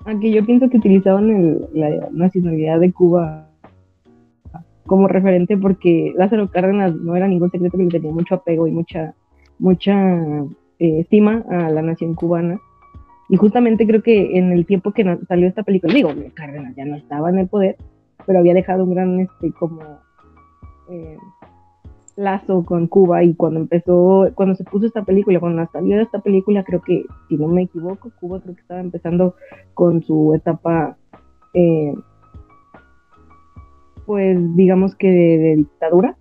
Aunque 0.05 0.31
yo 0.31 0.45
pienso 0.45 0.69
que 0.69 0.77
utilizaban 0.77 1.31
el- 1.31 1.69
la 1.73 2.09
nacionalidad 2.13 2.81
de 2.81 2.93
Cuba 2.93 3.49
como 4.87 5.09
referente 5.09 5.57
porque 5.57 6.13
Lázaro 6.17 6.51
Cárdenas 6.51 6.95
no 6.97 7.17
era 7.17 7.29
ningún 7.29 7.51
secreto 7.51 7.79
que 7.79 7.85
le 7.85 7.91
tenía 7.91 8.13
mucho 8.13 8.35
apego 8.35 8.67
y 8.67 8.73
mucha 8.73 9.15
mucha 9.59 9.95
eh, 10.81 11.01
estima 11.01 11.45
a 11.51 11.71
la 11.71 11.83
nación 11.83 12.15
cubana. 12.15 12.59
Y 13.29 13.37
justamente 13.37 13.87
creo 13.87 14.03
que 14.03 14.39
en 14.39 14.51
el 14.51 14.67
tiempo 14.67 14.93
que 14.93 15.05
salió 15.29 15.47
esta 15.47 15.63
película, 15.63 15.93
digo, 15.93 16.11
Cárdenas 16.35 16.75
ya 16.75 16.85
no 16.85 16.97
estaba 16.97 17.29
en 17.31 17.39
el 17.39 17.49
poder, 17.49 17.77
pero 18.27 18.39
había 18.41 18.55
dejado 18.55 18.85
un 18.85 18.95
gran 18.95 19.21
este 19.21 19.53
como 19.53 19.83
eh, 20.89 21.17
lazo 22.17 22.65
con 22.65 22.87
Cuba 22.87 23.23
y 23.23 23.35
cuando 23.35 23.61
empezó, 23.61 24.31
cuando 24.35 24.55
se 24.55 24.65
puso 24.65 24.87
esta 24.87 25.05
película, 25.05 25.39
cuando 25.39 25.69
salió 25.71 26.01
esta 26.01 26.21
película, 26.21 26.65
creo 26.65 26.81
que, 26.81 27.05
si 27.29 27.37
no 27.37 27.47
me 27.47 27.63
equivoco, 27.63 28.11
Cuba 28.19 28.41
creo 28.41 28.55
que 28.55 28.63
estaba 28.63 28.81
empezando 28.81 29.35
con 29.75 30.03
su 30.03 30.35
etapa, 30.35 30.97
eh, 31.55 31.95
pues 34.07 34.57
digamos 34.57 34.95
que 34.97 35.09
de 35.09 35.57
dictadura. 35.57 36.17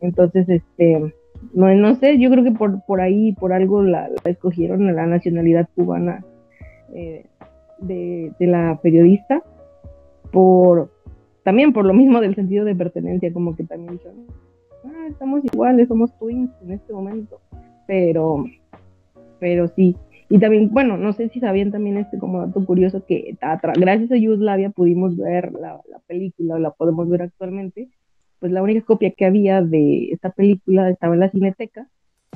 Entonces, 0.00 0.48
este, 0.48 1.14
no, 1.52 1.74
no 1.74 1.94
sé, 1.96 2.18
yo 2.18 2.30
creo 2.30 2.44
que 2.44 2.52
por, 2.52 2.84
por 2.84 3.00
ahí, 3.00 3.32
por 3.32 3.52
algo 3.52 3.82
la, 3.82 4.08
escogieron 4.24 4.94
la 4.94 5.06
nacionalidad 5.06 5.68
cubana 5.74 6.24
eh, 6.94 7.26
de, 7.78 8.32
de 8.38 8.46
la 8.46 8.78
periodista, 8.82 9.42
por 10.32 10.90
también 11.44 11.72
por 11.72 11.84
lo 11.84 11.92
mismo 11.92 12.20
del 12.20 12.34
sentido 12.34 12.64
de 12.64 12.74
pertenencia, 12.74 13.32
como 13.32 13.54
que 13.54 13.64
también 13.64 13.92
dijeron, 13.92 14.26
ah, 14.86 15.06
estamos 15.08 15.44
iguales, 15.44 15.88
somos 15.88 16.16
twins 16.18 16.50
en 16.62 16.72
este 16.72 16.92
momento, 16.92 17.38
pero, 17.86 18.44
pero 19.38 19.68
sí. 19.68 19.94
Y 20.30 20.38
también, 20.38 20.70
bueno, 20.72 20.96
no 20.96 21.12
sé 21.12 21.28
si 21.28 21.40
sabían 21.40 21.70
también 21.70 21.98
este 21.98 22.18
como 22.18 22.40
dato 22.40 22.64
curioso 22.64 23.04
que 23.04 23.36
gracias 23.76 24.10
a 24.10 24.16
Yugoslavia 24.16 24.70
pudimos 24.70 25.16
ver 25.16 25.52
la, 25.52 25.80
la 25.88 25.98
película, 26.06 26.54
o 26.54 26.58
la 26.58 26.70
podemos 26.70 27.08
ver 27.10 27.22
actualmente, 27.22 27.88
pues 28.44 28.52
la 28.52 28.62
única 28.62 28.84
copia 28.84 29.10
que 29.10 29.24
había 29.24 29.62
de 29.62 30.10
esta 30.12 30.28
película 30.28 30.90
estaba 30.90 31.14
en 31.14 31.20
la 31.20 31.30
Cineteca 31.30 31.88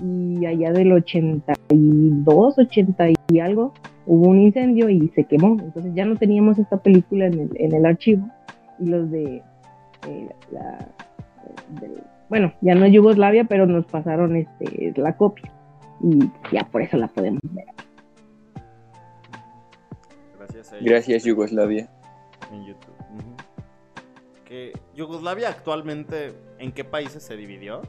y 0.02 0.47
allá 0.47 0.72
del 0.72 0.90
82, 0.93 2.59
80 2.59 3.09
y 3.28 3.40
algo, 3.40 3.74
hubo 4.06 4.30
un 4.30 4.40
incendio 4.40 4.89
y 4.89 5.09
se 5.09 5.24
quemó, 5.24 5.59
entonces 5.62 5.93
ya 5.94 6.06
no 6.06 6.16
teníamos 6.16 6.59
esta 6.59 6.78
película 6.78 7.26
en 7.26 7.40
el, 7.40 7.51
en 7.56 7.74
el 7.74 7.85
archivo 7.85 8.26
y 8.78 8.86
los 8.86 9.10
de 9.10 9.43
eh, 10.09 10.28
la, 10.51 10.89
bueno, 12.30 12.55
ya 12.62 12.74
no 12.74 12.86
es 12.86 12.93
Yugoslavia, 12.94 13.44
pero 13.44 13.66
nos 13.66 13.85
pasaron 13.85 14.35
este 14.35 14.94
la 14.97 15.14
copia 15.14 15.52
y 16.02 16.20
ya 16.51 16.64
por 16.72 16.80
eso 16.80 16.97
la 16.97 17.09
podemos 17.09 17.43
ver. 17.52 17.66
Gracias 20.39 20.72
a 20.72 20.76
ellos 20.76 20.89
Gracias, 20.89 21.24
Yugoslavia. 21.24 21.86
en 22.51 22.64
YouTube. 22.64 22.88
Yugoslavia 24.98 25.48
actualmente, 25.48 26.34
¿en 26.58 26.72
qué 26.72 26.82
países 26.82 27.22
se 27.22 27.36
dividió? 27.36 27.82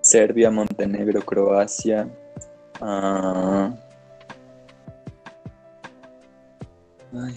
Serbia, 0.00 0.50
Montenegro, 0.50 1.22
Croacia. 1.22 2.08
ah, 2.80 3.72
ay. 7.14 7.36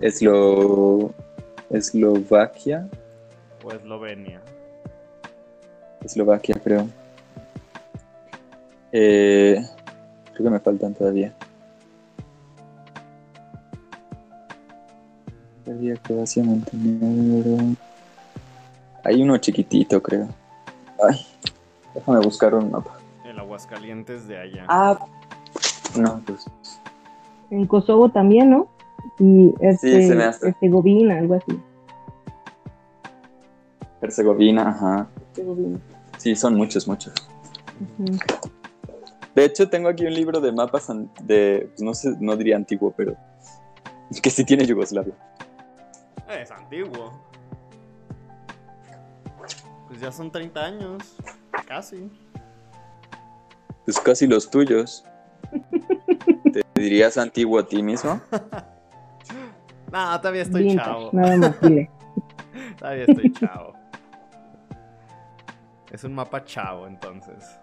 Eslo... 0.00 1.12
Eslovaquia. 1.68 2.88
¿O 3.62 3.70
Eslovenia? 3.70 4.40
Eslovaquia, 6.02 6.54
creo. 6.64 6.88
Eh, 8.92 9.62
creo 10.32 10.44
que 10.44 10.50
me 10.50 10.60
faltan 10.60 10.94
todavía. 10.94 11.34
Serbia, 15.64 15.96
Croacia, 16.02 16.44
Montenegro. 16.44 17.74
Hay 19.02 19.22
uno 19.22 19.38
chiquitito, 19.38 20.02
creo. 20.02 20.28
Ay, 21.08 21.26
déjame 21.94 22.20
buscar 22.20 22.54
un 22.54 22.70
mapa. 22.70 22.98
El 23.24 23.38
Aguascalientes 23.38 24.28
de 24.28 24.38
allá. 24.38 24.64
Ah, 24.68 24.98
no, 25.96 26.20
pues. 26.26 26.46
En 27.50 27.66
Kosovo 27.66 28.10
también, 28.10 28.50
¿no? 28.50 28.68
Y 29.18 29.54
este, 29.60 30.02
Sí, 30.02 30.08
se 30.08 30.14
me 30.14 30.24
hace. 30.24 30.48
Herzegovina, 30.48 31.18
algo 31.18 31.34
así. 31.34 31.58
Herzegovina, 34.02 34.68
ajá. 34.68 35.08
Herzegovina. 35.30 35.78
Sí, 36.18 36.36
son 36.36 36.56
muchos, 36.56 36.86
muchos. 36.86 37.14
De 39.34 39.44
hecho, 39.44 39.68
tengo 39.68 39.88
aquí 39.88 40.06
un 40.06 40.14
libro 40.14 40.40
de 40.40 40.52
mapas 40.52 40.88
de, 41.22 41.68
pues, 41.70 41.82
no 41.82 41.94
sé, 41.94 42.14
no 42.20 42.36
diría 42.36 42.56
antiguo, 42.56 42.92
pero 42.96 43.16
que 44.22 44.30
sí 44.30 44.44
tiene 44.44 44.66
Yugoslavia. 44.66 45.14
Es 46.28 46.50
antiguo. 46.50 47.12
Pues 49.88 50.00
ya 50.00 50.10
son 50.10 50.30
30 50.30 50.60
años. 50.64 51.16
Casi. 51.66 52.10
Pues 53.84 53.98
casi 54.00 54.26
los 54.26 54.50
tuyos. 54.50 55.04
¿Te 56.52 56.62
dirías 56.74 57.16
antiguo 57.18 57.58
a 57.58 57.66
ti 57.66 57.82
mismo? 57.82 58.20
Nah, 59.92 60.18
todavía 60.18 60.42
estoy 60.42 60.64
Vintage, 60.64 60.88
chavo. 60.88 61.10
nada 61.12 61.36
más, 61.36 61.60
dile. 61.60 61.88
Todavía 62.76 63.04
estoy 63.06 63.32
chavo. 63.32 63.74
Es 65.92 66.02
un 66.02 66.14
mapa 66.16 66.44
chavo, 66.44 66.88
entonces. 66.88 67.60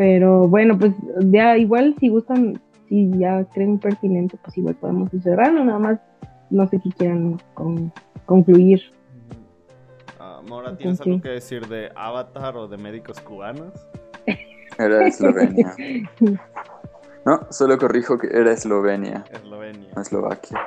Pero 0.00 0.48
bueno, 0.48 0.78
pues 0.78 0.94
ya 1.30 1.58
igual 1.58 1.94
si 2.00 2.08
gustan, 2.08 2.58
si 2.88 3.10
ya 3.18 3.44
creen 3.52 3.78
pertinente, 3.78 4.38
pues 4.42 4.56
igual 4.56 4.74
podemos 4.76 5.12
ir 5.12 5.22
cerrando, 5.22 5.62
nada 5.62 5.78
más 5.78 6.00
no 6.48 6.66
sé 6.68 6.80
qué 6.82 6.88
quieran 6.88 7.38
con- 7.52 7.92
concluir. 8.24 8.80
Ah, 10.18 10.40
Mora, 10.48 10.74
¿tienes 10.74 10.98
algo 11.02 11.20
que 11.20 11.28
decir 11.28 11.68
de 11.68 11.90
Avatar 11.94 12.56
o 12.56 12.66
de 12.66 12.78
médicos 12.78 13.20
cubanos? 13.20 13.74
Era 14.78 15.06
Eslovenia. 15.06 15.74
No, 17.26 17.38
solo 17.50 17.76
corrijo 17.76 18.16
que 18.16 18.28
era 18.28 18.50
Eslovenia, 18.52 19.26
Eslovenia. 19.30 19.90
no 19.94 20.00
Eslovaquia. 20.00 20.58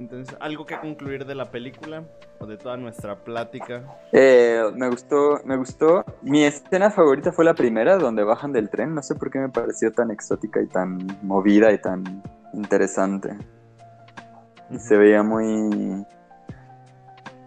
Entonces, 0.00 0.36
¿algo 0.40 0.66
que 0.66 0.76
concluir 0.78 1.24
de 1.24 1.36
la 1.36 1.50
película 1.52 2.02
o 2.42 2.46
de 2.46 2.56
toda 2.56 2.76
nuestra 2.76 3.16
plática? 3.16 3.84
Eh, 4.10 4.62
me 4.74 4.88
gustó, 4.88 5.40
me 5.44 5.56
gustó. 5.56 6.04
Mi 6.22 6.44
escena 6.44 6.90
favorita 6.90 7.30
fue 7.32 7.44
la 7.44 7.54
primera, 7.54 7.96
donde 7.98 8.24
bajan 8.24 8.52
del 8.52 8.68
tren. 8.68 8.94
No 8.94 9.02
sé 9.02 9.14
por 9.14 9.30
qué 9.30 9.38
me 9.38 9.48
pareció 9.48 9.92
tan 9.92 10.10
exótica 10.10 10.60
y 10.60 10.66
tan 10.66 10.98
movida 11.22 11.72
y 11.72 11.78
tan 11.78 12.22
interesante. 12.52 13.36
Y 14.70 14.78
se 14.78 14.96
veía 14.96 15.22
muy... 15.22 16.04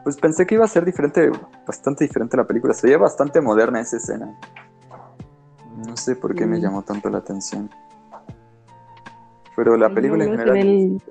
Pues 0.04 0.18
pensé 0.18 0.46
que 0.46 0.56
iba 0.56 0.66
a 0.66 0.68
ser 0.68 0.86
diferente, 0.86 1.32
bastante 1.68 2.06
diferente 2.06 2.38
la 2.38 2.46
película. 2.46 2.74
Se 2.74 2.88
veía 2.88 2.98
bastante 2.98 3.42
moderna 3.42 3.82
esa 3.82 3.98
escena. 3.98 4.40
No 5.88 5.98
sé 5.98 6.16
por 6.16 6.34
qué 6.36 6.46
me 6.46 6.62
llamó 6.62 6.84
tanto 6.84 7.10
la 7.10 7.18
atención. 7.18 7.70
Pero 9.58 9.76
la 9.76 9.90
película 9.90 10.24
en 10.24 10.32
general... 10.38 11.02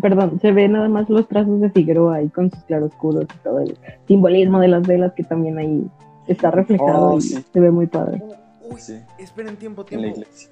Perdón, 0.00 0.38
se 0.40 0.52
ve 0.52 0.68
nada 0.68 0.88
más 0.88 1.08
los 1.08 1.26
trazos 1.28 1.60
de 1.60 1.70
Figueroa 1.70 2.16
ahí 2.16 2.28
con 2.28 2.50
sus 2.50 2.62
claroscuros 2.64 3.24
y 3.24 3.38
todo 3.42 3.60
el 3.60 3.76
simbolismo 4.06 4.60
de 4.60 4.68
las 4.68 4.86
velas 4.86 5.12
que 5.14 5.24
también 5.24 5.58
ahí 5.58 5.90
está 6.26 6.50
reflejado 6.50 7.10
Oh, 7.12 7.18
y 7.18 7.22
sí. 7.22 7.44
se 7.52 7.60
ve 7.60 7.70
muy 7.70 7.86
padre. 7.86 8.22
Uy, 8.70 8.80
Sí. 8.80 9.00
esperen 9.18 9.56
tiempo, 9.56 9.84
En 9.90 9.96
la 9.96 10.02
tiempo. 10.04 10.20
iglesia. 10.20 10.50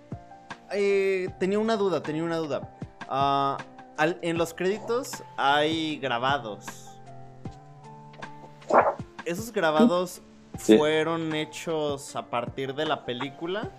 Eh, 0.73 1.29
tenía 1.39 1.59
una 1.61 1.77
duda, 1.77 2.03
tenía 2.03 2.25
una 2.25 2.37
duda. 2.37 2.75
Ah, 3.09 3.57
al- 3.97 4.19
en 4.23 4.37
los 4.39 4.53
créditos 4.55 5.23
hay 5.37 5.99
grabados. 5.99 6.67
¿Esos 9.25 9.53
grabados 9.53 10.23
Sí. 10.59 10.77
fueron 10.77 11.35
hechos 11.35 12.17
a 12.17 12.29
partir 12.29 12.75
de 12.75 12.87
la 12.87 13.05
película? 13.05 13.71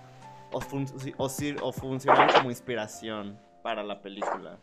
¿O, 0.52 0.61
fun- 0.61 0.88
o, 1.18 1.30
si- 1.30 1.56
o 1.61 1.72
funcionaron 1.72 2.34
como 2.34 2.49
inspiración 2.49 3.38
para 3.61 3.84
la 3.84 4.02
película? 4.02 4.57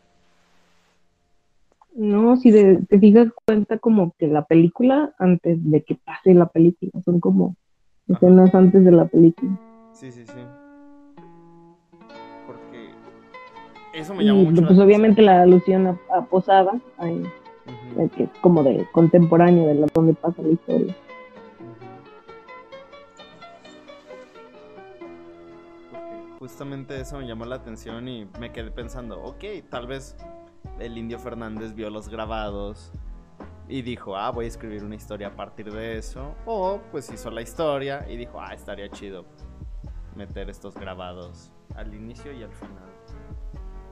No, 1.95 2.37
si 2.37 2.51
de- 2.51 2.77
te 2.87 2.99
fijas 2.99 3.27
cuenta 3.45 3.79
como 3.79 4.13
que 4.19 4.27
la 4.27 4.45
película 4.45 5.13
antes 5.17 5.57
de 5.71 5.83
que 5.83 5.95
pase 5.95 6.33
la 6.33 6.47
película, 6.47 6.91
son 7.03 7.19
como 7.19 7.55
escenas 8.07 8.53
antes 8.53 8.83
de 8.85 8.91
la 8.91 9.05
película. 9.07 9.51
Sí, 9.93 10.11
sí, 10.11 10.23
sí. 10.25 10.33
Porque 12.45 12.89
eso 13.93 14.13
me 14.13 14.23
Y 14.23 14.27
llamó 14.27 14.43
mucho 14.43 14.65
pues 14.67 14.79
obviamente 14.79 15.21
la 15.21 15.41
alusión 15.41 15.87
a, 15.87 15.99
a 16.13 16.25
Posada, 16.25 16.79
ahí, 16.97 17.15
Ujú, 17.15 18.01
eh, 18.01 18.09
que 18.15 18.23
es 18.23 18.29
como 18.41 18.63
de 18.63 18.85
contemporáneo 18.91 19.67
de 19.67 19.75
la, 19.75 19.87
donde 19.93 20.13
pasa 20.13 20.41
la 20.43 20.49
historia. 20.49 20.95
Porque 25.91 26.15
justamente 26.39 26.99
eso 27.01 27.17
me 27.17 27.27
llamó 27.27 27.45
la 27.45 27.55
atención 27.55 28.07
y 28.07 28.27
me 28.39 28.51
quedé 28.51 28.71
pensando, 28.71 29.19
ok, 29.23 29.43
tal 29.69 29.87
vez 29.87 30.15
el 30.79 30.97
indio 30.97 31.19
Fernández 31.19 31.73
vio 31.73 31.89
los 31.89 32.09
grabados 32.09 32.91
y 33.67 33.81
dijo, 33.81 34.15
ah, 34.15 34.31
voy 34.31 34.45
a 34.45 34.47
escribir 34.47 34.83
una 34.83 34.95
historia 34.95 35.27
a 35.27 35.35
partir 35.35 35.71
de 35.71 35.97
eso. 35.97 36.35
O 36.45 36.79
pues 36.91 37.11
hizo 37.11 37.29
la 37.31 37.41
historia 37.41 38.05
y 38.09 38.17
dijo, 38.17 38.39
ah, 38.39 38.53
estaría 38.53 38.89
chido 38.89 39.25
meter 40.15 40.49
estos 40.49 40.75
grabados 40.75 41.51
al 41.75 41.93
inicio 41.93 42.31
y 42.31 42.43
al 42.43 42.51
final. 42.51 42.89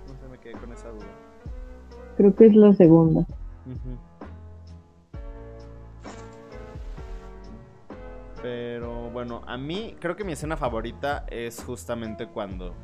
No 0.08 0.16
sé, 0.16 0.28
me 0.30 0.38
quedé 0.40 0.54
con 0.54 0.72
esa 0.72 0.90
duda. 0.90 1.06
Creo 2.18 2.36
que 2.36 2.48
es 2.48 2.56
la 2.56 2.74
segunda. 2.74 3.26
Pero 8.42 9.10
bueno, 9.10 9.42
a 9.48 9.58
mí 9.58 9.96
creo 10.00 10.16
que 10.16 10.24
mi 10.24 10.34
escena 10.34 10.56
favorita 10.56 11.26
es 11.30 11.64
justamente 11.64 12.28
cuando 12.28 12.76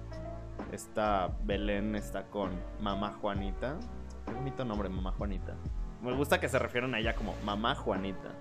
esta 0.71 1.35
Belén 1.43 1.95
está 1.95 2.27
con 2.27 2.51
mamá 2.79 3.13
Juanita. 3.21 3.77
Qué 4.25 4.33
bonito 4.33 4.65
nombre, 4.65 4.89
mamá 4.89 5.11
Juanita. 5.11 5.55
Me 6.01 6.13
gusta 6.13 6.39
que 6.39 6.49
se 6.49 6.57
refieran 6.57 6.95
a 6.95 6.99
ella 6.99 7.15
como 7.15 7.35
mamá 7.43 7.75
Juanita. 7.75 8.31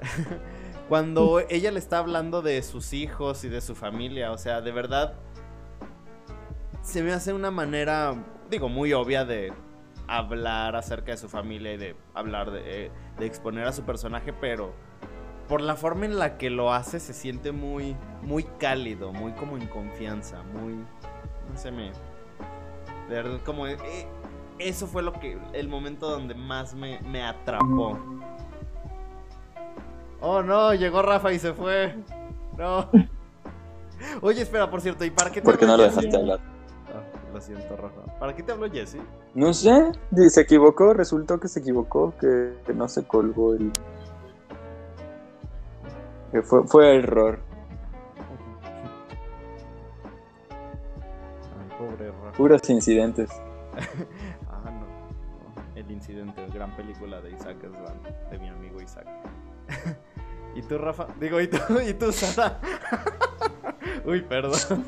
cuando 0.88 1.40
ella 1.48 1.70
le 1.70 1.78
está 1.78 1.98
hablando 1.98 2.42
de 2.42 2.62
sus 2.62 2.92
hijos 2.92 3.44
y 3.44 3.48
de 3.48 3.60
su 3.60 3.74
familia, 3.74 4.32
o 4.32 4.38
sea, 4.38 4.60
de 4.60 4.72
verdad 4.72 5.14
se 6.82 7.02
me 7.02 7.12
hace 7.12 7.32
una 7.32 7.50
manera, 7.50 8.14
digo, 8.48 8.68
muy 8.68 8.92
obvia 8.92 9.24
de 9.24 9.52
hablar 10.06 10.76
acerca 10.76 11.12
de 11.12 11.18
su 11.18 11.28
familia 11.28 11.74
y 11.74 11.76
de 11.76 11.96
hablar 12.14 12.50
de, 12.50 12.86
eh, 12.86 12.90
de 13.18 13.26
exponer 13.26 13.66
a 13.66 13.72
su 13.72 13.82
personaje, 13.82 14.32
pero 14.32 14.72
por 15.48 15.60
la 15.60 15.76
forma 15.76 16.04
en 16.04 16.18
la 16.18 16.38
que 16.38 16.50
lo 16.50 16.72
hace 16.72 17.00
se 17.00 17.12
siente 17.12 17.52
muy, 17.52 17.96
muy 18.22 18.44
cálido, 18.44 19.12
muy 19.12 19.32
como 19.32 19.56
en 19.56 19.66
confianza, 19.66 20.42
muy, 20.42 20.84
no 21.50 21.58
sé, 21.58 21.70
me, 21.70 21.92
de 23.08 23.14
verdad, 23.14 23.40
como, 23.44 23.66
eh, 23.66 23.78
eso 24.58 24.86
fue 24.86 25.02
lo 25.02 25.12
que, 25.12 25.38
el 25.52 25.68
momento 25.68 26.10
donde 26.10 26.34
más 26.34 26.74
me, 26.74 27.00
me 27.02 27.24
atrapó. 27.24 27.98
Oh 30.20 30.42
no, 30.42 30.74
llegó 30.74 31.00
Rafa 31.00 31.32
y 31.32 31.38
se 31.38 31.52
fue. 31.54 31.94
No. 32.56 32.90
Oye, 34.20 34.42
espera, 34.42 34.70
por 34.70 34.80
cierto, 34.80 35.04
¿y 35.04 35.10
para 35.10 35.30
qué 35.30 35.40
te 35.40 35.44
¿Por 35.44 35.58
qué 35.58 35.66
no 35.66 35.76
lo 35.76 35.84
dejaste 35.84 36.16
hablar? 36.16 36.40
Ah, 36.88 37.32
lo 37.32 37.40
siento, 37.40 37.76
Rafa. 37.76 38.18
¿Para 38.18 38.34
qué 38.34 38.42
te 38.42 38.52
habló 38.52 38.70
Jesse? 38.70 38.98
No 39.34 39.54
sé, 39.54 39.92
se 40.28 40.40
equivocó, 40.40 40.92
resultó 40.92 41.38
que 41.40 41.48
se 41.48 41.60
equivocó, 41.60 42.14
que, 42.20 42.54
que 42.66 42.74
no 42.74 42.88
se 42.88 43.06
colgó 43.06 43.54
el... 43.54 43.72
Que 46.32 46.42
fue, 46.42 46.64
fue 46.66 46.96
error, 46.96 47.38
puros 52.38 52.70
incidentes. 52.70 53.28
Ah, 54.50 54.70
no. 54.72 54.86
El 55.76 55.90
incidente, 55.90 56.40
gran 56.52 56.74
película 56.74 57.20
de 57.20 57.30
Isaac 57.30 57.58
Slan, 57.60 58.30
de 58.30 58.38
mi 58.38 58.48
amigo 58.48 58.80
Isaac. 58.80 59.06
¿Y 60.56 60.62
tú, 60.62 60.78
Rafa? 60.78 61.06
Digo, 61.20 61.40
¿y 61.40 61.46
tú, 61.46 61.58
¿y 61.88 61.94
tú 61.94 62.10
Sara? 62.10 62.58
Uy, 64.04 64.22
perdón. 64.22 64.84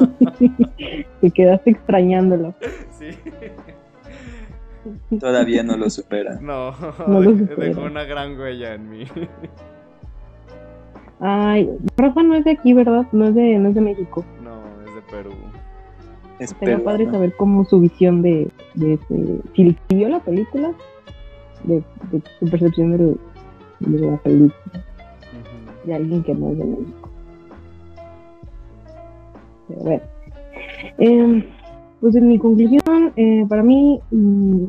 Te 1.20 1.30
quedaste 1.30 1.70
extrañándolo. 1.70 2.54
Sí. 2.90 3.10
Todavía 5.20 5.62
no 5.62 5.76
lo 5.76 5.90
supera. 5.90 6.40
No, 6.40 6.74
lo 7.06 7.20
dejó 7.32 7.82
una 7.82 8.04
gran 8.04 8.36
huella 8.40 8.74
en 8.74 8.90
mí. 8.90 9.04
Ay, 11.20 11.70
Rafa 11.96 12.22
no 12.22 12.34
es 12.34 12.44
de 12.44 12.52
aquí, 12.52 12.72
¿verdad? 12.72 13.06
No 13.12 13.26
es 13.26 13.34
de, 13.34 13.58
no 13.58 13.68
es 13.68 13.74
de 13.74 13.80
México. 13.80 14.24
No, 14.42 14.62
es 14.88 14.94
de 14.94 15.02
Perú. 15.02 15.34
Sería 16.46 16.74
Espero. 16.76 16.84
padre 16.84 17.10
saber 17.10 17.34
cómo 17.36 17.64
su 17.64 17.80
visión 17.80 18.22
de, 18.22 18.48
de 18.74 18.94
ese- 18.94 19.40
si 19.54 19.76
vio 19.94 20.08
la 20.08 20.20
película, 20.20 20.72
de, 21.64 21.82
de 22.10 22.22
su 22.38 22.46
percepción 22.50 22.96
de 22.96 23.16
la 23.80 24.16
película. 24.18 24.54
De 25.84 25.94
alguien 25.94 26.22
que 26.22 26.34
no 26.34 26.50
es 26.50 26.58
de 26.58 26.64
México. 26.64 27.08
Pero 29.68 29.80
bueno. 29.80 30.02
Em, 30.98 31.44
pues 32.00 32.16
en 32.16 32.28
mi 32.28 32.38
conclusión, 32.38 33.12
eh, 33.16 33.44
para 33.48 33.62
mí 33.62 34.00
mm, 34.10 34.64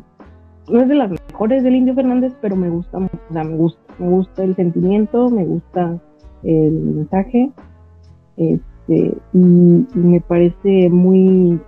no 0.68 0.80
es 0.80 0.88
de 0.88 0.94
las 0.94 1.10
mejores 1.10 1.62
del 1.64 1.74
Indio 1.76 1.94
Fernández, 1.94 2.34
pero 2.40 2.56
me 2.56 2.68
gusta, 2.68 2.98
o 2.98 3.08
sea, 3.32 3.44
me 3.44 3.56
gusta, 3.56 3.80
me 3.98 4.08
gusta 4.08 4.44
el 4.44 4.54
sentimiento, 4.56 5.30
me 5.30 5.44
gusta 5.44 5.98
el 6.42 6.70
mensaje, 6.72 7.50
este, 8.92 9.18
y, 9.32 9.86
me 9.94 10.20
parece 10.20 10.88
muy, 10.88 11.60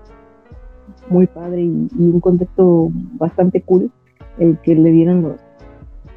muy 1.09 1.27
padre 1.27 1.63
y, 1.63 1.89
un 1.99 2.21
contexto 2.21 2.89
bastante 3.15 3.63
cool 3.63 3.91
el 4.39 4.59
que 4.59 4.75
le 4.75 4.91
dieron 4.91 5.23
los, 5.23 5.41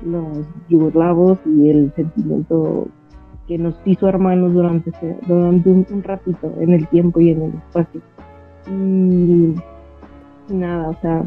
los 0.05 0.47
yugoslavos 0.69 1.39
y 1.45 1.69
el 1.69 1.93
sentimiento 1.95 2.87
que 3.47 3.57
nos 3.57 3.75
hizo 3.85 4.09
hermanos 4.09 4.53
durante, 4.53 4.91
durante 5.27 5.69
un, 5.69 6.03
ratito 6.03 6.51
en 6.59 6.73
el 6.73 6.87
tiempo 6.87 7.19
y 7.19 7.29
en 7.29 7.41
el 7.43 7.53
espacio. 7.53 8.01
Y, 8.67 9.55
nada, 10.53 10.89
o 10.89 11.01
sea, 11.01 11.23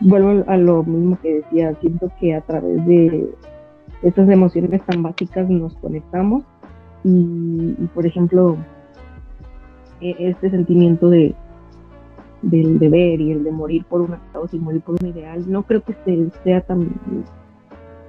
vuelvo 0.00 0.44
a 0.48 0.56
lo 0.56 0.82
mismo 0.82 1.18
que 1.22 1.34
decía, 1.34 1.74
siento 1.80 2.10
que 2.18 2.34
a 2.34 2.40
través 2.40 2.84
de 2.86 3.32
estas 4.02 4.28
emociones 4.28 4.82
tan 4.86 5.02
básicas 5.02 5.48
nos 5.48 5.74
conectamos 5.76 6.42
y, 7.04 7.74
por 7.94 8.06
ejemplo, 8.06 8.56
e, 10.00 10.14
este 10.18 10.50
sentimiento 10.50 11.08
de 11.10 11.34
del 12.42 12.78
deber 12.78 13.20
y 13.20 13.32
el 13.32 13.44
de 13.44 13.50
morir 13.50 13.84
por 13.84 14.00
una 14.00 14.18
causa 14.32 14.56
y 14.56 14.58
morir 14.58 14.80
por 14.80 14.96
un 15.02 15.08
ideal, 15.08 15.44
no 15.50 15.62
creo 15.64 15.82
que 15.82 15.94
sea 16.42 16.62
tan 16.62 16.88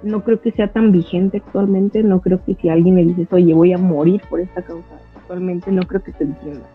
no 0.04 0.24
creo 0.24 0.42
que 0.42 0.52
sea 0.52 0.72
tan 0.72 0.92
vigente 0.92 1.38
actualmente, 1.46 2.02
no 2.02 2.22
creo 2.22 2.44
que 2.44 2.56
si 2.56 2.70
alguien 2.70 2.96
le 2.96 3.06
dices, 3.06 3.28
oye, 3.32 3.54
voy 3.54 3.74
a 3.74 3.78
morir 3.78 4.22
por 4.30 4.40
esta 4.40 4.62
causa, 4.62 5.00
actualmente 5.16 5.72
no 5.72 5.84
creo 5.84 6.02
que 6.02 6.12
se 6.14 6.24
entienda, 6.24 6.66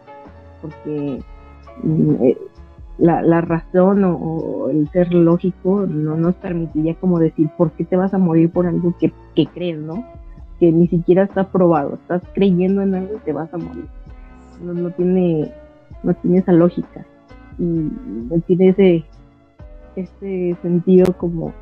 porque 0.63 1.21
mm, 1.83 2.25
eh, 2.25 2.39
la, 2.99 3.41
razón 3.41 4.05
o, 4.05 4.69
el 4.71 4.89
ser 4.91 5.13
lógico 5.13 5.87
no 5.87 6.17
nos 6.17 6.35
permitiría 6.37 6.95
como 6.95 7.19
decir, 7.19 7.49
¿por 7.57 7.73
qué 7.73 7.85
te 7.85 7.97
vas 7.97 8.15
a 8.15 8.19
morir 8.19 8.51
por 8.51 8.67
algo 8.67 8.95
que, 8.99 9.13
crees, 9.47 9.79
no? 9.79 10.05
Que 10.59 10.73
ni 10.73 10.89
siquiera 10.89 11.25
está 11.25 11.51
probado, 11.51 11.95
estás 11.95 12.23
creyendo 12.35 12.83
en 12.83 12.95
algo 12.95 13.17
y 13.17 13.25
te 13.25 13.33
vas 13.33 13.53
a 13.53 13.59
morir. 13.59 13.87
No, 14.63 14.73
no 14.73 14.91
tiene 14.91 15.53
no 16.03 16.15
tiene 16.15 16.39
esa 16.39 16.53
lógica 16.53 17.05
y 17.59 17.65
no 17.65 18.41
tiene 18.47 18.69
ese, 18.69 19.05
ese 19.97 20.57
sentido 20.63 21.13
como 21.15 21.53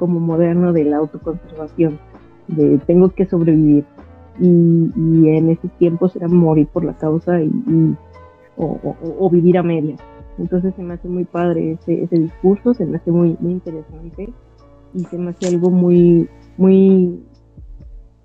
como 0.00 0.18
moderno 0.18 0.72
de 0.72 0.84
la 0.84 0.96
autoconservación, 0.96 1.98
de 2.48 2.78
tengo 2.86 3.10
que 3.10 3.26
sobrevivir. 3.26 3.84
Y, 4.40 5.28
en 5.28 5.50
ese 5.50 5.68
tiempo 5.78 6.08
será 6.08 6.26
morir 6.26 6.66
por 6.68 6.84
la 6.84 6.96
causa 6.96 7.42
y, 7.42 7.52
o, 8.56 9.30
vivir 9.30 9.58
a 9.58 9.62
medias. 9.62 10.00
Entonces 10.38 10.74
se 10.74 10.82
me 10.82 10.94
hace 10.94 11.06
muy 11.06 11.24
padre 11.24 11.72
ese, 11.72 12.02
ese 12.02 12.18
discurso, 12.18 12.72
se 12.72 12.86
me 12.86 12.96
hace 12.96 13.10
muy, 13.10 13.36
muy 13.40 13.52
interesante 13.52 14.32
y 14.94 15.04
se 15.04 15.18
me 15.18 15.30
hace 15.30 15.48
algo 15.48 15.70
muy, 15.70 16.26
muy 16.56 17.22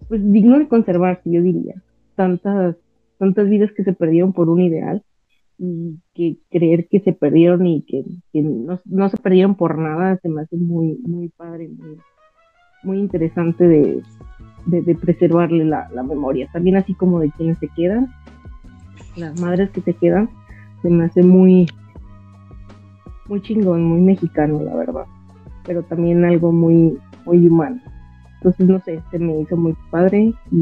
pues, 0.07 0.21
digno 0.31 0.59
de 0.59 0.67
conservarse, 0.67 1.31
yo 1.31 1.41
diría. 1.41 1.75
Tantas, 2.15 2.75
tantas 3.17 3.49
vidas 3.49 3.71
que 3.73 3.83
se 3.83 3.93
perdieron 3.93 4.33
por 4.33 4.49
un 4.49 4.61
ideal 4.61 5.03
y 5.57 5.99
que 6.13 6.37
creer 6.49 6.87
que 6.87 6.99
se 6.99 7.13
perdieron 7.13 7.65
y 7.65 7.81
que, 7.83 8.03
no, 8.41 9.09
se 9.09 9.17
perdieron 9.17 9.55
por 9.55 9.77
nada 9.77 10.17
se 10.21 10.29
me 10.29 10.41
hace 10.41 10.57
muy, 10.57 10.99
muy 11.05 11.29
padre, 11.29 11.69
muy, 12.83 12.99
interesante 12.99 13.67
de, 13.67 14.95
preservarle 14.95 15.65
la, 15.65 15.89
memoria. 16.07 16.49
También 16.51 16.77
así 16.77 16.93
como 16.93 17.19
de 17.19 17.31
quienes 17.31 17.57
se 17.59 17.69
quedan, 17.69 18.07
las 19.15 19.39
madres 19.39 19.69
que 19.71 19.81
se 19.81 19.93
quedan, 19.93 20.29
se 20.81 20.89
me 20.89 21.05
hace 21.05 21.23
muy, 21.23 21.67
muy 23.27 23.41
chingón, 23.41 23.83
muy 23.83 24.01
mexicano, 24.01 24.61
la 24.61 24.75
verdad. 24.75 25.05
Pero 25.65 25.83
también 25.83 26.25
algo 26.25 26.51
muy, 26.51 26.97
muy 27.25 27.47
humano. 27.47 27.81
Entonces, 28.45 28.67
no 28.67 28.79
sé, 28.81 29.01
se 29.09 29.17
me 29.17 29.41
hizo 29.41 29.57
muy 29.57 29.73
padre 29.89 30.31
y, 30.51 30.61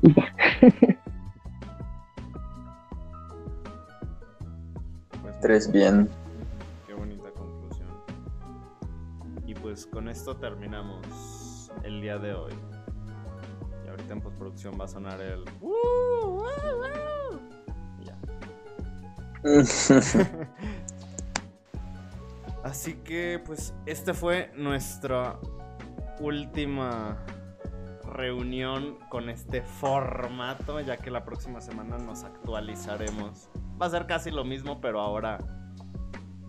y 0.00 0.14
ya. 0.14 0.34
Tres 5.42 5.70
bien. 5.70 6.08
Qué 6.86 6.94
bonita 6.94 7.30
conclusión. 7.32 7.88
Y 9.46 9.52
pues 9.52 9.84
con 9.84 10.08
esto 10.08 10.34
terminamos 10.34 11.70
el 11.82 12.00
día 12.00 12.16
de 12.16 12.32
hoy. 12.32 12.54
Y 13.84 13.88
ahorita 13.90 14.14
en 14.14 14.22
postproducción 14.22 14.80
va 14.80 14.86
a 14.86 14.88
sonar 14.88 15.20
el. 15.20 15.44
ya. 18.02 18.16
Así 22.64 22.94
que 22.94 23.40
pues 23.44 23.74
este 23.86 24.14
fue 24.14 24.50
nuestra 24.56 25.38
última 26.18 27.18
reunión 28.04 28.98
con 29.10 29.28
este 29.28 29.62
formato, 29.62 30.80
ya 30.80 30.96
que 30.96 31.10
la 31.10 31.24
próxima 31.24 31.60
semana 31.60 31.98
nos 31.98 32.24
actualizaremos 32.24 33.48
Va 33.80 33.86
a 33.86 33.90
ser 33.90 34.06
casi 34.06 34.30
lo 34.30 34.44
mismo, 34.44 34.80
pero 34.80 35.00
ahora 35.00 35.38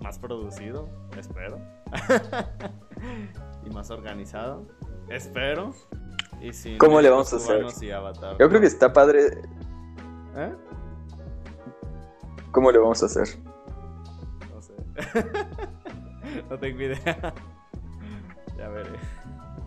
más 0.01 0.19
producido, 0.19 0.87
espero. 1.17 1.59
y 3.65 3.69
más 3.71 3.89
organizado, 3.89 4.67
espero. 5.09 5.73
Y 6.39 6.77
¿Cómo 6.77 7.01
le 7.01 7.09
vamos 7.09 7.33
a 7.33 7.37
hacer? 7.37 7.65
Yo 8.39 8.49
creo 8.49 8.61
que 8.61 8.67
está 8.67 8.93
padre. 8.93 9.41
¿Eh? 10.35 10.53
¿Cómo 12.51 12.71
le 12.71 12.77
vamos 12.77 13.01
a 13.01 13.07
hacer? 13.07 13.27
No 14.53 14.61
sé. 14.61 14.73
no 16.49 16.57
tengo 16.57 16.81
idea. 16.81 16.99
ya 18.57 18.67
veré. 18.69 18.89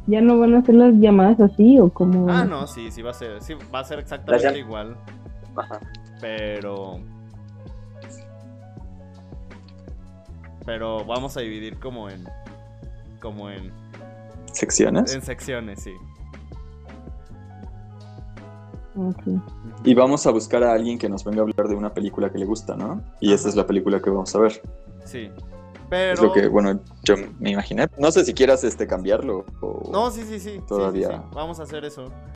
¿Ya 0.06 0.20
no 0.22 0.38
van 0.38 0.54
a 0.54 0.58
hacer 0.60 0.74
las 0.74 0.94
llamadas 0.94 1.40
así 1.40 1.78
o 1.78 1.90
cómo? 1.90 2.30
Ah, 2.30 2.44
no, 2.44 2.66
sí, 2.66 2.90
sí 2.90 3.02
va 3.02 3.10
a 3.10 3.14
ser. 3.14 3.42
Sí, 3.42 3.54
va 3.74 3.80
a 3.80 3.84
ser 3.84 3.98
exactamente 3.98 4.58
igual. 4.58 4.96
Ajá. 5.54 5.80
Pero 6.20 7.00
pero 10.64 11.04
vamos 11.04 11.36
a 11.36 11.40
dividir 11.40 11.78
como 11.78 12.08
en 12.08 12.24
como 13.20 13.50
en 13.50 13.72
secciones. 14.52 15.14
En 15.14 15.22
secciones, 15.22 15.82
sí. 15.82 15.94
Y 19.84 19.94
vamos 19.94 20.26
a 20.26 20.30
buscar 20.30 20.62
a 20.64 20.72
alguien 20.72 20.98
que 20.98 21.08
nos 21.08 21.24
venga 21.24 21.38
a 21.38 21.42
hablar 21.42 21.68
de 21.68 21.74
una 21.74 21.94
película 21.94 22.30
que 22.30 22.38
le 22.38 22.44
gusta, 22.44 22.76
¿no? 22.76 23.02
Y 23.20 23.32
esa 23.32 23.48
es 23.48 23.56
la 23.56 23.66
película 23.66 24.00
que 24.00 24.10
vamos 24.10 24.34
a 24.34 24.40
ver. 24.40 24.60
Sí. 25.04 25.30
Pero... 25.88 26.14
Es 26.14 26.20
lo 26.20 26.32
que, 26.32 26.48
bueno, 26.48 26.80
yo 27.02 27.16
me 27.38 27.50
imaginé. 27.50 27.88
No 27.98 28.12
sé 28.12 28.24
si 28.24 28.34
quieras 28.34 28.64
este 28.64 28.86
cambiarlo 28.86 29.44
o... 29.60 29.90
No, 29.90 30.10
sí, 30.10 30.22
sí, 30.22 30.38
sí. 30.38 30.60
Todavía. 30.66 31.24
Vamos 31.32 31.60
a 31.60 31.62
hacer 31.62 31.84
eso. 31.84 32.10